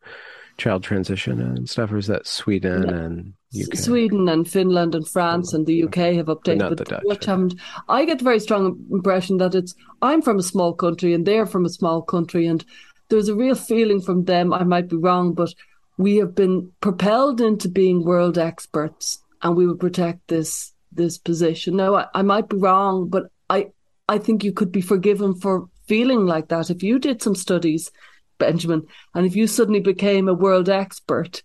child 0.57 0.83
transition 0.83 1.41
and 1.41 1.69
stuff, 1.69 1.91
or 1.91 1.97
is 1.97 2.07
that 2.07 2.27
Sweden 2.27 2.83
yeah. 2.83 2.95
and 2.95 3.33
UK? 3.63 3.75
Sweden 3.75 4.29
and 4.29 4.47
Finland 4.47 4.95
and 4.95 5.07
France 5.07 5.53
and 5.53 5.65
the 5.65 5.83
UK 5.83 6.15
have 6.15 6.27
updated, 6.27 6.59
but, 6.59 6.77
but 6.77 6.77
the 6.77 7.01
Dutch, 7.07 7.25
haven't. 7.25 7.55
I 7.87 8.05
get 8.05 8.19
the 8.19 8.23
very 8.23 8.39
strong 8.39 8.85
impression 8.91 9.37
that 9.37 9.55
it's 9.55 9.75
I'm 10.01 10.21
from 10.21 10.39
a 10.39 10.43
small 10.43 10.73
country 10.73 11.13
and 11.13 11.25
they're 11.25 11.45
from 11.45 11.65
a 11.65 11.69
small 11.69 12.01
country, 12.01 12.47
and 12.47 12.63
there's 13.09 13.29
a 13.29 13.35
real 13.35 13.55
feeling 13.55 14.01
from 14.01 14.25
them. 14.25 14.53
I 14.53 14.63
might 14.63 14.89
be 14.89 14.97
wrong, 14.97 15.33
but 15.33 15.53
we 15.97 16.17
have 16.17 16.35
been 16.35 16.71
propelled 16.81 17.41
into 17.41 17.69
being 17.69 18.03
world 18.03 18.37
experts, 18.37 19.19
and 19.41 19.55
we 19.55 19.65
will 19.67 19.77
protect 19.77 20.27
this 20.27 20.73
this 20.91 21.17
position. 21.17 21.75
Now, 21.75 21.95
I, 21.95 22.05
I 22.13 22.21
might 22.21 22.49
be 22.49 22.57
wrong, 22.57 23.09
but 23.09 23.25
I 23.49 23.71
I 24.07 24.17
think 24.17 24.43
you 24.43 24.53
could 24.53 24.71
be 24.71 24.81
forgiven 24.81 25.35
for 25.35 25.67
feeling 25.87 26.25
like 26.25 26.47
that 26.47 26.69
if 26.69 26.81
you 26.81 26.97
did 26.97 27.21
some 27.21 27.35
studies 27.35 27.91
Benjamin, 28.37 28.85
and 29.13 29.25
if 29.25 29.35
you 29.35 29.47
suddenly 29.47 29.79
became 29.79 30.27
a 30.27 30.33
world 30.33 30.69
expert, 30.69 31.41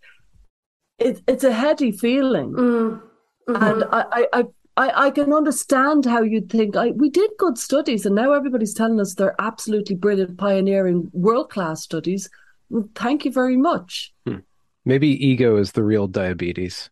it, 1.00 1.22
it's 1.26 1.44
a 1.44 1.52
heady 1.52 1.92
feeling. 1.92 2.52
Mm. 2.52 3.02
Mm-hmm. 3.48 3.62
And 3.62 3.84
I, 3.90 4.26
I, 4.32 4.44
I, 4.76 5.06
I 5.06 5.10
can 5.10 5.32
understand 5.32 6.04
how 6.04 6.22
you'd 6.22 6.50
think 6.50 6.76
I, 6.76 6.88
we 6.90 7.10
did 7.10 7.30
good 7.38 7.58
studies, 7.58 8.06
and 8.06 8.14
now 8.14 8.32
everybody's 8.32 8.74
telling 8.74 9.00
us 9.00 9.14
they're 9.14 9.40
absolutely 9.40 9.96
brilliant, 9.96 10.38
pioneering 10.38 11.10
world 11.12 11.50
class 11.50 11.82
studies. 11.82 12.30
Well, 12.68 12.88
thank 12.94 13.24
you 13.24 13.32
very 13.32 13.56
much. 13.56 14.12
Hmm. 14.26 14.38
Maybe 14.84 15.08
ego 15.26 15.56
is 15.56 15.72
the 15.72 15.82
real 15.82 16.06
diabetes. 16.06 16.90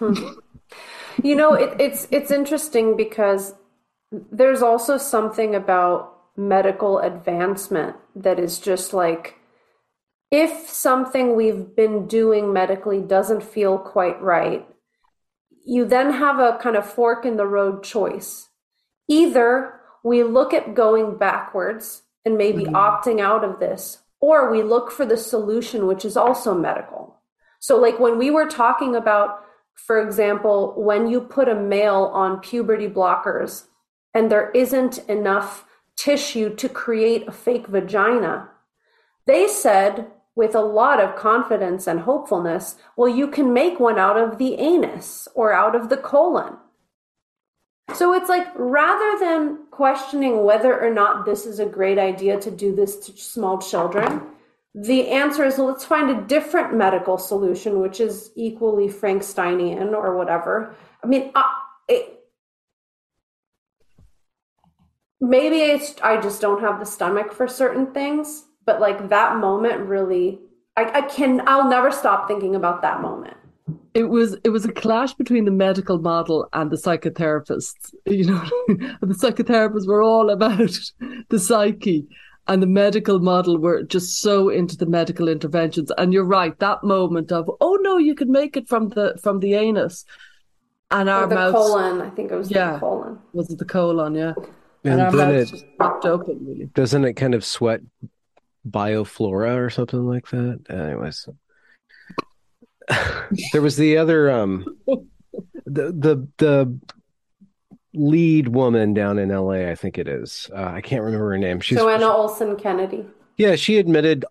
you 0.00 1.36
know, 1.36 1.54
it, 1.54 1.80
it's 1.80 2.06
it's 2.10 2.30
interesting 2.30 2.96
because 2.96 3.54
there's 4.10 4.62
also 4.62 4.98
something 4.98 5.54
about 5.54 6.12
medical 6.36 6.98
advancement 6.98 7.96
that 8.14 8.38
is 8.38 8.58
just 8.58 8.92
like 8.92 9.38
if 10.32 10.66
something 10.70 11.36
we've 11.36 11.76
been 11.76 12.06
doing 12.06 12.54
medically 12.54 13.02
doesn't 13.02 13.42
feel 13.42 13.76
quite 13.76 14.20
right, 14.22 14.66
you 15.64 15.84
then 15.84 16.10
have 16.10 16.38
a 16.38 16.58
kind 16.60 16.74
of 16.74 16.90
fork 16.90 17.26
in 17.26 17.36
the 17.36 17.46
road 17.46 17.84
choice. 17.84 18.48
Either 19.08 19.78
we 20.02 20.22
look 20.22 20.54
at 20.54 20.74
going 20.74 21.18
backwards 21.18 22.02
and 22.24 22.38
maybe 22.38 22.64
mm-hmm. 22.64 22.74
opting 22.74 23.20
out 23.20 23.44
of 23.44 23.60
this, 23.60 23.98
or 24.20 24.50
we 24.50 24.62
look 24.62 24.90
for 24.90 25.04
the 25.04 25.18
solution, 25.18 25.86
which 25.86 26.04
is 26.04 26.16
also 26.16 26.54
medical. 26.54 27.20
So, 27.60 27.78
like 27.78 28.00
when 28.00 28.16
we 28.16 28.30
were 28.30 28.46
talking 28.46 28.96
about, 28.96 29.40
for 29.74 30.00
example, 30.00 30.72
when 30.78 31.08
you 31.08 31.20
put 31.20 31.48
a 31.48 31.54
male 31.54 32.10
on 32.14 32.40
puberty 32.40 32.88
blockers 32.88 33.66
and 34.14 34.30
there 34.30 34.50
isn't 34.52 34.98
enough 35.10 35.66
tissue 35.94 36.54
to 36.56 36.68
create 36.70 37.28
a 37.28 37.32
fake 37.32 37.66
vagina, 37.66 38.48
they 39.26 39.46
said 39.46 40.10
with 40.34 40.54
a 40.54 40.60
lot 40.60 41.00
of 41.00 41.16
confidence 41.16 41.86
and 41.86 42.00
hopefulness, 42.00 42.76
well, 42.96 43.08
you 43.08 43.28
can 43.28 43.52
make 43.52 43.78
one 43.78 43.98
out 43.98 44.16
of 44.16 44.38
the 44.38 44.54
anus 44.54 45.28
or 45.34 45.52
out 45.52 45.74
of 45.74 45.88
the 45.88 45.96
colon. 45.96 46.56
So 47.94 48.14
it's 48.14 48.28
like 48.28 48.46
rather 48.54 49.18
than 49.18 49.58
questioning 49.70 50.44
whether 50.44 50.80
or 50.80 50.90
not 50.90 51.26
this 51.26 51.44
is 51.44 51.58
a 51.58 51.66
great 51.66 51.98
idea 51.98 52.40
to 52.40 52.50
do 52.50 52.74
this 52.74 52.96
to 53.06 53.16
small 53.16 53.58
children, 53.58 54.22
the 54.74 55.08
answer 55.08 55.44
is 55.44 55.58
well, 55.58 55.66
let's 55.66 55.84
find 55.84 56.08
a 56.08 56.22
different 56.22 56.74
medical 56.74 57.18
solution, 57.18 57.80
which 57.80 58.00
is 58.00 58.30
equally 58.34 58.88
Frankensteinian 58.88 59.92
or 59.92 60.16
whatever. 60.16 60.74
I 61.04 61.06
mean, 61.06 61.30
uh, 61.34 61.42
it, 61.88 62.20
maybe 65.20 65.60
it's 65.60 65.94
I 66.02 66.18
just 66.20 66.40
don't 66.40 66.62
have 66.62 66.80
the 66.80 66.86
stomach 66.86 67.34
for 67.34 67.46
certain 67.46 67.92
things, 67.92 68.44
but 68.64 68.80
like 68.80 69.08
that 69.08 69.36
moment 69.36 69.80
really, 69.88 70.38
I, 70.76 70.84
I 70.98 71.02
can 71.02 71.42
I'll 71.46 71.68
never 71.68 71.90
stop 71.90 72.28
thinking 72.28 72.54
about 72.54 72.82
that 72.82 73.00
moment 73.00 73.36
it 73.94 74.04
was 74.04 74.36
it 74.44 74.48
was 74.48 74.64
a 74.64 74.72
clash 74.72 75.14
between 75.14 75.44
the 75.44 75.50
medical 75.50 75.98
model 75.98 76.48
and 76.52 76.70
the 76.70 76.76
psychotherapists. 76.76 77.94
You 78.06 78.26
know, 78.26 78.44
the 79.00 79.14
psychotherapists 79.14 79.86
were 79.86 80.02
all 80.02 80.30
about 80.30 80.78
the 81.28 81.38
psyche, 81.38 82.06
and 82.48 82.62
the 82.62 82.66
medical 82.66 83.20
model 83.20 83.58
were 83.58 83.82
just 83.82 84.20
so 84.20 84.48
into 84.48 84.76
the 84.76 84.86
medical 84.86 85.28
interventions. 85.28 85.92
And 85.98 86.12
you're 86.12 86.24
right, 86.24 86.58
that 86.58 86.82
moment 86.82 87.32
of 87.32 87.50
oh 87.60 87.78
no, 87.82 87.98
you 87.98 88.14
can 88.14 88.30
make 88.30 88.56
it 88.56 88.68
from 88.68 88.88
the 88.90 89.18
from 89.22 89.40
the 89.40 89.54
anus, 89.54 90.04
and 90.90 91.08
our 91.08 91.24
or 91.24 91.26
the 91.26 91.34
mouths, 91.34 91.54
colon. 91.54 92.00
I 92.00 92.10
think 92.10 92.32
it 92.32 92.36
was 92.36 92.50
yeah, 92.50 92.74
the 92.74 92.78
colon. 92.78 93.18
Was 93.32 93.50
it 93.50 93.58
the 93.58 93.64
colon? 93.64 94.14
Yeah. 94.14 94.34
And, 94.84 95.00
and 95.00 95.16
then 95.16 95.34
it 95.36 95.64
open, 96.04 96.38
really. 96.44 96.64
doesn't 96.74 97.04
it 97.04 97.12
kind 97.12 97.34
of 97.34 97.44
sweat 97.44 97.82
bioflora 98.68 99.56
or 99.56 99.70
something 99.70 100.06
like 100.06 100.28
that. 100.28 100.60
Anyways, 100.68 101.28
there 103.52 103.62
was 103.62 103.76
the 103.76 103.96
other 103.96 104.30
um 104.30 104.64
the 105.66 105.92
the 105.92 106.28
the 106.38 106.78
lead 107.94 108.48
woman 108.48 108.94
down 108.94 109.18
in 109.18 109.28
LA, 109.28 109.70
I 109.70 109.74
think 109.74 109.98
it 109.98 110.08
is. 110.08 110.50
Uh, 110.54 110.64
I 110.64 110.80
can't 110.80 111.02
remember 111.02 111.30
her 111.30 111.38
name. 111.38 111.60
She's 111.60 111.78
Johanna 111.78 112.08
Olson 112.08 112.56
Kennedy. 112.56 113.06
Yeah, 113.36 113.56
she 113.56 113.78
admitted 113.78 114.24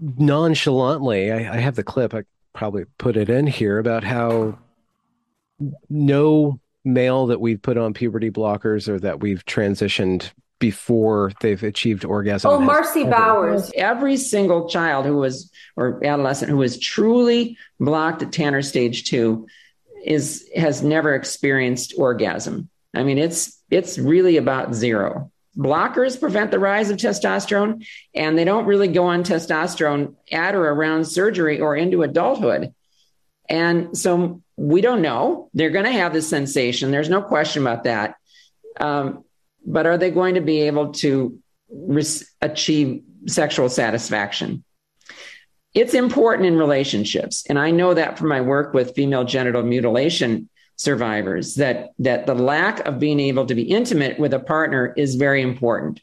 nonchalantly. 0.00 1.30
I, 1.32 1.54
I 1.54 1.56
have 1.58 1.76
the 1.76 1.84
clip. 1.84 2.14
I 2.14 2.22
probably 2.52 2.84
put 2.98 3.16
it 3.16 3.28
in 3.28 3.46
here 3.46 3.78
about 3.78 4.04
how 4.04 4.58
no 5.88 6.60
male 6.84 7.26
that 7.26 7.40
we've 7.40 7.60
put 7.60 7.76
on 7.76 7.92
puberty 7.92 8.30
blockers 8.30 8.88
or 8.88 8.98
that 9.00 9.20
we've 9.20 9.44
transitioned 9.44 10.30
before 10.58 11.32
they've 11.40 11.62
achieved 11.62 12.04
orgasm. 12.04 12.50
Oh, 12.50 12.58
Marci 12.58 13.08
Bowers. 13.08 13.70
Every 13.74 14.16
single 14.16 14.68
child 14.68 15.06
who 15.06 15.16
was, 15.16 15.50
or 15.76 16.04
adolescent 16.04 16.50
who 16.50 16.56
was 16.56 16.78
truly 16.78 17.58
blocked 17.78 18.22
at 18.22 18.32
Tanner 18.32 18.62
stage 18.62 19.04
two 19.04 19.46
is, 20.04 20.48
has 20.56 20.82
never 20.82 21.14
experienced 21.14 21.94
orgasm. 21.98 22.68
I 22.94 23.02
mean, 23.02 23.18
it's, 23.18 23.60
it's 23.70 23.98
really 23.98 24.36
about 24.36 24.74
zero. 24.74 25.30
Blockers 25.56 26.20
prevent 26.20 26.50
the 26.50 26.58
rise 26.58 26.90
of 26.90 26.98
testosterone, 26.98 27.86
and 28.14 28.36
they 28.36 28.44
don't 28.44 28.66
really 28.66 28.88
go 28.88 29.06
on 29.06 29.24
testosterone 29.24 30.14
at 30.30 30.54
or 30.54 30.68
around 30.68 31.06
surgery 31.06 31.60
or 31.60 31.74
into 31.74 32.02
adulthood. 32.02 32.74
And 33.48 33.96
so 33.96 34.42
we 34.56 34.80
don't 34.80 35.02
know. 35.02 35.50
They're 35.54 35.70
going 35.70 35.84
to 35.84 35.92
have 35.92 36.12
this 36.12 36.28
sensation. 36.28 36.90
There's 36.90 37.08
no 37.08 37.22
question 37.22 37.62
about 37.62 37.84
that. 37.84 38.16
Um, 38.78 39.24
but 39.66 39.86
are 39.86 39.98
they 39.98 40.10
going 40.10 40.34
to 40.34 40.40
be 40.40 40.62
able 40.62 40.92
to 40.92 41.38
re- 41.70 42.04
achieve 42.40 43.02
sexual 43.26 43.68
satisfaction? 43.68 44.64
It's 45.74 45.92
important 45.92 46.46
in 46.46 46.56
relationships. 46.56 47.44
And 47.48 47.58
I 47.58 47.70
know 47.70 47.92
that 47.92 48.18
from 48.18 48.28
my 48.28 48.40
work 48.40 48.72
with 48.72 48.94
female 48.94 49.24
genital 49.24 49.62
mutilation 49.62 50.48
survivors 50.76 51.56
that, 51.56 51.90
that 51.98 52.26
the 52.26 52.34
lack 52.34 52.80
of 52.86 52.98
being 52.98 53.20
able 53.20 53.46
to 53.46 53.54
be 53.54 53.62
intimate 53.62 54.18
with 54.18 54.32
a 54.32 54.38
partner 54.38 54.94
is 54.96 55.16
very 55.16 55.42
important. 55.42 56.00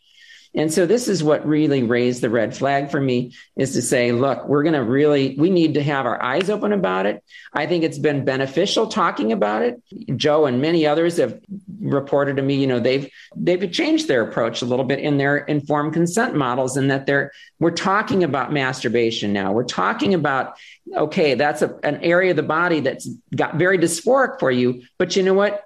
And 0.56 0.72
so 0.72 0.86
this 0.86 1.08
is 1.08 1.24
what 1.24 1.48
really 1.48 1.82
raised 1.82 2.22
the 2.22 2.30
red 2.30 2.56
flag 2.56 2.92
for 2.92 3.02
me 3.02 3.34
is 3.56 3.74
to 3.74 3.82
say, 3.82 4.12
look, 4.12 4.48
we're 4.48 4.62
going 4.62 4.74
to 4.74 4.84
really, 4.84 5.36
we 5.36 5.50
need 5.50 5.74
to 5.74 5.84
have 5.84 6.06
our 6.06 6.22
eyes 6.22 6.50
open 6.50 6.72
about 6.72 7.08
it. 7.08 7.24
I 7.54 7.66
think 7.66 7.84
it's 7.84 7.98
been 7.98 8.24
beneficial 8.24 8.88
talking 8.88 9.32
about 9.32 9.64
it. 9.64 9.82
Joe 10.16 10.46
and 10.46 10.62
many 10.62 10.86
others 10.86 11.18
have 11.18 11.40
reported 11.80 12.36
to 12.36 12.44
me, 12.44 12.56
you 12.56 12.68
know, 12.68 12.80
they've, 12.80 13.10
they've 13.36 13.72
changed 13.72 14.08
their 14.08 14.22
approach 14.22 14.62
a 14.62 14.66
little 14.66 14.86
bit 14.86 15.00
in 15.00 15.18
their 15.18 15.38
informed 15.38 15.94
consent 15.94 16.36
models 16.36 16.78
and 16.78 16.92
that 16.92 17.08
they're, 17.08 17.32
we're 17.60 17.72
talking 17.72 18.24
about 18.24 18.54
masturbation 18.54 19.34
now. 19.34 19.54
We're 19.54 19.64
talking 19.64 20.14
about, 20.14 20.58
okay, 20.96 21.34
that's 21.34 21.64
a, 21.64 21.80
an 21.84 22.04
area 22.04 22.30
of 22.32 22.38
the 22.38 22.44
body 22.44 22.80
that's 22.80 23.10
got 23.36 23.56
very 23.56 23.80
dysphoric 23.80 24.40
for 24.40 24.52
you, 24.52 24.84
but 25.00 25.16
you 25.16 25.24
know 25.24 25.34
what? 25.34 25.66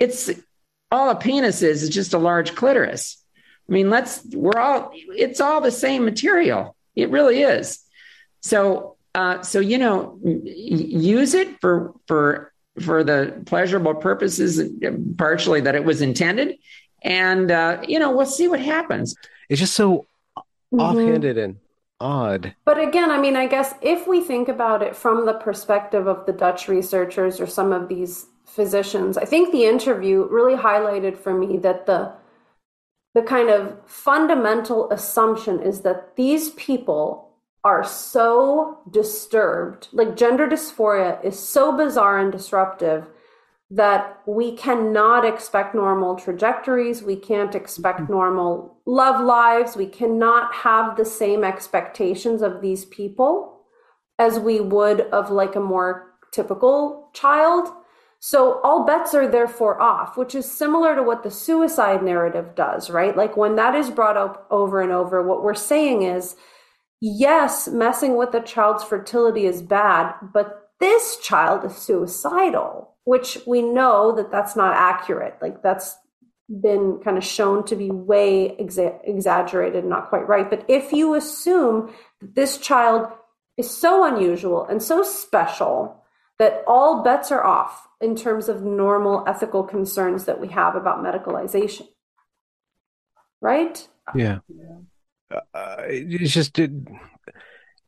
It's 0.00 0.30
all 0.90 1.10
a 1.10 1.14
penis 1.14 1.62
is, 1.62 1.84
is 1.84 1.90
just 1.90 2.14
a 2.14 2.18
large 2.18 2.56
clitoris. 2.56 3.19
I 3.70 3.72
mean, 3.72 3.88
let's, 3.88 4.24
we're 4.32 4.58
all, 4.58 4.90
it's 4.94 5.40
all 5.40 5.60
the 5.60 5.70
same 5.70 6.04
material. 6.04 6.74
It 6.96 7.10
really 7.10 7.42
is. 7.42 7.78
So, 8.40 8.96
uh, 9.14 9.42
so, 9.42 9.60
you 9.60 9.78
know, 9.78 10.18
use 10.24 11.34
it 11.34 11.60
for, 11.60 11.94
for, 12.08 12.52
for 12.80 13.04
the 13.04 13.42
pleasurable 13.46 13.94
purposes, 13.94 14.60
partially 15.16 15.60
that 15.60 15.76
it 15.76 15.84
was 15.84 16.02
intended. 16.02 16.58
And, 17.02 17.50
uh, 17.50 17.82
you 17.86 18.00
know, 18.00 18.10
we'll 18.10 18.26
see 18.26 18.48
what 18.48 18.60
happens. 18.60 19.14
It's 19.48 19.60
just 19.60 19.74
so 19.74 20.06
mm-hmm. 20.36 20.80
offhanded 20.80 21.38
and 21.38 21.56
odd. 22.00 22.54
But 22.64 22.80
again, 22.80 23.10
I 23.10 23.20
mean, 23.20 23.36
I 23.36 23.46
guess 23.46 23.74
if 23.82 24.08
we 24.08 24.20
think 24.20 24.48
about 24.48 24.82
it 24.82 24.96
from 24.96 25.26
the 25.26 25.34
perspective 25.34 26.08
of 26.08 26.26
the 26.26 26.32
Dutch 26.32 26.66
researchers 26.66 27.40
or 27.40 27.46
some 27.46 27.72
of 27.72 27.88
these 27.88 28.26
physicians, 28.46 29.16
I 29.16 29.26
think 29.26 29.52
the 29.52 29.64
interview 29.64 30.26
really 30.28 30.56
highlighted 30.56 31.16
for 31.16 31.32
me 31.32 31.56
that 31.58 31.86
the 31.86 32.12
the 33.14 33.22
kind 33.22 33.50
of 33.50 33.76
fundamental 33.86 34.90
assumption 34.90 35.60
is 35.62 35.80
that 35.82 36.16
these 36.16 36.50
people 36.50 37.30
are 37.64 37.84
so 37.84 38.78
disturbed, 38.90 39.88
like 39.92 40.16
gender 40.16 40.48
dysphoria 40.48 41.22
is 41.24 41.38
so 41.38 41.76
bizarre 41.76 42.18
and 42.18 42.32
disruptive 42.32 43.06
that 43.70 44.20
we 44.26 44.56
cannot 44.56 45.24
expect 45.24 45.74
normal 45.74 46.16
trajectories. 46.16 47.02
We 47.02 47.16
can't 47.16 47.54
expect 47.54 48.00
mm-hmm. 48.00 48.12
normal 48.12 48.78
love 48.86 49.24
lives. 49.24 49.76
We 49.76 49.86
cannot 49.86 50.52
have 50.54 50.96
the 50.96 51.04
same 51.04 51.44
expectations 51.44 52.42
of 52.42 52.60
these 52.60 52.84
people 52.86 53.60
as 54.18 54.38
we 54.38 54.60
would 54.60 55.02
of 55.02 55.30
like 55.30 55.54
a 55.54 55.60
more 55.60 56.14
typical 56.32 57.10
child 57.12 57.68
so 58.20 58.60
all 58.60 58.84
bets 58.84 59.14
are 59.14 59.26
therefore 59.26 59.80
off, 59.80 60.18
which 60.18 60.34
is 60.34 60.50
similar 60.50 60.94
to 60.94 61.02
what 61.02 61.22
the 61.22 61.30
suicide 61.30 62.02
narrative 62.02 62.54
does, 62.54 62.90
right? 62.90 63.16
Like 63.16 63.34
when 63.34 63.56
that 63.56 63.74
is 63.74 63.90
brought 63.90 64.18
up 64.18 64.46
over 64.50 64.82
and 64.82 64.92
over, 64.92 65.22
what 65.22 65.42
we're 65.42 65.54
saying 65.54 66.02
is, 66.02 66.36
yes, 67.00 67.66
messing 67.66 68.18
with 68.18 68.34
a 68.34 68.42
child's 68.42 68.84
fertility 68.84 69.46
is 69.46 69.62
bad, 69.62 70.14
but 70.34 70.68
this 70.80 71.16
child 71.22 71.64
is 71.64 71.74
suicidal, 71.74 72.94
which 73.04 73.38
we 73.46 73.62
know 73.62 74.14
that 74.14 74.30
that's 74.30 74.54
not 74.54 74.76
accurate. 74.76 75.38
Like 75.40 75.62
that's 75.62 75.96
been 76.62 77.00
kind 77.02 77.16
of 77.16 77.24
shown 77.24 77.64
to 77.64 77.76
be 77.76 77.90
way 77.90 78.54
exa- 78.60 78.98
exaggerated, 79.04 79.86
not 79.86 80.10
quite 80.10 80.28
right. 80.28 80.50
But 80.50 80.66
if 80.68 80.92
you 80.92 81.14
assume 81.14 81.90
that 82.20 82.34
this 82.34 82.58
child 82.58 83.10
is 83.56 83.70
so 83.70 84.04
unusual 84.04 84.66
and 84.66 84.82
so 84.82 85.02
special 85.02 85.99
that 86.40 86.64
all 86.66 87.02
bets 87.02 87.30
are 87.30 87.44
off 87.44 87.86
in 88.00 88.16
terms 88.16 88.48
of 88.48 88.62
normal 88.62 89.22
ethical 89.28 89.62
concerns 89.62 90.24
that 90.24 90.40
we 90.40 90.48
have 90.48 90.74
about 90.74 91.04
medicalization. 91.04 91.86
Right? 93.42 93.86
Yeah. 94.14 94.38
Uh, 95.30 95.76
it's 95.84 96.32
just 96.32 96.58
it, 96.58 96.70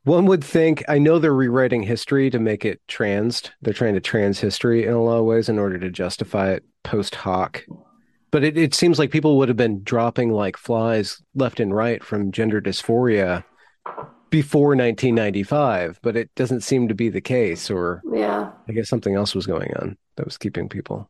one 0.05 0.27
would 0.27 0.45
think 0.45 0.85
I 0.87 0.99
know 0.99 1.19
they're 1.19 1.33
rewriting 1.33 1.83
history 1.83 2.29
to 2.29 2.39
make 2.39 2.67
it 2.67 2.83
trans. 2.89 3.43
They're 3.63 3.73
trying 3.73 3.95
to 3.95 4.01
trans 4.01 4.39
history 4.39 4.85
in 4.85 4.93
a 4.93 5.03
lot 5.03 5.19
of 5.19 5.25
ways 5.25 5.49
in 5.49 5.59
order 5.59 5.79
to 5.79 5.91
justify 5.91 6.51
it 6.51 6.65
post 6.85 7.15
hoc. 7.15 7.65
But 8.31 8.45
it, 8.45 8.59
it 8.59 8.75
seems 8.75 8.99
like 8.99 9.11
people 9.11 9.39
would 9.39 9.49
have 9.49 9.57
been 9.57 9.83
dropping 9.83 10.31
like 10.31 10.59
flies 10.59 11.23
left 11.35 11.59
and 11.59 11.75
right 11.75 12.05
from 12.05 12.33
gender 12.33 12.61
dysphoria 12.61 13.45
before 14.33 14.71
1995, 14.71 16.01
but 16.03 16.17
it 16.17 16.35
doesn't 16.35 16.63
seem 16.63 16.89
to 16.89 16.95
be 16.95 17.09
the 17.09 17.21
case. 17.21 17.71
Or 17.71 18.03
Yeah. 18.13 18.51
I 18.69 18.73
guess 18.73 18.89
something 18.89 19.15
else 19.15 19.35
was 19.35 19.47
going 19.47 19.73
on 19.77 19.97
that 20.17 20.25
was 20.25 20.37
keeping 20.37 20.69
people 20.69 21.09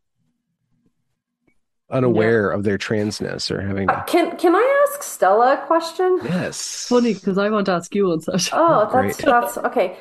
unaware 1.91 2.51
of 2.51 2.65
their 2.65 2.79
transness 2.79 3.51
or 3.51 3.61
having 3.61 3.89
Uh. 3.89 4.03
Can 4.05 4.37
Can 4.37 4.55
I 4.55 4.85
ask 4.89 5.03
Stella 5.03 5.55
a 5.55 5.67
question? 5.67 6.19
Yes. 6.25 6.87
Funny 6.89 7.15
because 7.15 7.39
I 7.39 7.49
want 7.51 7.67
to 7.67 7.73
ask 7.73 7.95
you 7.95 8.09
one, 8.09 8.21
Sasha. 8.21 8.55
Oh, 8.57 8.89
that's 8.93 9.17
Great. 9.17 9.17
that's 9.31 9.59
okay. 9.59 9.97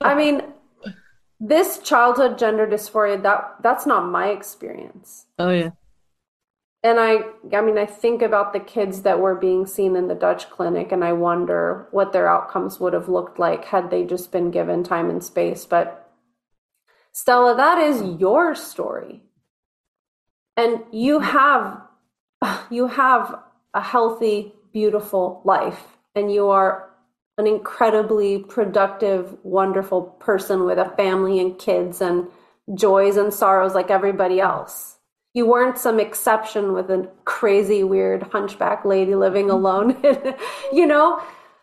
I 0.00 0.14
mean, 0.14 0.42
this 1.40 1.78
childhood 1.78 2.38
gender 2.38 2.66
dysphoria 2.66 3.22
that 3.22 3.56
that's 3.62 3.86
not 3.86 4.06
my 4.10 4.28
experience. 4.28 5.26
Oh 5.38 5.50
yeah. 5.50 5.70
And 6.84 6.98
I 6.98 7.24
I 7.52 7.60
mean, 7.60 7.78
I 7.78 7.86
think 7.86 8.22
about 8.22 8.52
the 8.52 8.60
kids 8.60 9.02
that 9.02 9.20
were 9.20 9.36
being 9.36 9.66
seen 9.66 9.94
in 9.94 10.08
the 10.08 10.14
Dutch 10.14 10.50
clinic 10.50 10.90
and 10.90 11.04
I 11.04 11.12
wonder 11.12 11.86
what 11.92 12.12
their 12.12 12.28
outcomes 12.28 12.80
would 12.80 12.92
have 12.92 13.08
looked 13.08 13.38
like 13.38 13.66
had 13.66 13.90
they 13.90 14.04
just 14.04 14.32
been 14.32 14.50
given 14.50 14.82
time 14.82 15.08
and 15.08 15.22
space. 15.22 15.64
But 15.64 16.10
Stella, 17.12 17.54
that 17.56 17.78
is 17.78 18.20
your 18.20 18.54
story. 18.54 19.22
And 20.56 20.80
you 20.90 21.20
have 21.20 21.82
you 22.70 22.88
have 22.88 23.38
a 23.74 23.80
healthy, 23.80 24.52
beautiful 24.72 25.40
life 25.44 25.98
and 26.14 26.32
you 26.32 26.48
are 26.48 26.90
an 27.38 27.46
incredibly 27.46 28.38
productive, 28.38 29.36
wonderful 29.42 30.02
person 30.02 30.64
with 30.64 30.78
a 30.78 30.92
family 30.96 31.40
and 31.40 31.58
kids 31.58 32.00
and 32.00 32.28
joys 32.74 33.16
and 33.16 33.32
sorrows 33.32 33.74
like 33.74 33.90
everybody 33.90 34.40
else. 34.40 34.98
You 35.34 35.46
weren't 35.46 35.78
some 35.78 35.98
exception 35.98 36.72
with 36.72 36.90
a 36.90 37.08
crazy, 37.24 37.84
weird 37.84 38.24
hunchback 38.24 38.84
lady 38.84 39.14
living 39.14 39.50
alone, 39.58 39.96
you 40.72 40.86
know? 40.86 41.22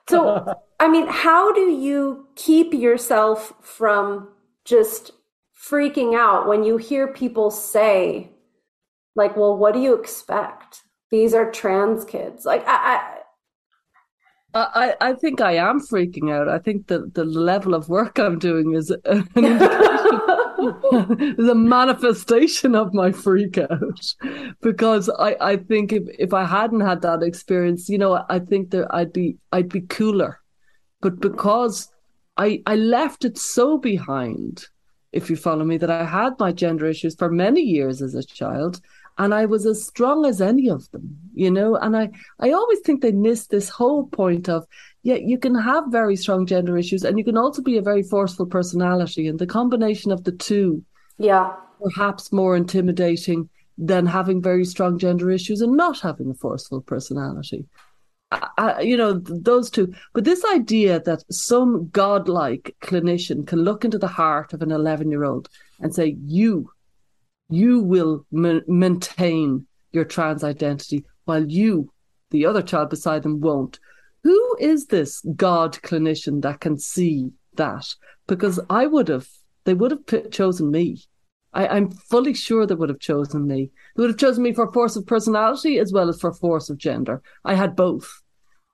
So, 0.09 0.55
I 0.79 0.87
mean, 0.87 1.05
how 1.07 1.53
do 1.53 1.69
you 1.71 2.25
keep 2.35 2.73
yourself 2.73 3.53
from 3.61 4.29
just 4.65 5.11
freaking 5.55 6.15
out 6.15 6.47
when 6.47 6.63
you 6.63 6.77
hear 6.77 7.07
people 7.07 7.51
say, 7.51 8.31
like, 9.15 9.37
well, 9.37 9.55
what 9.55 9.75
do 9.75 9.79
you 9.79 9.93
expect? 9.93 10.81
These 11.11 11.35
are 11.35 11.51
trans 11.51 12.05
kids. 12.05 12.43
Like, 12.45 12.67
I, 12.67 13.19
I, 14.53 14.95
I 15.01 15.09
I 15.09 15.13
think 15.13 15.41
I 15.41 15.53
am 15.57 15.79
freaking 15.79 16.31
out. 16.31 16.47
I 16.47 16.59
think 16.59 16.87
the, 16.87 17.09
the 17.13 17.25
level 17.25 17.75
of 17.75 17.89
work 17.89 18.17
I'm 18.17 18.39
doing 18.39 18.73
is 18.73 18.89
an 18.89 19.27
indication, 19.35 20.21
A 21.51 21.55
manifestation 21.55 22.75
of 22.75 22.93
my 22.93 23.11
freak 23.11 23.57
out. 23.57 24.13
Because 24.61 25.09
I, 25.09 25.35
I 25.39 25.57
think 25.57 25.93
if, 25.93 26.03
if 26.17 26.33
I 26.33 26.45
hadn't 26.45 26.81
had 26.81 27.01
that 27.01 27.23
experience, 27.23 27.89
you 27.89 27.97
know, 27.97 28.25
I 28.29 28.39
think 28.39 28.71
that 28.71 28.87
I'd 28.93 29.13
be 29.13 29.37
I'd 29.51 29.69
be 29.69 29.81
cooler. 29.81 30.39
But 31.01 31.19
because 31.19 31.89
I 32.37 32.61
I 32.65 32.75
left 32.75 33.25
it 33.25 33.37
so 33.37 33.77
behind, 33.77 34.65
if 35.11 35.29
you 35.29 35.35
follow 35.35 35.65
me, 35.65 35.77
that 35.77 35.91
I 35.91 36.03
had 36.03 36.39
my 36.39 36.51
gender 36.51 36.85
issues 36.85 37.15
for 37.15 37.29
many 37.29 37.61
years 37.61 38.01
as 38.01 38.15
a 38.15 38.23
child, 38.23 38.81
and 39.17 39.33
I 39.33 39.45
was 39.45 39.65
as 39.65 39.85
strong 39.85 40.25
as 40.25 40.41
any 40.41 40.69
of 40.69 40.89
them, 40.91 41.17
you 41.33 41.51
know. 41.51 41.75
And 41.75 41.95
I 41.95 42.09
I 42.39 42.51
always 42.51 42.79
think 42.79 43.01
they 43.01 43.11
miss 43.11 43.47
this 43.47 43.69
whole 43.69 44.07
point 44.07 44.49
of 44.49 44.65
yeah, 45.03 45.15
you 45.15 45.37
can 45.37 45.55
have 45.55 45.85
very 45.87 46.15
strong 46.15 46.45
gender 46.45 46.77
issues, 46.77 47.03
and 47.03 47.17
you 47.17 47.23
can 47.23 47.37
also 47.37 47.61
be 47.61 47.77
a 47.77 47.81
very 47.81 48.03
forceful 48.03 48.45
personality, 48.45 49.27
and 49.27 49.39
the 49.39 49.47
combination 49.47 50.11
of 50.11 50.23
the 50.23 50.31
two 50.31 50.83
yeah. 51.17 51.53
perhaps 51.81 52.31
more 52.31 52.55
intimidating 52.55 53.49
than 53.77 54.05
having 54.05 54.41
very 54.41 54.65
strong 54.65 54.99
gender 54.99 55.31
issues 55.31 55.61
and 55.61 55.77
not 55.77 55.99
having 56.01 56.29
a 56.29 56.33
forceful 56.33 56.81
personality. 56.81 57.65
I, 58.31 58.81
you 58.81 58.95
know, 58.95 59.13
those 59.13 59.71
two. 59.71 59.93
But 60.13 60.23
this 60.23 60.45
idea 60.45 60.99
that 60.99 61.23
some 61.33 61.89
godlike 61.89 62.75
clinician 62.81 63.47
can 63.47 63.63
look 63.63 63.83
into 63.83 63.97
the 63.97 64.07
heart 64.07 64.53
of 64.53 64.61
an 64.61 64.71
11 64.71 65.09
year 65.09 65.23
old 65.23 65.49
and 65.79 65.95
say, 65.95 66.15
you, 66.25 66.71
you 67.49 67.79
will 67.79 68.25
ma- 68.31 68.59
maintain 68.67 69.65
your 69.91 70.05
trans 70.05 70.43
identity 70.43 71.05
while 71.25 71.43
you, 71.49 71.91
the 72.29 72.45
other 72.45 72.61
child 72.61 72.91
beside 72.91 73.23
them, 73.23 73.39
won't. 73.39 73.79
Who 74.23 74.57
is 74.59 74.87
this 74.87 75.21
God 75.35 75.73
clinician 75.81 76.41
that 76.41 76.59
can 76.59 76.77
see 76.77 77.31
that? 77.55 77.87
Because 78.27 78.59
I 78.69 78.85
would 78.85 79.07
have, 79.07 79.27
they 79.65 79.73
would 79.73 79.91
have 79.91 80.31
chosen 80.31 80.71
me. 80.71 81.01
I, 81.53 81.67
I'm 81.67 81.89
fully 81.89 82.33
sure 82.33 82.65
they 82.65 82.75
would 82.75 82.89
have 82.89 82.99
chosen 82.99 83.47
me. 83.47 83.71
They 83.95 84.01
would 84.01 84.11
have 84.11 84.19
chosen 84.19 84.43
me 84.43 84.53
for 84.53 84.71
force 84.71 84.95
of 84.95 85.07
personality 85.07 85.79
as 85.79 85.91
well 85.91 86.09
as 86.09 86.19
for 86.19 86.33
force 86.33 86.69
of 86.69 86.77
gender. 86.77 87.21
I 87.43 87.55
had 87.55 87.75
both. 87.75 88.21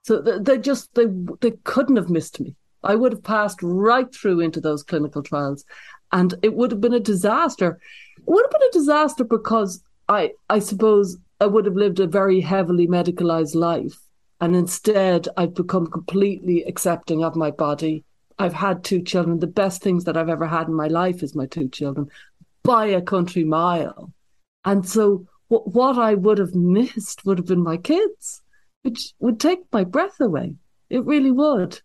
So 0.02 0.20
they, 0.20 0.38
they 0.38 0.58
just, 0.58 0.94
they, 0.94 1.06
they 1.40 1.52
couldn't 1.64 1.96
have 1.96 2.10
missed 2.10 2.40
me. 2.40 2.54
I 2.82 2.94
would 2.94 3.12
have 3.12 3.24
passed 3.24 3.58
right 3.62 4.12
through 4.14 4.40
into 4.40 4.60
those 4.60 4.82
clinical 4.82 5.22
trials 5.22 5.64
and 6.12 6.34
it 6.42 6.54
would 6.54 6.70
have 6.70 6.80
been 6.80 6.94
a 6.94 7.00
disaster. 7.00 7.80
It 8.18 8.24
would 8.26 8.44
have 8.44 8.52
been 8.52 8.68
a 8.68 8.72
disaster 8.72 9.24
because 9.24 9.82
I, 10.08 10.32
I 10.48 10.60
suppose 10.60 11.16
I 11.40 11.46
would 11.46 11.64
have 11.64 11.74
lived 11.74 12.00
a 12.00 12.06
very 12.06 12.40
heavily 12.40 12.86
medicalized 12.86 13.54
life. 13.54 13.98
And 14.40 14.54
instead, 14.54 15.28
I've 15.36 15.54
become 15.54 15.86
completely 15.86 16.62
accepting 16.64 17.24
of 17.24 17.36
my 17.36 17.50
body. 17.50 18.04
I've 18.38 18.52
had 18.52 18.84
two 18.84 19.02
children. 19.02 19.38
The 19.38 19.46
best 19.46 19.82
things 19.82 20.04
that 20.04 20.16
I've 20.16 20.28
ever 20.28 20.46
had 20.46 20.68
in 20.68 20.74
my 20.74 20.88
life 20.88 21.22
is 21.22 21.34
my 21.34 21.46
two 21.46 21.68
children 21.68 22.10
by 22.62 22.86
a 22.86 23.00
country 23.00 23.44
mile. 23.44 24.12
And 24.64 24.86
so, 24.86 25.26
what, 25.48 25.72
what 25.72 25.98
I 25.98 26.14
would 26.14 26.38
have 26.38 26.54
missed 26.54 27.24
would 27.24 27.38
have 27.38 27.46
been 27.46 27.62
my 27.62 27.78
kids, 27.78 28.42
which 28.82 29.14
would 29.20 29.40
take 29.40 29.60
my 29.72 29.84
breath 29.84 30.20
away. 30.20 30.54
It 30.90 31.04
really 31.04 31.30
would. 31.30 31.80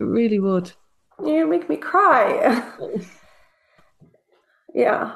It 0.00 0.04
really 0.04 0.40
would. 0.40 0.72
You 1.24 1.46
make 1.46 1.70
me 1.70 1.76
cry. 1.76 2.62
yeah. 4.74 5.14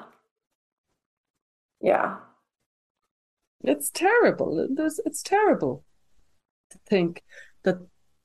Yeah. 1.82 2.16
It's 3.62 3.90
terrible. 3.90 4.68
There's, 4.70 5.00
it's 5.04 5.22
terrible 5.22 5.84
think 6.86 7.22
that 7.64 7.76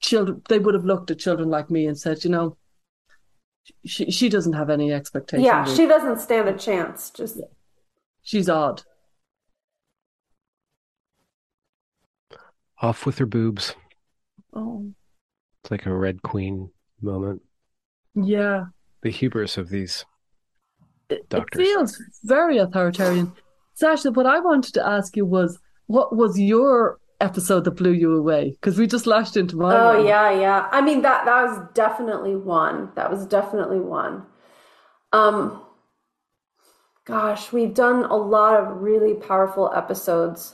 children, 0.01 0.41
they 0.49 0.59
would 0.59 0.73
have 0.73 0.85
looked 0.85 1.11
at 1.11 1.19
children 1.19 1.49
like 1.49 1.69
me 1.69 1.85
and 1.87 1.97
said, 1.97 2.23
you 2.23 2.29
know, 2.29 2.57
she, 3.85 4.11
she 4.11 4.27
doesn't 4.29 4.53
have 4.53 4.69
any 4.69 4.91
expectation. 4.91 5.45
Yeah, 5.45 5.63
she 5.65 5.85
doesn't 5.87 6.19
stand 6.19 6.49
a 6.49 6.57
chance. 6.57 7.09
Just 7.11 7.39
she's 8.21 8.49
odd. 8.49 8.83
Off 12.81 13.05
with 13.05 13.17
her 13.19 13.25
boobs. 13.25 13.75
Oh, 14.53 14.91
It's 15.63 15.71
like 15.71 15.85
a 15.85 15.95
Red 15.95 16.21
Queen 16.21 16.69
moment. 17.01 17.41
yeah. 18.15 18.65
The 19.01 19.09
hubris 19.09 19.57
of 19.57 19.67
these. 19.69 20.05
It, 21.09 21.15
it 21.15 21.29
Doctors. 21.29 21.61
feels 21.61 22.01
very 22.23 22.57
authoritarian. 22.57 23.33
Sasha, 23.73 24.11
what 24.11 24.25
I 24.25 24.39
wanted 24.39 24.73
to 24.75 24.85
ask 24.87 25.17
you 25.17 25.25
was, 25.25 25.59
what 25.87 26.15
was 26.15 26.39
your 26.39 26.99
episode 27.23 27.63
that 27.63 27.71
blew 27.71 27.91
you 27.91 28.15
away? 28.15 28.51
Because 28.51 28.77
we 28.77 28.87
just 28.87 29.07
lashed 29.07 29.37
into 29.37 29.55
my. 29.55 29.75
Oh 29.75 29.97
one. 29.97 30.05
yeah, 30.05 30.31
yeah. 30.31 30.67
I 30.71 30.81
mean 30.81 31.01
that 31.01 31.25
that 31.25 31.43
was 31.43 31.67
definitely 31.73 32.35
one. 32.35 32.91
That 32.95 33.09
was 33.09 33.25
definitely 33.25 33.79
one. 33.79 34.25
Um 35.11 35.61
gosh, 37.05 37.51
we've 37.51 37.73
done 37.73 38.05
a 38.05 38.15
lot 38.15 38.59
of 38.59 38.81
really 38.81 39.13
powerful 39.13 39.71
episodes. 39.75 40.53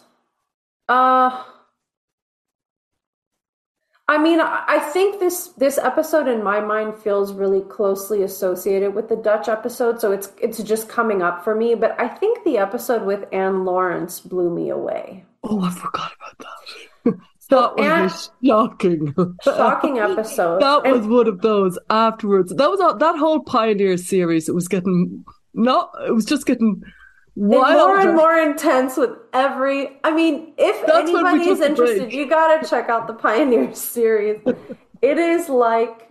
Uh 0.88 1.44
I 4.10 4.18
mean, 4.18 4.40
I 4.42 4.80
think 4.92 5.20
this 5.20 5.50
this 5.50 5.78
episode 5.78 6.28
in 6.28 6.44
my 6.44 6.60
mind 6.60 6.98
feels 6.98 7.32
really 7.32 7.62
closely 7.62 8.24
associated 8.24 8.96
with 8.96 9.08
the 9.08 9.16
Dutch 9.16 9.48
episode, 9.48 10.02
so 10.02 10.12
it's 10.12 10.32
it's 10.42 10.64
just 10.64 10.90
coming 10.90 11.22
up 11.22 11.44
for 11.44 11.54
me, 11.54 11.76
but 11.76 11.94
I 12.02 12.08
think 12.08 12.44
the 12.44 12.58
episode 12.58 13.04
with 13.04 13.26
Anne 13.32 13.66
Lawrence 13.66 14.20
blew 14.20 14.50
me 14.50 14.72
away. 14.72 15.26
Oh, 15.44 15.62
I 15.62 15.72
forgot 15.72 16.12
about 16.18 16.38
that. 16.40 17.14
So 17.50 17.74
that 17.78 18.04
was 18.04 18.30
shocking. 18.46 19.16
shocking 19.44 19.98
episode. 19.98 20.62
That 20.62 20.86
And- 20.86 20.96
was 20.98 21.08
one 21.08 21.28
of 21.28 21.42
those 21.42 21.80
afterwards. 21.90 22.54
That 22.56 22.70
was 22.70 22.80
all, 22.80 22.96
that 22.96 23.18
whole 23.18 23.40
Pioneer 23.40 23.98
series. 23.98 24.48
It 24.48 24.54
was 24.54 24.68
getting 24.68 25.26
not. 25.56 25.90
It 26.08 26.12
was 26.14 26.26
just 26.26 26.46
getting 26.46 26.84
wilder. 27.36 27.88
more 27.88 28.00
and 28.02 28.16
more 28.16 28.36
intense 28.38 28.98
with 28.98 29.12
every 29.34 29.98
i 30.04 30.12
mean 30.14 30.52
if 30.58 30.86
That's 30.86 31.10
anybody 31.10 31.50
is 31.50 31.62
interested 31.62 32.12
you 32.12 32.28
gotta 32.30 32.68
check 32.68 32.90
out 32.90 33.08
the 33.08 33.14
pioneer 33.14 33.74
series 33.94 34.42
it 35.02 35.18
is 35.18 35.48
like 35.48 36.10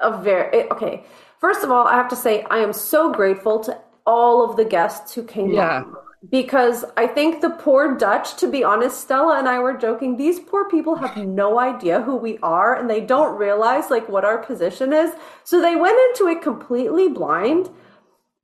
a 0.00 0.22
very 0.22 0.56
it- 0.60 0.70
okay 0.70 1.04
first 1.38 1.62
of 1.64 1.70
all 1.70 1.86
i 1.86 1.94
have 1.94 2.08
to 2.08 2.16
say 2.16 2.42
i 2.50 2.58
am 2.58 2.72
so 2.72 3.12
grateful 3.12 3.60
to 3.60 3.78
all 4.06 4.48
of 4.48 4.56
the 4.56 4.64
guests 4.64 5.12
who 5.12 5.22
came 5.22 5.50
Yeah. 5.52 5.82
on 5.82 5.94
because 6.30 6.84
i 6.96 7.06
think 7.06 7.40
the 7.40 7.50
poor 7.50 7.96
dutch 7.96 8.36
to 8.36 8.48
be 8.48 8.64
honest 8.64 9.00
stella 9.00 9.38
and 9.38 9.48
i 9.48 9.58
were 9.58 9.76
joking 9.76 10.16
these 10.16 10.40
poor 10.40 10.68
people 10.68 10.96
have 10.96 11.16
no 11.16 11.58
idea 11.58 12.02
who 12.02 12.16
we 12.16 12.38
are 12.42 12.74
and 12.74 12.88
they 12.88 13.00
don't 13.00 13.38
realize 13.38 13.90
like 13.90 14.08
what 14.08 14.24
our 14.24 14.38
position 14.38 14.92
is 14.92 15.12
so 15.44 15.60
they 15.60 15.76
went 15.76 15.98
into 16.10 16.28
it 16.28 16.42
completely 16.42 17.08
blind 17.08 17.70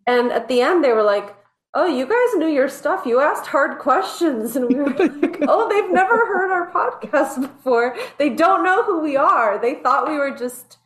and 0.06 0.32
at 0.32 0.48
the 0.48 0.60
end, 0.60 0.84
they 0.84 0.92
were 0.92 1.02
like, 1.02 1.34
oh, 1.74 1.86
you 1.86 2.06
guys 2.06 2.38
knew 2.38 2.48
your 2.48 2.68
stuff. 2.68 3.06
You 3.06 3.20
asked 3.20 3.46
hard 3.46 3.78
questions. 3.78 4.56
And 4.56 4.68
we 4.68 4.74
were 4.74 4.90
like, 4.98 5.38
oh, 5.42 5.68
they've 5.68 5.92
never 5.92 6.26
heard 6.26 6.50
our 6.50 6.70
podcast 6.72 7.40
before. 7.40 7.96
They 8.18 8.30
don't 8.30 8.64
know 8.64 8.82
who 8.82 9.00
we 9.00 9.16
are. 9.16 9.60
They 9.60 9.76
thought 9.76 10.08
we 10.08 10.18
were 10.18 10.36
just 10.36 10.78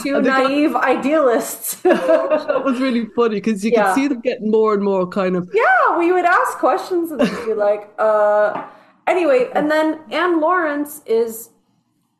two 0.00 0.20
naive 0.20 0.72
got... 0.72 0.84
idealists. 0.84 1.74
that 1.82 2.62
was 2.64 2.80
really 2.80 3.06
funny 3.16 3.36
because 3.36 3.64
you 3.64 3.70
yeah. 3.72 3.86
could 3.86 3.94
see 3.94 4.08
them 4.08 4.20
getting 4.20 4.50
more 4.50 4.74
and 4.74 4.82
more 4.82 5.06
kind 5.06 5.36
of. 5.36 5.50
Yeah, 5.52 5.98
we 5.98 6.12
would 6.12 6.24
ask 6.24 6.58
questions 6.58 7.10
and 7.10 7.20
be 7.20 7.54
like, 7.54 7.92
uh, 7.98 8.66
anyway. 9.06 9.48
And 9.54 9.70
then 9.70 10.00
Anne 10.10 10.40
Lawrence 10.40 11.02
is. 11.06 11.50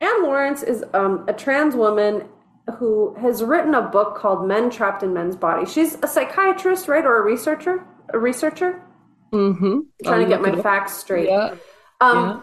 Anne 0.02 0.22
Lawrence 0.22 0.62
is 0.62 0.82
um, 0.94 1.26
a 1.28 1.32
trans 1.34 1.76
woman 1.76 2.26
who 2.78 3.14
has 3.16 3.42
written 3.42 3.74
a 3.74 3.82
book 3.82 4.16
called 4.16 4.46
Men 4.46 4.70
Trapped 4.70 5.02
in 5.02 5.12
Men's 5.12 5.36
Bodies. 5.36 5.70
She's 5.70 5.96
a 6.02 6.06
psychiatrist, 6.06 6.88
right, 6.88 7.04
or 7.04 7.18
a 7.18 7.22
researcher? 7.22 7.84
A 8.14 8.18
researcher? 8.18 8.82
Mm-hmm. 9.32 9.80
Trying 10.04 10.22
to 10.22 10.28
get 10.28 10.40
my 10.40 10.60
facts 10.62 10.94
straight. 10.94 11.28
Yeah. 11.28 11.54
Um, 12.00 12.16
yeah. 12.16 12.40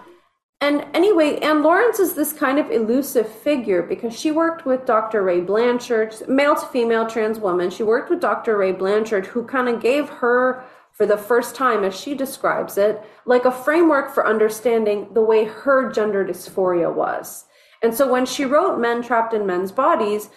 And 0.60 0.86
anyway, 0.96 1.38
Anne 1.40 1.62
Lawrence 1.62 2.00
is 2.00 2.16
this 2.16 2.34
kind 2.34 2.58
of 2.58 2.72
elusive 2.72 3.28
figure 3.28 3.84
because 3.84 4.20
she 4.20 4.32
worked 4.32 4.66
with 4.66 4.88
Dr. 4.88 5.22
Ray 5.22 5.40
Blanchard, 5.40 6.16
male 6.28 6.56
to 6.56 6.66
female 6.68 7.06
trans 7.06 7.40
woman. 7.40 7.70
She 7.70 7.84
worked 7.84 8.10
with 8.10 8.20
Dr. 8.20 8.58
Ray 8.58 8.72
Blanchard, 8.72 9.28
who 9.28 9.46
kind 9.46 9.70
of 9.70 9.80
gave 9.80 10.10
her, 10.10 10.64
for 10.92 11.06
the 11.06 11.18
first 11.18 11.54
time, 11.54 11.84
as 11.84 11.96
she 11.96 12.16
describes 12.16 12.76
it, 12.76 13.00
like 13.26 13.46
a 13.46 13.52
framework 13.52 14.12
for 14.12 14.26
understanding 14.26 15.08
the 15.14 15.22
way 15.22 15.46
her 15.46 15.92
gender 15.92 16.26
dysphoria 16.26 16.92
was. 16.92 17.46
And 17.84 17.94
so 17.94 18.12
when 18.12 18.26
she 18.26 18.44
wrote 18.44 18.80
Men 18.80 19.04
Trapped 19.04 19.36
in 19.36 19.46
Men's 19.46 19.72
Bodies, 19.72 20.32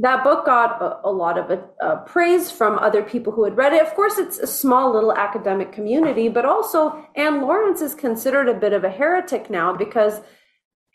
that 0.00 0.24
book 0.24 0.44
got 0.44 0.82
a, 0.82 1.08
a 1.08 1.10
lot 1.10 1.38
of 1.38 1.60
uh, 1.80 1.96
praise 1.98 2.50
from 2.50 2.78
other 2.78 3.02
people 3.02 3.32
who 3.32 3.44
had 3.44 3.56
read 3.56 3.72
it. 3.72 3.86
Of 3.86 3.94
course, 3.94 4.18
it's 4.18 4.38
a 4.38 4.46
small 4.46 4.92
little 4.92 5.12
academic 5.12 5.72
community, 5.72 6.28
but 6.28 6.44
also 6.44 7.06
Anne 7.14 7.42
Lawrence 7.42 7.80
is 7.80 7.94
considered 7.94 8.48
a 8.48 8.54
bit 8.54 8.72
of 8.72 8.82
a 8.82 8.90
heretic 8.90 9.50
now 9.50 9.72
because 9.72 10.20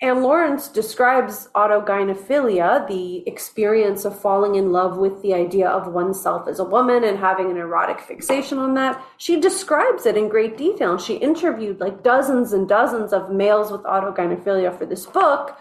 Anne 0.01 0.23
Lawrence 0.23 0.69
describes 0.69 1.49
autogynephilia, 1.55 2.88
the 2.88 3.27
experience 3.27 4.05
of 4.05 4.19
falling 4.19 4.55
in 4.55 4.71
love 4.71 4.97
with 4.97 5.21
the 5.21 5.34
idea 5.34 5.67
of 5.67 5.91
oneself 5.91 6.47
as 6.47 6.59
a 6.59 6.63
woman 6.63 7.03
and 7.03 7.17
having 7.17 7.51
an 7.51 7.57
erotic 7.57 7.99
fixation 7.99 8.59
on 8.59 8.76
that. 8.76 9.01
She 9.17 9.41
describes 9.41 10.05
it 10.05 10.15
in 10.15 10.30
great 10.30 10.57
detail. 10.57 10.97
She 10.97 11.15
interviewed 11.15 11.81
like 11.81 12.01
dozens 12.01 12.53
and 12.53 12.67
dozens 12.67 13.11
of 13.11 13.30
males 13.30 13.71
with 13.71 13.81
autogynephilia 13.84 14.77
for 14.77 14.85
this 14.85 15.05
book. 15.05 15.57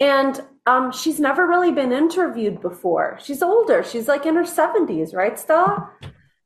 And 0.00 0.42
um, 0.66 0.90
she's 0.90 1.20
never 1.20 1.46
really 1.46 1.70
been 1.70 1.92
interviewed 1.92 2.60
before. 2.60 3.18
She's 3.22 3.42
older. 3.42 3.84
She's 3.84 4.08
like 4.08 4.26
in 4.26 4.34
her 4.34 4.42
70s, 4.42 5.14
right, 5.14 5.38
Stella? 5.38 5.90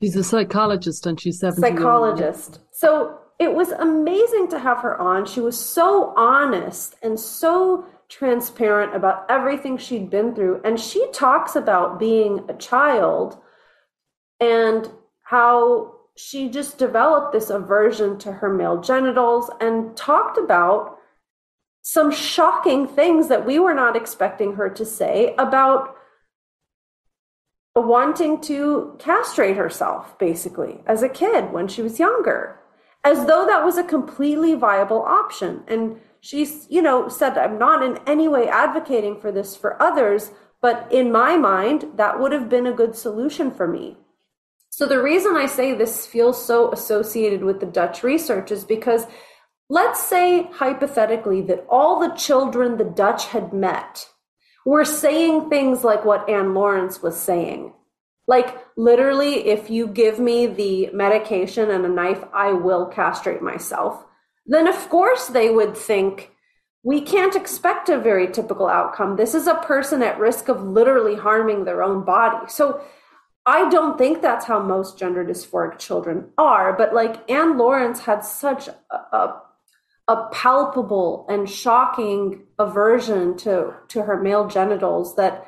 She's 0.03 0.17
a 0.17 0.25
psychologist 0.25 1.07
and 1.07 1.19
she's 1.19 1.41
70. 1.41 1.61
Psychologist. 1.61 2.61
So 2.71 3.19
it 3.39 3.55
was 3.55 3.71
amazing 3.73 4.49
to 4.49 4.59
have 4.59 4.79
her 4.79 5.01
on. 5.01 5.25
She 5.25 5.41
was 5.41 5.59
so 5.59 6.13
honest 6.17 6.97
and 7.03 7.19
so 7.19 7.87
transparent 8.09 8.95
about 8.95 9.25
everything 9.31 9.79
she'd 9.79 10.11
been 10.11 10.35
through. 10.35 10.61
And 10.65 10.79
she 10.79 11.11
talks 11.13 11.57
about 11.57 11.99
being 11.99 12.45
a 12.49 12.55
child 12.55 13.39
and 14.41 14.91
how 15.23 15.95
she 16.17 16.51
just 16.51 16.77
developed 16.77 17.33
this 17.33 17.49
aversion 17.49 18.19
to 18.19 18.33
her 18.33 18.53
male 18.53 18.81
genitals 18.81 19.51
and 19.61 19.97
talked 19.97 20.37
about 20.37 20.99
some 21.83 22.11
shocking 22.11 22.87
things 22.87 23.29
that 23.29 23.47
we 23.47 23.59
were 23.59 23.75
not 23.75 23.97
expecting 23.97 24.55
her 24.55 24.69
to 24.71 24.85
say 24.85 25.35
about 25.39 25.97
wanting 27.75 28.41
to 28.43 28.97
castrate 28.99 29.57
herself, 29.57 30.19
basically, 30.19 30.83
as 30.87 31.03
a 31.03 31.09
kid 31.09 31.53
when 31.53 31.69
she 31.69 31.83
was 31.83 31.99
younger, 31.99 32.61
as 33.05 33.27
though 33.27 33.47
that 33.47 33.65
was 33.65 33.79
a 33.79 33.85
completely 33.85 34.55
viable 34.55 35.03
option. 35.03 35.63
And 35.67 36.01
she's, 36.21 36.67
you 36.69 36.83
know, 36.83 37.09
said, 37.09 37.39
I'm 37.39 37.59
not 37.59 37.83
in 37.83 37.99
any 38.07 38.29
way 38.29 38.49
advocating 38.49 39.21
for 39.21 39.33
this 39.33 39.57
for 39.57 39.81
others, 39.83 40.33
but 40.61 40.87
in 40.93 41.11
my 41.11 41.37
mind, 41.37 41.87
that 41.97 42.21
would 42.21 42.33
have 42.33 42.49
been 42.49 42.67
a 42.67 42.73
good 42.73 42.95
solution 42.95 43.51
for 43.51 43.67
me. 43.67 43.97
So 44.69 44.87
the 44.87 45.03
reason 45.03 45.37
I 45.37 45.47
say 45.47 45.75
this 45.75 46.07
feels 46.07 46.45
so 46.45 46.71
associated 46.73 47.43
with 47.43 47.61
the 47.61 47.67
Dutch 47.67 48.03
research 48.03 48.51
is 48.51 48.65
because 48.65 49.07
Let's 49.73 50.03
say, 50.03 50.51
hypothetically, 50.53 51.43
that 51.43 51.65
all 51.71 52.01
the 52.01 52.15
children 52.17 52.77
the 52.77 52.85
Dutch 52.85 53.27
had 53.27 53.53
met 53.53 54.09
were 54.67 54.85
saying 54.85 55.49
things 55.49 55.85
like 55.85 56.05
what 56.05 56.29
Anne 56.29 56.55
Lawrence 56.55 57.01
was 57.01 57.17
saying. 57.17 57.73
Like, 58.27 58.59
literally, 58.77 59.47
if 59.47 59.71
you 59.71 59.87
give 59.87 60.19
me 60.19 60.49
the 60.49 60.91
medication 60.93 61.71
and 61.71 61.87
a 61.87 61.89
knife, 61.89 62.25
I 62.35 62.53
will 62.53 62.87
castrate 62.87 63.43
myself. 63.43 64.05
Then, 64.45 64.67
of 64.67 64.89
course, 64.89 65.29
they 65.29 65.51
would 65.51 65.77
think, 65.77 66.33
we 66.83 67.01
can't 67.01 67.37
expect 67.37 67.89
a 67.89 67.99
very 67.99 68.27
typical 68.27 68.67
outcome. 68.67 69.15
This 69.15 69.37
is 69.37 69.47
a 69.47 69.55
person 69.55 70.03
at 70.03 70.19
risk 70.19 70.49
of 70.49 70.65
literally 70.65 71.15
harming 71.15 71.65
their 71.65 71.85
own 71.85 72.05
body. 72.05 72.49
So, 72.49 72.83
I 73.47 73.71
don't 73.71 73.97
think 73.97 74.21
that's 74.21 74.47
how 74.47 74.61
most 74.61 74.99
gender 74.99 75.25
dysphoric 75.25 75.79
children 75.79 76.31
are, 76.37 76.73
but 76.77 76.93
like 76.93 77.31
Anne 77.31 77.57
Lawrence 77.57 78.01
had 78.01 78.25
such 78.25 78.69
a, 78.69 78.77
a 79.13 79.43
a 80.09 80.27
palpable 80.33 81.27
and 81.29 81.49
shocking 81.49 82.43
aversion 82.59 83.37
to 83.39 83.75
to 83.89 84.03
her 84.03 84.21
male 84.21 84.49
genitals 84.49 85.17
that 85.17 85.47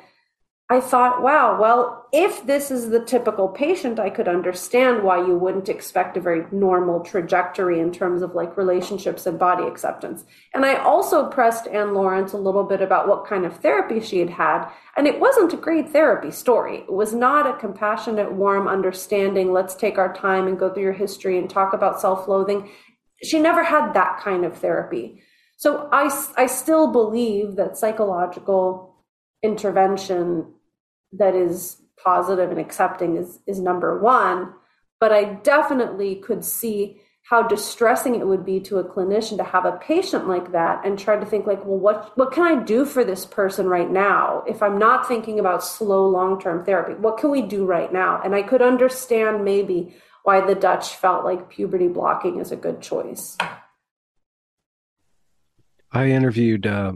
I 0.69 0.79
thought, 0.79 1.21
wow, 1.21 1.59
well, 1.61 2.07
if 2.13 2.47
this 2.47 2.71
is 2.71 2.89
the 2.89 3.03
typical 3.03 3.49
patient, 3.49 3.99
I 3.99 4.09
could 4.09 4.27
understand 4.27 5.03
why 5.03 5.17
you 5.17 5.37
wouldn't 5.37 5.69
expect 5.69 6.15
a 6.15 6.21
very 6.21 6.45
normal 6.51 7.01
trajectory 7.01 7.79
in 7.79 7.91
terms 7.91 8.23
of 8.23 8.33
like 8.33 8.57
relationships 8.57 9.27
and 9.27 9.37
body 9.37 9.65
acceptance. 9.65 10.23
And 10.53 10.65
I 10.65 10.77
also 10.77 11.29
pressed 11.29 11.67
Anne 11.67 11.93
Lawrence 11.93 12.33
a 12.33 12.37
little 12.37 12.63
bit 12.63 12.81
about 12.81 13.07
what 13.07 13.27
kind 13.27 13.45
of 13.45 13.57
therapy 13.57 13.99
she 13.99 14.17
had 14.17 14.31
had. 14.31 14.67
And 14.97 15.05
it 15.05 15.19
wasn't 15.19 15.53
a 15.53 15.57
great 15.57 15.91
therapy 15.91 16.31
story. 16.31 16.77
It 16.77 16.93
was 16.93 17.13
not 17.13 17.45
a 17.45 17.59
compassionate, 17.59 18.31
warm, 18.31 18.67
understanding, 18.67 19.51
let's 19.51 19.75
take 19.75 19.99
our 19.99 20.13
time 20.13 20.47
and 20.47 20.57
go 20.57 20.73
through 20.73 20.83
your 20.83 20.93
history 20.93 21.37
and 21.37 21.47
talk 21.47 21.73
about 21.73 22.01
self 22.01 22.27
loathing 22.27 22.69
she 23.23 23.39
never 23.39 23.63
had 23.63 23.93
that 23.93 24.19
kind 24.19 24.45
of 24.45 24.57
therapy. 24.57 25.21
So 25.57 25.87
I, 25.91 26.09
I 26.35 26.45
still 26.47 26.91
believe 26.91 27.55
that 27.55 27.77
psychological 27.77 28.95
intervention 29.41 30.53
that 31.13 31.35
is 31.35 31.77
positive 32.03 32.49
and 32.51 32.59
accepting 32.59 33.17
is, 33.17 33.39
is 33.47 33.59
number 33.59 33.99
one. 33.99 34.53
But 34.99 35.11
I 35.11 35.35
definitely 35.35 36.15
could 36.15 36.43
see 36.43 37.01
how 37.23 37.41
distressing 37.41 38.15
it 38.15 38.27
would 38.27 38.45
be 38.45 38.59
to 38.59 38.79
a 38.79 38.83
clinician 38.83 39.37
to 39.37 39.43
have 39.43 39.65
a 39.65 39.77
patient 39.77 40.27
like 40.27 40.51
that 40.51 40.85
and 40.85 40.99
try 40.99 41.17
to 41.17 41.25
think 41.25 41.47
like 41.47 41.63
well 41.65 41.77
what 41.77 42.17
what 42.17 42.33
can 42.33 42.43
i 42.43 42.61
do 42.63 42.85
for 42.85 43.03
this 43.03 43.25
person 43.25 43.65
right 43.67 43.89
now 43.89 44.43
if 44.45 44.61
i'm 44.61 44.77
not 44.77 45.07
thinking 45.07 45.39
about 45.39 45.63
slow 45.63 46.07
long-term 46.07 46.65
therapy 46.65 46.93
what 46.95 47.17
can 47.17 47.31
we 47.31 47.41
do 47.41 47.65
right 47.65 47.93
now 47.93 48.21
and 48.23 48.35
i 48.35 48.41
could 48.41 48.61
understand 48.61 49.43
maybe 49.43 49.95
why 50.23 50.41
the 50.41 50.55
Dutch 50.55 50.95
felt 50.95 51.25
like 51.25 51.49
puberty 51.49 51.87
blocking 51.87 52.39
is 52.39 52.51
a 52.51 52.55
good 52.55 52.81
choice. 52.81 53.37
I 55.91 56.07
interviewed, 56.07 56.65
uh, 56.65 56.93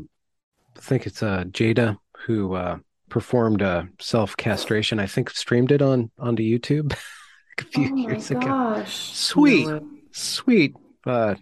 I 0.76 0.80
think 0.80 1.06
it's 1.06 1.22
uh, 1.22 1.44
Jada, 1.46 1.98
who 2.26 2.56
uh, 2.56 2.78
performed 3.10 3.62
uh, 3.62 3.84
self 4.00 4.36
castration. 4.38 5.00
I 5.00 5.06
think 5.06 5.30
streamed 5.30 5.72
it 5.72 5.82
on 5.82 6.10
onto 6.18 6.42
YouTube 6.42 6.94
a 7.60 7.64
few 7.64 7.92
oh 7.94 7.96
years 7.96 8.30
gosh. 8.30 8.44
ago. 8.44 8.84
Sweet, 8.88 9.82
sweet. 10.12 10.74
Uh, 11.06 11.36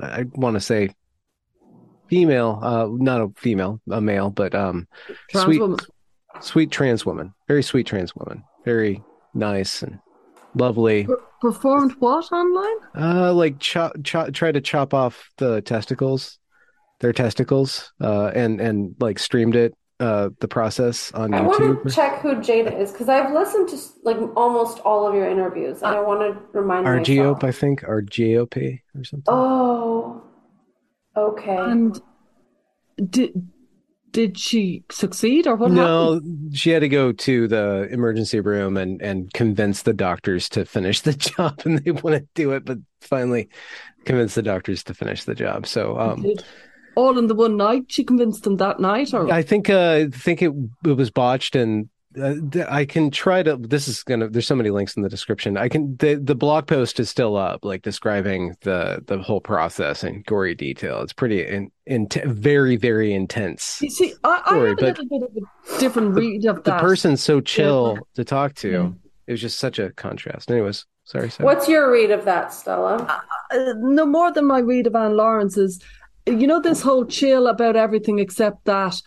I 0.00 0.24
want 0.32 0.54
to 0.54 0.60
say 0.60 0.94
female, 2.08 2.58
uh, 2.62 2.88
not 2.90 3.20
a 3.20 3.28
female, 3.36 3.80
a 3.90 4.00
male, 4.00 4.30
but 4.30 4.54
um, 4.54 4.88
trans 5.28 5.44
sweet, 5.44 5.60
woman. 5.60 5.78
sweet 6.40 6.70
trans 6.70 7.04
woman, 7.04 7.34
very 7.46 7.62
sweet 7.62 7.86
trans 7.86 8.16
woman, 8.16 8.42
very 8.64 9.02
nice 9.34 9.82
and 9.82 9.98
lovely. 10.54 11.06
Performed 11.40 11.92
what 11.98 12.30
online? 12.32 12.76
Uh, 12.94 13.32
like 13.32 13.58
chop, 13.58 13.92
chop, 14.04 14.32
try 14.32 14.52
to 14.52 14.60
chop 14.60 14.92
off 14.92 15.30
the 15.38 15.62
testicles, 15.62 16.38
their 17.00 17.12
testicles, 17.12 17.92
uh, 18.00 18.30
and 18.34 18.60
and 18.60 18.94
like 19.00 19.18
streamed 19.18 19.56
it, 19.56 19.74
uh, 20.00 20.30
the 20.40 20.48
process 20.48 21.12
on 21.12 21.32
I 21.32 21.40
YouTube. 21.40 21.46
want 21.46 21.88
to 21.88 21.94
check 21.94 22.20
who 22.20 22.34
Jada 22.36 22.78
is 22.78 22.90
because 22.92 23.08
I've 23.08 23.32
listened 23.32 23.68
to 23.68 23.78
like 24.02 24.18
almost 24.36 24.80
all 24.80 25.06
of 25.06 25.14
your 25.14 25.28
interviews, 25.28 25.82
and 25.82 25.94
I 25.94 26.00
want 26.00 26.20
to 26.20 26.58
remind 26.58 26.86
Argiop, 26.86 27.42
myself. 27.42 27.44
I 27.44 27.52
think, 27.52 27.84
or 27.84 28.02
GOP 28.02 28.80
or 28.94 29.04
something. 29.04 29.24
Oh, 29.28 30.22
okay. 31.16 31.56
And 31.56 32.00
did 33.08 33.48
did 34.12 34.38
she 34.38 34.84
succeed 34.90 35.46
or 35.46 35.56
what 35.56 35.70
no, 35.70 36.14
happened? 36.14 36.56
she 36.56 36.70
had 36.70 36.80
to 36.80 36.88
go 36.88 37.12
to 37.12 37.48
the 37.48 37.88
emergency 37.90 38.40
room 38.40 38.76
and 38.76 39.00
and 39.02 39.32
convince 39.32 39.82
the 39.82 39.92
doctors 39.92 40.48
to 40.50 40.64
finish 40.64 41.00
the 41.00 41.12
job, 41.14 41.60
and 41.64 41.78
they 41.78 41.90
wouldn't 41.90 42.28
do 42.34 42.52
it, 42.52 42.64
but 42.64 42.78
finally 43.00 43.48
convinced 44.04 44.34
the 44.34 44.42
doctors 44.42 44.82
to 44.84 44.94
finish 44.94 45.24
the 45.24 45.34
job. 45.34 45.66
So, 45.66 45.98
um, 45.98 46.26
all 46.94 47.18
in 47.18 47.26
the 47.26 47.34
one 47.34 47.56
night. 47.56 47.84
She 47.88 48.04
convinced 48.04 48.44
them 48.44 48.56
that 48.56 48.80
night, 48.80 49.14
or 49.14 49.32
I 49.32 49.42
think 49.42 49.70
uh, 49.70 49.90
I 49.90 50.08
think 50.08 50.42
it 50.42 50.52
it 50.84 50.92
was 50.92 51.10
botched, 51.10 51.56
and 51.56 51.88
uh, 52.20 52.34
th- 52.50 52.66
I 52.68 52.84
can 52.84 53.10
try 53.10 53.42
to. 53.42 53.56
This 53.56 53.86
is 53.86 54.02
gonna. 54.02 54.28
There's 54.28 54.46
so 54.46 54.56
many 54.56 54.70
links 54.70 54.96
in 54.96 55.02
the 55.02 55.08
description. 55.08 55.56
I 55.56 55.68
can. 55.68 55.96
The 55.96 56.16
the 56.16 56.34
blog 56.34 56.66
post 56.66 56.98
is 56.98 57.08
still 57.08 57.36
up, 57.36 57.64
like 57.64 57.82
describing 57.82 58.56
the 58.62 59.02
the 59.06 59.18
whole 59.18 59.40
process 59.40 60.02
in 60.02 60.22
gory 60.22 60.54
detail. 60.54 61.02
It's 61.02 61.12
pretty 61.12 61.46
in, 61.46 61.70
in 61.86 62.08
very 62.26 62.76
very 62.76 63.12
intense. 63.12 63.78
You 63.80 63.90
see, 63.90 64.14
I, 64.24 64.42
I 64.44 64.50
Story, 64.50 64.68
have 64.70 64.78
a 64.78 64.82
little 64.82 65.04
bit 65.06 65.22
of 65.22 65.76
a 65.76 65.78
different 65.78 66.14
read 66.16 66.46
of 66.46 66.56
that. 66.64 66.64
The 66.64 66.80
person's 66.80 67.22
so 67.22 67.40
chill 67.40 67.98
to 68.14 68.24
talk 68.24 68.54
to. 68.56 68.70
Yeah. 68.70 68.90
It 69.28 69.32
was 69.34 69.40
just 69.40 69.60
such 69.60 69.78
a 69.78 69.90
contrast. 69.90 70.50
Anyways, 70.50 70.86
sorry. 71.04 71.30
Sarah. 71.30 71.44
What's 71.44 71.68
your 71.68 71.92
read 71.92 72.10
of 72.10 72.24
that, 72.24 72.52
Stella? 72.52 73.22
uh, 73.52 73.74
no 73.76 74.04
more 74.04 74.32
than 74.32 74.46
my 74.46 74.58
read 74.58 74.88
of 74.88 74.96
Anne 74.96 75.16
Lawrence 75.16 75.56
is, 75.56 75.80
you 76.26 76.48
know, 76.48 76.60
this 76.60 76.82
whole 76.82 77.04
chill 77.04 77.46
about 77.46 77.76
everything 77.76 78.18
except 78.18 78.64
that. 78.64 79.00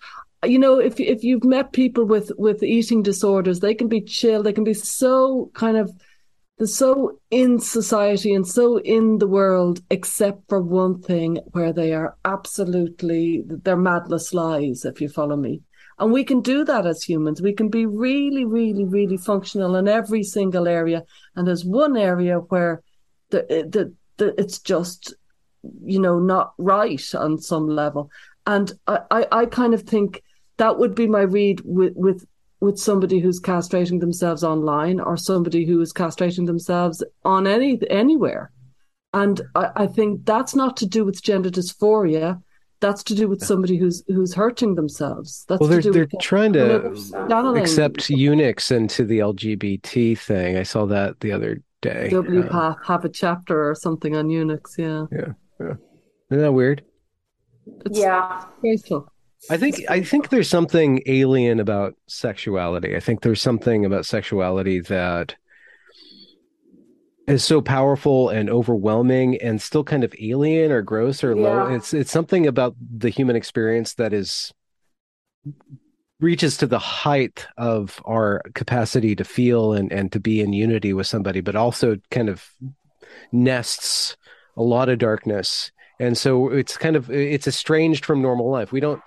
You 0.43 0.59
know, 0.59 0.79
if 0.79 0.99
if 0.99 1.23
you've 1.23 1.43
met 1.43 1.73
people 1.73 2.05
with 2.05 2.31
with 2.37 2.63
eating 2.63 3.03
disorders, 3.03 3.59
they 3.59 3.73
can 3.73 3.87
be 3.87 4.01
chill. 4.01 4.43
They 4.43 4.53
can 4.53 4.63
be 4.63 4.73
so 4.73 5.51
kind 5.53 5.77
of 5.77 5.91
so 6.65 7.19
in 7.31 7.59
society 7.59 8.33
and 8.33 8.47
so 8.47 8.77
in 8.79 9.17
the 9.17 9.27
world, 9.27 9.81
except 9.89 10.47
for 10.49 10.61
one 10.61 11.01
thing 11.01 11.39
where 11.51 11.73
they 11.73 11.93
are 11.93 12.15
absolutely 12.25 13.43
they're 13.45 13.75
madless 13.75 14.33
lies. 14.33 14.85
If 14.85 15.01
you 15.01 15.09
follow 15.09 15.35
me, 15.35 15.61
and 15.99 16.11
we 16.11 16.23
can 16.23 16.41
do 16.41 16.63
that 16.65 16.85
as 16.85 17.03
humans. 17.03 17.41
We 17.41 17.53
can 17.53 17.69
be 17.69 17.85
really, 17.85 18.45
really, 18.45 18.85
really 18.85 19.17
functional 19.17 19.75
in 19.75 19.87
every 19.87 20.23
single 20.23 20.67
area. 20.67 21.03
And 21.35 21.47
there's 21.47 21.65
one 21.65 21.95
area 21.95 22.37
where 22.39 22.81
the 23.29 23.45
the, 23.69 23.93
the 24.17 24.39
it's 24.39 24.59
just 24.59 25.13
you 25.85 25.99
know 25.99 26.19
not 26.19 26.53
right 26.57 27.03
on 27.15 27.37
some 27.39 27.67
level. 27.67 28.09
And 28.45 28.71
I, 28.87 28.99
I, 29.11 29.27
I 29.31 29.45
kind 29.45 29.73
of 29.73 29.83
think 29.83 30.21
that 30.57 30.77
would 30.79 30.95
be 30.95 31.07
my 31.07 31.21
read 31.21 31.61
with 31.63 31.93
with 31.95 32.25
with 32.59 32.79
somebody 32.79 33.19
who's 33.19 33.41
castrating 33.41 33.99
themselves 33.99 34.43
online 34.43 34.99
or 34.99 35.17
somebody 35.17 35.65
who 35.65 35.81
is 35.81 35.91
castrating 35.91 36.45
themselves 36.45 37.03
on 37.25 37.45
any 37.45 37.79
anywhere. 37.89 38.51
And 39.13 39.41
I, 39.53 39.69
I 39.75 39.87
think 39.87 40.25
that's 40.25 40.55
not 40.55 40.77
to 40.77 40.85
do 40.85 41.05
with 41.05 41.21
gender 41.21 41.49
dysphoria. 41.49 42.41
That's 42.79 43.03
to 43.03 43.15
do 43.15 43.27
with 43.29 43.43
somebody 43.43 43.77
who's 43.77 44.03
who's 44.07 44.33
hurting 44.33 44.75
themselves. 44.75 45.45
That's 45.47 45.59
well, 45.61 45.69
to 45.69 45.73
they're 45.73 45.81
do 45.81 45.91
they're 45.91 46.07
with 46.11 46.21
trying 46.21 46.53
to 46.53 46.95
channeling 47.29 47.61
accept 47.61 48.09
eunuchs 48.09 48.71
into 48.71 49.05
the 49.05 49.19
LGBT 49.19 50.17
thing. 50.17 50.57
I 50.57 50.63
saw 50.63 50.85
that 50.87 51.19
the 51.21 51.31
other 51.31 51.61
day. 51.81 52.09
W 52.09 52.49
Um, 52.49 52.75
have 52.85 53.05
a 53.05 53.09
chapter 53.09 53.69
or 53.69 53.75
something 53.75 54.15
on 54.15 54.29
eunuchs. 54.29 54.75
Yeah, 54.77 55.05
Yeah. 55.11 55.33
yeah. 55.59 55.73
isn't 56.31 56.43
that 56.43 56.51
weird? 56.53 56.83
it's 57.85 57.99
Yeah. 57.99 58.43
graceful. 58.61 59.07
I 59.49 59.57
think 59.57 59.81
I 59.89 60.01
think 60.01 60.29
there's 60.29 60.49
something 60.49 61.01
alien 61.05 61.59
about 61.59 61.95
sexuality. 62.07 62.95
I 62.95 62.99
think 62.99 63.21
there's 63.21 63.41
something 63.41 63.85
about 63.85 64.05
sexuality 64.05 64.79
that 64.81 65.35
is 67.27 67.43
so 67.43 67.61
powerful 67.61 68.29
and 68.29 68.49
overwhelming 68.49 69.41
and 69.41 69.61
still 69.61 69.83
kind 69.83 70.03
of 70.03 70.13
alien 70.19 70.71
or 70.71 70.81
gross 70.81 71.23
or 71.23 71.35
low. 71.35 71.67
It's 71.67 71.93
it's 71.93 72.11
something 72.11 72.47
about 72.47 72.75
the 72.79 73.09
human 73.09 73.35
experience 73.35 73.95
that 73.95 74.13
is 74.13 74.53
reaches 76.19 76.55
to 76.57 76.67
the 76.67 76.79
height 76.79 77.47
of 77.57 78.01
our 78.05 78.41
capacity 78.55 79.15
to 79.15 79.23
feel 79.25 79.73
and 79.73 79.91
and 79.91 80.11
to 80.13 80.19
be 80.19 80.39
in 80.39 80.53
unity 80.53 80.93
with 80.93 81.07
somebody, 81.07 81.41
but 81.41 81.55
also 81.55 81.97
kind 82.11 82.29
of 82.29 82.49
nests 83.31 84.15
a 84.55 84.63
lot 84.63 84.89
of 84.89 84.99
darkness. 84.99 85.71
And 85.99 86.17
so 86.17 86.49
it's 86.49 86.77
kind 86.77 86.95
of 86.95 87.09
it's 87.11 87.47
estranged 87.47 88.05
from 88.05 88.21
normal 88.21 88.49
life. 88.49 88.71
We 88.71 88.79
don't 88.79 89.01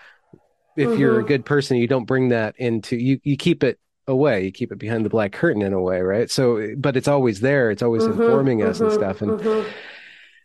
if 0.76 0.96
you're 0.98 1.18
a 1.18 1.24
Mhm. 1.24 1.26
good 1.26 1.44
person, 1.44 1.76
you 1.76 1.86
don't 1.86 2.04
bring 2.06 2.28
that 2.28 2.54
into 2.58 2.96
you 2.96 3.20
you 3.24 3.36
keep 3.36 3.64
it 3.64 3.78
away. 4.08 4.44
You 4.44 4.52
keep 4.52 4.72
it 4.72 4.78
behind 4.78 5.04
the 5.04 5.10
black 5.10 5.32
curtain 5.32 5.62
in 5.62 5.72
a 5.72 5.80
way, 5.80 6.00
right? 6.00 6.30
So 6.30 6.74
but 6.76 6.96
it's 6.96 7.08
always 7.08 7.40
there. 7.40 7.70
It's 7.70 7.82
always 7.82 8.06
Mhm, 8.06 8.14
informing 8.14 8.62
us 8.62 8.80
and 8.80 8.90
mhm, 8.90 8.94
stuff. 8.94 9.22
And 9.22 9.34
mhm. 9.40 9.74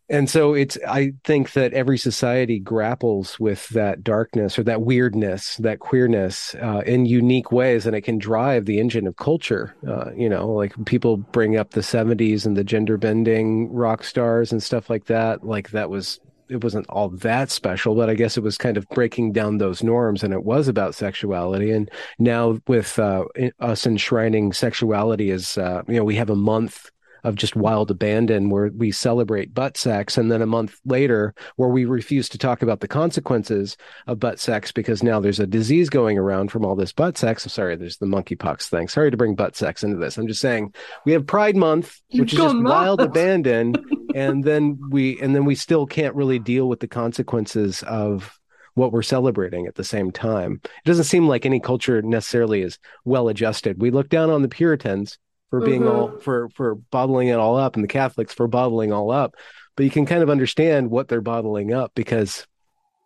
and 0.10 0.30
so 0.30 0.54
it's 0.54 0.78
i 0.88 1.14
think 1.24 1.54
that 1.54 1.74
every 1.74 1.98
society 1.98 2.60
grapples 2.60 3.40
with 3.40 3.68
that 3.70 4.04
darkness 4.04 4.58
or 4.58 4.64
that 4.64 4.82
weirdness 4.82 5.56
that 5.58 5.80
queerness 5.80 6.56
uh, 6.56 6.82
in 6.86 7.06
unique 7.06 7.52
ways 7.52 7.86
and 7.86 7.96
it 7.96 8.02
can 8.02 8.18
drive 8.18 8.66
the 8.66 8.80
engine 8.80 9.08
of 9.08 9.16
culture 9.16 9.76
uh, 9.88 10.12
you 10.16 10.28
know 10.28 10.50
like 10.50 10.74
people 10.86 11.18
bring 11.18 11.56
up 11.58 11.72
the 11.72 11.84
70s 11.84 12.46
and 12.46 12.58
the 12.58 12.64
gender 12.64 12.98
bending 12.98 13.72
rock 13.72 14.04
stars 14.04 14.52
and 14.52 14.62
stuff 14.62 14.90
like 14.90 15.06
that 15.06 15.44
like 15.44 15.70
that 15.72 15.90
was 15.90 16.20
it 16.52 16.64
wasn't 16.64 16.88
all 16.90 17.10
that 17.10 17.50
special 17.50 17.96
but 17.96 18.10
i 18.10 18.14
guess 18.14 18.38
it 18.38 18.44
was 18.44 18.58
kind 18.58 18.78
of 18.78 18.88
breaking 18.90 19.32
down 19.32 19.58
those 19.58 19.82
norms 19.82 20.24
and 20.24 20.34
it 20.34 20.44
was 20.44 20.68
about 20.68 20.96
sexuality. 20.96 21.72
And 21.72 21.90
now 22.20 22.60
with 22.68 23.00
uh, 23.00 23.26
us 23.60 23.88
enshrining 23.88 24.54
sexuality 24.54 25.32
as 25.32 25.58
uh, 25.58 25.82
you 25.88 25.96
know 25.96 26.04
we 26.04 26.16
have 26.16 26.30
a 26.30 26.36
month 26.36 26.91
of 27.24 27.36
just 27.36 27.56
wild 27.56 27.92
abandon 27.92 28.50
where 28.50 28.72
we 28.76 28.92
celebrate 28.92 29.54
butt 29.54 29.78
sex 29.78 30.18
and 30.18 30.32
then 30.32 30.42
a 30.42 30.46
month 30.46 30.80
later 30.86 31.34
where 31.56 31.70
we 31.70 31.86
refuse 31.86 32.30
to 32.30 32.38
talk 32.38 32.62
about 32.62 32.80
the 32.80 32.88
consequences 32.88 33.78
of 34.08 34.20
butt 34.20 34.40
sex 34.40 34.72
because 34.72 35.04
now 35.04 35.20
there's 35.20 35.40
a 35.40 35.48
disease 35.48 35.90
going 35.90 36.18
around 36.18 36.52
from 36.52 36.66
all 36.66 36.76
this 36.76 36.94
butt 36.94 37.18
sex. 37.18 37.46
I'm 37.46 37.50
sorry, 37.50 37.76
there's 37.76 37.98
the 37.98 38.06
monkeypox 38.06 38.70
thing. 38.70 38.88
Sorry 38.88 39.12
to 39.12 39.18
bring 39.18 39.36
butt 39.36 39.56
sex 39.56 39.84
into 39.84 39.98
this. 39.98 40.18
I'm 40.18 40.28
just 40.28 40.42
saying 40.42 40.74
we 41.06 41.12
have 41.14 41.26
Pride 41.28 41.56
Month, 41.56 42.00
You've 42.10 42.22
which 42.22 42.34
is 42.34 42.40
just 42.40 42.58
wild 42.58 43.02
abandon, 43.02 43.76
and 44.16 44.44
then 44.44 44.80
we 44.90 45.20
and 45.22 45.36
then 45.36 45.46
we 45.46 45.56
still 45.56 45.86
can't 45.86 46.16
really 46.16 46.40
deal 46.40 46.68
with 46.68 46.80
the 46.80 46.88
consequences 46.88 47.84
of 47.84 48.38
what 48.76 48.92
we're 48.92 49.02
celebrating 49.02 49.68
at 49.68 49.76
the 49.76 49.84
same 49.84 50.12
time. 50.12 50.62
It 50.64 50.86
doesn't 50.86 51.06
seem 51.06 51.28
like 51.28 51.46
any 51.46 51.60
culture 51.60 52.02
necessarily 52.02 52.62
is 52.62 52.80
well 53.04 53.28
adjusted. 53.28 53.82
We 53.82 53.92
look 53.92 54.10
down 54.10 54.30
on 54.30 54.42
the 54.42 54.48
Puritans 54.48 55.18
for 55.52 55.62
being 55.62 55.84
Mhm. 55.84 55.92
all 55.92 56.18
for 56.22 56.50
for 56.50 56.76
bottling 56.76 57.28
it 57.28 57.38
all 57.38 57.56
up 57.58 57.76
and 57.76 57.84
the 57.84 57.88
Catholics 57.88 58.34
for 58.34 58.48
bottling 58.48 58.92
all 58.92 59.12
up. 59.12 59.36
But 59.76 59.84
you 59.84 59.92
can 59.92 60.08
kind 60.08 60.24
of 60.24 60.30
understand 60.30 60.90
what 60.90 61.08
they're 61.08 61.22
bottling 61.22 61.72
up 61.74 61.92
because 61.94 62.48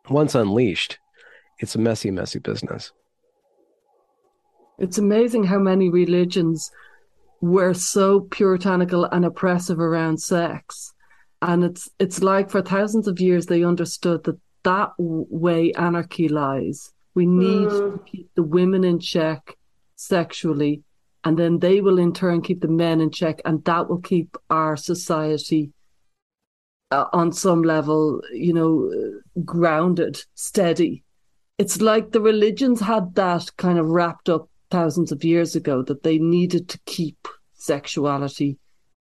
once 0.09 0.33
unleashed, 0.35 0.99
it's 1.59 1.75
a 1.75 1.79
messy, 1.79 2.11
messy 2.11 2.39
business. 2.39 2.93
It's 4.77 4.97
amazing 4.97 5.45
how 5.45 5.59
many 5.59 5.89
religions 5.89 6.71
were 7.41 7.73
so 7.73 8.21
puritanical 8.21 9.05
and 9.05 9.25
oppressive 9.25 9.79
around 9.79 10.21
sex, 10.21 10.93
and 11.41 11.63
it's 11.63 11.89
it's 11.99 12.21
like 12.21 12.49
for 12.49 12.61
thousands 12.61 13.07
of 13.07 13.19
years 13.19 13.45
they 13.47 13.63
understood 13.63 14.23
that 14.25 14.39
that 14.63 14.91
way 14.97 15.71
anarchy 15.73 16.27
lies. 16.27 16.91
We 17.13 17.25
need 17.25 17.69
to 17.69 17.99
keep 18.05 18.29
the 18.35 18.43
women 18.43 18.83
in 18.83 18.99
check 18.99 19.55
sexually, 19.95 20.83
and 21.25 21.37
then 21.37 21.59
they 21.59 21.81
will 21.81 21.99
in 21.99 22.13
turn 22.13 22.41
keep 22.41 22.61
the 22.61 22.67
men 22.67 23.01
in 23.01 23.09
check, 23.09 23.41
and 23.43 23.63
that 23.65 23.89
will 23.89 23.99
keep 23.99 24.37
our 24.49 24.77
society 24.77 25.71
uh, 26.91 27.05
on 27.11 27.31
some 27.33 27.63
level, 27.63 28.21
you 28.31 28.53
know, 28.53 28.91
uh, 28.93 29.41
grounded, 29.43 30.23
steady. 30.35 31.03
It's 31.57 31.81
like 31.81 32.11
the 32.11 32.21
religions 32.21 32.79
had 32.79 33.15
that 33.15 33.49
kind 33.57 33.79
of 33.79 33.87
wrapped 33.87 34.29
up 34.29 34.49
thousands 34.69 35.11
of 35.11 35.23
years 35.23 35.55
ago 35.55 35.81
that 35.83 36.03
they 36.03 36.19
needed 36.19 36.69
to 36.69 36.79
keep 36.85 37.27
sexuality 37.53 38.57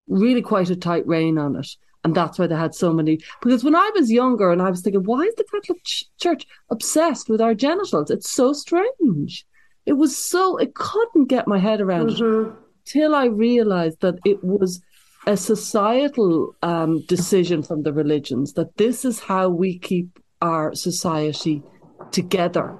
really 0.09 0.43
quite 0.43 0.71
a 0.71 0.77
tight 0.77 1.07
rein 1.07 1.39
on 1.39 1.57
it. 1.57 1.69
And 2.05 2.15
that's 2.15 2.39
why 2.39 2.47
they 2.47 2.55
had 2.55 2.75
so 2.75 2.93
many. 2.93 3.19
Because 3.41 3.65
when 3.65 3.75
I 3.75 3.91
was 3.95 4.13
younger 4.13 4.53
and 4.53 4.61
I 4.61 4.71
was 4.71 4.83
thinking, 4.83 5.05
why 5.05 5.23
is 5.23 5.35
the 5.37 5.45
Catholic 5.45 5.83
Ch- 5.85 6.05
Church 6.21 6.47
obsessed 6.71 7.31
with 7.31 7.41
our 7.41 7.55
genitals? 7.55 8.11
It's 8.11 8.31
so 8.31 8.53
strange. 8.53 9.47
It 9.87 9.95
was 9.95 10.17
so, 10.17 10.57
it 10.57 10.75
couldn't 10.75 11.27
get 11.27 11.47
my 11.47 11.59
head 11.59 11.81
around 11.81 12.11
it 12.11 12.19
Mhm. 12.19 12.55
till 12.85 13.15
I 13.15 13.27
realized 13.27 14.01
that 14.01 14.19
it 14.25 14.43
was 14.43 14.81
a 15.27 15.37
societal 15.37 16.55
um, 16.63 17.01
decision 17.07 17.63
from 17.63 17.83
the 17.83 17.93
religions 17.93 18.53
that 18.55 18.77
this 18.77 19.05
is 19.05 19.21
how 19.21 19.49
we 19.49 19.79
keep 19.79 20.09
our 20.43 20.75
society 20.75 21.63
together. 22.11 22.77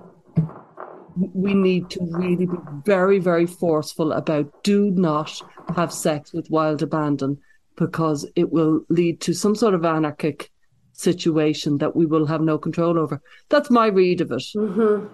We 1.33 1.55
need 1.55 1.91
to 1.91 2.01
really 2.11 2.47
be 2.47 2.59
very, 2.85 3.19
very 3.19 3.47
forceful 3.47 4.13
about 4.13 4.47
do 4.63 4.91
not 4.91 5.41
have 5.77 5.93
sex 5.93 6.33
with 6.33 6.51
wild 6.51 6.83
abandon 6.83 7.39
because 7.77 8.29
it 8.37 8.53
will 8.53 8.81
lead 8.89 9.21
to 9.23 9.33
some 9.33 9.55
sort 9.55 9.75
of 9.75 9.85
anarchic 9.85 10.51
situation 10.93 11.79
that 11.79 11.97
we 11.97 12.07
will 12.07 12.27
have 12.27 12.41
no 12.41 12.59
control 12.59 12.99
over. 12.99 13.21
That's 13.49 13.71
my 13.71 13.87
read 13.87 14.21
of 14.21 14.31
it. 14.33 14.45
Mhm. 14.55 15.09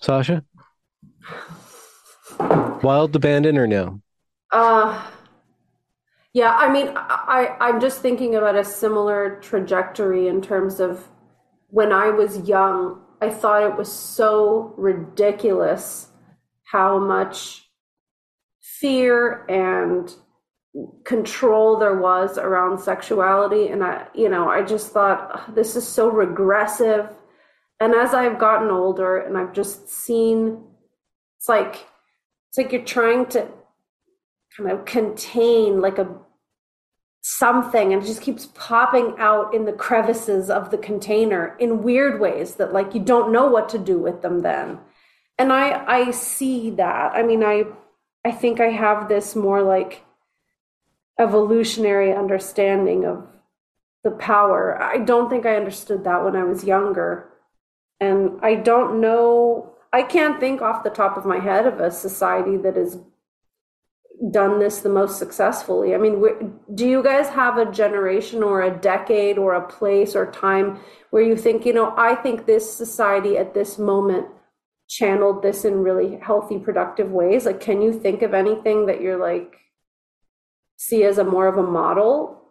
Sasha? 0.00 0.44
Wild 2.38 3.16
abandon 3.16 3.58
or 3.58 3.66
no? 3.66 4.00
Uh, 4.50 5.10
yeah, 6.32 6.54
I 6.54 6.70
mean, 6.70 6.92
I, 6.94 7.56
I'm 7.60 7.80
just 7.80 8.00
thinking 8.00 8.34
about 8.34 8.56
a 8.56 8.64
similar 8.64 9.40
trajectory 9.40 10.28
in 10.28 10.42
terms 10.42 10.80
of 10.80 11.08
when 11.68 11.92
I 11.92 12.10
was 12.10 12.48
young, 12.48 13.00
I 13.20 13.30
thought 13.30 13.62
it 13.62 13.76
was 13.76 13.90
so 13.90 14.74
ridiculous 14.76 16.08
how 16.64 16.98
much 16.98 17.70
fear 18.60 19.46
and 19.48 20.14
control 21.04 21.78
there 21.78 21.98
was 21.98 22.38
around 22.38 22.78
sexuality. 22.78 23.68
And 23.68 23.82
I, 23.82 24.06
you 24.14 24.28
know, 24.28 24.48
I 24.48 24.62
just 24.62 24.92
thought 24.92 25.54
this 25.54 25.74
is 25.74 25.86
so 25.86 26.08
regressive. 26.10 27.08
And 27.80 27.94
as 27.94 28.14
I've 28.14 28.38
gotten 28.38 28.70
older 28.70 29.18
and 29.18 29.36
I've 29.36 29.52
just 29.52 29.88
seen, 29.88 30.62
it's 31.38 31.48
like, 31.48 31.86
it's 32.48 32.58
like 32.58 32.72
you're 32.72 32.84
trying 32.84 33.26
to 33.26 33.48
kind 34.56 34.70
of 34.70 34.84
contain 34.84 35.80
like 35.80 35.98
a 35.98 36.08
something 37.28 37.92
and 37.92 38.02
it 38.02 38.06
just 38.06 38.22
keeps 38.22 38.46
popping 38.54 39.12
out 39.18 39.52
in 39.52 39.64
the 39.64 39.72
crevices 39.72 40.48
of 40.48 40.70
the 40.70 40.78
container 40.78 41.56
in 41.58 41.82
weird 41.82 42.20
ways 42.20 42.54
that 42.54 42.72
like 42.72 42.94
you 42.94 43.00
don't 43.00 43.32
know 43.32 43.48
what 43.48 43.68
to 43.68 43.78
do 43.78 43.98
with 43.98 44.22
them 44.22 44.42
then. 44.42 44.78
And 45.36 45.52
i 45.52 45.84
i 45.86 46.10
see 46.12 46.70
that. 46.70 47.12
I 47.14 47.24
mean 47.24 47.42
i 47.42 47.64
i 48.24 48.30
think 48.30 48.60
i 48.60 48.68
have 48.68 49.08
this 49.08 49.34
more 49.34 49.60
like 49.60 50.04
evolutionary 51.18 52.14
understanding 52.14 53.04
of 53.04 53.26
the 54.04 54.12
power. 54.12 54.80
I 54.80 54.98
don't 54.98 55.28
think 55.28 55.46
i 55.46 55.56
understood 55.56 56.04
that 56.04 56.24
when 56.24 56.36
i 56.36 56.44
was 56.44 56.62
younger 56.62 57.28
and 58.00 58.38
i 58.42 58.54
don't 58.54 59.00
know 59.00 59.72
i 59.92 60.02
can't 60.02 60.40
think 60.40 60.60
off 60.60 60.84
the 60.84 60.90
top 60.90 61.16
of 61.16 61.24
my 61.24 61.38
head 61.38 61.66
of 61.66 61.80
a 61.80 61.90
society 61.90 62.56
that 62.56 62.76
has 62.76 62.98
done 64.30 64.58
this 64.58 64.80
the 64.80 64.88
most 64.88 65.18
successfully? 65.18 65.94
I 65.94 65.98
mean, 65.98 66.58
do 66.74 66.88
you 66.88 67.02
guys 67.02 67.28
have 67.28 67.58
a 67.58 67.70
generation 67.70 68.42
or 68.42 68.62
a 68.62 68.76
decade 68.76 69.38
or 69.38 69.54
a 69.54 69.66
place 69.66 70.14
or 70.14 70.30
time 70.30 70.80
where 71.10 71.22
you 71.22 71.36
think, 71.36 71.66
you 71.66 71.72
know, 71.72 71.94
I 71.96 72.14
think 72.14 72.46
this 72.46 72.72
society 72.72 73.36
at 73.36 73.54
this 73.54 73.78
moment 73.78 74.26
channeled 74.88 75.42
this 75.42 75.64
in 75.64 75.82
really 75.82 76.16
healthy, 76.16 76.58
productive 76.58 77.10
ways? 77.10 77.44
Like, 77.44 77.60
can 77.60 77.82
you 77.82 77.92
think 77.92 78.22
of 78.22 78.34
anything 78.34 78.86
that 78.86 79.00
you're 79.00 79.18
like, 79.18 79.56
see 80.76 81.04
as 81.04 81.18
a 81.18 81.24
more 81.24 81.46
of 81.46 81.58
a 81.58 81.62
model 81.62 82.42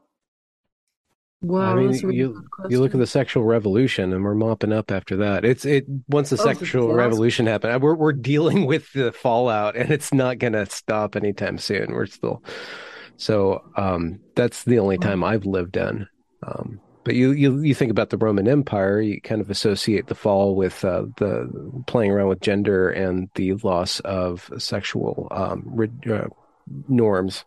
Wow, 1.41 1.73
I 1.73 1.75
mean, 1.75 2.11
you 2.11 2.43
you 2.69 2.79
look 2.79 2.93
at 2.93 2.99
the 2.99 3.05
sexual 3.05 3.43
revolution, 3.43 4.13
and 4.13 4.23
we're 4.23 4.35
mopping 4.35 4.73
up 4.73 4.91
after 4.91 5.17
that. 5.17 5.45
It's 5.45 5.65
it 5.65 5.85
once 6.07 6.29
the 6.31 6.41
oh, 6.41 6.43
sexual 6.43 6.93
revolution 6.93 7.45
happened, 7.45 7.83
we're 7.83 7.93
we're 7.95 8.13
dealing 8.13 8.65
with 8.67 8.91
the 8.93 9.11
fallout, 9.11 9.75
and 9.75 9.91
it's 9.91 10.13
not 10.13 10.39
going 10.39 10.53
to 10.53 10.65
stop 10.65 11.15
anytime 11.15 11.57
soon. 11.57 11.91
We're 11.91 12.07
still 12.07 12.41
so 13.17 13.63
um, 13.75 14.19
that's 14.35 14.63
the 14.63 14.79
only 14.79 14.97
time 14.97 15.23
I've 15.23 15.45
lived 15.45 15.77
in. 15.77 16.07
Um, 16.43 16.79
but 17.03 17.15
you, 17.15 17.31
you 17.31 17.61
you 17.61 17.75
think 17.75 17.91
about 17.91 18.09
the 18.09 18.17
Roman 18.17 18.47
Empire, 18.47 18.99
you 18.99 19.21
kind 19.21 19.39
of 19.39 19.51
associate 19.51 20.07
the 20.07 20.15
fall 20.15 20.55
with 20.55 20.83
uh, 20.83 21.03
the 21.17 21.83
playing 21.85 22.11
around 22.11 22.29
with 22.29 22.41
gender 22.41 22.89
and 22.89 23.29
the 23.35 23.53
loss 23.53 23.99
of 24.01 24.49
sexual 24.57 25.27
um, 25.29 25.79
uh, 26.11 26.27
norms. 26.87 27.45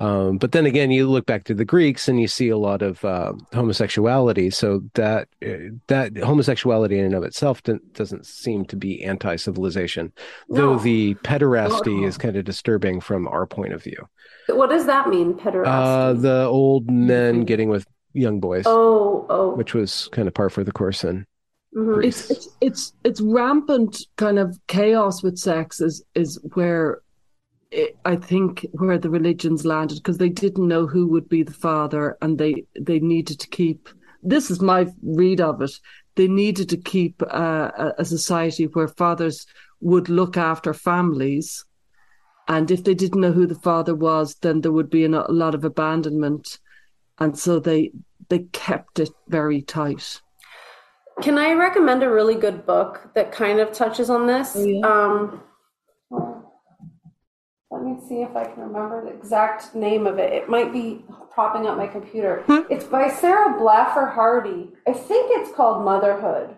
Um, 0.00 0.38
but 0.38 0.52
then 0.52 0.66
again, 0.66 0.90
you 0.90 1.08
look 1.08 1.26
back 1.26 1.44
to 1.44 1.54
the 1.54 1.64
Greeks 1.64 2.08
and 2.08 2.20
you 2.20 2.26
see 2.26 2.48
a 2.48 2.58
lot 2.58 2.82
of 2.82 3.04
uh, 3.04 3.32
homosexuality. 3.52 4.50
So 4.50 4.82
that 4.94 5.28
uh, 5.44 5.74
that 5.86 6.16
homosexuality 6.16 6.98
in 6.98 7.04
and 7.04 7.14
of 7.14 7.22
itself 7.22 7.62
doesn't 7.62 8.26
seem 8.26 8.64
to 8.66 8.76
be 8.76 9.04
anti-civilization, 9.04 10.12
no. 10.48 10.56
though 10.56 10.78
the 10.78 11.14
pederasty 11.16 12.00
no. 12.00 12.06
is 12.06 12.18
kind 12.18 12.36
of 12.36 12.44
disturbing 12.44 13.00
from 13.00 13.28
our 13.28 13.46
point 13.46 13.72
of 13.72 13.82
view. 13.82 14.08
What 14.48 14.70
does 14.70 14.86
that 14.86 15.08
mean, 15.08 15.34
pederasty? 15.34 15.66
Uh, 15.66 16.12
the 16.12 16.44
old 16.44 16.90
men 16.90 17.36
mm-hmm. 17.36 17.44
getting 17.44 17.68
with 17.70 17.86
young 18.12 18.40
boys. 18.40 18.64
Oh, 18.66 19.26
oh, 19.28 19.54
which 19.54 19.74
was 19.74 20.08
kind 20.12 20.28
of 20.28 20.34
par 20.34 20.50
for 20.50 20.64
the 20.64 20.72
course 20.72 21.04
in. 21.04 21.26
Mm-hmm. 21.76 22.02
It's, 22.04 22.30
it's 22.30 22.48
it's 22.60 22.92
it's 23.04 23.20
rampant 23.20 23.98
kind 24.16 24.38
of 24.38 24.58
chaos 24.68 25.22
with 25.22 25.38
sex 25.38 25.80
is 25.80 26.04
is 26.14 26.38
where 26.54 27.00
I 28.04 28.16
think 28.16 28.66
where 28.72 28.98
the 28.98 29.10
religions 29.10 29.64
landed 29.64 29.96
because 29.96 30.18
they 30.18 30.28
didn't 30.28 30.68
know 30.68 30.86
who 30.86 31.06
would 31.08 31.28
be 31.28 31.42
the 31.42 31.52
father, 31.52 32.16
and 32.22 32.38
they 32.38 32.64
they 32.78 33.00
needed 33.00 33.40
to 33.40 33.48
keep. 33.48 33.88
This 34.22 34.50
is 34.50 34.60
my 34.60 34.86
read 35.02 35.40
of 35.40 35.60
it. 35.62 35.72
They 36.16 36.28
needed 36.28 36.68
to 36.70 36.76
keep 36.76 37.22
uh, 37.28 37.92
a 37.98 38.04
society 38.04 38.64
where 38.66 38.88
fathers 38.88 39.46
would 39.80 40.08
look 40.08 40.36
after 40.36 40.72
families, 40.72 41.64
and 42.48 42.70
if 42.70 42.84
they 42.84 42.94
didn't 42.94 43.20
know 43.20 43.32
who 43.32 43.46
the 43.46 43.54
father 43.56 43.94
was, 43.94 44.36
then 44.36 44.60
there 44.60 44.72
would 44.72 44.90
be 44.90 45.04
a 45.04 45.08
lot 45.08 45.54
of 45.54 45.64
abandonment, 45.64 46.58
and 47.18 47.38
so 47.38 47.58
they 47.58 47.92
they 48.28 48.40
kept 48.52 48.98
it 49.00 49.10
very 49.28 49.62
tight. 49.62 50.20
Can 51.22 51.38
I 51.38 51.52
recommend 51.52 52.02
a 52.02 52.10
really 52.10 52.34
good 52.34 52.66
book 52.66 53.10
that 53.14 53.30
kind 53.30 53.60
of 53.60 53.72
touches 53.72 54.10
on 54.10 54.26
this? 54.26 54.56
Oh, 54.56 54.64
yeah. 54.64 54.80
um, 54.86 55.42
let 57.84 58.00
me 58.00 58.08
see 58.08 58.22
if 58.22 58.34
I 58.34 58.44
can 58.44 58.62
remember 58.62 59.04
the 59.04 59.10
exact 59.10 59.74
name 59.74 60.06
of 60.06 60.18
it. 60.18 60.32
It 60.32 60.48
might 60.48 60.72
be 60.72 61.04
propping 61.30 61.66
up 61.66 61.76
my 61.76 61.86
computer. 61.86 62.42
Hmm? 62.46 62.60
It's 62.70 62.84
by 62.84 63.10
Sarah 63.10 63.58
Blaffer 63.58 64.14
Hrdy. 64.14 64.70
I 64.86 64.92
think 64.92 65.30
it's 65.32 65.54
called 65.54 65.84
Motherhood. 65.84 66.56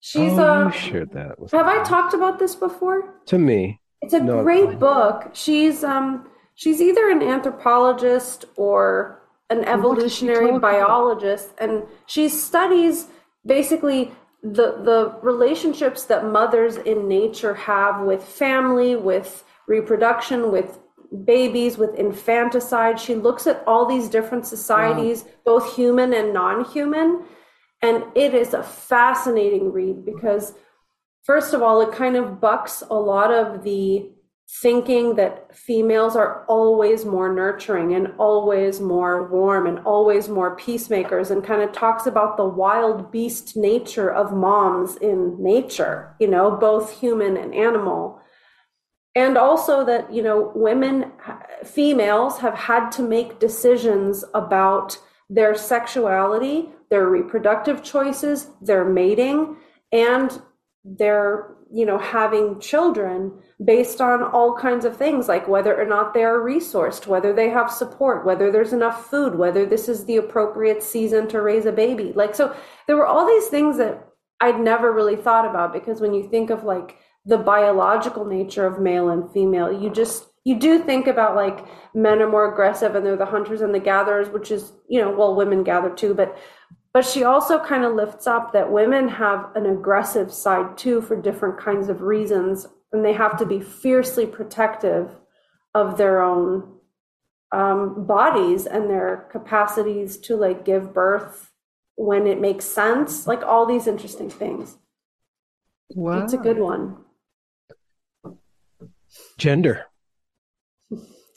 She's 0.00 0.32
oh, 0.38 0.44
a. 0.44 0.64
You 0.66 0.72
shared 0.72 1.12
that. 1.12 1.36
Have 1.52 1.66
I 1.66 1.82
talked 1.82 2.14
about 2.14 2.38
this 2.38 2.54
before? 2.54 3.14
To 3.26 3.38
me, 3.38 3.80
it's 4.00 4.14
a 4.14 4.20
no, 4.20 4.42
great 4.42 4.78
book. 4.78 5.30
She's 5.32 5.82
um 5.82 6.28
she's 6.54 6.80
either 6.80 7.10
an 7.10 7.22
anthropologist 7.22 8.44
or 8.56 9.22
an 9.50 9.64
evolutionary 9.64 10.58
biologist, 10.58 11.50
and 11.58 11.82
she 12.06 12.28
studies 12.28 13.08
basically 13.44 14.12
the 14.42 14.80
the 14.82 15.16
relationships 15.22 16.04
that 16.04 16.24
mothers 16.24 16.76
in 16.76 17.08
nature 17.08 17.54
have 17.54 18.02
with 18.02 18.22
family, 18.22 18.94
with 18.94 19.44
reproduction, 19.66 20.50
with 20.50 20.78
babies, 21.24 21.78
with 21.78 21.94
infanticide. 21.94 22.98
She 22.98 23.14
looks 23.14 23.46
at 23.46 23.62
all 23.66 23.86
these 23.86 24.08
different 24.08 24.46
societies, 24.46 25.22
wow. 25.22 25.30
both 25.44 25.76
human 25.76 26.12
and 26.12 26.32
non 26.32 26.64
human. 26.64 27.24
And 27.82 28.04
it 28.14 28.34
is 28.34 28.54
a 28.54 28.62
fascinating 28.62 29.72
read 29.72 30.04
because, 30.04 30.54
first 31.24 31.54
of 31.54 31.62
all, 31.62 31.80
it 31.82 31.92
kind 31.92 32.16
of 32.16 32.40
bucks 32.40 32.82
a 32.90 32.94
lot 32.94 33.32
of 33.32 33.62
the 33.62 34.10
thinking 34.48 35.16
that 35.16 35.54
females 35.54 36.14
are 36.14 36.44
always 36.46 37.04
more 37.04 37.32
nurturing 37.32 37.94
and 37.94 38.12
always 38.16 38.80
more 38.80 39.28
warm 39.28 39.66
and 39.66 39.80
always 39.80 40.28
more 40.28 40.54
peacemakers 40.54 41.32
and 41.32 41.42
kind 41.42 41.62
of 41.62 41.72
talks 41.72 42.06
about 42.06 42.36
the 42.36 42.44
wild 42.44 43.10
beast 43.10 43.56
nature 43.56 44.08
of 44.08 44.32
moms 44.32 44.96
in 44.96 45.36
nature, 45.42 46.14
you 46.20 46.28
know, 46.28 46.52
both 46.52 47.00
human 47.00 47.36
and 47.36 47.54
animal 47.54 48.20
and 49.16 49.38
also 49.38 49.84
that 49.84 50.12
you 50.12 50.22
know 50.22 50.52
women 50.54 51.10
females 51.64 52.38
have 52.38 52.54
had 52.54 52.90
to 52.90 53.02
make 53.02 53.40
decisions 53.40 54.24
about 54.34 54.96
their 55.28 55.56
sexuality 55.56 56.68
their 56.90 57.08
reproductive 57.08 57.82
choices 57.82 58.50
their 58.60 58.84
mating 58.84 59.56
and 59.90 60.40
their 60.84 61.56
you 61.72 61.84
know 61.84 61.98
having 61.98 62.60
children 62.60 63.32
based 63.64 64.00
on 64.00 64.22
all 64.22 64.54
kinds 64.54 64.84
of 64.84 64.96
things 64.96 65.26
like 65.26 65.48
whether 65.48 65.80
or 65.80 65.86
not 65.86 66.14
they 66.14 66.22
are 66.22 66.38
resourced 66.38 67.08
whether 67.08 67.32
they 67.32 67.48
have 67.48 67.72
support 67.72 68.24
whether 68.24 68.52
there's 68.52 68.72
enough 68.72 69.06
food 69.10 69.34
whether 69.34 69.66
this 69.66 69.88
is 69.88 70.04
the 70.04 70.16
appropriate 70.16 70.82
season 70.82 71.26
to 71.26 71.40
raise 71.40 71.66
a 71.66 71.72
baby. 71.72 72.12
Like 72.14 72.36
so 72.36 72.54
there 72.86 72.96
were 72.96 73.06
all 73.06 73.26
these 73.26 73.48
things 73.48 73.78
that 73.78 74.06
i'd 74.40 74.60
never 74.60 74.92
really 74.92 75.16
thought 75.16 75.48
about 75.48 75.72
because 75.72 76.00
when 76.00 76.12
you 76.12 76.28
think 76.28 76.50
of 76.50 76.62
like 76.62 76.98
the 77.26 77.38
biological 77.38 78.24
nature 78.24 78.66
of 78.66 78.80
male 78.80 79.10
and 79.10 79.30
female. 79.32 79.72
You 79.72 79.90
just 79.90 80.26
you 80.44 80.58
do 80.58 80.78
think 80.78 81.08
about 81.08 81.34
like 81.34 81.66
men 81.92 82.22
are 82.22 82.30
more 82.30 82.50
aggressive 82.50 82.94
and 82.94 83.04
they're 83.04 83.16
the 83.16 83.26
hunters 83.26 83.60
and 83.60 83.74
the 83.74 83.80
gatherers, 83.80 84.28
which 84.28 84.52
is, 84.52 84.72
you 84.88 85.00
know, 85.00 85.10
well, 85.10 85.34
women 85.34 85.64
gather 85.64 85.90
too, 85.90 86.14
but 86.14 86.38
but 86.92 87.04
she 87.04 87.24
also 87.24 87.58
kind 87.58 87.84
of 87.84 87.94
lifts 87.94 88.26
up 88.26 88.52
that 88.52 88.72
women 88.72 89.08
have 89.08 89.54
an 89.54 89.66
aggressive 89.66 90.32
side 90.32 90.78
too 90.78 91.02
for 91.02 91.20
different 91.20 91.58
kinds 91.58 91.88
of 91.88 92.00
reasons 92.00 92.66
and 92.92 93.04
they 93.04 93.12
have 93.12 93.36
to 93.38 93.44
be 93.44 93.60
fiercely 93.60 94.24
protective 94.24 95.10
of 95.74 95.98
their 95.98 96.22
own 96.22 96.78
um, 97.52 98.06
bodies 98.06 98.64
and 98.66 98.88
their 98.88 99.28
capacities 99.30 100.16
to 100.16 100.36
like 100.36 100.64
give 100.64 100.94
birth 100.94 101.50
when 101.96 102.26
it 102.26 102.40
makes 102.40 102.64
sense 102.64 103.26
like 103.26 103.42
all 103.42 103.66
these 103.66 103.86
interesting 103.86 104.30
things 104.30 104.78
wow. 105.90 106.22
it's 106.22 106.32
a 106.32 106.38
good 106.38 106.58
one 106.58 106.96
Gender. 109.38 109.86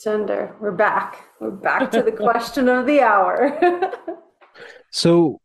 Gender. 0.02 0.56
We're 0.60 0.72
back. 0.72 1.24
We're 1.40 1.50
back 1.50 1.90
to 1.92 2.02
the 2.02 2.12
question 2.12 2.68
of 2.68 2.86
the 2.86 3.00
hour. 3.02 3.58
so 4.90 5.40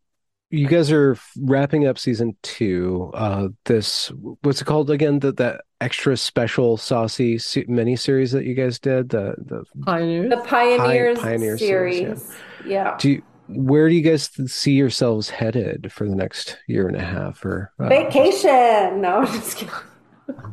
you 0.50 0.68
guys 0.68 0.90
are 0.90 1.18
wrapping 1.38 1.86
up 1.86 1.98
season 1.98 2.36
two. 2.42 3.10
Uh, 3.14 3.48
this 3.64 4.08
what's 4.42 4.62
it 4.62 4.64
called 4.64 4.90
again? 4.90 5.18
That 5.18 5.36
that 5.36 5.62
extra 5.80 6.16
special 6.16 6.76
saucy 6.76 7.38
mini 7.68 7.96
series 7.96 8.32
that 8.32 8.44
you 8.44 8.54
guys 8.54 8.78
did. 8.78 9.10
The 9.10 9.34
the 9.38 9.64
pioneers. 9.84 10.30
The 10.30 10.38
pioneers, 10.38 11.18
Pioneer 11.18 11.58
series. 11.58 11.98
series 11.98 12.30
yeah. 12.64 12.68
yeah. 12.68 12.96
Do 12.98 13.10
you, 13.10 13.22
where 13.48 13.88
do 13.88 13.94
you 13.94 14.02
guys 14.02 14.30
see 14.50 14.72
yourselves 14.72 15.30
headed 15.30 15.92
for 15.92 16.08
the 16.08 16.16
next 16.16 16.58
year 16.66 16.88
and 16.88 16.96
a 16.96 17.04
half? 17.04 17.44
Or 17.44 17.72
uh, 17.78 17.88
vacation? 17.88 19.00
No, 19.00 19.18
I'm 19.18 19.26
just 19.26 19.56
kidding. 19.56 19.74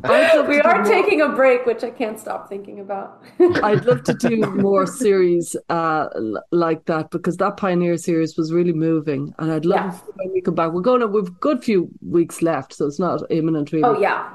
I'd 0.04 0.48
we 0.48 0.60
are 0.62 0.84
taking 0.84 1.22
a 1.22 1.30
break, 1.30 1.66
which 1.66 1.84
I 1.84 1.90
can't 1.90 2.20
stop 2.20 2.50
thinking 2.50 2.80
about. 2.80 3.24
I'd 3.40 3.86
love 3.86 4.04
to 4.04 4.14
do 4.14 4.38
more 4.52 4.86
series 4.86 5.56
uh, 5.70 6.10
like 6.52 6.86
that 6.86 7.10
because 7.12 7.38
that 7.38 7.58
Pioneer 7.58 7.98
series 7.98 8.38
was 8.38 8.54
really 8.54 8.74
moving, 8.74 9.34
and 9.40 9.52
I'd 9.52 9.66
love 9.66 9.86
Yeah. 9.86 10.00
when 10.16 10.32
we 10.34 10.42
come 10.42 10.56
back. 10.56 10.72
We're 10.72 10.82
going 10.82 11.02
to 11.02 11.08
we've 11.08 11.28
a 11.28 11.32
good 11.32 11.64
few 11.64 11.90
weeks 12.02 12.42
left, 12.42 12.74
so 12.74 12.86
it's 12.86 13.00
not 13.00 13.22
imminent 13.32 13.72
really. 13.72 13.84
oh 13.84 14.00
yeah, 14.00 14.34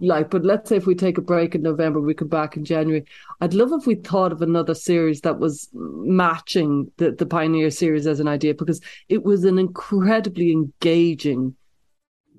Like, 0.00 0.30
but 0.30 0.44
let's 0.44 0.68
say 0.68 0.76
if 0.76 0.86
we 0.86 0.94
take 0.94 1.18
a 1.18 1.22
break 1.22 1.54
in 1.54 1.62
November, 1.62 2.00
we 2.00 2.14
come 2.14 2.28
back 2.28 2.56
in 2.56 2.64
January. 2.64 3.04
I'd 3.40 3.54
love 3.54 3.72
if 3.72 3.86
we 3.86 3.96
thought 3.96 4.32
of 4.32 4.42
another 4.42 4.74
series 4.74 5.20
that 5.22 5.38
was 5.38 5.68
matching 5.72 6.90
the 6.96 7.12
the 7.12 7.26
Pioneer 7.26 7.70
series 7.70 8.06
as 8.06 8.18
an 8.20 8.28
idea 8.28 8.54
because 8.54 8.80
it 9.08 9.22
was 9.24 9.44
an 9.44 9.58
incredibly 9.58 10.52
engaging 10.52 11.54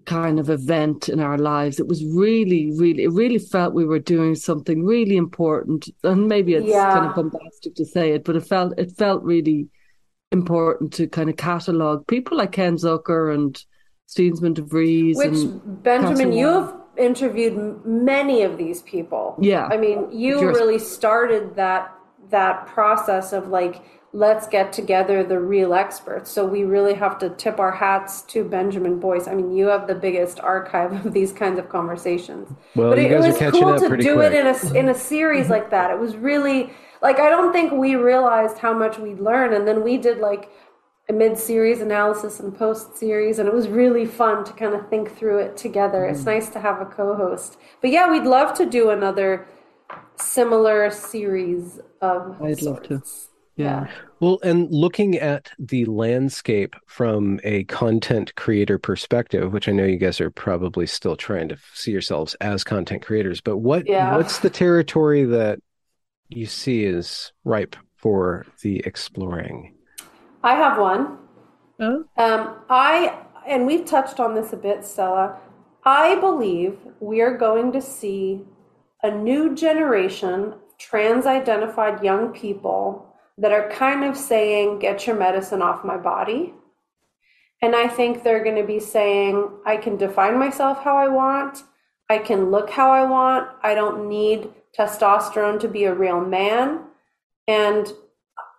kind 0.05 0.39
of 0.39 0.49
event 0.49 1.09
in 1.09 1.19
our 1.19 1.37
lives. 1.37 1.79
It 1.79 1.87
was 1.87 2.03
really, 2.05 2.71
really, 2.77 3.03
it 3.03 3.11
really 3.11 3.37
felt 3.37 3.73
we 3.73 3.85
were 3.85 3.99
doing 3.99 4.35
something 4.35 4.83
really 4.83 5.15
important. 5.17 5.89
And 6.03 6.27
maybe 6.27 6.55
it's 6.55 6.65
Yeah. 6.67 6.91
kind 6.93 7.05
of 7.07 7.15
bombastic 7.15 7.75
to 7.75 7.85
say 7.85 8.11
it, 8.11 8.23
but 8.23 8.35
it 8.35 8.41
felt 8.45 8.77
it 8.79 8.91
felt 8.97 9.23
really 9.23 9.67
important 10.31 10.93
to 10.93 11.07
kind 11.07 11.29
of 11.29 11.35
catalogue 11.35 12.07
people 12.07 12.37
like 12.37 12.53
Ken 12.53 12.77
Zucker 12.77 13.33
and 13.33 13.61
Steensma 14.07 14.53
de 14.53 14.61
Vries 14.61 15.17
which 15.17 15.31
Benjamin, 15.83 15.83
Catherine 16.15 16.31
you 16.33 16.47
Wall. 16.47 16.61
have 16.61 16.75
interviewed 16.97 17.85
many 17.85 18.41
of 18.43 18.57
these 18.57 18.81
people. 18.83 19.35
Yeah. 19.39 19.67
I 19.71 19.77
mean, 19.77 20.07
you 20.11 20.39
Yours- 20.41 20.57
really 20.57 20.79
started 20.79 21.55
that 21.55 21.93
that 22.29 22.65
process 22.67 23.33
of 23.33 23.49
like 23.49 23.81
let's 24.13 24.45
get 24.47 24.73
together 24.73 25.23
the 25.23 25.39
real 25.39 25.73
experts. 25.73 26.29
So 26.29 26.45
we 26.45 26.63
really 26.63 26.93
have 26.95 27.17
to 27.19 27.29
tip 27.29 27.59
our 27.59 27.71
hats 27.71 28.21
to 28.23 28.43
Benjamin 28.43 28.99
Boyce. 28.99 29.27
I 29.27 29.35
mean, 29.35 29.53
you 29.53 29.67
have 29.67 29.87
the 29.87 29.95
biggest 29.95 30.39
archive 30.41 31.05
of 31.05 31.13
these 31.13 31.31
kinds 31.31 31.59
of 31.59 31.69
conversations. 31.69 32.49
Well, 32.75 32.89
but 32.89 32.99
you 32.99 33.05
it, 33.05 33.09
guys 33.09 33.25
it 33.25 33.45
was 33.45 33.51
cool 33.51 33.69
up 33.69 33.79
to 33.79 33.97
do 33.97 34.15
quick. 34.15 34.33
it 34.33 34.45
in 34.45 34.47
a 34.47 34.73
in 34.79 34.89
a 34.89 34.93
series 34.93 35.49
like 35.49 35.69
that. 35.69 35.91
It 35.91 35.99
was 35.99 36.15
really 36.17 36.71
like 37.01 37.19
I 37.19 37.29
don't 37.29 37.53
think 37.53 37.71
we 37.71 37.95
realized 37.95 38.57
how 38.57 38.73
much 38.73 38.97
we'd 38.97 39.19
learn, 39.19 39.53
and 39.53 39.67
then 39.67 39.83
we 39.83 39.97
did 39.97 40.17
like 40.19 40.49
a 41.09 41.13
mid-series 41.13 41.81
analysis 41.81 42.39
and 42.39 42.55
post-series, 42.55 43.39
and 43.39 43.47
it 43.47 43.53
was 43.53 43.67
really 43.67 44.05
fun 44.05 44.45
to 44.45 44.53
kind 44.53 44.73
of 44.73 44.87
think 44.89 45.15
through 45.17 45.39
it 45.39 45.57
together. 45.57 45.99
Mm. 45.99 46.11
It's 46.11 46.25
nice 46.25 46.49
to 46.49 46.59
have 46.59 46.79
a 46.79 46.85
co-host. 46.85 47.57
But 47.81 47.89
yeah, 47.89 48.09
we'd 48.09 48.23
love 48.23 48.55
to 48.57 48.65
do 48.65 48.91
another 48.91 49.47
similar 50.15 50.89
series 50.91 51.79
of. 52.01 52.41
I'd 52.41 52.61
love 52.61 52.83
to. 52.83 53.01
Yeah. 53.61 53.87
Well, 54.19 54.39
and 54.43 54.69
looking 54.71 55.15
at 55.17 55.49
the 55.57 55.85
landscape 55.85 56.75
from 56.85 57.39
a 57.43 57.63
content 57.65 58.35
creator 58.35 58.77
perspective, 58.77 59.51
which 59.51 59.67
I 59.67 59.71
know 59.71 59.85
you 59.85 59.97
guys 59.97 60.21
are 60.21 60.29
probably 60.29 60.85
still 60.85 61.15
trying 61.15 61.49
to 61.49 61.57
see 61.73 61.91
yourselves 61.91 62.35
as 62.41 62.63
content 62.63 63.01
creators, 63.03 63.41
but 63.41 63.57
what 63.57 63.87
Yeah. 63.87 64.15
what's 64.15 64.39
the 64.39 64.49
territory 64.49 65.23
that 65.25 65.59
you 66.29 66.45
see 66.45 66.85
is 66.85 67.31
ripe 67.43 67.75
for 67.95 68.45
the 68.61 68.79
exploring? 68.85 69.75
I 70.43 70.55
have 70.55 70.77
one. 70.79 71.17
Oh, 71.79 72.03
Um, 72.17 72.55
I 72.69 73.17
and 73.47 73.65
we've 73.65 73.85
touched 73.85 74.19
on 74.19 74.35
this 74.35 74.53
a 74.53 74.57
bit, 74.57 74.85
Stella. 74.85 75.37
I 75.83 76.13
believe 76.15 76.77
we 76.99 77.21
are 77.21 77.35
going 77.35 77.71
to 77.71 77.81
see 77.81 78.45
a 79.01 79.09
new 79.09 79.55
generation 79.55 80.53
of 80.53 80.77
trans-identified 80.77 82.03
young 82.03 82.29
people 82.29 83.10
that 83.41 83.51
are 83.51 83.69
kind 83.69 84.03
of 84.03 84.15
saying, 84.15 84.79
"Get 84.79 85.05
your 85.05 85.15
medicine 85.15 85.61
off 85.61 85.83
my 85.83 85.97
body." 85.97 86.53
And 87.61 87.75
I 87.75 87.87
think 87.87 88.23
they're 88.23 88.43
going 88.43 88.55
to 88.55 88.63
be 88.75 88.79
saying, 88.79 89.49
"I 89.65 89.77
can 89.77 89.97
define 89.97 90.37
myself 90.37 90.83
how 90.83 90.95
I 90.95 91.09
want. 91.09 91.63
I 92.09 92.17
can 92.17 92.51
look 92.51 92.69
how 92.69 92.91
I 92.91 93.03
want. 93.03 93.49
I 93.61 93.75
don't 93.75 94.07
need 94.07 94.53
testosterone 94.77 95.59
to 95.59 95.67
be 95.67 95.83
a 95.83 95.93
real 95.93 96.21
man." 96.21 96.85
And 97.47 97.91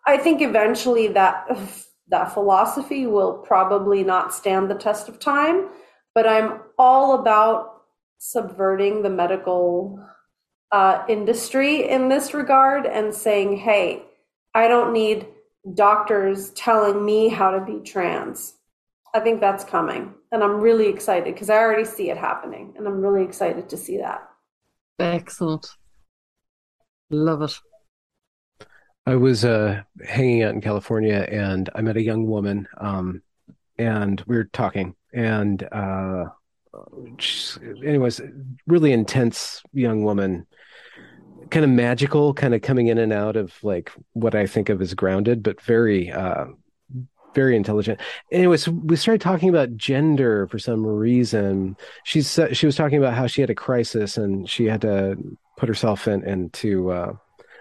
I 0.07 0.17
think 0.19 0.43
eventually 0.43 1.09
that 1.09 1.49
that 2.09 2.35
philosophy 2.35 3.07
will 3.07 3.39
probably 3.39 4.05
not 4.05 4.35
stand 4.35 4.71
the 4.71 4.75
test 4.75 5.09
of 5.09 5.19
time, 5.19 5.69
but 6.15 6.27
I'm 6.27 6.61
all 6.77 7.21
about 7.21 7.73
subverting 8.19 9.03
the 9.03 9.11
medical 9.11 9.99
uh, 10.71 11.05
industry 11.09 11.89
in 11.89 12.09
this 12.09 12.33
regard 12.33 12.87
and 12.87 13.15
saying, 13.15 13.57
hey, 13.57 14.03
I 14.55 14.69
don't 14.69 14.93
need 14.93 15.27
doctors 15.75 16.51
telling 16.51 17.05
me 17.05 17.29
how 17.29 17.51
to 17.51 17.65
be 17.65 17.81
trans. 17.85 18.55
I 19.15 19.21
think 19.21 19.41
that's 19.41 19.65
coming, 19.65 20.15
and 20.33 20.43
I'm 20.43 20.61
really 20.61 20.89
excited 20.89 21.35
because 21.35 21.51
I 21.51 21.59
already 21.59 21.85
see 21.85 22.11
it 22.11 22.17
happening, 22.17 22.75
and 22.77 22.87
I'm 22.87 23.01
really 23.01 23.23
excited 23.23 23.69
to 23.69 23.77
see 23.77 23.99
that. 23.99 24.29
excellent. 24.99 25.69
Love 27.11 27.43
it. 27.43 27.53
I 29.05 29.17
was 29.17 29.45
uh, 29.45 29.83
hanging 30.07 30.43
out 30.45 30.55
in 30.55 30.61
California 30.61 31.27
and 31.31 31.69
I 31.75 31.83
met 31.83 31.97
a 31.97 32.03
young 32.03 32.27
woman, 32.27 32.69
um, 32.79 33.21
and 33.79 34.23
we 34.27 34.37
were 34.37 34.45
talking. 34.45 34.95
And 35.13 35.63
uh, 35.73 36.27
anyways, 37.85 38.21
really 38.67 38.93
intense 38.93 39.63
young 39.73 40.05
woman, 40.05 40.47
kind 41.53 41.65
of 41.65 41.71
magical, 41.71 42.35
kind 42.35 42.55
of 42.55 42.63
coming 42.63 42.89
in 42.89 42.99
and 42.99 43.13
out 43.13 43.37
of 43.37 43.55
like 43.63 43.93
what 44.15 44.35
I 44.35 44.47
think 44.47 44.69
of 44.71 44.83
as 44.83 44.95
grounded, 44.95 45.43
but 45.43 45.61
very, 45.61 46.11
uh, 46.11 46.47
very 47.35 47.57
intelligent. 47.57 48.01
Anyways, 48.31 48.69
we 48.69 48.97
started 48.97 49.21
talking 49.23 49.49
about 49.49 49.77
gender 49.77 50.47
for 50.49 50.59
some 50.59 50.85
reason. 50.85 51.77
She's 52.05 52.39
she 52.53 52.67
was 52.67 52.77
talking 52.77 52.99
about 52.99 53.15
how 53.15 53.27
she 53.27 53.41
had 53.41 53.51
a 53.51 53.55
crisis 53.55 54.19
and 54.19 54.49
she 54.49 54.67
had 54.67 54.83
to 54.83 55.17
put 55.57 55.69
herself 55.69 56.09
in 56.09 56.25
into. 56.25 56.91
Uh, 56.91 57.13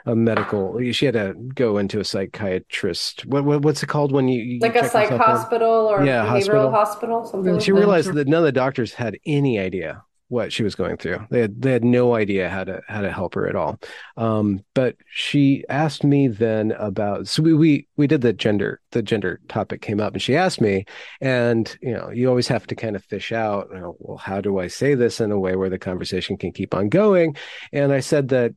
a 0.08 0.16
medical 0.16 0.80
she 0.92 1.06
had 1.06 1.14
to 1.14 1.36
go 1.54 1.78
into 1.78 2.00
a 2.00 2.04
psychiatrist 2.04 3.24
what, 3.28 3.44
what 3.46 3.62
what's 3.62 3.84
it 3.84 3.88
called 3.88 4.12
when 4.12 4.28
you, 4.28 4.42
you 4.42 4.60
Like 4.60 4.76
a 4.76 4.90
psych 4.90 5.12
yourself 5.12 5.28
in? 5.28 5.36
hospital 5.36 5.70
or 5.88 6.04
Yeah, 6.04 6.26
behavioral 6.26 6.72
hospital. 6.72 6.72
hospital, 6.72 7.26
something 7.26 7.54
like 7.54 7.62
she 7.62 7.72
that. 7.72 7.78
realized 7.78 8.12
that 8.14 8.28
none 8.28 8.40
of 8.40 8.46
the 8.46 8.52
doctors 8.52 8.96
had 8.96 9.20
any 9.28 9.60
idea 9.60 10.04
what 10.32 10.54
she 10.54 10.64
was 10.64 10.76
going 10.76 10.96
through. 10.96 11.20
They 11.30 11.42
had 11.42 11.62
they 11.62 11.74
had 11.74 11.84
no 11.84 12.16
idea 12.16 12.50
how 12.50 12.64
to 12.64 12.82
how 12.88 13.02
to 13.02 13.12
help 13.12 13.36
her 13.36 13.50
at 13.50 13.56
all. 13.58 13.78
Um 14.16 14.64
but 14.74 14.96
she 15.10 15.66
asked 15.68 16.06
me 16.06 16.30
then 16.30 16.72
about 16.72 17.28
so 17.28 17.44
we 17.44 17.54
we, 17.54 17.88
we 17.98 18.08
did 18.08 18.22
the 18.22 18.32
gender 18.32 18.80
the 18.92 19.02
gender 19.02 19.42
topic 19.50 19.82
came 19.82 20.00
up 20.00 20.14
and 20.14 20.22
she 20.22 20.38
asked 20.38 20.62
me 20.62 20.86
and 21.20 21.78
you 21.82 21.92
know 21.94 22.10
you 22.12 22.30
always 22.30 22.48
have 22.48 22.66
to 22.68 22.76
kind 22.76 22.96
of 22.96 23.04
fish 23.04 23.34
out 23.34 23.68
you 23.74 23.80
know, 23.80 23.98
well 24.00 24.16
how 24.16 24.40
do 24.40 24.58
i 24.58 24.68
say 24.68 24.96
this 24.96 25.20
in 25.20 25.32
a 25.32 25.40
way 25.40 25.58
where 25.58 25.70
the 25.70 25.78
conversation 25.78 26.38
can 26.38 26.54
keep 26.54 26.74
on 26.74 26.88
going? 26.88 27.36
And 27.74 27.92
i 27.92 28.00
said 28.00 28.30
that 28.30 28.54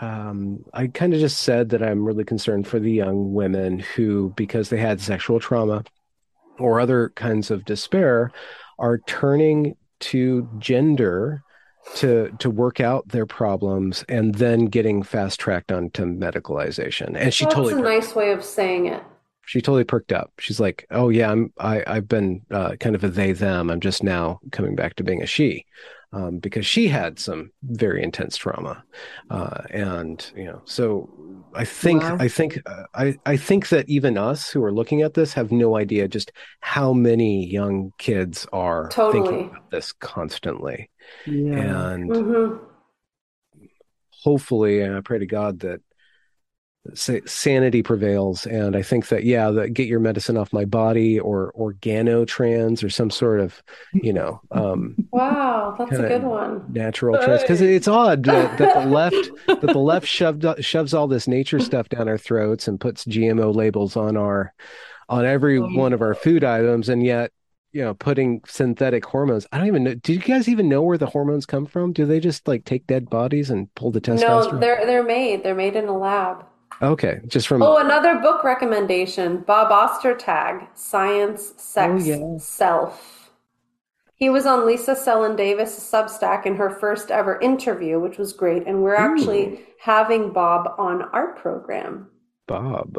um, 0.00 0.62
I 0.74 0.88
kind 0.88 1.12
of 1.14 1.20
just 1.20 1.38
said 1.38 1.70
that 1.70 1.82
I'm 1.82 2.04
really 2.04 2.24
concerned 2.24 2.68
for 2.68 2.78
the 2.78 2.92
young 2.92 3.32
women 3.32 3.78
who, 3.78 4.34
because 4.36 4.68
they 4.68 4.76
had 4.76 5.00
sexual 5.00 5.40
trauma 5.40 5.84
or 6.58 6.80
other 6.80 7.08
kinds 7.16 7.50
of 7.50 7.64
despair, 7.64 8.30
are 8.78 8.98
turning 9.06 9.74
to 10.00 10.48
gender 10.58 11.42
to 11.94 12.34
to 12.38 12.50
work 12.50 12.80
out 12.80 13.08
their 13.08 13.26
problems 13.26 14.04
and 14.08 14.34
then 14.34 14.66
getting 14.66 15.02
fast 15.02 15.38
tracked 15.38 15.70
onto 15.70 16.04
medicalization. 16.04 17.14
And 17.16 17.32
she 17.32 17.44
That's 17.44 17.54
totally 17.54 17.74
a 17.74 17.76
nice 17.76 18.14
way 18.14 18.32
of 18.32 18.44
saying 18.44 18.86
it. 18.86 19.02
she 19.46 19.60
totally 19.60 19.84
perked 19.84 20.12
up. 20.12 20.32
She's 20.38 20.58
like, 20.58 20.86
"Oh 20.90 21.08
yeah, 21.08 21.30
I'm 21.30 21.52
I 21.58 21.84
I've 21.86 22.08
been 22.08 22.42
uh, 22.50 22.76
kind 22.80 22.96
of 22.96 23.04
a 23.04 23.08
they 23.08 23.32
them. 23.32 23.70
I'm 23.70 23.80
just 23.80 24.02
now 24.02 24.40
coming 24.50 24.74
back 24.74 24.94
to 24.96 25.04
being 25.04 25.22
a 25.22 25.26
she." 25.26 25.64
Um, 26.16 26.38
because 26.38 26.64
she 26.64 26.88
had 26.88 27.18
some 27.18 27.50
very 27.62 28.02
intense 28.02 28.38
trauma, 28.38 28.82
uh, 29.28 29.62
and 29.70 30.32
you 30.34 30.44
know, 30.44 30.62
so 30.64 31.10
I 31.54 31.64
think 31.66 32.04
Wow. 32.04 32.16
I 32.18 32.28
think 32.28 32.58
uh, 32.64 32.84
I 32.94 33.16
I 33.26 33.36
think 33.36 33.68
that 33.68 33.86
even 33.88 34.16
us 34.16 34.48
who 34.48 34.64
are 34.64 34.72
looking 34.72 35.02
at 35.02 35.12
this 35.12 35.34
have 35.34 35.52
no 35.52 35.76
idea 35.76 36.08
just 36.08 36.32
how 36.60 36.94
many 36.94 37.46
young 37.46 37.92
kids 37.98 38.46
are 38.52 38.88
Totally. 38.90 39.12
thinking 39.12 39.46
about 39.50 39.62
this 39.70 39.92
constantly, 39.92 40.90
Yeah. 41.26 41.60
and 41.60 42.14
hmm 42.14 42.56
hopefully, 44.22 44.80
and 44.80 44.94
I 44.96 45.00
pray 45.00 45.18
to 45.18 45.26
God 45.26 45.60
that 45.60 45.80
sanity 46.94 47.82
prevails. 47.82 48.46
And 48.46 48.76
I 48.76 48.82
think 48.82 49.08
that 49.08 49.24
yeah, 49.24 49.50
that 49.50 49.74
get 49.74 49.88
your 49.88 50.00
medicine 50.00 50.36
off 50.36 50.52
my 50.52 50.64
body 50.64 51.18
or 51.18 51.52
organotrans 51.58 52.82
or 52.84 52.90
some 52.90 53.10
sort 53.10 53.40
of 53.40 53.62
you 53.92 54.12
know 54.12 54.40
um, 54.50 54.96
Wow, 55.10 55.74
that's 55.78 55.92
a 55.92 56.08
good 56.08 56.22
one. 56.22 56.64
natural 56.72 57.16
trans 57.22 57.42
because 57.42 57.60
it's 57.60 57.88
odd 57.88 58.24
that, 58.24 58.58
that 58.58 58.82
the 58.84 58.88
left 58.90 59.30
that 59.46 59.60
the 59.62 59.78
left 59.78 60.06
shoved 60.06 60.44
shoves 60.64 60.94
all 60.94 61.06
this 61.08 61.26
nature 61.28 61.58
stuff 61.60 61.88
down 61.88 62.08
our 62.08 62.18
throats 62.18 62.68
and 62.68 62.80
puts 62.80 63.04
GMO 63.04 63.54
labels 63.54 63.96
on 63.96 64.16
our 64.16 64.52
on 65.08 65.24
every 65.24 65.58
Oh, 65.58 65.68
one 65.68 65.92
of 65.92 66.02
our 66.02 66.14
food 66.14 66.44
items, 66.44 66.88
and 66.88 67.04
yet. 67.04 67.30
You 67.72 67.82
know, 67.82 67.92
putting 67.92 68.40
synthetic 68.46 69.04
hormones. 69.04 69.46
I 69.52 69.58
don't 69.58 69.66
even 69.66 69.84
know. 69.84 69.92
Do 69.94 70.14
you 70.14 70.18
guys 70.18 70.48
even 70.48 70.66
know 70.66 70.80
where 70.80 70.96
the 70.96 71.04
hormones 71.04 71.44
come 71.44 71.66
from? 71.66 71.92
Do 71.92 72.06
they 72.06 72.20
just 72.20 72.48
like 72.48 72.64
take 72.64 72.86
dead 72.86 73.10
bodies 73.10 73.50
and 73.50 73.68
pull 73.74 73.90
the 73.90 74.00
testosterone? 74.00 74.52
No, 74.52 74.58
they're 74.60 74.86
they're 74.86 75.02
made. 75.02 75.42
They're 75.42 75.54
made 75.54 75.76
in 75.76 75.86
a 75.86 75.94
lab. 75.98 76.46
Okay, 76.82 77.20
just 77.26 77.48
from 77.48 77.62
Oh, 77.62 77.78
another 77.78 78.18
book 78.18 78.44
recommendation: 78.44 79.38
Bob 79.38 79.70
Ostertag, 79.70 80.66
Science, 80.74 81.54
Sex, 81.56 82.04
Oh, 82.04 82.06
yeah. 82.06 82.38
Self. 82.38 83.30
He 84.14 84.30
was 84.30 84.46
on 84.46 84.66
Lisa 84.66 84.92
Selin 84.94 85.36
Davis' 85.36 85.78
Substack 85.78 86.46
in 86.46 86.56
her 86.56 86.70
first 86.70 87.10
ever 87.10 87.38
interview, 87.40 88.00
which 88.00 88.16
was 88.16 88.32
great. 88.32 88.66
And 88.66 88.82
we're 88.82 88.94
actually 88.94 89.60
having 89.78 90.32
Bob 90.32 90.74
on 90.78 91.02
our 91.02 91.34
program. 91.34 92.08
Bob. 92.46 92.96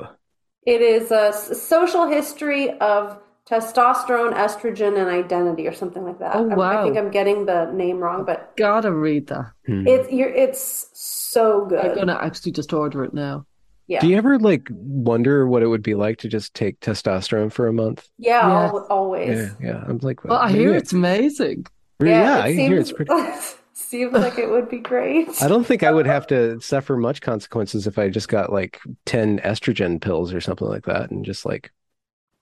It 0.65 0.81
is 0.81 1.11
a 1.11 1.33
social 1.33 2.07
history 2.07 2.77
of 2.79 3.19
testosterone, 3.49 4.33
estrogen, 4.35 4.99
and 4.99 5.07
identity, 5.09 5.67
or 5.67 5.73
something 5.73 6.03
like 6.03 6.19
that. 6.19 6.35
Oh, 6.35 6.49
I- 6.61 6.81
I, 6.81 6.83
think 6.83 6.97
I'm 6.97 7.09
getting 7.09 7.45
the 7.45 7.71
name 7.73 7.97
wrong, 7.99 8.23
but 8.25 8.55
Gotta 8.57 8.91
read 8.91 9.27
that. 9.27 9.53
Hmm. 9.65 9.87
it's 9.87 10.11
you're, 10.11 10.29
it's 10.29 10.89
so 10.93 11.65
good. 11.65 11.79
I'm 11.83 11.95
gonna 11.95 12.19
actually 12.21 12.51
just 12.51 12.73
order 12.73 13.03
it 13.03 13.13
now. 13.13 13.45
Yeah, 13.87 13.99
Do 14.01 14.07
you 14.07 14.17
ever 14.17 14.37
like 14.39 14.67
wonder 14.71 15.47
what 15.47 15.63
it 15.63 15.67
would 15.67 15.83
be 15.83 15.95
like 15.95 16.17
to 16.19 16.27
just 16.27 16.53
take 16.53 16.79
testosterone 16.79 17.51
for 17.51 17.67
a 17.67 17.73
month? 17.73 18.07
yeah, 18.17 18.47
Yes. 18.63 18.71
al- 18.71 18.87
always. 18.89 19.37
Yeah, 19.37 19.49
yeah. 19.61 19.83
I'm 19.87 19.97
like, 19.99 20.23
Well, 20.23 20.37
I 20.37 20.51
hear 20.51 20.73
it's 20.75 20.93
amazing. 20.93 21.65
yeah, 22.01 22.39
it 22.39 22.43
I 22.43 22.51
hear 22.53 22.77
it's 22.79 22.91
pretty. 22.91 23.11
seems 23.73 24.11
like 24.11 24.37
it 24.37 24.49
would 24.49 24.67
be 24.69 24.79
great. 24.79 25.29
I 25.41 25.47
don't 25.47 25.63
think 25.63 25.81
I 25.83 25.91
would 25.91 26.07
have 26.07 26.27
to 26.27 26.59
suffer 26.59 26.97
much 26.97 27.21
consequences 27.21 27.87
if 27.87 27.97
I 27.97 28.09
just 28.09 28.27
got 28.27 28.51
like 28.51 28.79
10 29.05 29.39
estrogen 29.39 30.01
pills 30.01 30.33
or 30.33 30.41
something 30.41 30.67
like 30.67 30.85
that 30.85 31.09
and 31.09 31.23
just 31.23 31.45
like 31.45 31.71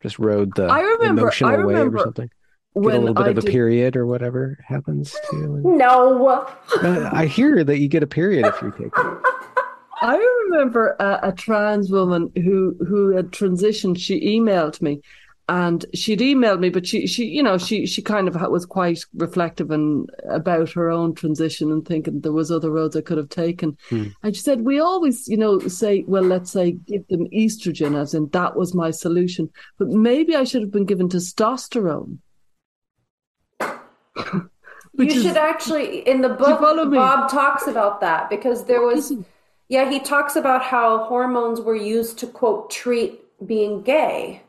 just 0.01 0.17
rode 0.17 0.55
the 0.55 0.65
I 0.65 0.79
remember- 0.81 1.21
emotional 1.23 1.51
I 1.51 1.63
wave 1.63 1.93
or 1.93 1.99
something. 1.99 2.29
Get 2.75 2.83
a 2.93 2.97
little 2.99 3.13
bit 3.13 3.27
I 3.27 3.29
of 3.29 3.37
a 3.37 3.41
did, 3.41 3.51
period 3.51 3.95
or 3.95 4.05
whatever 4.05 4.57
happens 4.67 5.15
to. 5.29 5.61
No. 5.63 6.45
Uh, 6.81 7.09
I 7.13 7.25
hear 7.25 7.63
that 7.63 7.79
you 7.79 7.87
get 7.87 8.03
a 8.03 8.07
period 8.07 8.45
if 8.45 8.61
you 8.61 8.71
take 8.71 8.87
it. 8.97 9.17
I 10.01 10.17
remember 10.45 10.95
a, 10.99 11.29
a 11.29 11.31
trans 11.31 11.89
woman 11.89 12.31
who 12.35 12.75
who 12.87 13.15
had 13.15 13.31
transitioned. 13.31 13.97
She 13.99 14.37
emailed 14.37 14.81
me, 14.81 15.01
and 15.47 15.85
she'd 15.93 16.19
emailed 16.19 16.59
me, 16.59 16.69
but 16.69 16.85
she 16.85 17.07
she 17.07 17.25
you 17.25 17.43
know 17.43 17.57
she 17.57 17.85
she 17.85 18.01
kind 18.01 18.27
of 18.27 18.35
was 18.49 18.65
quite 18.65 18.99
reflective 19.13 19.71
and 19.71 20.09
about 20.29 20.71
her 20.71 20.89
own 20.89 21.13
transition 21.13 21.71
and 21.71 21.85
thinking 21.87 22.21
there 22.21 22.31
was 22.31 22.51
other 22.51 22.71
roads 22.71 22.95
I 22.95 23.01
could 23.01 23.17
have 23.17 23.29
taken. 23.29 23.77
Hmm. 23.89 24.07
And 24.23 24.35
she 24.35 24.41
said 24.41 24.61
we 24.61 24.79
always 24.79 25.27
you 25.27 25.37
know 25.37 25.59
say 25.59 26.03
well 26.07 26.23
let's 26.23 26.51
say 26.51 26.71
give 26.71 27.07
them 27.07 27.27
estrogen 27.29 27.99
as 27.99 28.13
in 28.13 28.27
that 28.29 28.55
was 28.55 28.73
my 28.73 28.91
solution, 28.91 29.49
but 29.77 29.87
maybe 29.89 30.35
I 30.35 30.43
should 30.43 30.61
have 30.61 30.71
been 30.71 30.85
given 30.85 31.09
testosterone. 31.09 32.17
Which 34.93 35.13
you 35.13 35.19
is- 35.19 35.23
should 35.23 35.37
actually 35.37 35.99
in 36.07 36.21
the 36.21 36.29
book? 36.29 36.59
Bob 36.59 37.29
talks 37.29 37.67
about 37.67 38.01
that 38.01 38.29
because 38.29 38.65
there 38.65 38.81
was 38.81 39.11
Listen. 39.11 39.25
Yeah, 39.69 39.89
he 39.89 39.99
talks 39.99 40.35
about 40.35 40.63
how 40.63 41.05
hormones 41.05 41.61
were 41.61 41.75
used 41.75 42.17
to 42.19 42.27
quote 42.27 42.69
treat 42.69 43.21
being 43.45 43.81
gay. 43.81 44.41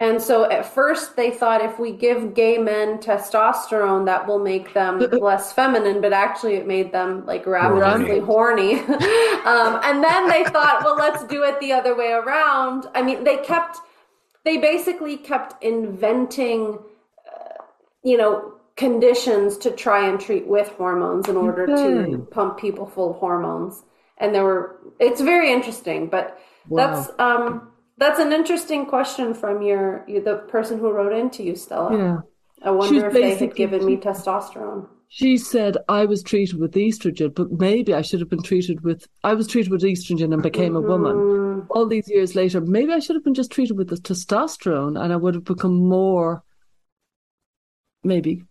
And 0.00 0.20
so 0.20 0.50
at 0.50 0.66
first 0.66 1.14
they 1.14 1.30
thought 1.30 1.64
if 1.64 1.78
we 1.78 1.92
give 1.92 2.34
gay 2.34 2.58
men 2.58 2.98
testosterone 2.98 4.06
that 4.06 4.26
will 4.26 4.40
make 4.40 4.74
them 4.74 4.98
less 5.20 5.52
feminine, 5.52 6.00
but 6.00 6.12
actually 6.12 6.54
it 6.54 6.66
made 6.66 6.90
them 6.90 7.24
like 7.24 7.46
ravenously 7.46 8.18
horny. 8.18 8.80
um, 8.80 9.80
and 9.84 10.02
then 10.02 10.28
they 10.28 10.44
thought, 10.44 10.80
well, 10.82 10.96
let's 10.96 11.22
do 11.24 11.44
it 11.44 11.60
the 11.60 11.72
other 11.72 11.94
way 11.96 12.10
around. 12.10 12.86
I 12.94 13.02
mean, 13.02 13.22
they 13.22 13.36
kept, 13.38 13.78
they 14.44 14.56
basically 14.56 15.16
kept 15.16 15.62
inventing 15.62 16.78
you 18.02 18.16
know, 18.16 18.54
conditions 18.76 19.56
to 19.58 19.70
try 19.70 20.08
and 20.08 20.20
treat 20.20 20.46
with 20.46 20.68
hormones 20.70 21.28
in 21.28 21.36
order 21.36 21.70
Okay. 21.70 22.10
to 22.10 22.26
pump 22.30 22.58
people 22.58 22.86
full 22.86 23.10
of 23.10 23.16
hormones. 23.16 23.84
And 24.22 24.32
there 24.34 24.44
were 24.44 24.78
it's 25.00 25.20
very 25.20 25.52
interesting, 25.52 26.08
but 26.08 26.38
that's 26.70 27.10
um 27.18 27.72
that's 27.98 28.20
an 28.20 28.32
interesting 28.32 28.86
question 28.86 29.34
from 29.34 29.62
your 29.62 30.04
you, 30.08 30.22
the 30.22 30.36
person 30.56 30.78
who 30.78 30.90
wrote 30.92 31.12
into 31.12 31.42
you, 31.42 31.54
Stella. 31.56 31.90
yeah. 31.98 32.18
I 32.64 32.70
wonder 32.70 32.94
She's 32.94 33.02
if 33.02 33.12
they 33.12 33.34
had 33.34 33.56
given 33.56 33.84
me 33.84 33.96
testosterone. 33.96 34.86
She 35.08 35.36
said 35.36 35.76
I 35.88 36.04
was 36.04 36.22
treated 36.22 36.58
with 36.60 36.72
estrogen, 36.74 37.34
but 37.34 37.50
maybe 37.50 37.92
I 37.92 38.02
should 38.02 38.20
have 38.20 38.30
been 38.30 38.42
treated 38.42 38.82
with 38.82 39.06
I 39.24 39.34
was 39.34 39.46
treated 39.48 39.72
with 39.72 39.82
estrogen 39.82 40.32
and 40.32 40.42
became 40.42 40.76
a 40.76 40.80
woman. 40.80 41.66
All 41.70 41.86
these 41.86 42.08
years 42.08 42.36
later, 42.36 42.60
maybe 42.60 42.92
I 42.92 43.00
should 43.00 43.16
have 43.16 43.24
been 43.24 43.34
just 43.34 43.50
treated 43.50 43.76
with 43.76 43.88
the 43.88 43.96
testosterone 43.96 44.94
and 45.02 45.12
I 45.12 45.16
would 45.16 45.34
have 45.34 45.44
become 45.44 45.74
more 45.74 46.44
maybe 48.04 48.44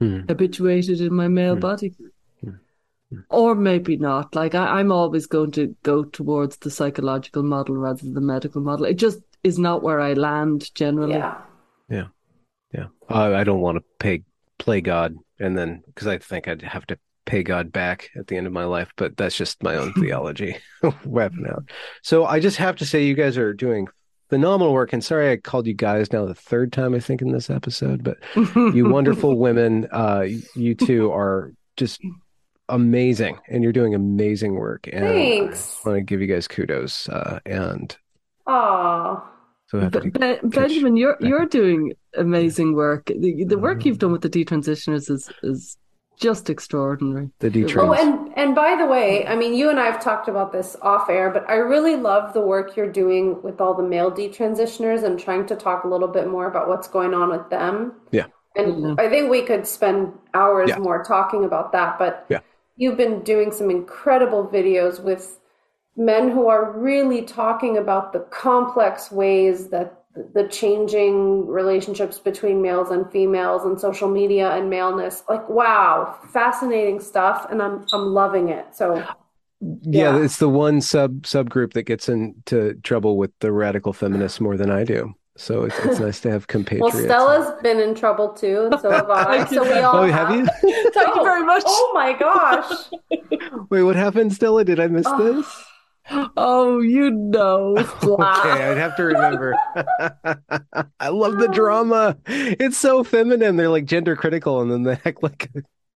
Hmm. 0.00 0.20
habituated 0.28 1.00
in 1.00 1.12
my 1.12 1.26
male 1.26 1.56
body. 1.56 1.92
Or 3.30 3.54
maybe 3.54 3.96
not. 3.96 4.34
Like 4.34 4.54
I, 4.54 4.78
I'm 4.78 4.92
always 4.92 5.26
going 5.26 5.52
to 5.52 5.74
go 5.82 6.04
towards 6.04 6.58
the 6.58 6.70
psychological 6.70 7.42
model 7.42 7.76
rather 7.76 8.02
than 8.02 8.14
the 8.14 8.20
medical 8.20 8.60
model. 8.60 8.84
It 8.84 8.94
just 8.94 9.20
is 9.42 9.58
not 9.58 9.82
where 9.82 10.00
I 10.00 10.12
land 10.12 10.74
generally. 10.74 11.14
Yeah. 11.14 11.38
Yeah. 11.88 12.08
Uh, 13.08 13.34
I 13.34 13.44
don't 13.44 13.60
want 13.60 13.78
to 13.78 13.84
pay 13.98 14.22
play 14.58 14.80
God 14.80 15.16
and 15.38 15.56
then 15.56 15.82
because 15.86 16.06
I 16.06 16.18
think 16.18 16.48
I'd 16.48 16.62
have 16.62 16.86
to 16.88 16.98
pay 17.24 17.42
God 17.42 17.72
back 17.72 18.10
at 18.16 18.26
the 18.26 18.36
end 18.36 18.46
of 18.46 18.52
my 18.52 18.64
life, 18.64 18.90
but 18.96 19.16
that's 19.16 19.36
just 19.36 19.62
my 19.62 19.76
own 19.76 19.92
theology. 20.00 20.56
Weapon 21.04 21.46
out. 21.48 21.70
So 22.02 22.26
I 22.26 22.40
just 22.40 22.56
have 22.58 22.76
to 22.76 22.86
say 22.86 23.04
you 23.04 23.14
guys 23.14 23.38
are 23.38 23.54
doing 23.54 23.86
phenomenal 24.28 24.74
work 24.74 24.92
and 24.92 25.02
sorry 25.02 25.30
I 25.30 25.36
called 25.36 25.66
you 25.66 25.72
guys 25.72 26.12
now 26.12 26.26
the 26.26 26.34
third 26.34 26.72
time 26.72 26.94
I 26.94 27.00
think 27.00 27.22
in 27.22 27.32
this 27.32 27.48
episode, 27.48 28.04
but 28.04 28.18
you 28.34 28.86
wonderful 28.90 29.38
women, 29.38 29.88
uh 29.90 30.26
you 30.54 30.74
two 30.74 31.10
are 31.12 31.52
just 31.76 32.00
amazing 32.68 33.38
and 33.48 33.62
you're 33.62 33.72
doing 33.72 33.94
amazing 33.94 34.54
work 34.54 34.88
and 34.92 35.04
Thanks. 35.04 35.80
I 35.84 35.88
want 35.90 35.98
to 35.98 36.02
give 36.02 36.20
you 36.20 36.26
guys 36.26 36.46
kudos 36.48 37.08
uh 37.08 37.38
and 37.46 37.96
Aw. 38.46 39.24
so 39.66 39.78
I 39.78 39.82
have 39.84 39.92
to 39.92 40.00
Be- 40.00 40.10
Ben- 40.10 40.38
Benjamin, 40.48 40.96
you're 40.96 41.16
you're 41.20 41.46
doing 41.46 41.92
amazing 42.16 42.74
work. 42.74 43.06
The, 43.06 43.44
the 43.44 43.58
work 43.58 43.84
you've 43.84 43.98
done 43.98 44.12
with 44.12 44.22
the 44.22 44.30
detransitioners 44.30 45.10
is 45.10 45.30
is 45.42 45.76
just 46.20 46.50
extraordinary. 46.50 47.30
the 47.38 47.48
D 47.50 47.64
Oh, 47.76 47.92
and 47.92 48.32
and 48.36 48.54
by 48.54 48.74
the 48.76 48.86
way, 48.86 49.24
I 49.26 49.36
mean 49.36 49.54
you 49.54 49.70
and 49.70 49.78
I 49.78 49.86
have 49.86 50.02
talked 50.02 50.28
about 50.28 50.50
this 50.52 50.76
off 50.82 51.08
air, 51.08 51.30
but 51.30 51.48
I 51.48 51.54
really 51.56 51.94
love 51.96 52.32
the 52.32 52.40
work 52.40 52.76
you're 52.76 52.90
doing 52.90 53.40
with 53.42 53.60
all 53.60 53.74
the 53.74 53.82
male 53.84 54.10
detransitioners 54.10 55.04
and 55.04 55.18
trying 55.18 55.46
to 55.46 55.54
talk 55.56 55.84
a 55.84 55.88
little 55.88 56.08
bit 56.08 56.26
more 56.28 56.46
about 56.48 56.68
what's 56.68 56.88
going 56.88 57.14
on 57.14 57.30
with 57.30 57.48
them. 57.50 57.92
Yeah. 58.10 58.26
And 58.56 59.00
I 59.00 59.08
think 59.08 59.30
we 59.30 59.42
could 59.42 59.64
spend 59.66 60.12
hours 60.34 60.70
Yeah. 60.70 60.78
more 60.78 61.04
talking 61.04 61.44
about 61.44 61.70
that, 61.72 61.98
but 62.00 62.26
Yeah. 62.28 62.40
You've 62.78 62.96
been 62.98 63.22
doing 63.24 63.52
some 63.52 63.70
incredible 63.70 64.46
videos 64.48 65.02
with 65.02 65.40
men 65.96 66.30
who 66.30 66.48
are 66.48 66.72
really 66.72 67.22
talking 67.22 67.76
about 67.78 68.12
the 68.12 68.20
complex 68.30 69.10
ways 69.12 69.68
that 69.70 70.04
the 70.34 70.48
changing 70.48 71.46
relationships 71.46 72.18
between 72.18 72.62
males 72.62 72.90
and 72.90 73.10
females 73.12 73.64
and 73.64 73.80
social 73.80 74.08
media 74.08 74.50
and 74.52 74.70
maleness 74.70 75.24
like 75.28 75.48
wow 75.48 76.18
fascinating 76.32 77.00
stuff 77.00 77.46
and 77.50 77.62
i'm 77.62 77.86
i'm 77.92 78.14
loving 78.14 78.48
it 78.50 78.74
so 78.74 79.06
yeah, 79.90 80.16
Yeah. 80.16 80.16
it's 80.16 80.38
the 80.38 80.48
one 80.48 80.80
sub 80.80 81.22
subgroup 81.22 81.72
that 81.74 81.84
gets 81.84 82.08
into 82.08 82.74
trouble 82.82 83.16
with 83.16 83.32
the 83.40 83.52
radical 83.52 83.92
feminists 83.92 84.40
more 84.40 84.56
than 84.56 84.70
I 84.70 84.84
do. 84.84 85.14
So 85.38 85.62
it's, 85.62 85.78
it's 85.78 86.00
nice 86.00 86.20
to 86.20 86.30
have 86.30 86.48
compatriots. 86.48 86.94
well 86.94 87.04
stella's 87.04 87.62
been 87.62 87.78
in 87.78 87.94
trouble 87.94 88.30
too 88.30 88.68
and 88.70 88.80
so 88.80 88.90
have 88.90 89.08
i 89.08 89.44
so 89.50 89.62
we 89.62 89.70
oh, 89.78 89.82
all 89.84 89.96
oh, 89.98 90.06
have 90.06 90.34
you? 90.34 90.44
Thank 90.92 91.14
you 91.14 91.22
very 91.22 91.44
much. 91.44 91.62
oh 91.64 91.90
my 91.94 92.12
gosh 92.12 92.90
Wait, 93.70 93.82
what 93.82 93.96
happened, 93.96 94.32
Stella? 94.32 94.64
Did 94.64 94.80
I 94.80 94.88
miss 94.88 95.06
this? 95.18 95.64
Oh, 96.36 96.80
you 96.80 97.10
know. 97.10 97.76
Okay, 98.02 98.18
I'd 98.18 98.78
have 98.78 98.96
to 98.96 99.04
remember. 99.04 99.54
I 100.98 101.08
love 101.08 101.38
the 101.38 101.48
drama. 101.48 102.16
It's 102.26 102.78
so 102.78 103.04
feminine. 103.04 103.56
They're 103.56 103.68
like 103.68 103.84
gender 103.84 104.16
critical, 104.16 104.62
and 104.62 104.70
then 104.70 104.82
they 104.84 104.98
act 105.04 105.22
like 105.22 105.50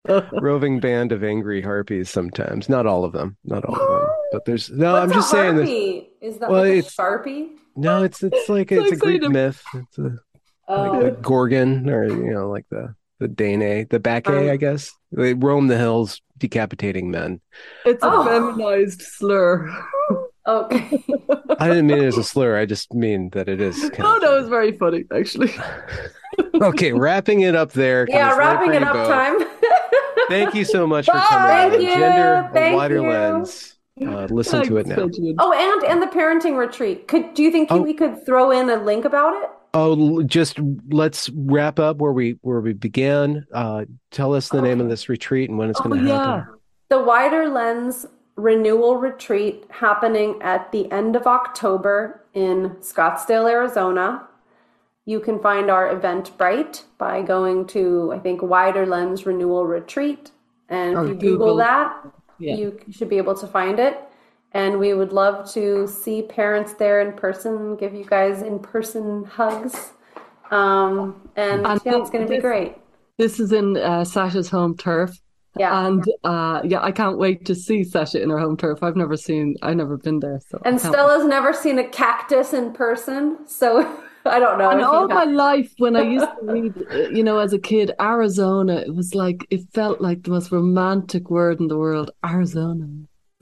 a 0.06 0.24
roving 0.32 0.80
band 0.80 1.12
of 1.12 1.22
angry 1.22 1.62
harpies 1.62 2.10
sometimes. 2.10 2.68
Not 2.68 2.86
all 2.86 3.04
of 3.04 3.12
them. 3.12 3.36
Not 3.44 3.64
all 3.64 3.80
of 3.80 4.00
them. 4.00 4.10
But 4.32 4.44
there's 4.44 4.70
no. 4.70 4.93
What's 4.93 5.02
I'm 5.05 5.12
just 5.12 5.32
a 5.32 5.36
saying 5.36 5.57
that. 5.57 5.66
harpy? 5.66 6.11
is 6.20 6.39
that 6.39 6.51
Well, 6.51 6.61
like 6.62 6.69
a 6.73 6.77
it's- 6.78 6.94
sharpie 6.97 7.48
No, 7.77 8.02
it's 8.05 8.23
it's 8.23 8.48
like 8.48 8.70
it's 8.73 8.82
like 8.82 8.93
a 8.93 8.97
Greek 8.97 9.23
saying 9.23 9.24
a- 9.24 9.35
myth. 9.35 9.62
It's 9.74 9.98
a, 9.98 10.16
oh 10.69 10.82
like 10.93 11.02
the 11.16 11.20
Gorgon, 11.23 11.89
or 11.90 12.05
you 12.05 12.32
know, 12.32 12.48
like 12.51 12.66
the 12.70 12.94
the 13.19 13.28
Danae, 13.28 13.85
the 13.85 14.01
Bacchae, 14.01 14.44
Um, 14.47 14.51
I 14.51 14.57
guess. 14.57 14.93
They 15.12 15.35
roam 15.35 15.66
the 15.66 15.77
hills, 15.77 16.23
decapitating 16.39 17.11
men. 17.11 17.40
It's 17.85 18.02
a 18.02 18.07
Oh. 18.11 18.24
feminized 18.24 19.02
slur. 19.02 19.69
okay 20.47 21.05
I 21.59 21.69
didn't 21.69 21.86
mean 21.86 21.98
it 21.98 22.05
as 22.07 22.16
a 22.16 22.24
slur. 22.24 22.57
I 22.57 22.65
just 22.65 22.94
mean 22.94 23.28
that 23.31 23.48
it 23.48 23.61
is. 23.61 23.78
Kind 23.90 23.97
Oh 24.05 24.16
of 24.16 24.23
no, 24.23 24.39
it's 24.39 24.48
very 24.48 24.73
funny 24.78 25.05
actually. 25.15 25.52
okay, 26.55 26.93
wrapping 26.93 27.40
it 27.43 27.55
up 27.55 27.73
there. 27.73 28.07
yeah 28.09 28.35
wrapping 28.36 28.69
for 28.70 28.74
it 28.77 28.82
up 28.82 28.93
both. 28.94 29.09
time 29.09 29.36
Thank 30.28 30.55
you 30.55 30.65
so 30.65 30.86
much 30.86 31.07
for 31.07 31.12
Bye. 31.12 31.27
coming 31.28 31.51
on. 31.51 31.70
Thank 31.73 31.82
you. 31.82 31.89
Gender, 31.89 32.48
a 32.48 32.51
Thank 32.55 32.77
wider 32.77 32.94
you. 32.97 33.02
lens. 33.09 33.77
Uh, 34.01 34.27
listen 34.31 34.62
to 34.64 34.77
it 34.78 34.86
now. 34.86 35.09
Oh 35.39 35.52
and 35.52 35.85
and 35.90 36.02
the 36.02 36.06
parenting 36.06 36.56
retreat 36.56 37.06
could 37.09 37.35
do 37.35 37.43
you 37.43 37.51
think 37.51 37.68
Oh. 37.70 37.81
we 37.82 37.94
could 37.94 38.24
throw 38.24 38.51
in 38.51 38.70
a 38.70 38.77
link 38.77 39.05
about 39.05 39.35
it 39.43 39.51
Oh, 39.72 40.22
just 40.24 40.59
let's 40.90 41.28
wrap 41.31 41.78
up 41.78 41.98
where 41.98 42.10
we 42.12 42.39
where 42.43 42.60
we 42.60 42.72
began. 42.72 43.47
Uh, 43.55 43.85
tell 44.10 44.35
us 44.35 44.48
the 44.48 44.60
name 44.60 44.81
of 44.81 44.89
this 44.89 45.09
retreat 45.09 45.48
and 45.48 45.59
when 45.60 45.70
it's 45.70 45.78
Oh, 45.81 45.85
going 45.85 46.01
to 46.02 46.09
yeah. 46.09 46.36
happen. 46.39 46.55
The 46.89 46.98
Wider 47.01 47.48
Lens 47.48 48.05
Renewal 48.35 48.97
Retreat 48.97 49.64
happening 49.70 50.40
at 50.43 50.72
the 50.72 50.90
end 50.90 51.14
of 51.14 51.28
October 51.28 52.24
in 52.35 52.70
Scottsdale, 52.81 53.48
Arizona. 53.48 54.27
You 55.06 55.20
can 55.20 55.39
find 55.39 55.70
our 55.70 55.94
Eventbrite 55.94 56.82
by 56.98 57.22
going 57.22 57.66
to, 57.68 58.12
I 58.12 58.18
think, 58.18 58.43
Wider 58.43 58.86
Lens 58.86 59.24
Renewal 59.24 59.66
Retreat. 59.66 60.32
And 60.68 60.98
if 60.98 61.09
you 61.09 61.14
Google, 61.14 61.39
Google. 61.39 61.56
that, 61.59 62.06
Yeah. 62.40 62.54
you 62.54 62.80
should 62.90 63.08
be 63.08 63.18
able 63.18 63.34
to 63.34 63.46
find 63.46 63.78
it. 63.78 63.98
And 64.52 64.78
we 64.80 64.94
would 64.94 65.12
love 65.12 65.48
to 65.52 65.86
see 65.86 66.22
parents 66.22 66.74
there 66.74 67.00
in 67.00 67.12
person, 67.12 67.76
give 67.76 67.94
you 67.94 68.04
guys 68.04 68.42
in 68.42 68.58
person 68.58 69.24
hugs. 69.24 69.92
Um, 70.50 71.30
and, 71.36 71.64
And 71.64 71.80
yeah, 71.84 71.98
it's 71.98 72.10
going 72.10 72.26
to 72.26 72.30
be 72.30 72.40
great. 72.40 72.74
This 73.18 73.38
is 73.38 73.52
in 73.52 73.76
uh, 73.76 74.04
Sasha's 74.04 74.50
home 74.50 74.76
turf. 74.76 75.16
Yeah. 75.56 75.86
And 75.86 76.04
uh, 76.24 76.62
yeah, 76.64 76.82
I 76.82 76.92
can't 76.92 77.18
wait 77.18 77.44
to 77.46 77.54
see 77.54 77.84
Sasha 77.84 78.20
in 78.22 78.30
her 78.30 78.38
home 78.38 78.56
turf. 78.56 78.82
I've 78.82 78.96
never 78.96 79.16
seen, 79.16 79.56
I've 79.62 79.76
never 79.76 79.96
been 79.96 80.20
there. 80.20 80.40
So 80.48 80.60
And 80.64 80.80
Stella's 80.80 81.26
never 81.26 81.52
seen 81.52 81.78
a 81.78 81.88
cactus 81.88 82.52
in 82.52 82.72
person, 82.72 83.46
so 83.46 84.00
I 84.26 84.38
don't 84.38 84.59
know. 84.59 84.70
And 84.70 84.80
if 84.80 84.84
you 84.84 84.92
all 84.92 85.09
my 85.09 85.24
life, 85.48 85.72
when 85.78 85.97
I 85.97 86.02
used 86.02 86.26
to 86.26 86.52
read, 86.52 86.86
uh, 86.90 87.09
you 87.09 87.22
know, 87.24 87.38
as 87.38 87.52
a 87.52 87.59
kid, 87.59 87.92
Arizona, 88.01 88.76
it 88.76 88.94
was 88.94 89.14
like, 89.14 89.47
it 89.51 89.60
felt 89.72 90.01
like 90.01 90.22
the 90.22 90.30
most 90.30 90.52
romantic 90.52 91.30
word 91.30 91.60
in 91.60 91.68
the 91.68 91.78
world, 91.78 92.10
Arizona. 92.24 92.86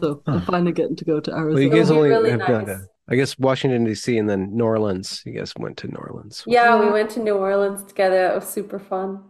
So 0.01 0.23
I'm 0.27 0.43
finally 0.43 0.73
getting 0.73 0.95
to 0.97 1.05
go 1.05 1.19
to 1.21 1.31
Well, 1.31 1.41
Arizona. 1.41 1.65
you 1.65 1.71
guys 1.71 1.91
only 1.91 2.11
really 2.11 2.31
have 2.31 2.39
nice. 2.39 2.67
to, 2.67 2.87
I 3.09 3.17
guess, 3.17 3.37
Washington 3.39 3.83
D.C. 3.85 4.17
and 4.17 4.29
then 4.31 4.57
New 4.57 4.65
Orleans. 4.65 5.23
You 5.27 5.33
guys 5.33 5.53
went 5.59 5.77
to 5.79 5.89
New 5.89 5.97
Orleans. 5.97 6.45
Yeah, 6.47 6.79
we 6.79 6.89
went 6.91 7.11
to 7.11 7.21
New 7.21 7.35
Orleans 7.35 7.83
together. 7.83 8.29
It 8.29 8.35
was 8.37 8.49
super 8.49 8.79
fun. 8.79 9.25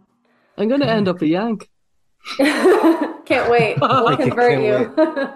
I'm 0.57 0.67
going 0.67 0.81
to 0.81 0.89
end 0.89 1.07
up 1.07 1.21
a 1.21 1.27
Yank. 1.27 1.67
Can't 2.37 3.49
wait. 3.49 3.77
We'll 3.79 4.17
convert 4.17 4.59
can't 4.59 4.63
you. 4.63 5.33